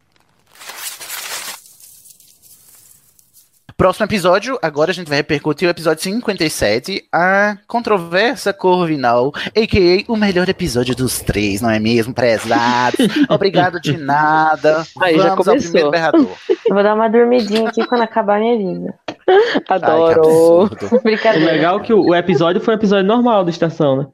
[3.76, 10.10] Próximo episódio, agora a gente vai repercutir o episódio 57, a controversa Corvinal, a.k.a.
[10.10, 13.06] o melhor episódio dos três, não é mesmo, prezados?
[13.28, 14.86] Obrigado de nada.
[15.02, 15.70] Aí, já Vamos ao começou.
[15.70, 16.34] primeiro berrador.
[16.48, 18.94] Eu vou dar uma dormidinha aqui quando acabar a minha vida.
[19.68, 20.68] Adoro.
[20.92, 21.52] O Brincadeira.
[21.52, 24.06] legal é que o, o episódio foi um episódio normal da estação, né?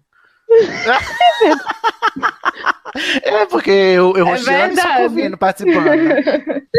[3.23, 5.85] É porque eu, eu É rosteando e ouvindo, participando.
[5.85, 6.23] né?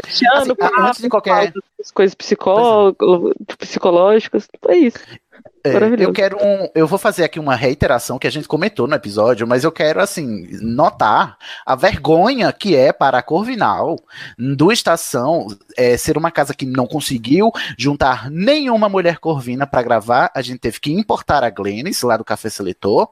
[0.04, 2.94] Deixando Assim, antes de qualquer as coisas psicó-
[3.60, 5.00] psicológicas, é isso.
[5.64, 6.70] É, eu quero um.
[6.76, 10.00] Eu vou fazer aqui uma reiteração que a gente comentou no episódio, mas eu quero,
[10.00, 13.98] assim, notar a vergonha que é para a Corvinal
[14.38, 20.32] do Estação é, ser uma casa que não conseguiu juntar nenhuma mulher corvina para gravar.
[20.36, 23.10] A gente teve que importar a Glennis lá do Café Seletor.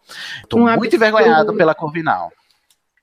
[0.53, 2.31] Um muito envergonhado pela Corvinal.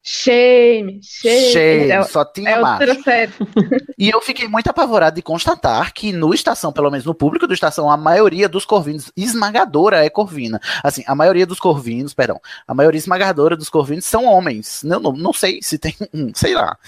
[0.03, 1.53] Shame, shame.
[1.53, 2.85] Shame, É- só tinha é macho.
[3.99, 7.53] E eu fiquei muito apavorado de constatar que no Estação, pelo menos no público do
[7.53, 10.59] Estação, a maioria dos corvinos, esmagadora é corvina.
[10.83, 14.83] Assim, a maioria dos corvinos, perdão, a maioria esmagadora dos corvinos são homens.
[14.83, 16.79] Não, não, não sei se tem, um, sei lá.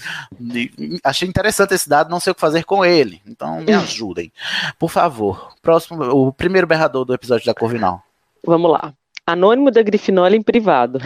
[1.03, 3.21] Achei interessante esse dado, não sei o que fazer com ele.
[3.27, 4.31] Então me ajudem.
[4.79, 5.53] Por favor.
[5.61, 8.01] Próximo, o primeiro berrador do episódio da Corvinal.
[8.43, 8.91] Vamos lá.
[9.25, 10.99] Anônimo da Grifinória em privado.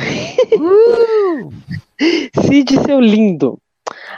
[2.45, 3.59] Cid, seu lindo.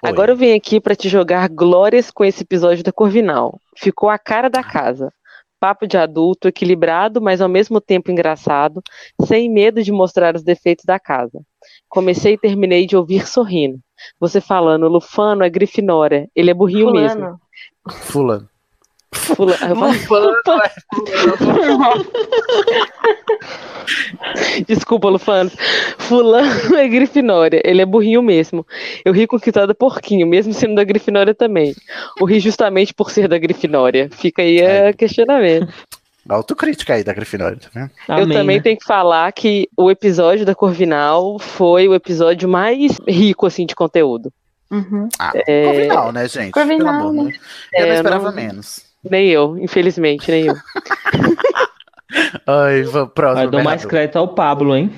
[0.03, 3.59] Agora eu venho aqui pra te jogar glórias com esse episódio da Corvinal.
[3.77, 5.11] Ficou a cara da casa.
[5.59, 8.81] Papo de adulto, equilibrado, mas ao mesmo tempo engraçado,
[9.25, 11.41] sem medo de mostrar os defeitos da casa.
[11.89, 13.77] Comecei e terminei de ouvir sorrindo.
[14.19, 17.01] Você falando, Lufano é Grifinória, ele é burrinho Fulano.
[17.01, 17.41] mesmo.
[17.89, 18.49] Fulano.
[19.11, 19.55] Fula...
[19.61, 20.33] eu falo-
[24.67, 25.51] Desculpa, Lufano.
[25.97, 27.61] Fulano é Grifinória.
[27.63, 28.65] Ele é burrinho mesmo.
[29.03, 31.75] Eu ri toda porquinho, mesmo sendo da Grifinória também.
[32.19, 34.09] Eu ri justamente por ser da Grifinória.
[34.11, 35.73] Fica aí a questionamento.
[36.27, 37.89] Autocrítica aí da Grifinória, tá vendo?
[38.21, 43.47] eu também tenho que falar que o episódio da Corvinal foi o episódio mais rico,
[43.47, 44.31] assim, de conteúdo.
[45.17, 46.51] Ah, É, Corvinal, né, gente?
[46.51, 47.23] Corvinal, Pelo amor, né?
[47.23, 47.37] né?
[47.73, 48.88] Eu não É, esperava não- menos.
[49.03, 50.55] Nem eu, infelizmente, nem eu.
[52.45, 53.43] Ai, vamos, próximo.
[53.43, 54.91] Eu dou mais crédito ao Pablo, hein?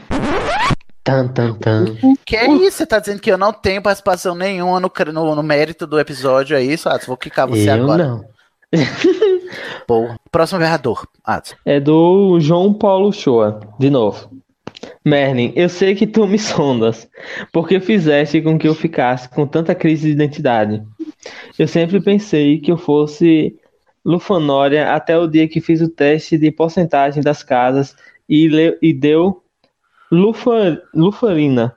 [1.03, 1.85] Tan, tan, tan.
[2.25, 2.77] Que é isso?
[2.77, 6.55] Você tá dizendo que eu não tenho participação nenhuma no, no, no mérito do episódio,
[6.55, 7.07] é isso, Atos?
[7.07, 8.07] Vou quicar você Eu agora.
[8.07, 8.25] não.
[9.87, 10.15] Porra.
[10.31, 11.55] Próximo berrador, Atos.
[11.65, 14.29] É do João Paulo Shoa, de novo.
[15.03, 17.09] Merlin, eu sei que tu me sondas,
[17.51, 20.81] porque fizeste com que eu ficasse com tanta crise de identidade.
[21.57, 23.55] Eu sempre pensei que eu fosse
[24.05, 27.95] Lufanória até o dia que fiz o teste de porcentagem das casas
[28.27, 29.43] e, le- e deu
[30.11, 31.75] Lufa, Lufarina.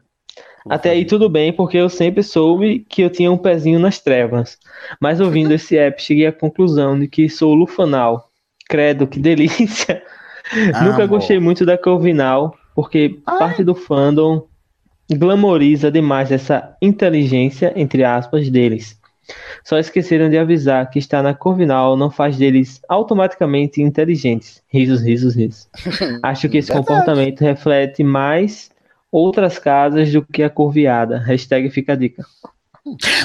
[0.68, 4.58] Até aí tudo bem, porque eu sempre soube que eu tinha um pezinho nas trevas.
[5.00, 8.30] Mas ouvindo esse app, cheguei à conclusão de que sou Lufanal.
[8.68, 10.02] Credo, que delícia!
[10.80, 11.08] Nunca Amo.
[11.08, 14.46] gostei muito da Corvinal, porque parte do fandom
[15.10, 18.98] glamoriza demais essa inteligência, entre aspas, deles.
[19.62, 24.62] Só esqueceram de avisar que estar na Corvinal não faz deles automaticamente inteligentes.
[24.68, 25.68] Risos, risos, risos.
[26.22, 26.86] Acho que esse Verdade.
[26.86, 28.70] comportamento reflete mais
[29.10, 31.18] outras casas do que a Corviada.
[31.18, 32.24] Hashtag fica a dica.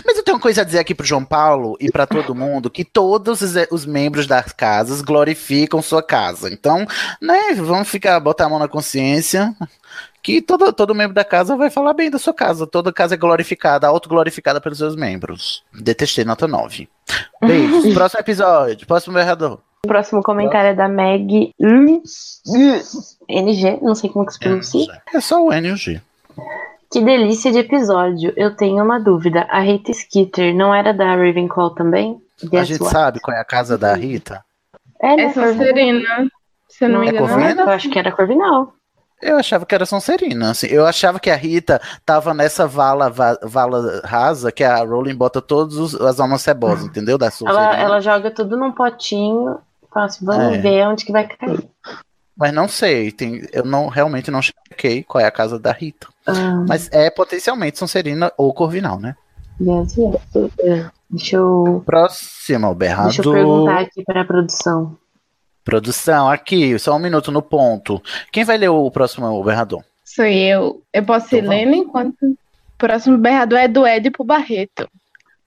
[0.06, 2.70] Mas eu tenho uma coisa a dizer aqui pro João Paulo e pra todo mundo,
[2.70, 6.50] que todos os, os membros das casas glorificam sua casa.
[6.50, 6.86] Então,
[7.22, 9.54] né, vamos ficar, botar a mão na consciência,
[10.22, 12.68] que todo, todo membro da casa vai falar bem da sua casa.
[12.68, 15.64] Toda casa é glorificada, autoglorificada pelos seus membros.
[15.74, 16.90] Detestei, nota 9.
[17.42, 17.92] Beijos.
[17.94, 19.60] Próximo episódio, próximo berrador.
[19.86, 21.54] O próximo comentário é da Meg
[23.30, 25.02] NG, não sei como que se pronuncia.
[25.14, 26.02] É só o N e o G.
[26.92, 28.34] Que delícia de episódio.
[28.36, 29.48] Eu tenho uma dúvida.
[29.50, 32.20] A Rita Skeeter não era da Ravenclaw também?
[32.44, 32.92] A Guess gente what?
[32.94, 34.44] sabe qual é a casa da Rita?
[35.02, 35.54] É, né, Essa
[36.70, 37.28] se eu não me É engano.
[37.28, 37.62] Corvina?
[37.62, 38.74] Eu acho que era Corvinal.
[39.22, 40.52] Eu achava que era Sonserina.
[40.52, 45.16] Assim, eu achava que a Rita tava nessa vala, va- vala rasa que a Rowling
[45.16, 47.18] bota todas as almas cebosas, entendeu?
[47.18, 47.64] Da Sonserina.
[47.74, 49.58] Ela, ela joga tudo num potinho.
[49.94, 50.58] Fala assim, vamos É.
[50.60, 51.68] ver onde que vai cair.
[52.38, 56.08] Mas não sei, tem, eu não realmente não chequei qual é a casa da Rita.
[56.26, 59.16] Ah, Mas é potencialmente Sonserina ou Corvinal, né?
[59.60, 60.90] yes, yes.
[61.10, 63.08] Deixa eu, Próximo, berrado.
[63.10, 64.96] deixa eu perguntar aqui para a produção.
[65.70, 68.02] Produção, aqui, só um minuto no ponto.
[68.32, 69.84] Quem vai ler o próximo berrador?
[70.04, 70.82] Sou eu.
[70.92, 71.66] Eu posso ir Então vamos.
[71.66, 72.24] lendo enquanto.
[72.24, 72.38] O
[72.76, 74.90] próximo berrador é do Édipo Barreto.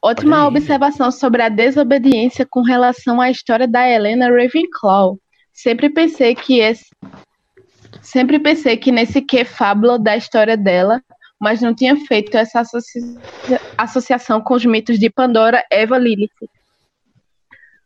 [0.01, 5.19] Ótima observação sobre a desobediência com relação à história da Helena Ravenclaw.
[5.53, 6.87] Sempre pensei que esse.
[8.01, 11.03] Sempre pensei que nesse que fábula da história dela,
[11.41, 13.19] mas não tinha feito essa associa-
[13.77, 16.31] associação com os mitos de Pandora, Eva Lilith.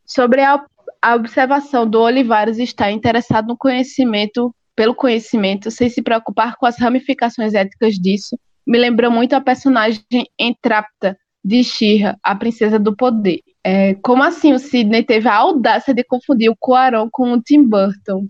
[0.04, 0.62] Sobre a,
[1.02, 6.78] a observação do Olivares estar interessado no conhecimento, pelo conhecimento, sem se preocupar com as
[6.78, 10.04] ramificações éticas disso, me lembrou muito a personagem
[10.38, 13.40] Entrapta de Shira, a princesa do poder.
[13.62, 17.62] É, como assim o Sidney teve a audácia de confundir o Cuarón com o Tim
[17.62, 18.26] Burton?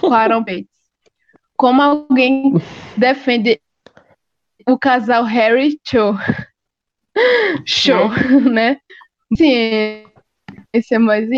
[0.00, 0.66] Cuarón Bates.
[1.56, 2.54] Como alguém
[2.96, 3.60] defende
[4.68, 6.14] o casal Harry Cho?
[7.64, 8.10] Show,
[8.50, 8.78] né?
[9.36, 10.04] Sim,
[10.72, 11.28] esse é mais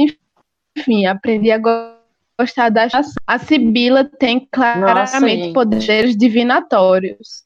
[0.77, 1.95] enfim, aprendi agora
[2.39, 2.89] gostar da
[3.27, 5.55] a Sibila tem claramente gente.
[5.55, 7.45] poderes divinatórios,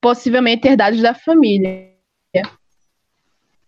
[0.00, 1.90] possivelmente herdados da família.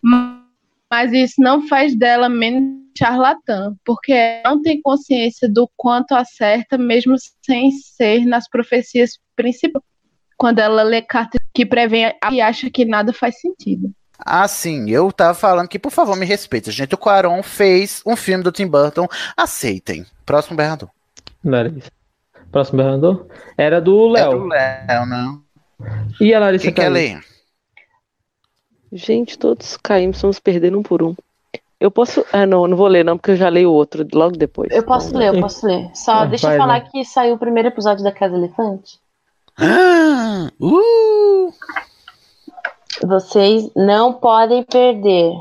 [0.01, 6.77] Mas isso não faz dela menos charlatã, porque ela não tem consciência do quanto acerta,
[6.77, 9.83] mesmo sem ser nas profecias principais,
[10.37, 13.93] quando ela lê cartas que prevêem e acha que nada faz sentido.
[14.17, 16.71] Ah, sim, eu tava falando que, por favor, me respeita.
[16.71, 19.07] Gente, o Quaron fez um filme do Tim Burton.
[19.35, 20.05] Aceitem.
[20.25, 20.89] Próximo berrador.
[21.43, 21.91] Larissa.
[22.51, 23.27] Próximo berrador?
[23.57, 24.39] Era do É Léo.
[24.39, 25.41] do Léo, não.
[26.21, 26.93] E a Larissa Quem quer caiu?
[26.93, 27.21] ler?
[28.91, 31.15] Gente, todos caímos, estamos perdendo um por um.
[31.79, 32.25] Eu posso.
[32.31, 34.71] Ah, não, não vou ler, não, porque eu já leio o outro logo depois.
[34.71, 35.91] Eu posso ler, eu posso ler.
[35.93, 38.97] Só Ah, deixa eu falar que saiu o primeiro episódio da Casa Elefante.
[39.59, 41.53] Ah, uh!
[43.03, 45.33] Vocês não podem perder,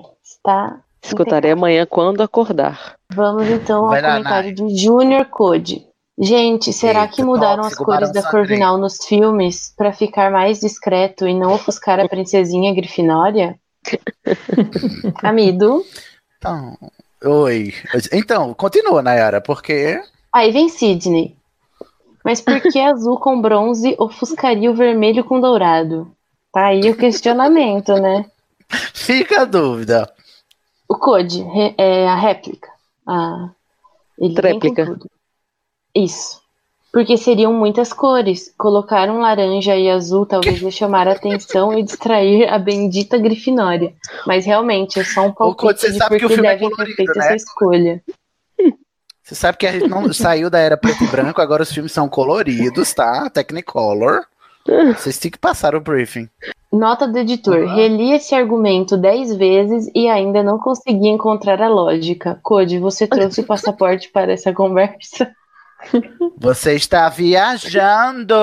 [0.42, 0.80] tá?
[1.02, 2.96] Escutarei amanhã quando acordar.
[3.14, 5.86] Vamos então ao Vai lá, comentário de Junior Code.
[6.18, 8.22] Gente, será Eita, que mudaram as tóxico, cores da.
[8.22, 13.58] Corvinal nos filmes pra ficar mais discreto e não ofuscar a princesinha Grifinória?
[15.22, 15.84] Amido.
[16.38, 16.78] Então,
[17.24, 17.74] oi.
[18.12, 20.00] Então, continua, Nayara, porque.
[20.32, 21.36] Aí vem Sidney.
[22.24, 26.13] Mas por que azul com bronze ofuscaria o vermelho com dourado?
[26.54, 28.26] Tá aí o questionamento, né?
[28.94, 30.08] Fica a dúvida.
[30.88, 31.44] O Code
[31.76, 32.68] é a réplica.
[33.04, 33.50] A...
[34.16, 34.96] Ele Tréplica.
[35.92, 36.40] Isso.
[36.92, 38.54] Porque seriam muitas cores.
[38.56, 43.92] Colocar um laranja e azul talvez ia chamar a atenção e distrair a bendita Grifinória.
[44.24, 46.68] Mas realmente é só um Code, palpite você de sabe que o filme é devem
[46.68, 47.24] ter colorido, feito né?
[47.24, 48.02] essa escolha.
[49.24, 51.90] Você sabe que a gente não saiu da era preto e branco, agora os filmes
[51.90, 53.28] são coloridos, tá?
[53.28, 54.24] Technicolor.
[54.66, 56.28] Vocês têm que passar o briefing.
[56.72, 57.66] Nota do editor.
[57.66, 62.40] Reli esse argumento dez vezes e ainda não consegui encontrar a lógica.
[62.42, 65.30] Code, você trouxe o passaporte para essa conversa?
[66.38, 68.34] Você está viajando!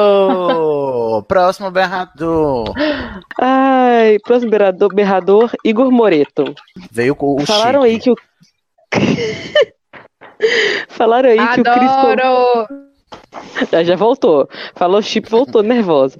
[1.28, 2.72] Próximo berrador.
[3.40, 6.54] Ai, próximo berrador, berrador Igor Moreto.
[6.92, 7.92] Veio com o Falaram chip.
[7.92, 8.16] aí que o.
[10.90, 11.92] Falaram aí que o Cris.
[13.86, 14.48] Já, voltou.
[14.76, 16.20] Falou chip, voltou nervosa.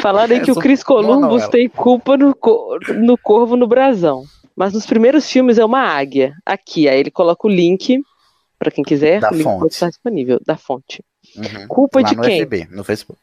[0.00, 2.34] Falaram aí que o Cris Columbus tem culpa no,
[2.96, 4.24] no corvo no brasão.
[4.54, 6.34] Mas nos primeiros filmes é uma águia.
[6.44, 8.00] Aqui, aí ele coloca o link,
[8.58, 9.60] pra quem quiser, Da o link fonte.
[9.60, 11.02] pode estar disponível, da fonte.
[11.36, 11.66] Uhum.
[11.68, 12.42] Culpa Lá de quem?
[12.42, 13.18] FB, no Facebook.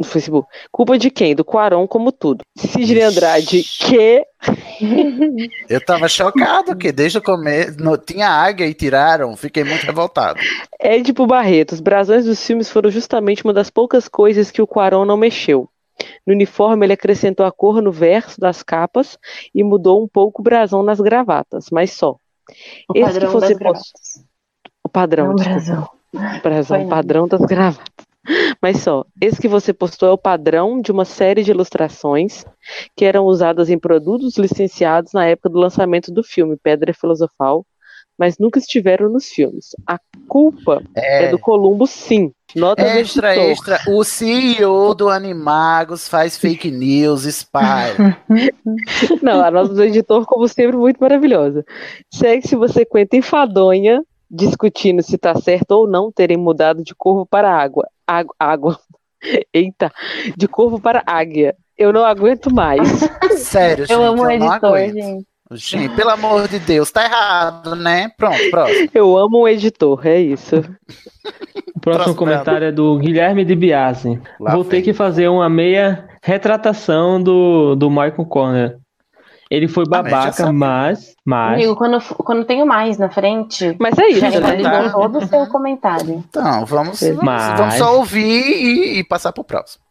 [0.00, 0.48] No Facebook.
[0.72, 1.34] Culpa de quem?
[1.34, 2.40] Do Quaron, como tudo.
[2.56, 4.24] Sidney Andrade, que.
[5.68, 9.36] Eu tava chocado que desde o começo no- tinha águia e tiraram.
[9.36, 10.40] Fiquei muito revoltado.
[10.80, 15.04] Edipo Barreto, os brasões dos filmes foram justamente uma das poucas coisas que o Quaron
[15.04, 15.68] não mexeu.
[16.26, 19.18] No uniforme, ele acrescentou a cor no verso das capas
[19.54, 22.16] e mudou um pouco o brasão nas gravatas, mas só.
[22.88, 23.82] O Esse padrão que você das.
[24.82, 25.58] O padrão, Não, desculpa.
[25.60, 25.88] brasão.
[26.42, 26.88] Brasão, não.
[26.88, 27.84] padrão das gravatas.
[28.60, 32.44] Mas só, esse que você postou é o padrão de uma série de ilustrações
[32.96, 37.64] que eram usadas em produtos licenciados na época do lançamento do filme Pedra Filosofal,
[38.18, 39.70] mas nunca estiveram nos filmes.
[39.86, 41.28] A culpa é, É.
[41.30, 42.32] do Columbo, sim.
[42.54, 43.80] Nota Extra, extra.
[43.88, 47.94] O CEO do Animagos faz fake news, spy.
[49.22, 51.64] Não, a nota do editor, como sempre, muito maravilhosa.
[52.12, 57.52] Segue-se uma sequência enfadonha discutindo se está certo ou não terem mudado de corvo para
[57.52, 57.88] água.
[58.06, 58.34] Água.
[58.38, 58.78] água.
[59.52, 59.92] Eita,
[60.36, 61.54] de corvo para águia.
[61.76, 62.88] Eu não aguento mais.
[63.38, 64.94] Sério, gente, Eu amo o eu editor, aguento.
[64.94, 65.26] gente.
[65.52, 68.08] Gente, pelo amor de Deus, tá errado, né?
[68.16, 68.88] Pronto, próximo.
[68.94, 70.62] Eu amo o editor, é isso.
[71.74, 74.20] O próximo comentário é do Guilherme de Biasi.
[74.38, 78.79] Lá Vou ter que fazer uma meia retratação do, do Michael Conner.
[79.50, 81.16] Ele foi Ah, babaca, mas.
[81.24, 84.62] mas Amigo, quando, quando tenho mais na frente, Mas é isso, já né?
[84.62, 84.90] Tá.
[84.90, 86.24] todo o seu comentário.
[86.28, 89.82] Então, vamos, vamos, Mas- vamos só ouvir e, e passar pro próximo.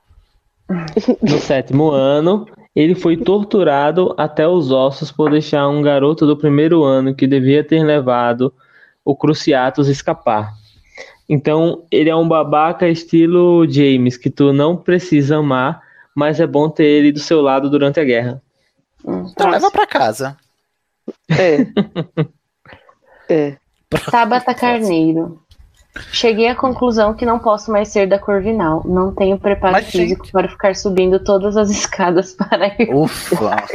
[1.21, 6.83] no sétimo ano, ele foi torturado até os ossos por deixar um garoto do primeiro
[6.83, 8.53] ano que devia ter levado
[9.03, 10.53] o Cruciatus escapar.
[11.27, 15.81] Então, ele é um babaca estilo James, que tu não precisa amar,
[16.15, 18.41] mas é bom ter ele do seu lado durante a guerra.
[19.05, 20.37] Então leva pra casa.
[21.29, 21.65] É.
[23.31, 23.57] É.
[24.09, 25.39] Tabata Carneiro.
[26.11, 28.81] Cheguei à conclusão que não posso mais ser da Corvinal.
[28.85, 32.91] Não tenho preparo Mas, físico para ficar subindo todas as escadas para ir.
[32.91, 33.55] Ufa.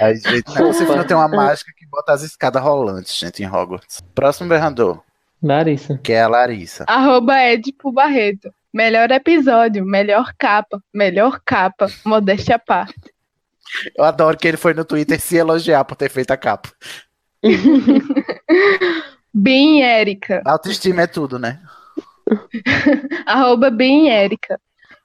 [0.00, 3.42] Ai, gente, não é possível não ter uma mágica que bota as escadas rolantes, gente,
[3.42, 4.00] em Hogwarts.
[4.14, 5.00] Próximo berrador,
[5.42, 5.98] Larissa.
[6.02, 6.84] que é a Larissa.
[6.86, 8.50] Arroba Edipo Barreto.
[8.72, 13.12] Melhor episódio, melhor capa, melhor capa, modéstia à parte.
[13.96, 16.70] Eu adoro que ele foi no Twitter se elogiar por ter feito a capa.
[19.32, 20.42] bem Érica.
[20.44, 21.60] Autoestima é tudo, né?
[23.26, 24.60] Arroba bem Érica.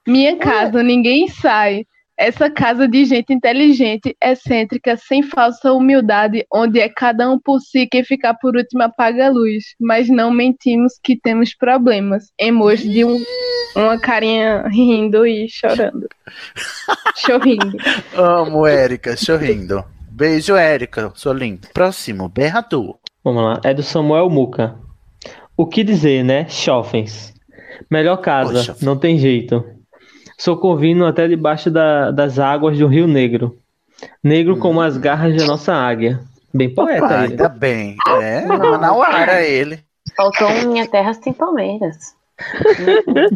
[0.07, 1.85] Minha casa, ninguém sai.
[2.23, 7.85] Essa casa de gente inteligente, excêntrica, sem falsa humildade, onde é cada um por si,
[7.85, 9.75] quem ficar por último apaga a luz.
[9.77, 12.31] Mas não mentimos que temos problemas.
[12.39, 13.21] Emoji de um,
[13.75, 16.07] uma carinha rindo e chorando.
[17.17, 17.75] Chorrindo.
[18.15, 19.83] Amo, Érica, chorrindo.
[20.09, 21.67] Beijo, Érica, sou lindo.
[21.73, 22.99] Próximo, berrador.
[23.21, 24.75] Vamos lá, é do Samuel Muca.
[25.57, 26.47] O que dizer, né?
[26.47, 27.33] Chofens.
[27.91, 28.77] Melhor casa, Poxa.
[28.81, 29.72] não tem jeito.
[30.37, 33.57] Sou corvino até debaixo da- das águas do Rio Negro.
[34.23, 36.19] Negro como as garras da nossa águia.
[36.53, 37.31] Bem poeta ele.
[37.33, 37.95] ainda bem.
[38.21, 39.79] É, Manauara ele.
[40.15, 41.95] Faltou Minha Terras Tem Palmeiras.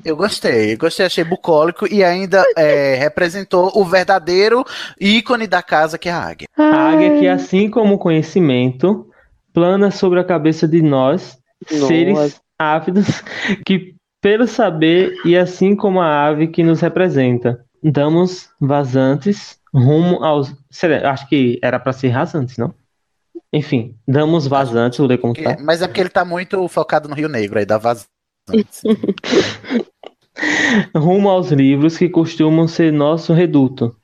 [0.03, 4.65] Eu gostei, eu gostei, achei bucólico e ainda é, representou o verdadeiro
[4.99, 6.47] ícone da casa que é a águia.
[6.57, 9.07] A águia que, assim como o conhecimento,
[9.53, 11.37] plana sobre a cabeça de nós,
[11.71, 11.87] Nossa.
[11.87, 13.23] seres ávidos,
[13.65, 13.95] que
[14.27, 20.53] pelo saber e assim como a ave que nos representa, damos vazantes rumo aos.
[21.05, 22.73] Acho que era para ser rasantes, não?
[23.53, 25.55] Enfim, damos vazantes, vou ler como tá.
[25.61, 28.05] Mas é porque ele tá muito focado no Rio Negro aí, da vazão.
[30.93, 33.95] rumo aos livros que costumam ser nosso reduto.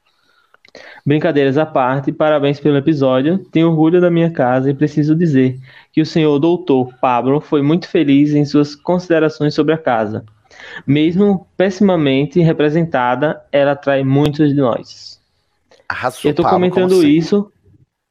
[1.05, 3.37] Brincadeiras à parte, parabéns pelo episódio.
[3.51, 5.59] Tenho orgulho da minha casa e preciso dizer
[5.91, 10.23] que o senhor doutor Pablo foi muito feliz em suas considerações sobre a casa.
[10.87, 15.19] Mesmo pessimamente representada, ela atrai muitos de nós.
[15.89, 17.51] Arrasou, Eu Pablo, comentando isso.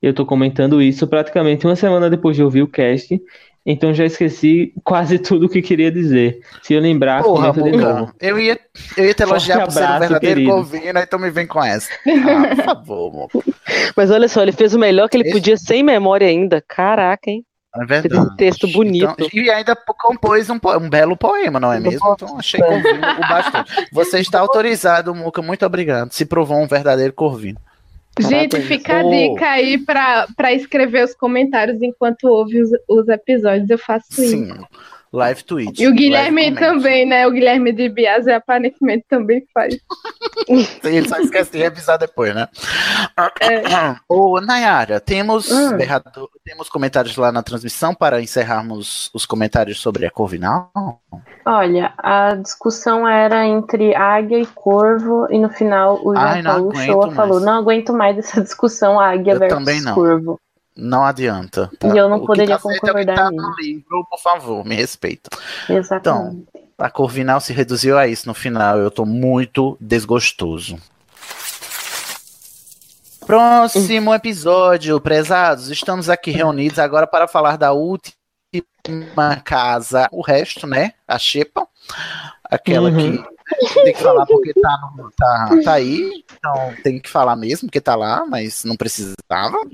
[0.02, 3.22] Eu tô comentando isso praticamente uma semana depois de ouvir o cast.
[3.64, 6.40] Então já esqueci quase tudo o que queria dizer.
[6.62, 8.12] Se eu lembrar, Porra, de novo.
[8.20, 8.58] eu ia,
[8.96, 10.50] eu ia te elogiar Forte por ser um abraço, verdadeiro querido.
[10.52, 11.88] corvino, aí tu me vem com essa.
[12.06, 13.38] Ah, por favor, Muca.
[13.96, 16.60] Mas olha só, ele fez o melhor que ele podia sem memória ainda.
[16.66, 17.44] Caraca, hein?
[17.74, 18.26] É Fez verdade.
[18.26, 19.14] um texto bonito.
[19.16, 22.00] Então, e ainda compôs um, um belo poema, não é mesmo?
[22.14, 23.88] Então achei corvino o bastante.
[23.92, 26.12] Você está autorizado, Muca, muito obrigado.
[26.12, 27.58] Se provou um verdadeiro corvino.
[28.20, 33.70] Gente, fica a dica aí pra escrever os comentários enquanto ouve os, os episódios.
[33.70, 34.66] Eu faço Sim, isso.
[35.12, 35.82] Live tweet.
[35.82, 37.26] E o Guilherme também, né?
[37.26, 39.76] O Guilherme de Biase aparentemente também faz.
[40.82, 42.48] Ele só esquece de revisar depois, né?
[43.40, 43.96] É.
[44.08, 45.76] Ô, Nayara, temos, Hum.
[46.44, 50.70] temos comentários lá na transmissão para encerrarmos os comentários sobre a Corvinal?
[51.44, 56.42] Olha, a discussão era entre águia e corvo, e no final o Ai,
[56.86, 57.16] Shoa mais.
[57.16, 59.94] falou: não aguento mais essa discussão águia Eu versus também não.
[59.94, 60.40] corvo.
[60.76, 61.70] Não adianta.
[61.84, 64.74] E eu não O poderia tá é que concordar tá no livro, por favor, me
[64.74, 65.28] respeita.
[65.68, 66.46] Exatamente.
[66.48, 68.78] Então, a Corvinal se reduziu a isso no final.
[68.78, 70.78] Eu tô muito desgostoso.
[73.26, 75.70] Próximo episódio, prezados.
[75.70, 78.16] Estamos aqui reunidos agora para falar da última
[79.44, 80.08] casa.
[80.10, 80.94] O resto, né?
[81.06, 81.66] A Xepa.
[82.50, 83.18] Aquela Uhum.
[83.18, 83.24] que
[83.84, 84.78] tem que falar porque tá,
[85.16, 86.24] tá, tá aí.
[86.36, 89.16] Então tem que falar mesmo, porque tá lá, mas não precisava.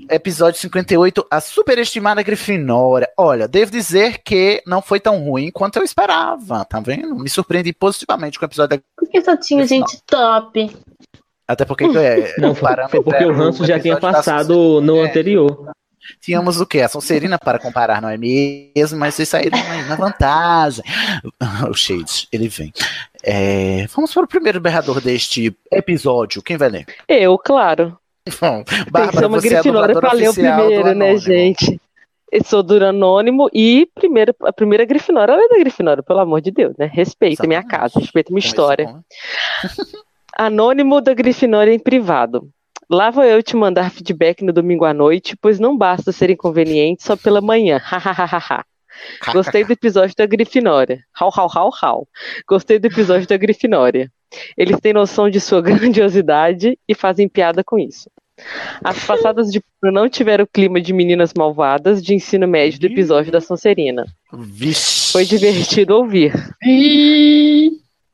[0.09, 3.09] Episódio 58, a superestimada Grifinória.
[3.17, 7.15] Olha, devo dizer que não foi tão ruim quanto eu esperava, tá vendo?
[7.15, 10.75] Me surpreendi positivamente com o episódio da Porque só tinha gente top.
[11.47, 15.01] até porque é, Não, o foi, porque era o ranço já tinha da passado no
[15.01, 15.71] anterior.
[16.21, 16.81] Tínhamos o quê?
[16.81, 18.97] A Sonserina para comparar, não é mesmo?
[18.97, 20.83] Mas vocês saíram aí na vantagem.
[21.69, 22.71] O Shades, ele vem.
[23.23, 26.41] É, vamos para o primeiro berrador deste episódio.
[26.41, 26.85] Quem vai ler?
[27.07, 27.97] Eu, claro.
[28.39, 31.79] Bom, Bárbara, uma você é a grifinória dubladora pra ler o primeiro, né, gente?
[32.31, 36.41] Eu sou do Anônimo e primeiro, a primeira Grifinória, ela é da Grifinória, pelo amor
[36.41, 36.89] de Deus, né?
[36.93, 39.03] Respeita minha casa, respeita minha história.
[40.37, 42.47] Anônimo da Grifinória em privado.
[42.89, 47.03] Lá vou eu te mandar feedback no domingo à noite, pois não basta ser inconveniente
[47.03, 47.77] só pela manhã.
[47.81, 48.63] Hahaha.
[49.33, 51.03] Gostei do episódio da Grifinória.
[51.19, 52.07] Hau, hau, hau, hau.
[52.47, 54.11] Gostei do episódio da Grifinória.
[54.57, 58.09] Eles têm noção de sua grandiosidade e fazem piada com isso.
[58.83, 62.85] As passadas de pano não tiveram o clima de meninas malvadas de ensino médio do
[62.87, 64.05] episódio da Sonserina.
[65.11, 66.33] Foi divertido ouvir.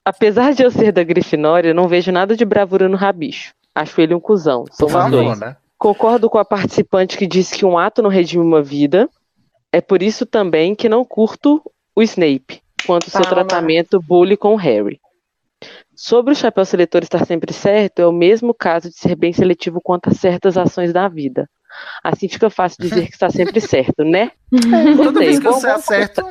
[0.03, 3.53] Apesar de eu ser da Grifinória, não vejo nada de bravura no rabicho.
[3.73, 4.65] Acho ele um cuzão.
[4.89, 5.39] Favor, dois.
[5.39, 5.57] né?
[5.77, 9.09] Concordo com a participante que disse que um ato não redime uma vida.
[9.75, 11.61] É por isso também que não curto
[11.93, 13.43] o Snape, quanto seu Palma.
[13.43, 15.01] tratamento bully com o Harry.
[15.93, 19.81] Sobre o chapéu seletor estar sempre certo, é o mesmo caso de ser bem seletivo
[19.83, 21.49] quanto a certas ações da vida.
[22.01, 24.31] Assim fica fácil dizer que está sempre certo, né?
[24.95, 26.23] Toda vez que você acerta.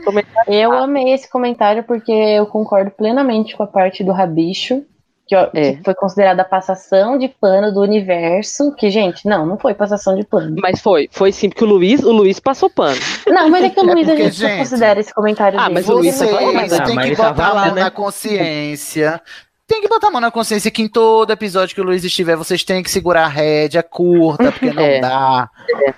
[0.49, 4.87] Eu amei esse comentário porque eu concordo plenamente com a parte do rabicho.
[5.27, 9.73] Que, ó, que foi considerada passação de pano do universo, que, gente, não, não foi
[9.75, 10.57] passação de pano.
[10.61, 12.99] Mas foi, foi sim, porque o Luiz, o Luiz passou pano.
[13.27, 15.63] Não, mas é que o Luiz, a porque, gente, não gente, considera esse comentário Ah,
[15.65, 15.75] dele.
[15.75, 16.53] mas o Luiz não Vocês
[16.95, 17.83] mas que botar a lá, mão né?
[17.85, 19.21] na consciência.
[19.67, 22.37] Tem que botar a mão na consciência que em todo episódio que o Luiz estiver,
[22.37, 25.01] vocês têm que segurar a rédea curta, porque não É.
[25.01, 25.49] dá.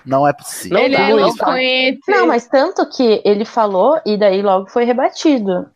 [0.04, 0.78] Não é possível.
[0.78, 2.00] ele dá, é eloquente.
[2.06, 5.66] Não, mas tanto que ele falou e daí logo foi rebatido.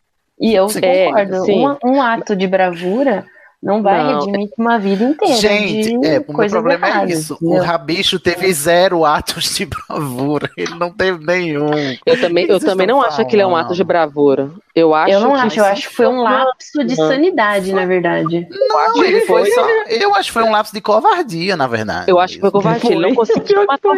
[0.40, 0.80] E eu Sim.
[0.80, 1.34] concordo.
[1.34, 1.40] É.
[1.52, 3.26] Um, um ato de bravura
[3.62, 4.20] não vai Não.
[4.20, 5.36] redimir uma vida inteira.
[5.36, 7.38] Gente, de é, o meu problema é erradas, isso.
[7.42, 7.58] O?
[7.60, 10.50] Rabicho teve zero atos de bravura.
[10.56, 11.68] Ele não teve nenhum.
[12.06, 14.50] Eu também, eu também não estão acho que ele é um ato de bravura.
[14.74, 17.08] Eu acho Eu não que acho, eu acho que foi um lapso de Não.
[17.08, 18.48] sanidade, na verdade.
[18.50, 19.66] Não, ele foi só.
[19.90, 22.10] Eu acho que foi um lapso de covardia, na verdade.
[22.10, 22.92] Eu acho que foi covardia.
[22.92, 23.96] Ele não conseguiu matar.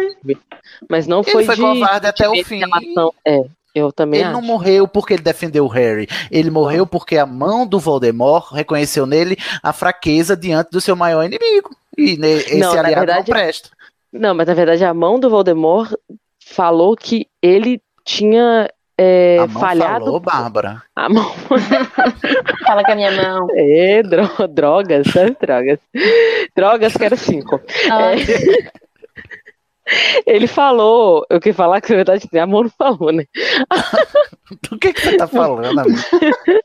[0.89, 2.61] Mas não Ele foi, foi de, covarde até o de fim.
[3.25, 3.43] É,
[3.75, 4.33] eu também Ele acho.
[4.39, 6.07] não morreu porque ele defendeu o Harry.
[6.31, 11.23] Ele morreu porque a mão do Voldemort reconheceu nele a fraqueza diante do seu maior
[11.23, 11.75] inimigo.
[11.97, 13.69] E esse Não, na aliado verdade- não presta.
[14.11, 15.91] Não, mas na verdade a mão do Voldemort
[16.45, 20.05] falou que ele tinha é, a mão falhado.
[20.05, 20.83] falou, Bárbara.
[20.95, 21.31] A mão.
[22.65, 23.47] Fala com a minha mão.
[23.55, 25.35] É, dro- drogas, sabe?
[25.41, 25.79] Drogas.
[26.55, 27.59] Drogas, quero cinco.
[27.89, 28.11] Ah.
[28.13, 28.82] É.
[30.25, 33.25] Ele falou, eu queria falar que na verdade a mão não falou, né?
[34.69, 35.97] Do que, que você tá falando, amigo?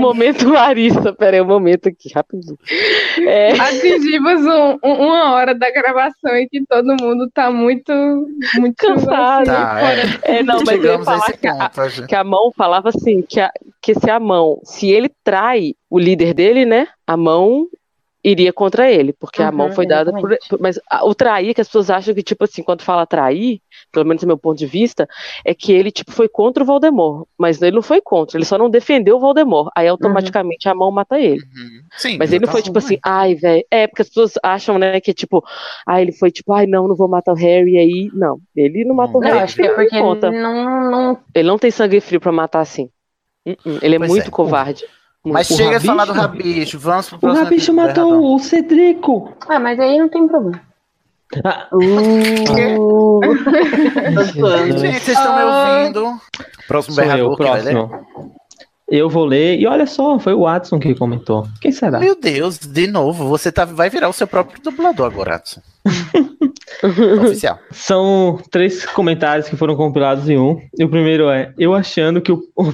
[0.00, 2.58] Momento Larissa, peraí, um momento aqui, rapidinho.
[3.20, 7.92] É, Atingimos um- um- uma hora da gravação em que todo mundo tá muito,
[8.56, 9.44] muito Cansado.
[9.46, 12.08] Tá, fora é, não, mas eu ia Chegamos a falar que a, ponto, gente.
[12.08, 15.98] que a mão falava assim, que, a- que se a mão, se ele trai o
[15.98, 16.88] líder dele, né?
[17.06, 17.66] A mão
[18.24, 21.54] iria contra ele, porque a Uhum, mão foi dada por, por- Mas a- o trair,
[21.54, 23.60] que as pessoas acham que, tipo assim, quando fala trair,
[23.92, 25.08] pelo menos do meu ponto de vista,
[25.44, 27.26] é que ele, tipo, foi contra o Voldemort.
[27.38, 29.70] Mas ele não foi contra, ele só não defendeu o Voldemort.
[29.76, 31.44] Aí automaticamente a mão mata ele.
[31.96, 33.64] Sim, Mas ele não foi tipo assim, ai, velho.
[33.70, 35.44] É, porque as pessoas acham, né, que tipo,
[35.86, 38.10] ai, ele foi tipo, ai, não, não vou matar o Harry aí.
[38.14, 39.38] Não, ele não matou o Harry.
[39.38, 40.28] acho que é não porque conta.
[40.28, 41.24] ele não, não.
[41.34, 42.90] Ele não tem sangue frio pra matar assim.
[43.46, 44.30] Uh-uh, Ele é Pois muito é.
[44.30, 44.86] covarde.
[45.32, 46.48] Mas O chega de falar do Rabicho?
[46.48, 46.78] Rabicho.
[46.78, 48.34] Vamos pro O próximo Rabicho episódio, matou Bernardão.
[48.34, 49.32] o Cedrico.
[49.48, 50.60] Ah, mas aí não tem problema.
[51.44, 53.20] Ah, Uh,
[54.78, 56.20] Gente, vocês estão me ouvindo?
[56.66, 57.74] Próximo sou eu, berrador que vai ler?
[57.74, 58.37] próximo.
[58.90, 59.60] Eu vou ler.
[59.60, 61.46] E olha só, foi o Watson que comentou.
[61.60, 61.98] Quem será?
[61.98, 65.60] Meu Deus, de novo, você tá, vai virar o seu próprio dublador agora, Adson.
[67.26, 67.58] Oficial.
[67.70, 70.60] São três comentários que foram compilados em um.
[70.78, 72.72] E o primeiro é: Eu achando que o, o,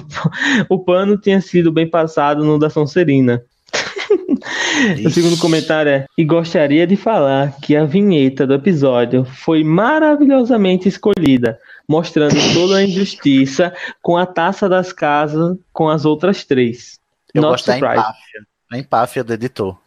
[0.69, 3.41] o pano tinha sido bem passado no da Sonserina.
[5.05, 10.87] O segundo comentário é: E gostaria de falar que a vinheta do episódio foi maravilhosamente
[10.87, 11.57] escolhida,
[11.87, 16.99] mostrando toda a injustiça com a taça das casas com as outras três.
[17.33, 17.99] Eu Not gosto da surprised.
[17.99, 18.41] empáfia.
[18.71, 19.77] A empáfia do editor.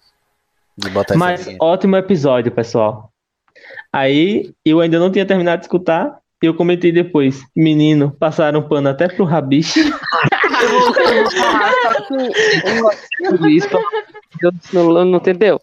[0.76, 3.10] De botar Mas ótimo episódio, pessoal.
[3.92, 6.18] Aí eu ainda não tinha terminado de escutar.
[6.40, 9.80] E eu comentei depois, menino, passaram pano até pro rabicho.
[13.40, 15.60] Luiz, pelo amor de Deus, não, não entendeu?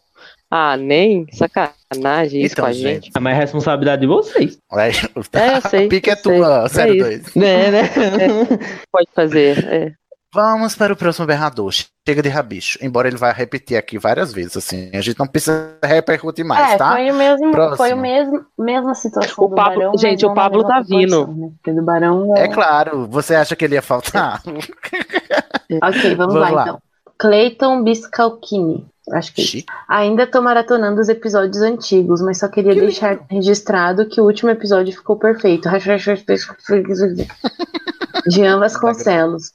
[0.51, 3.11] Ah, nem sacanagem isso Então, com a gente.
[3.15, 4.57] Ah, Mas é responsabilidade de vocês.
[4.71, 4.91] Vai,
[5.33, 5.85] É, eu sei.
[5.85, 7.27] A pique é tua, É 02.
[7.27, 7.39] isso.
[7.39, 7.81] Né, né?
[8.91, 9.65] Pode fazer.
[9.67, 9.91] É.
[10.33, 11.71] Vamos para o próximo berrador.
[11.71, 12.77] Chega de rabicho.
[12.81, 14.91] Embora ele vá repetir aqui várias vezes, assim.
[14.93, 16.91] A gente não precisa repercutir mais, é, tá?
[16.91, 17.77] foi o mesmo, Próximo.
[17.77, 19.97] foi o mesmo, mesma situação O do Pablo- Barão.
[19.97, 21.25] gente, o Pablo tá vindo.
[21.25, 21.49] né?
[21.55, 22.43] Porque do Barão é...
[22.43, 24.41] É claro, você acha que ele ia faltar?
[24.45, 26.61] Ok, vamos, Vamos lá, lá.
[26.63, 26.81] então.
[27.17, 28.85] Clayton Biscalchini.
[29.11, 29.51] Acho que é isso.
[29.51, 29.71] Chique.
[29.87, 34.91] Ainda tô maratonando os episódios antigos, mas só queria deixar registrado que o último episódio
[34.93, 35.69] ficou perfeito.
[38.27, 39.51] Jean Vasconcelos.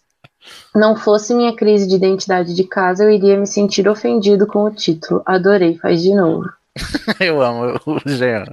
[0.74, 4.70] Não fosse minha crise de identidade de casa, eu iria me sentir ofendido com o
[4.70, 5.22] título.
[5.26, 6.48] Adorei, faz de novo.
[7.18, 8.44] Eu amo o Jean.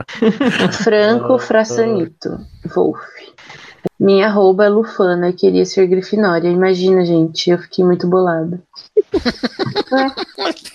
[0.84, 2.40] Franco Frassanito.
[2.66, 3.00] Wolf.
[4.00, 6.48] Minha arroba é Lufana queria ser Grifinória.
[6.50, 8.62] Imagina, gente, eu fiquei muito bolada.
[9.14, 10.28] É.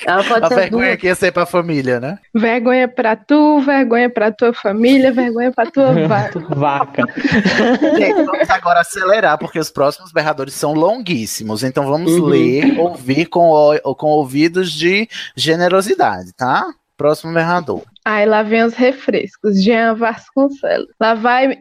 [0.11, 1.01] Ela pode A ser vergonha duas.
[1.01, 2.19] que ia ser pra família, né?
[2.35, 6.41] Vergonha pra tu, vergonha pra tua família, vergonha pra tua vaca.
[6.41, 7.05] Vaca.
[7.97, 11.63] Gente, vamos agora acelerar, porque os próximos berradores são longuíssimos.
[11.63, 12.25] Então vamos Uhum.
[12.27, 16.67] ler, ouvir com, o- com ouvidos de generosidade, tá?
[16.97, 17.83] Próximo berrador.
[18.05, 19.63] Aí lá vem os refrescos.
[19.63, 20.89] Jean Vasconcelos.
[21.01, 21.59] Lá vai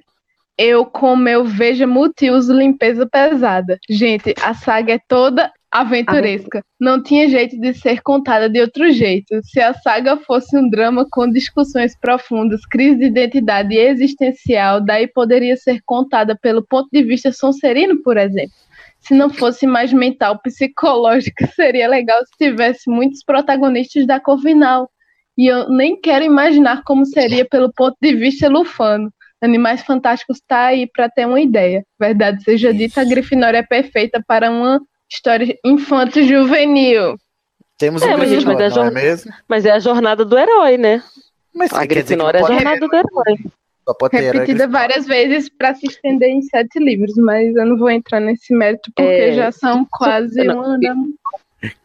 [0.62, 3.80] eu com meu Veja Multiuso Limpeza Pesada.
[3.90, 6.64] Gente, a saga é toda aventuresca.
[6.80, 9.40] Não tinha jeito de ser contada de outro jeito.
[9.44, 15.58] Se a saga fosse um drama com discussões profundas, crise de identidade existencial, daí poderia
[15.58, 18.54] ser contada pelo ponto de vista sonserino, por exemplo.
[19.00, 24.92] se não fosse mais mental, psicológica, seria legal se tivesse muitos protagonistas da Corvinal.
[25.36, 29.12] E eu nem quero imaginar como seria pelo ponto de vista lufano.
[29.42, 31.84] Animais Fantásticos está aí para ter uma ideia.
[32.00, 34.80] Verdade seja dita, a Grifinória é perfeita para uma
[35.12, 37.16] história infanto-juvenil.
[37.78, 39.34] Temos É, um mas, mas, é Grifinória, a não é mesmo?
[39.48, 41.02] mas é a jornada do herói, né?
[41.54, 43.38] Mas a Grifinória é a jornada do herói.
[43.88, 47.66] Só pode ter herói Repetida várias vezes para se estender em sete livros, mas eu
[47.66, 49.32] não vou entrar nesse mérito porque É.
[49.34, 50.94] já são quase Não, uma da...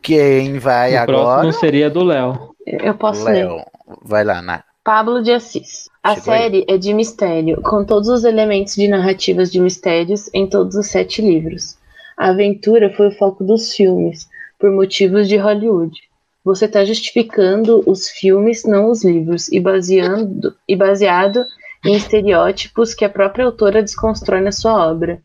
[0.02, 1.43] Quem vai o agora?
[1.43, 2.55] próximo seria do Léo.
[2.67, 3.47] Eu posso ler.
[3.47, 3.65] Léo.
[4.02, 4.62] Vai lá, Ná.
[4.86, 5.90] Pablo de Assis.
[6.00, 6.40] A Chegou aí.
[6.40, 10.86] série é de mistério, com todos os elementos de narrativas de mistérios em todos os
[10.86, 11.76] sete livros.
[12.16, 14.28] A aventura foi o foco dos filmes,
[14.60, 15.92] por motivos de Hollywood.
[16.44, 21.44] Você está justificando os filmes, não os livros, e, baseando, e baseado
[21.84, 25.20] em estereótipos que a própria autora desconstrói na sua obra.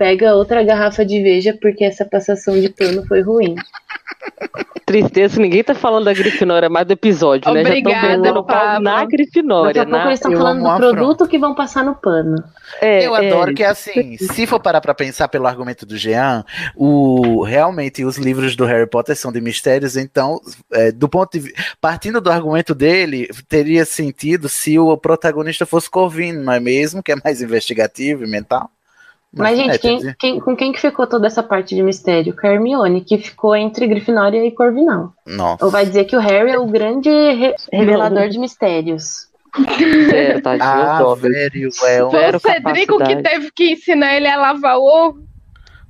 [0.00, 3.54] Pega outra garrafa de veja porque essa passação de pano foi ruim.
[4.86, 7.62] Tristeza, ninguém tá falando da Grifinória mais do episódio, né?
[7.62, 9.82] Já Obrigada, estão vendendo pau na Daqui Grifinória.
[9.82, 10.06] a pouco na...
[10.06, 12.42] eles estão falando do produto que vão passar no pano.
[12.80, 16.46] É, Eu é, adoro que assim, se for parar pra pensar pelo argumento do Jean,
[16.74, 20.40] o realmente os livros do Harry Potter são de mistérios, então,
[20.72, 26.42] é, do ponto de partindo do argumento dele, teria sentido se o protagonista fosse Corvino,
[26.42, 27.02] não é mesmo?
[27.02, 28.70] Que é mais investigativo e mental.
[29.32, 32.34] Mas, gente, é, quem- quem- com quem que ficou toda essa parte de mistério?
[32.34, 35.12] Com a Hermione, que ficou entre Grifinória e Corvinal.
[35.26, 35.64] Nossa.
[35.64, 39.28] Ou vai dizer que o Harry é o grande re- revelador de mistérios.
[40.10, 42.10] Sério, tadinho, Ah, velho, é um...
[42.10, 45.22] Zero O Cedrico que teve que ensinar ele a lavar o ovo.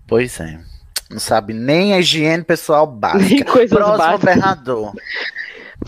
[0.07, 0.59] Pois é.
[1.10, 3.44] Não sabe nem a higiene pessoal Nem básica.
[3.52, 4.35] coisas Próximo básicas.
[4.35, 4.93] berrador.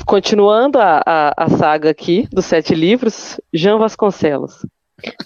[0.06, 4.64] Continuando a, a, a saga aqui dos sete livros, Jean Vasconcelos.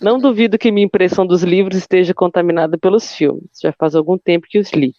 [0.00, 3.50] Não duvido que minha impressão dos livros esteja contaminada pelos filmes.
[3.62, 4.92] Já faz algum tempo que os li.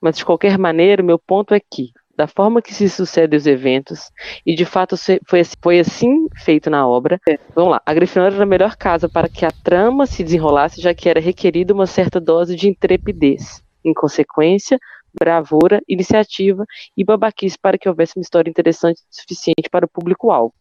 [0.00, 4.10] Mas de qualquer maneira, meu ponto é que, da forma que se sucedem os eventos,
[4.44, 4.96] e de fato
[5.28, 7.20] foi, assim- foi assim feito na obra,
[7.54, 10.94] vamos lá, a Grifinória era a melhor casa para que a trama se desenrolasse, já
[10.94, 13.62] que era requerida uma certa dose de intrepidez.
[13.84, 14.78] Em consequência,
[15.18, 16.64] bravura, iniciativa
[16.96, 20.52] e babaquice para que houvesse uma história interessante o suficiente para o público-alvo.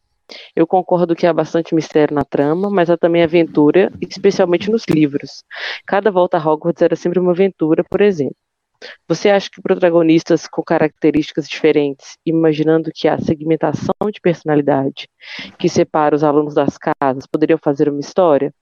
[0.56, 5.44] Eu concordo que há bastante mistério na trama, mas há também aventura, especialmente nos livros.
[5.86, 8.36] Cada volta a Hogwarts era sempre uma aventura, por exemplo.
[9.08, 15.08] Você acha que protagonistas com características diferentes, imaginando que há segmentação de personalidade
[15.58, 18.54] que separa os alunos das casas, poderiam fazer uma história?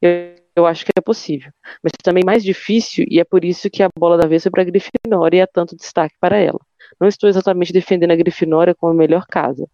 [0.00, 1.50] Eu, eu acho que é possível,
[1.82, 4.62] mas também mais difícil, e é por isso que a bola da vez foi para
[4.62, 6.60] a Grifinória e há tanto destaque para ela.
[7.00, 9.66] Não estou exatamente defendendo a Grifinória como a melhor casa,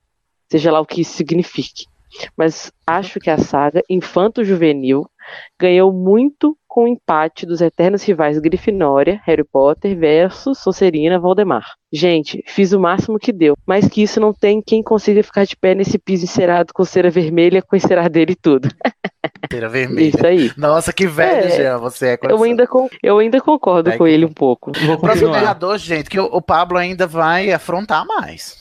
[0.50, 1.84] seja lá o que isso signifique.
[2.36, 5.06] Mas acho que a saga infanto-juvenil
[5.60, 11.66] ganhou muito com o empate dos eternos rivais Grifinória, Harry Potter versus Sonserina Voldemort.
[11.92, 15.54] Gente, fiz o máximo que deu, mas que isso não tem quem consiga ficar de
[15.56, 18.68] pé nesse piso encerado com cera vermelha, com encerado dele e tudo.
[19.50, 20.08] Pera vermelha.
[20.08, 20.50] Isso aí.
[20.56, 23.98] Nossa, que velho, É, Jean, você é com Eu ainda, con- eu ainda concordo Vai
[23.98, 24.72] com que- ele um pouco.
[24.72, 25.40] Vou Próximo continuar.
[25.40, 28.56] berrador, gente, que o, o Pablo ainda vai afrontar mais.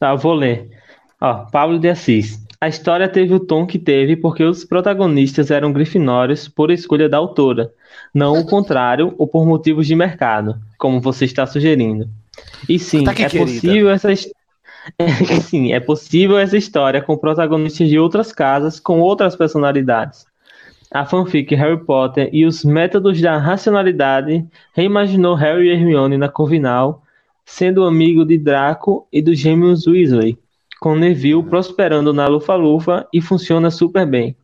[0.00, 0.70] Tá, eu vou ler.
[1.20, 2.46] Ó, Pablo de Assis.
[2.60, 7.16] A história teve o tom que teve porque os protagonistas eram grifinórios por escolha da
[7.16, 7.72] autora,
[8.12, 12.08] não o contrário ou por motivos de mercado, como você está sugerindo.
[12.68, 13.46] E sim, Tá aqui, é querida.
[13.52, 14.32] possível essa his-
[15.42, 20.26] sim, é possível essa história com protagonistas de outras casas com outras personalidades.
[20.90, 27.02] A fanfic Harry Potter e os métodos da racionalidade reimaginou Harry e Hermione na Corvinal,
[27.44, 30.38] sendo amigo de Draco e dos gêmeos Weasley,
[30.80, 34.36] com Neville prosperando na Lufa-Lufa e funciona super bem.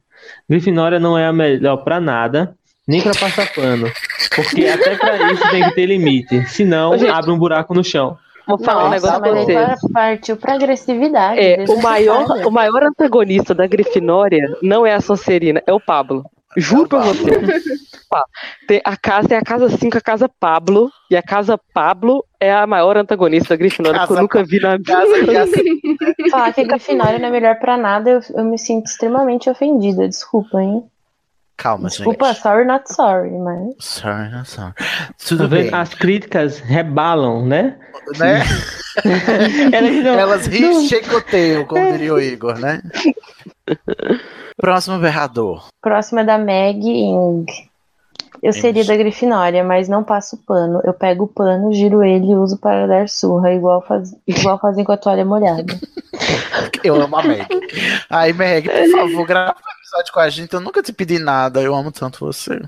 [0.48, 2.56] Grifinória não é a melhor pra nada,
[2.86, 3.90] nem pra passar pano,
[4.34, 7.10] porque até pra isso tem que ter limite, senão Ô, gente.
[7.10, 8.16] abre um buraco no chão.
[8.46, 11.40] Vou falar um Nossa, negócio pra agora partiu pra agressividade.
[11.40, 16.24] É, o maior, o maior antagonista da Grifinória não é a Sonserina, é o Pablo.
[16.56, 17.30] Juro pra você.
[18.68, 22.52] Tem- a casa é a casa 5, a casa Pablo, e a casa Pablo é
[22.52, 25.46] a maior antagonista da Grifinória que eu Casa nunca vi na Casa vida.
[26.30, 30.08] Falar que a Grifinória não é melhor pra nada, eu, eu me sinto extremamente ofendida.
[30.08, 30.84] Desculpa, hein?
[31.56, 32.42] Calma, Desculpa, gente.
[32.42, 33.74] sorry, not sorry, mas.
[33.78, 34.74] Sorry, não sorry.
[35.26, 35.72] Tudo bem.
[35.72, 37.78] As críticas rebalam, né?
[38.18, 38.42] Né?
[39.72, 42.82] Elas não- Elas rechecoteiam, como diria o Igor, né?
[44.56, 45.68] Próximo berrador.
[45.82, 47.44] Próxima é da Meg Ing.
[48.44, 50.82] Eu seria da Grifinória, mas não passo pano.
[50.84, 54.14] Eu pego o pano, giro ele e uso para dar surra, igual, faz...
[54.26, 55.64] igual fazem com a toalha molhada.
[56.84, 57.48] Eu amo a Meg.
[58.10, 60.52] Aí, Meg, por favor, grava um episódio com a gente.
[60.52, 61.62] Eu nunca te pedi nada.
[61.62, 62.60] Eu amo tanto você.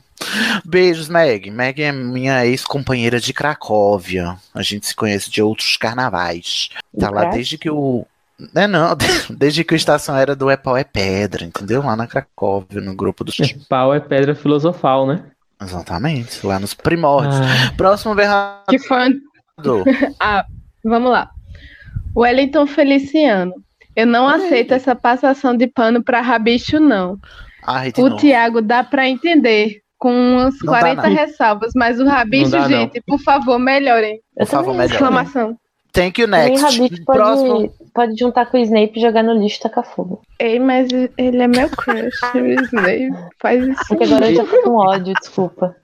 [0.65, 1.51] Beijos, Meg.
[1.51, 4.35] Meg é minha ex-companheira de Cracóvia.
[4.55, 6.71] A gente se conhece de outros carnavais.
[6.99, 8.07] Tá lá desde que o.
[8.55, 8.97] É, não,
[9.29, 11.83] desde que o Estação era do É Pau é Pedra, entendeu?
[11.83, 13.37] Lá na Cracóvia, no grupo dos.
[13.69, 15.23] Pau é pedra filosofal, né?
[15.61, 17.37] Exatamente, lá nos primórdios.
[17.37, 17.73] Ah.
[17.77, 18.65] Próximo berrador.
[18.69, 19.09] Que fã.
[20.21, 20.45] ah,
[20.85, 21.31] vamos lá.
[22.15, 23.53] Wellington Feliciano.
[23.95, 27.19] Eu não aceito essa passação de pano pra rabicho, não.
[27.63, 28.17] Ah, Rita, O não.
[28.19, 31.15] Tiago dá pra entender, com umas Não dá, 40 não.
[31.17, 32.69] ressalvas, mas o rabicho, dá, não.
[32.69, 34.21] gente, por favor, melhorem.
[34.37, 34.93] Por favor, melhorem.
[34.95, 35.59] Exclamação.
[35.97, 36.63] Thank you, next.
[36.63, 37.73] Rabbit pode, Próximo.
[37.95, 40.21] pode juntar com o Snape e jogar no lixo e tacar fogo.
[40.39, 43.11] Ei, mas ele é meu crush, o Snape.
[43.41, 43.83] Faz isso.
[43.89, 45.75] Porque agora eu já tô com ódio, desculpa.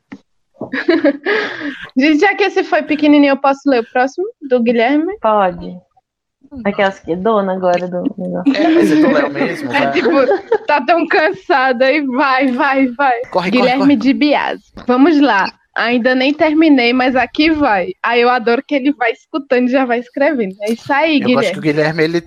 [1.96, 4.26] Gente, já que esse foi pequenininho, eu posso ler o próximo?
[4.48, 5.18] Do Guilherme?
[5.20, 5.76] Pode.
[6.66, 8.54] Aquelas que é dona agora do negócio.
[8.54, 9.92] É, mas é do Léo mesmo, É vai.
[9.92, 10.10] tipo,
[10.66, 13.20] tá tão cansada e vai, vai, vai.
[13.30, 13.96] Corre, Guilherme corre, corre.
[13.96, 14.62] de Biase.
[14.86, 15.46] Vamos lá.
[15.76, 17.92] Ainda nem terminei, mas aqui vai.
[18.02, 20.54] Aí eu adoro que ele vai escutando e já vai escrevendo.
[20.60, 21.58] É isso aí, Eu gosto que Guilherme.
[21.58, 22.24] o Guilherme ele,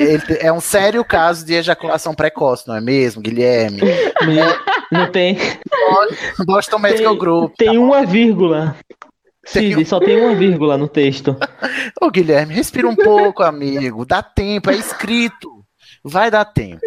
[0.00, 3.80] ele- ele- é um sério caso de ejaculação precoce, não é mesmo, Guilherme?
[4.90, 5.36] Não tem.
[6.46, 7.54] Boston Medical Group.
[7.56, 8.76] Tem uma vírgula.
[9.46, 11.36] Cid, só tem uma vírgula no texto.
[12.02, 14.04] Ô, Guilherme, respira um pouco, amigo.
[14.04, 15.52] Dá tempo, é escrito.
[16.02, 16.80] Vai dar tempo.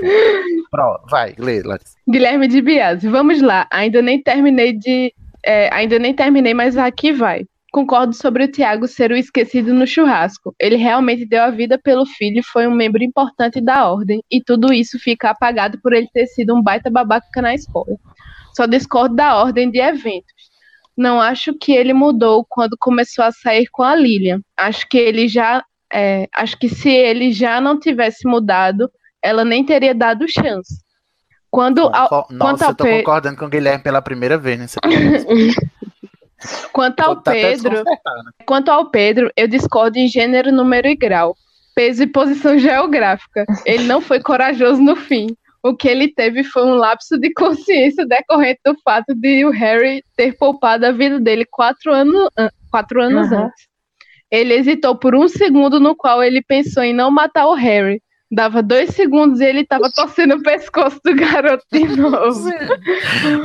[0.72, 1.96] Pro, vai, lê, Larissa.
[2.10, 3.08] Guilherme de Biase.
[3.08, 3.68] Vamos lá.
[3.72, 5.14] Ainda nem terminei de.
[5.46, 7.46] É, ainda nem terminei, mas aqui vai.
[7.72, 10.56] Concordo sobre o Tiago ser o esquecido no churrasco.
[10.60, 14.24] Ele realmente deu a vida pelo filho e foi um membro importante da ordem.
[14.30, 17.96] E tudo isso fica apagado por ele ter sido um baita babaca na escola.
[18.56, 20.34] Só discordo da ordem de eventos.
[20.98, 24.42] Não acho que ele mudou quando começou a sair com a Lilian.
[24.58, 25.64] Acho que ele já.
[25.94, 30.84] é, acho que se ele já não tivesse mudado, ela nem teria dado chance.
[31.52, 34.38] Quando ao- Co- quanto Nossa, ao eu tô Pe- concordando com o Guilherme pela primeira
[34.38, 34.78] vez nesse
[36.72, 37.84] Quanto ao Tá Pedro, né?
[38.46, 41.36] quanto ao Pedro, eu discordo em gênero, número e grau,
[41.76, 43.46] peso e posição geográfica.
[43.66, 45.28] Ele não foi corajoso no fim.
[45.62, 50.02] O que ele teve foi um lapso de consciência decorrente do fato de o Harry
[50.16, 53.44] ter poupado a vida dele quatro, ano, an- quatro anos Aham.
[53.46, 53.68] antes.
[54.32, 58.02] Ele hesitou por um segundo no qual ele pensou em não matar o Harry.
[58.32, 62.50] Dava dois segundos e ele tava torcendo o pescoço do garoto de novo.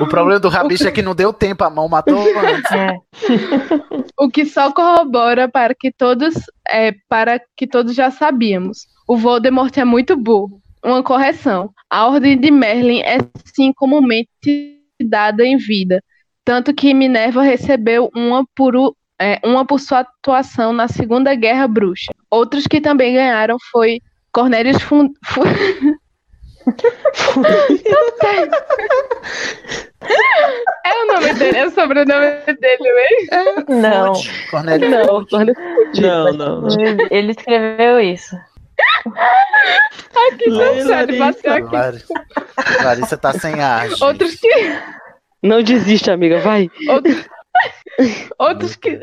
[0.01, 2.71] O problema do Rabicho é que não deu tempo, a mão matou antes.
[2.75, 2.97] É.
[4.19, 6.35] O que só corrobora para que todos
[6.69, 8.87] é, para que todos já sabíamos.
[9.09, 10.61] O Voldemort é muito burro.
[10.85, 11.71] Uma correção.
[11.91, 16.03] A ordem de Merlin é sim comumente dada em vida,
[16.45, 18.75] tanto que Minerva recebeu uma por
[19.21, 22.13] é, uma por sua atuação na Segunda Guerra Bruxa.
[22.31, 24.01] Outros que também ganharam foi
[24.35, 25.09] Cornelius Fun...
[25.25, 25.45] Fun-
[30.85, 33.81] É o nome dele, é o sobrenome dele mesmo?
[33.81, 34.13] Não.
[34.51, 34.91] Cornélio.
[34.91, 35.55] Não, Cornélio
[36.01, 36.69] Não, não.
[36.81, 38.37] Ele, ele escreveu isso.
[40.17, 41.75] Ai, que dançado, bateu aqui.
[41.75, 42.15] Larissa,
[42.83, 43.89] Larissa tá sem ar.
[43.89, 44.03] gente.
[44.05, 44.49] Outros que.
[45.43, 46.71] Não desiste, amiga, vai.
[46.89, 47.25] Outros,
[48.39, 48.99] outros que.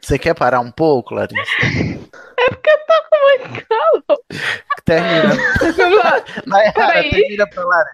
[0.00, 1.42] Você quer parar um pouco, Larissa?
[2.38, 4.20] É porque eu tô com muito calor.
[4.84, 5.34] Termina.
[6.46, 7.84] Nayara, termina pra.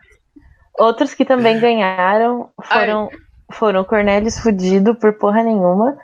[0.78, 3.10] Outros que também ganharam foram,
[3.52, 5.98] foram Cornelius Fudido por porra nenhuma,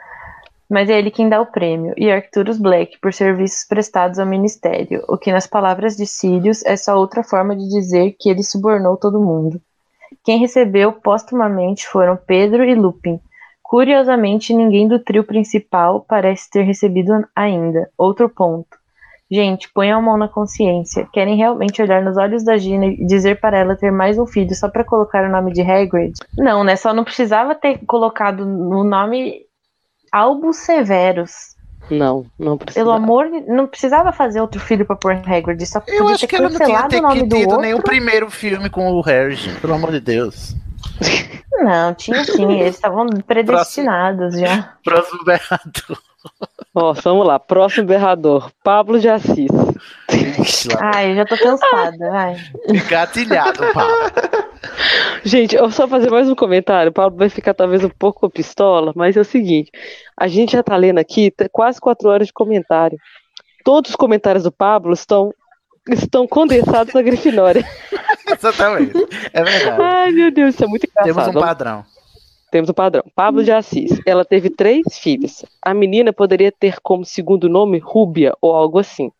[0.68, 5.04] mas é ele quem dá o prêmio, e Arcturus Black por serviços prestados ao ministério,
[5.08, 8.96] o que nas palavras de Sirius é só outra forma de dizer que ele subornou
[8.96, 9.60] todo mundo.
[10.24, 13.20] Quem recebeu póstumamente foram Pedro e Lupin.
[13.74, 17.90] Curiosamente, ninguém do trio principal parece ter recebido ainda.
[17.98, 18.68] Outro ponto.
[19.28, 21.08] Gente, ponham a mão na consciência.
[21.12, 24.54] Querem realmente olhar nos olhos da Gina e dizer para ela ter mais um filho
[24.54, 26.12] só para colocar o nome de Hagrid?
[26.38, 26.76] Não, né?
[26.76, 29.40] Só não precisava ter colocado no nome
[30.12, 31.56] Albus Severus.
[31.90, 32.84] Não, não precisa.
[32.84, 33.40] Pelo amor de...
[33.40, 35.66] Não precisava fazer outro filho pra pôr Hagrid.
[35.66, 37.48] Só Eu podia acho ter que ela não tinha ter o nome que do tido
[37.48, 37.60] outro.
[37.60, 40.54] nem o primeiro filme com o Harry, pelo amor de Deus.
[41.52, 42.60] Não, tinha sim.
[42.60, 44.76] Eles estavam predestinados já.
[44.84, 45.98] Próximo berrador.
[46.74, 47.39] Ó, vamos lá.
[47.39, 48.50] Próximo berrador.
[48.62, 49.50] Pablo de Assis.
[50.81, 52.36] Ai, eu já tô cansada, vai.
[52.89, 53.94] Gatilhado, Pablo.
[55.24, 56.90] Gente, eu só fazer mais um comentário.
[56.90, 59.70] O Pablo vai ficar talvez um pouco pistola, mas é o seguinte:
[60.18, 62.98] a gente já tá lendo aqui quase quatro horas de comentário.
[63.64, 65.32] Todos os comentários do Pablo estão,
[65.88, 67.64] estão condensados na Grifinória.
[68.26, 68.92] Exatamente.
[69.32, 69.82] É verdade.
[69.82, 71.14] Ai, meu Deus, isso é muito engraçado.
[71.14, 71.84] Temos um padrão.
[72.50, 73.02] Temos um padrão.
[73.14, 74.00] Pablo de Assis.
[74.06, 75.44] Ela teve três filhos.
[75.60, 79.10] A menina poderia ter como segundo nome Rúbia ou algo assim.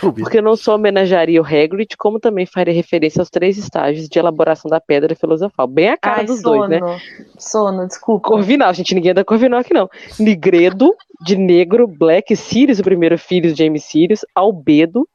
[0.00, 4.70] Porque não só homenagearia o Hagrid, como também faria referência aos três estágios de elaboração
[4.70, 5.66] da pedra filosofal.
[5.66, 6.68] Bem a cara Ai, dos sono.
[6.68, 7.00] dois, né?
[7.38, 8.28] Sono, desculpa.
[8.28, 9.88] Corvinal, gente, ninguém é da Corvinal aqui não.
[10.18, 15.08] Nigredo, de negro, Black, Sirius, o primeiro filho, James Sirius, Albedo,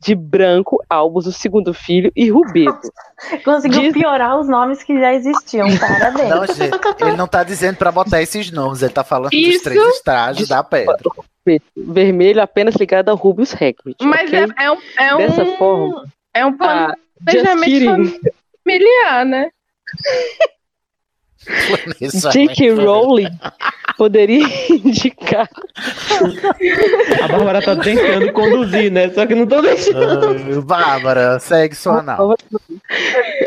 [0.00, 2.78] de branco, Albus, o segundo filho, e Rubedo.
[3.44, 5.66] Conseguiu Diz- piorar os nomes que já existiam.
[5.78, 6.28] Parabéns.
[6.28, 6.70] Não, gente,
[7.00, 10.48] ele não tá dizendo pra botar esses nomes, ele tá falando dos Isso- três estágios
[10.48, 10.96] da pedra.
[11.76, 13.96] Vermelho apenas ligado a Rubius Hagrid.
[14.02, 14.38] Mas ok?
[14.58, 15.18] é, é um, é um.
[15.18, 16.04] Dessa forma.
[16.34, 18.20] É um planejamento
[18.62, 19.48] familiar, né?
[22.32, 22.70] J.K.
[22.72, 23.30] Rowling
[23.96, 25.48] poderia indicar.
[27.22, 29.10] A Bárbara tá tentando conduzir, né?
[29.10, 30.28] Só que não tô deixando.
[30.28, 32.36] Ai, Bárbara, segue sua anal.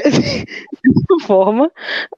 [0.03, 0.21] Dessa
[1.25, 1.71] forma,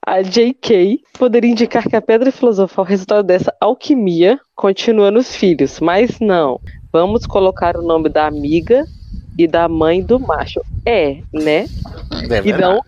[0.05, 1.01] a J.K.
[1.17, 6.59] poderia indicar que a pedra filosofal resultado dessa alquimia continua nos filhos, mas não.
[6.91, 8.85] Vamos colocar o nome da amiga
[9.37, 10.61] e da mãe do macho.
[10.85, 11.65] É, né?
[12.29, 12.79] É e não,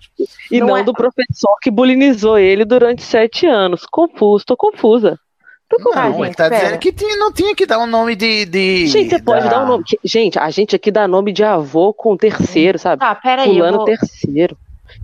[0.52, 3.86] e Não não, é- do professor que bulinizou ele durante sete anos.
[3.86, 5.20] Confuso, tô confusa.
[5.68, 6.10] Tô confusa.
[6.10, 8.46] Não, ele tá dizendo que tinha- não tinha que dar um nome de.
[8.46, 9.84] de Gente, você pode da- dar um nome.
[9.84, 13.00] que- Gente, a gente aqui dá nome de avô com terceiro, sabe?
[13.00, 14.56] Tá, peraí, Fulano vou- terceiro.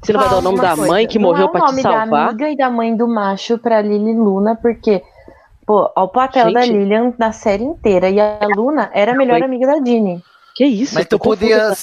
[0.01, 1.65] Você não vai dar o nome da coisa, mãe que não morreu é pra te
[1.71, 2.29] nome da salvar?
[2.29, 5.01] amiga e da mãe do macho pra Lily Luna, porque,
[5.65, 6.77] pô, ó, o papel da Gente.
[6.77, 8.07] Lilian na série inteira.
[8.09, 10.21] E a Luna era a melhor Foi- amiga da Dini.
[10.55, 10.95] Que isso?
[10.95, 11.73] Mas tu podia,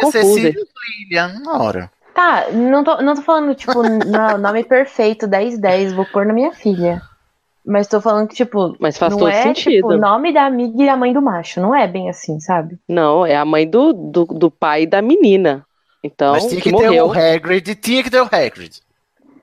[0.00, 0.24] podia ser.
[0.24, 0.68] Sirius
[1.00, 1.90] Lilian na hora.
[2.14, 6.52] Tá, não tô, não tô falando, tipo, no nome perfeito, 10-10, vou pôr na minha
[6.52, 7.00] filha.
[7.64, 9.72] Mas tô falando que, tipo, Mas faz não todo é, sentido.
[9.72, 11.60] tipo, o nome da amiga e a mãe do macho.
[11.60, 12.76] Não é bem assim, sabe?
[12.88, 15.64] Não, é a mãe do, do, do pai da menina.
[16.02, 17.06] Então, Mas tinha que que ter morreu.
[17.06, 18.81] o Hagrid, tinha que ter o Hagrid.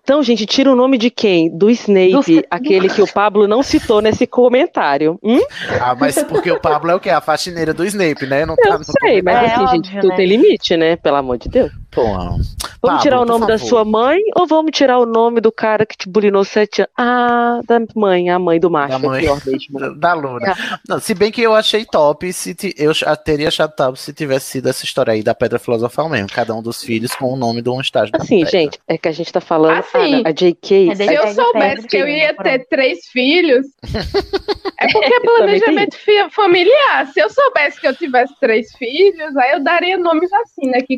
[0.10, 1.56] Então, gente, tira o nome de quem?
[1.56, 5.20] Do Snape, aquele que o Pablo não citou nesse comentário.
[5.22, 5.38] Hum?
[5.80, 7.12] Ah, mas porque o Pablo é o quê?
[7.12, 8.44] A faxineira do Snape, né?
[8.44, 9.66] Não Eu no sei, mas comentário.
[9.66, 10.96] assim, gente, tudo tem limite, né?
[10.96, 11.72] Pelo amor de Deus.
[11.92, 15.52] Pô, Vamos Pablo, tirar o nome da sua mãe ou vamos tirar o nome do
[15.52, 16.92] cara que te bulinou sete anos?
[16.98, 18.90] Ah, da mãe, a mãe do macho.
[18.92, 19.18] Da mãe.
[19.20, 19.96] é pior mesmo.
[20.00, 20.56] Da Luna.
[20.88, 22.92] Não, se bem que eu achei top, se ti- eu
[23.24, 26.30] teria achado top se tivesse sido essa história aí da Pedra Filosofal mesmo.
[26.30, 29.12] Cada um dos filhos com o nome de um estágio Assim, gente, é que a
[29.12, 29.80] gente tá falando.
[29.80, 30.96] Assim, ah, a JK.
[30.96, 33.66] Se eu soubesse que eu ia ter três filhos,
[34.80, 35.98] é porque é planejamento
[36.32, 37.08] familiar.
[37.08, 40.82] Se eu soubesse que eu tivesse três filhos, aí eu daria nomes assim, né?
[40.82, 40.98] Que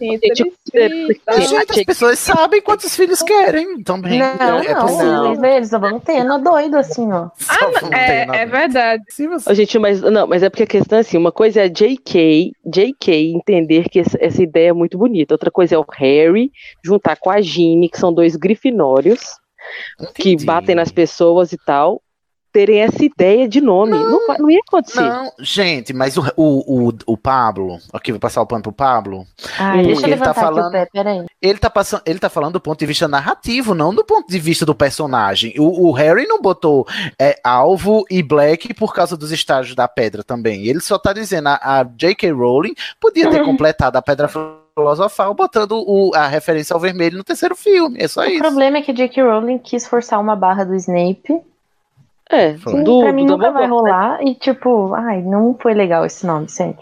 [0.00, 1.20] conversassem entre Gente.
[1.26, 4.18] Mas, gente, as pessoas sabem quantos filhos querem também.
[4.18, 5.26] Não, é não, possível.
[5.26, 7.28] eles, eles vão tendo doido assim, ó.
[7.48, 9.02] Ah, não, é, é verdade.
[9.46, 11.68] Ô, gente, mas não, mas é porque a questão é assim, uma coisa é a
[11.68, 15.34] JK, JK entender que essa, essa ideia é muito bonita.
[15.34, 16.50] Outra coisa é o Harry
[16.84, 19.20] juntar com a Ginny, que são dois grifinórios
[20.14, 22.02] que batem nas pessoas e tal,
[22.52, 23.92] terem essa ideia de nome.
[23.92, 25.00] Não, vai- não ia acontecer.
[25.00, 29.24] Não, gente, mas o, o, o, o Pablo, aqui vou passar o pano pro Pablo.
[29.58, 31.24] Ai, deixa ele tá falando, o pé, peraí.
[31.40, 34.38] ele tá passando, ele tá falando do ponto de vista narrativo, não do ponto de
[34.38, 35.54] vista do personagem.
[35.58, 36.86] O, o Harry não botou
[37.20, 40.66] é, alvo e Black por causa dos estágios da pedra também.
[40.66, 42.30] Ele só tá dizendo a, a J.K.
[42.32, 47.54] Rowling podia ter completado a pedra filosofal botando o- a referência ao vermelho no terceiro
[47.56, 47.96] filme.
[48.00, 48.38] É só O isso.
[48.38, 49.22] problema é que J.K.
[49.22, 51.40] Rowling quis forçar uma barra do Snape.
[52.30, 54.22] É, que do- pra mim do nunca vai Dumbledore, rolar.
[54.22, 56.78] E tipo, ai, não foi legal esse nome, sério.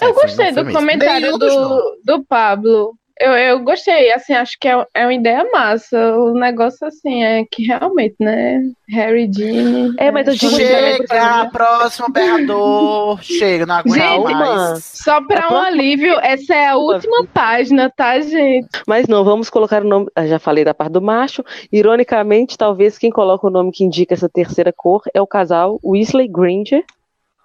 [0.00, 2.94] Eu gostei do comentário do, do Pablo.
[3.22, 5.96] Eu, eu gostei, assim, acho que é, é uma ideia massa.
[6.16, 8.60] O negócio, assim, é que realmente, né?
[8.88, 9.94] Harry Dean.
[9.96, 13.22] É, mas eu digo Chega, próximo berrador.
[13.22, 14.84] Chega, não aguento Gente, mais.
[14.84, 18.68] só pra um alívio, essa é a última página, tá, gente?
[18.86, 20.08] Mas não, vamos colocar o nome.
[20.16, 21.44] ah, Já falei da parte do macho.
[21.72, 26.28] Ironicamente, talvez quem coloca o nome que indica essa terceira cor é o casal Weasley
[26.28, 26.84] Granger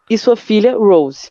[0.09, 1.29] e sua filha Rose.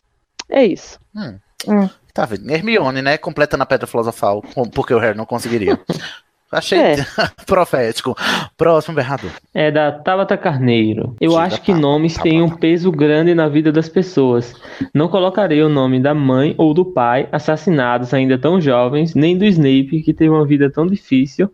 [0.49, 0.99] É isso.
[1.15, 1.89] Hum.
[2.17, 2.49] Tá vendo?
[2.49, 3.15] Hermione, né?
[3.15, 5.79] Completa na pedra filosofal, porque o Harry não conseguiria.
[6.51, 6.95] Achei É.
[7.45, 8.15] profético.
[8.57, 9.29] Próximo berrador.
[9.53, 11.15] É da Tabata Carneiro.
[11.21, 14.55] Eu Diga, acho que Tabata, nomes têm um peso grande na vida das pessoas.
[14.95, 19.45] Não colocarei o nome da mãe ou do pai, assassinados ainda tão jovens, nem do
[19.45, 21.51] Snape, que teve uma vida tão difícil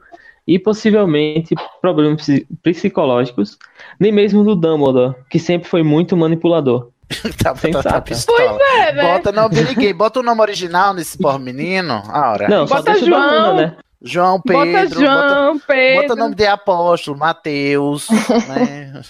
[0.48, 3.58] e possivelmente problemas psi- psicológicos,
[4.00, 6.92] nem mesmo do Dumbledore, que sempre foi muito manipulador.
[7.43, 8.58] tá, tá, tá pistola.
[8.58, 9.03] Pois é, né?
[9.03, 9.93] Bota nome de ninguém.
[9.93, 12.03] Bota o nome original nesse pobre menino.
[12.08, 12.48] A hora.
[12.48, 13.22] Não, Bota o João.
[13.22, 13.77] Dumbledore, né?
[14.06, 14.66] João Pedro.
[14.66, 16.01] Bota João, bota, Pedro.
[16.01, 18.08] bota nome de apóstolo, Mateus.
[18.50, 19.01] né?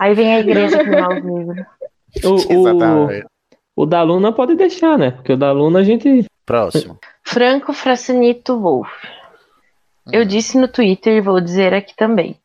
[0.00, 1.66] Aí vem a igreja queimar os livros.
[2.24, 5.10] O, o, o da Luna pode deixar, né?
[5.10, 6.98] Porque o da Luna a gente Próximo.
[7.22, 8.88] Franco Fracinito Wolf.
[10.10, 12.40] Eu disse no Twitter e vou dizer aqui também.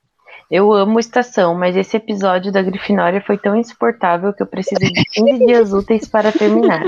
[0.53, 5.03] Eu amo Estação, mas esse episódio da Grifinória foi tão insuportável que eu preciso de
[5.03, 6.83] 15 dias úteis para terminar.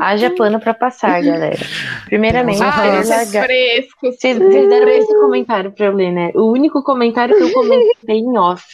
[0.00, 1.58] Haja pano para passar, galera.
[2.06, 3.46] Primeiramente, Ah, esse é largar...
[3.46, 6.30] Vocês, vocês deram esse comentário pra eu ler, né?
[6.34, 8.64] O único comentário que eu comentei em off.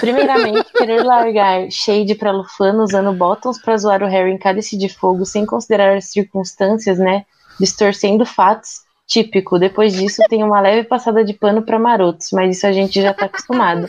[0.00, 4.88] Primeiramente, querer largar shade pra Lufano usando bottoms pra zoar o Harry em Cálice de
[4.88, 7.24] Fogo sem considerar as circunstâncias, né?
[7.60, 8.87] Distorcendo fatos.
[9.08, 9.58] Típico.
[9.58, 13.14] Depois disso, tem uma leve passada de pano pra marotos, mas isso a gente já
[13.14, 13.88] tá acostumado.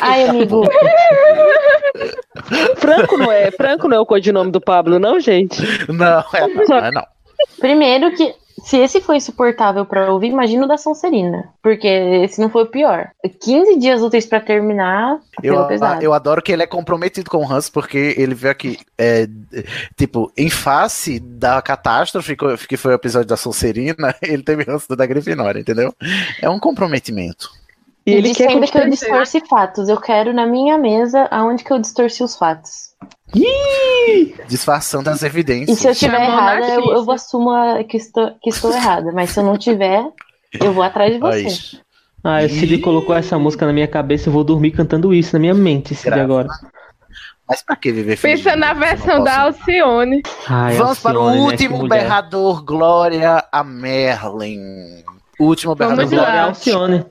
[0.00, 0.62] Ai, amigo.
[2.76, 5.60] Franco não é, Franco não é o codinome do Pablo, não, gente?
[5.88, 7.04] Não, é não, é não.
[7.58, 8.32] Primeiro que,
[8.64, 11.48] se esse foi insuportável pra ouvir, imagina o da Sonserina.
[11.62, 13.10] Porque esse não foi o pior.
[13.40, 16.02] 15 dias úteis pra terminar, Eu, pegou pesado.
[16.02, 19.26] eu adoro que ele é comprometido com o Hans, porque ele veio aqui, é,
[19.96, 22.36] tipo, em face da catástrofe
[22.68, 25.94] que foi o episódio da Sonserina, ele teve Hans da Grifinória, entendeu?
[26.40, 27.50] É um comprometimento.
[28.06, 29.88] E, ele quer ainda que eu distorce fatos.
[29.88, 32.89] Eu quero na minha mesa aonde que eu distorci os fatos.
[34.48, 35.78] Disfarçando as E evidências.
[35.78, 39.12] se eu estiver errada, eu, eu vou assumir que estou, que estou errada.
[39.12, 40.04] Mas se eu não tiver,
[40.60, 41.44] eu vou atrás de Aí.
[41.44, 41.78] você.
[42.22, 45.38] Ah, o Cid colocou essa música na minha cabeça, eu vou dormir cantando isso na
[45.40, 46.22] minha mente, Cid, Grava.
[46.22, 46.48] agora.
[47.48, 48.42] Mas pra que viver feliz?
[48.42, 50.22] Pensa na versão da Alcione.
[50.46, 52.02] Ai, Vamos para o Alcione, né, último mulher.
[52.02, 55.02] berrador, Glória a Merlin.
[55.38, 56.06] O último berrador.
[56.08, 56.42] Glória lá.
[56.44, 57.06] Alcione.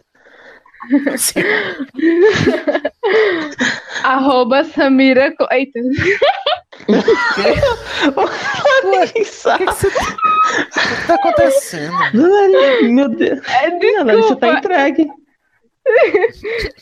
[4.04, 5.34] Arroba Samira.
[5.52, 5.80] Eita.
[8.16, 8.28] O
[8.92, 9.60] que, que você tá- o
[11.02, 11.94] que tá acontecendo?
[12.94, 13.40] Meu Deus.
[13.48, 14.58] É, Não, Larissa tá desculpa.
[14.58, 15.08] entregue.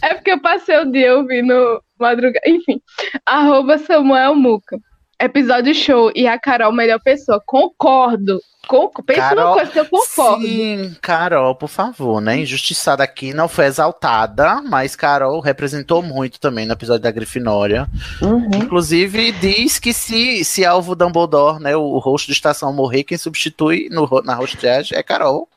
[0.04, 2.42] É porque eu passei o dia ouvindo madrugada.
[2.46, 2.82] Enfim.
[3.26, 4.78] Arroba Samuel Muca.
[5.20, 6.12] Episódio show.
[6.16, 7.42] E a Carol, melhor pessoa.
[7.46, 8.40] Concordo.
[8.68, 8.90] Con...
[9.06, 10.46] Pensa Carol, numa coisa que eu concordo.
[10.46, 12.40] Sim, Carol, por favor, né?
[12.40, 17.88] Injustiçada aqui, não foi exaltada, mas Carol representou muito também no episódio da Grifinória.
[18.22, 18.50] Uhum.
[18.56, 23.88] Inclusive, diz que se, se Alvo Dumbledore, né, o rosto de estação morrer, quem substitui
[23.90, 25.48] no, ro- na hosteagem é Carol.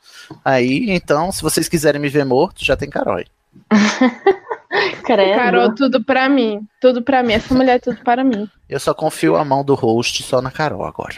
[0.45, 3.21] Aí, então, se vocês quiserem me ver morto, já tem Carol.
[5.03, 5.35] Credo.
[5.37, 6.61] Carol, tudo pra mim.
[6.79, 7.33] Tudo pra mim.
[7.33, 8.47] Essa mulher é tudo para mim.
[8.69, 11.15] Eu só confio a mão do host só na Carol agora.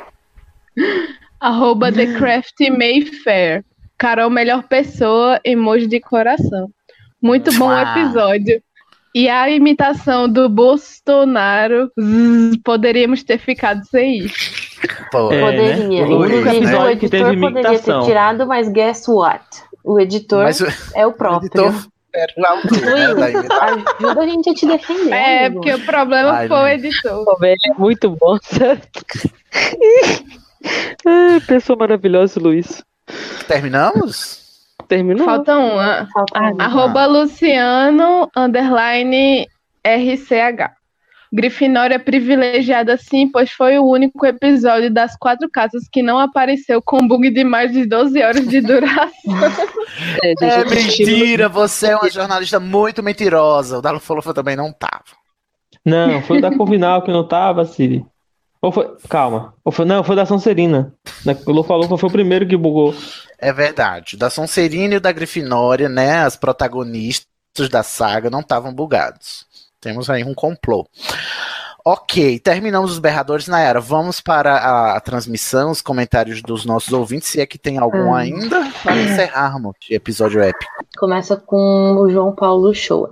[1.40, 3.64] Arroba The Craft Mayfair.
[3.98, 6.69] Carol, melhor pessoa, emoji de coração.
[7.22, 7.82] Muito bom o Mua.
[7.83, 8.61] episódio.
[9.15, 14.35] E a imitação do Bolsonaro, zzz, poderíamos ter ficado sem isso.
[15.11, 15.75] Pô, É, Poderia.
[15.88, 16.03] né?
[16.15, 19.45] O Inclusive, único o editor teve poderia ter tirado, mas guess what?
[19.83, 20.59] O editor Mas
[20.95, 21.45] é o próprio.
[21.48, 23.83] editor o autor, né, da imitação.
[24.00, 25.14] Ajuda a gente a te defender.
[25.14, 25.61] É, amigo.
[25.61, 26.67] porque o problema Ai, foi o não.
[26.67, 27.38] editor.
[27.43, 28.38] É muito bom.
[28.42, 28.82] sabe?
[31.06, 32.83] Ai, pessoa maravilhosa, Luiz.
[33.48, 34.42] Terminamos?
[34.88, 35.25] Terminou?
[35.25, 36.08] Falta uma.
[36.14, 36.61] Falta um.
[36.61, 39.48] Arroba Luciano, underline
[39.83, 40.83] RCH.
[41.34, 47.08] Grifinória privilegiada sim, pois foi o único episódio das quatro casas que não apareceu com
[47.08, 49.12] bug de mais de 12 horas de duração.
[50.24, 53.78] É, É mentira, você é uma jornalista muito mentirosa.
[53.78, 55.03] O Dalo que também não tava.
[55.86, 58.06] Não, foi o da Corvinal que não tava, Cid.
[58.62, 58.95] Ou foi.
[59.10, 59.53] Calma.
[59.64, 59.86] Ou foi...
[59.86, 60.94] Não, foi da Sonserina.
[61.45, 62.95] O Lu falou que foi o primeiro que bugou.
[63.38, 64.16] É verdade.
[64.16, 66.20] O da Sonserina e o da Grifinória, né?
[66.20, 69.45] As protagonistas da saga não estavam bugados.
[69.84, 70.88] Temos aí um complô.
[71.86, 73.48] Ok, terminamos os berradores.
[73.48, 77.78] Nayara, vamos para a, a transmissão, os comentários dos nossos ouvintes, se é que tem
[77.78, 78.20] algum Ah.
[78.20, 80.72] ainda, para encerrarmos esse episódio épico.
[80.98, 83.10] Começa com o João Paulo Shoa.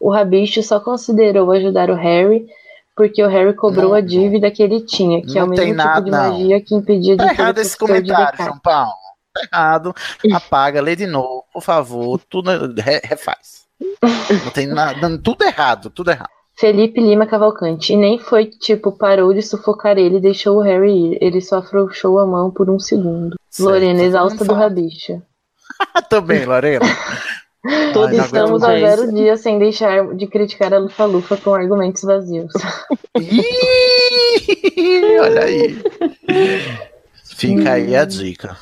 [0.00, 2.46] O Rabicho só considerou ajudar o Harry
[2.94, 5.64] porque o Harry cobrou Não, a dívida que ele tinha, que é o não mesmo
[5.64, 6.18] tem tipo nada, de não.
[6.30, 8.44] magia que impedia de Tá o errado esse comentário.
[8.44, 8.92] João Paulo.
[9.34, 9.94] Tá errado.
[10.32, 12.20] Apaga, lê de novo, por favor.
[12.28, 13.61] Tudo re- refaz.
[13.80, 15.18] Não tem nada.
[15.18, 16.30] Tudo errado, tudo errado.
[16.54, 17.92] Felipe Lima Cavalcante.
[17.92, 21.18] E nem foi tipo, parou de sufocar ele e deixou o Harry ir.
[21.20, 23.36] Ele só afrouxou a mão por um segundo.
[23.50, 24.60] Certo, Lorena, exausta do fala.
[24.60, 25.22] Rabicho.
[26.08, 26.84] Também, Lorena.
[27.92, 28.80] Todos Ai, Estamos mais.
[28.80, 32.52] zero dias sem deixar de criticar a Lufa-Lufa com argumentos vazios.
[35.20, 35.80] Olha aí.
[37.24, 38.56] Fica aí a dica.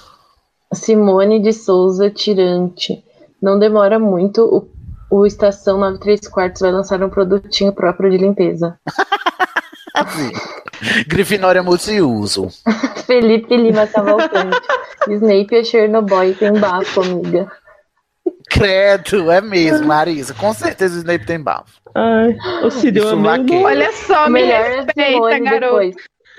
[0.73, 3.03] Simone de Souza Tirante.
[3.41, 4.69] Não demora muito, o,
[5.11, 8.79] o Estação 93 Quartos vai lançar um produtinho próprio de limpeza.
[11.07, 12.49] Grifinória multiuso.
[13.07, 14.59] Felipe Lima Cavalcante.
[15.09, 17.51] Snape é Chernobyl tem bafo, amiga.
[18.49, 20.35] Credo, é mesmo, Marisa.
[20.35, 21.81] Com certeza o Snape tem bafo.
[21.95, 22.37] Ai,
[22.71, 23.65] Cid, o nome.
[23.65, 25.61] Olha só, me Melhor é respeita, garoto.
[25.61, 25.95] depois.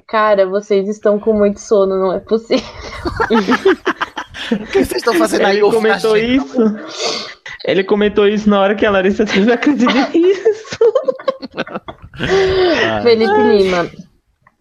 [0.07, 2.65] Cara, vocês estão com muito sono, não é possível.
[4.51, 5.57] O que vocês estão fazendo aí?
[5.57, 6.57] Ele ouvindo a comentou isso.
[7.65, 10.61] Ele comentou isso na hora que a Larissa teve a crise de riso.
[13.03, 13.89] Felipe Lima.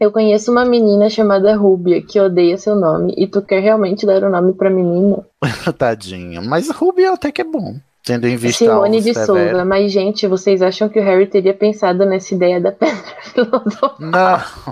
[0.00, 4.24] Eu conheço uma menina chamada Rúbia que odeia seu nome e tu quer realmente dar
[4.24, 5.18] o nome pra menina?
[5.76, 6.42] Tadinho.
[6.42, 7.76] Mas Ruby até que é bom.
[8.02, 9.50] Tendo em vista Simone de Severo.
[9.50, 9.64] Souza.
[9.66, 13.96] Mas, gente, vocês acham que o Harry teria pensado nessa ideia da pedra filosofal?
[14.00, 14.10] Não,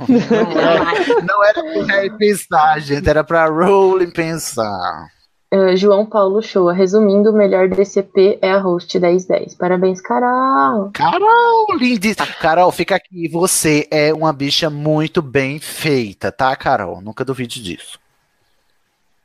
[0.08, 3.07] não era, não era pro Harry pensar, gente.
[3.07, 5.08] Era pra Rowling pensar.
[5.52, 6.72] Uh, João Paulo Shoa.
[6.74, 9.54] Resumindo, o melhor DCP é a host 1010.
[9.54, 10.90] Parabéns, Carol.
[10.92, 12.26] Carol, lindíssima.
[12.26, 13.28] Carol, fica aqui.
[13.28, 17.00] Você é uma bicha muito bem feita, tá, Carol?
[17.00, 17.98] Nunca duvide disso.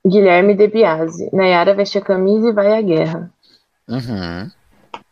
[0.06, 1.30] Guilherme De Biasi.
[1.34, 3.30] Nayara veste a camisa e vai à guerra.
[3.88, 4.50] Uhum.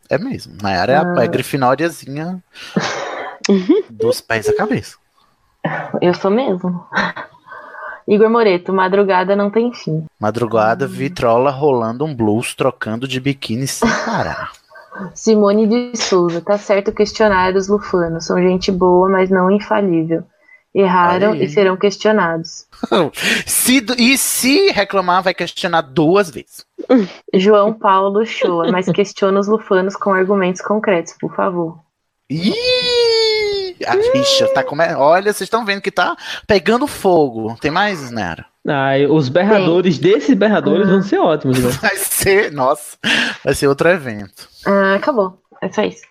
[0.10, 0.54] É mesmo.
[0.62, 1.24] Nayara é a, Ah.
[1.24, 2.42] a grifinóriazinha
[3.90, 4.96] dos pés à cabeça.
[6.02, 6.86] Eu sou mesmo.
[8.08, 8.74] Igor Moreto.
[8.74, 10.06] Madrugada não tem fim.
[10.20, 14.52] Madrugada, vitrola rolando um blues, trocando de biquíni sem parar.
[15.16, 16.42] Simone de Souza.
[16.42, 18.26] Tá certo questionar os lufanos.
[18.26, 20.24] São gente boa, mas não infalível.
[20.74, 21.44] Erraram Aí.
[21.44, 22.66] e serão questionados.
[23.46, 26.66] Se, e se reclamar, vai questionar duas vezes.
[27.34, 31.78] João Paulo Shoa, mas questiona os lufanos com argumentos concretos, por favor.
[32.30, 32.54] Ih,
[33.86, 34.84] a rixa tá come...
[34.96, 36.16] Olha, vocês estão vendo que tá
[36.48, 37.56] pegando fogo.
[37.60, 38.46] Tem mais, Nera?
[38.68, 41.70] Ai, os berradores desses berradores vão ser ótimos, né?
[41.82, 42.98] Vai ser, nossa,
[43.44, 44.48] vai ser outro evento.
[44.66, 45.42] Ah, acabou.
[45.62, 46.04] É só isso.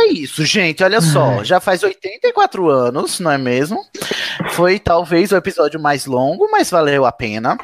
[0.00, 0.82] É isso, gente.
[0.82, 3.84] Olha só, já faz 84 anos, não é mesmo?
[4.52, 7.58] Foi talvez o episódio mais longo, mas valeu a pena.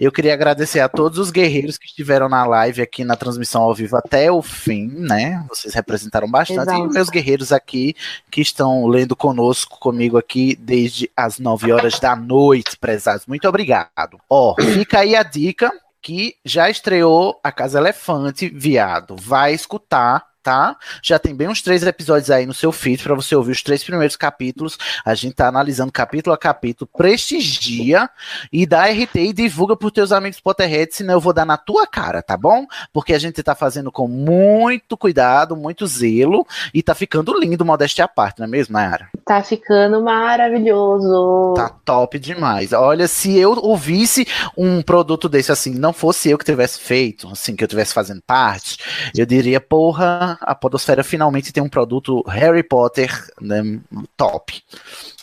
[0.00, 3.74] Eu queria agradecer a todos os guerreiros que estiveram na live aqui na transmissão ao
[3.74, 5.44] vivo até o fim, né?
[5.48, 6.62] Vocês representaram bastante.
[6.62, 6.90] Exausto.
[6.90, 7.94] E meus guerreiros aqui
[8.30, 13.26] que estão lendo conosco, comigo aqui desde as 9 horas da noite, prezados.
[13.26, 14.18] Muito obrigado.
[14.28, 19.16] Ó, fica aí a dica que já estreou a Casa Elefante, viado.
[19.16, 20.76] Vai escutar, tá?
[21.02, 23.82] Já tem bem uns três episódios aí no seu feed para você ouvir os três
[23.82, 24.78] primeiros capítulos.
[25.04, 26.88] A gente tá analisando capítulo a capítulo.
[26.96, 28.08] Prestigia
[28.52, 31.84] e dá RT e divulga pros teus amigos Potterheads, senão eu vou dar na tua
[31.84, 32.64] cara, tá bom?
[32.92, 38.04] Porque a gente tá fazendo com muito cuidado, muito zelo e tá ficando lindo, modéstia
[38.04, 39.10] à parte, não é mesmo, Nayara?
[39.26, 41.54] Tá ficando maravilhoso.
[41.56, 42.72] Tá top demais.
[42.72, 44.24] Olha, se eu ouvisse
[44.56, 48.22] um produto desse assim, não fosse eu que tivesse feito, assim, que eu tivesse fazendo
[48.24, 48.78] parte,
[49.16, 53.80] eu diria, porra, a Podosfera finalmente tem um produto Harry Potter né,
[54.16, 54.62] top.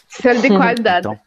[0.10, 1.08] Selo de qualidade.
[1.08, 1.18] Então,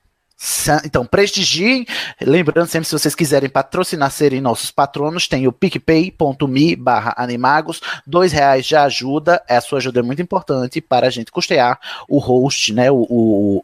[0.84, 1.86] então, prestigiem.
[2.20, 7.80] Lembrando sempre, se vocês quiserem patrocinar, serem nossos patronos, tem o picpay.me barra animagos.
[8.06, 9.42] Dois reais já ajuda.
[9.48, 13.06] A sua ajuda é muito importante para a gente custear o host, né, o,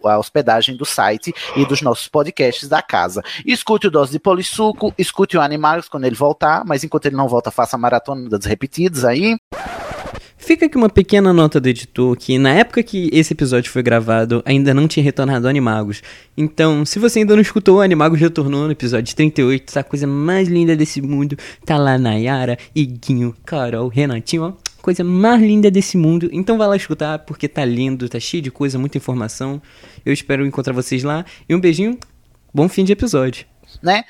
[0.03, 3.23] o- a hospedagem do site e dos nossos podcasts da casa.
[3.45, 7.29] Escute o Dose de Polissuco, escute o Animagos quando ele voltar, mas enquanto ele não
[7.29, 9.37] volta, faça a maratona das repetidas aí.
[10.45, 14.43] Fica aqui uma pequena nota do editor que na época que esse episódio foi gravado
[14.45, 16.03] ainda não tinha retornado Animagos.
[16.37, 20.75] Então, se você ainda não escutou, Animagos retornou no episódio 38, essa coisa mais linda
[20.75, 21.39] desse mundo.
[21.65, 24.53] Tá lá Nayara, Iguinho, Carol, Renatinho, ó.
[24.83, 26.29] Coisa mais linda desse mundo.
[26.33, 29.63] Então vai lá escutar porque tá lindo, tá cheio de coisa, muita informação.
[30.05, 31.25] Eu espero encontrar vocês lá.
[31.49, 31.97] E um beijinho,
[32.53, 33.47] bom fim de episódio.
[33.81, 34.03] né?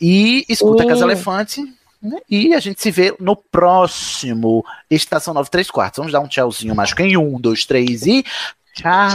[0.00, 1.10] E escuta a Casa Uh.
[1.10, 1.75] Elefante.
[2.02, 2.18] Né?
[2.28, 5.98] E a gente se vê no próximo Estação 93 quartos.
[5.98, 8.24] Vamos dar um tchauzinho mágico em um, dois, três e.
[8.74, 9.10] Tchau!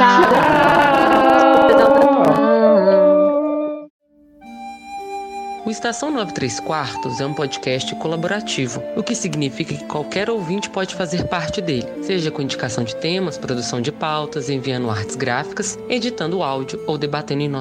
[5.63, 10.95] O Estação 93 Quartos é um podcast colaborativo, o que significa que qualquer ouvinte pode
[10.95, 16.41] fazer parte dele, seja com indicação de temas, produção de pautas, enviando artes gráficas, editando
[16.41, 17.59] áudio ou debatendo em nosso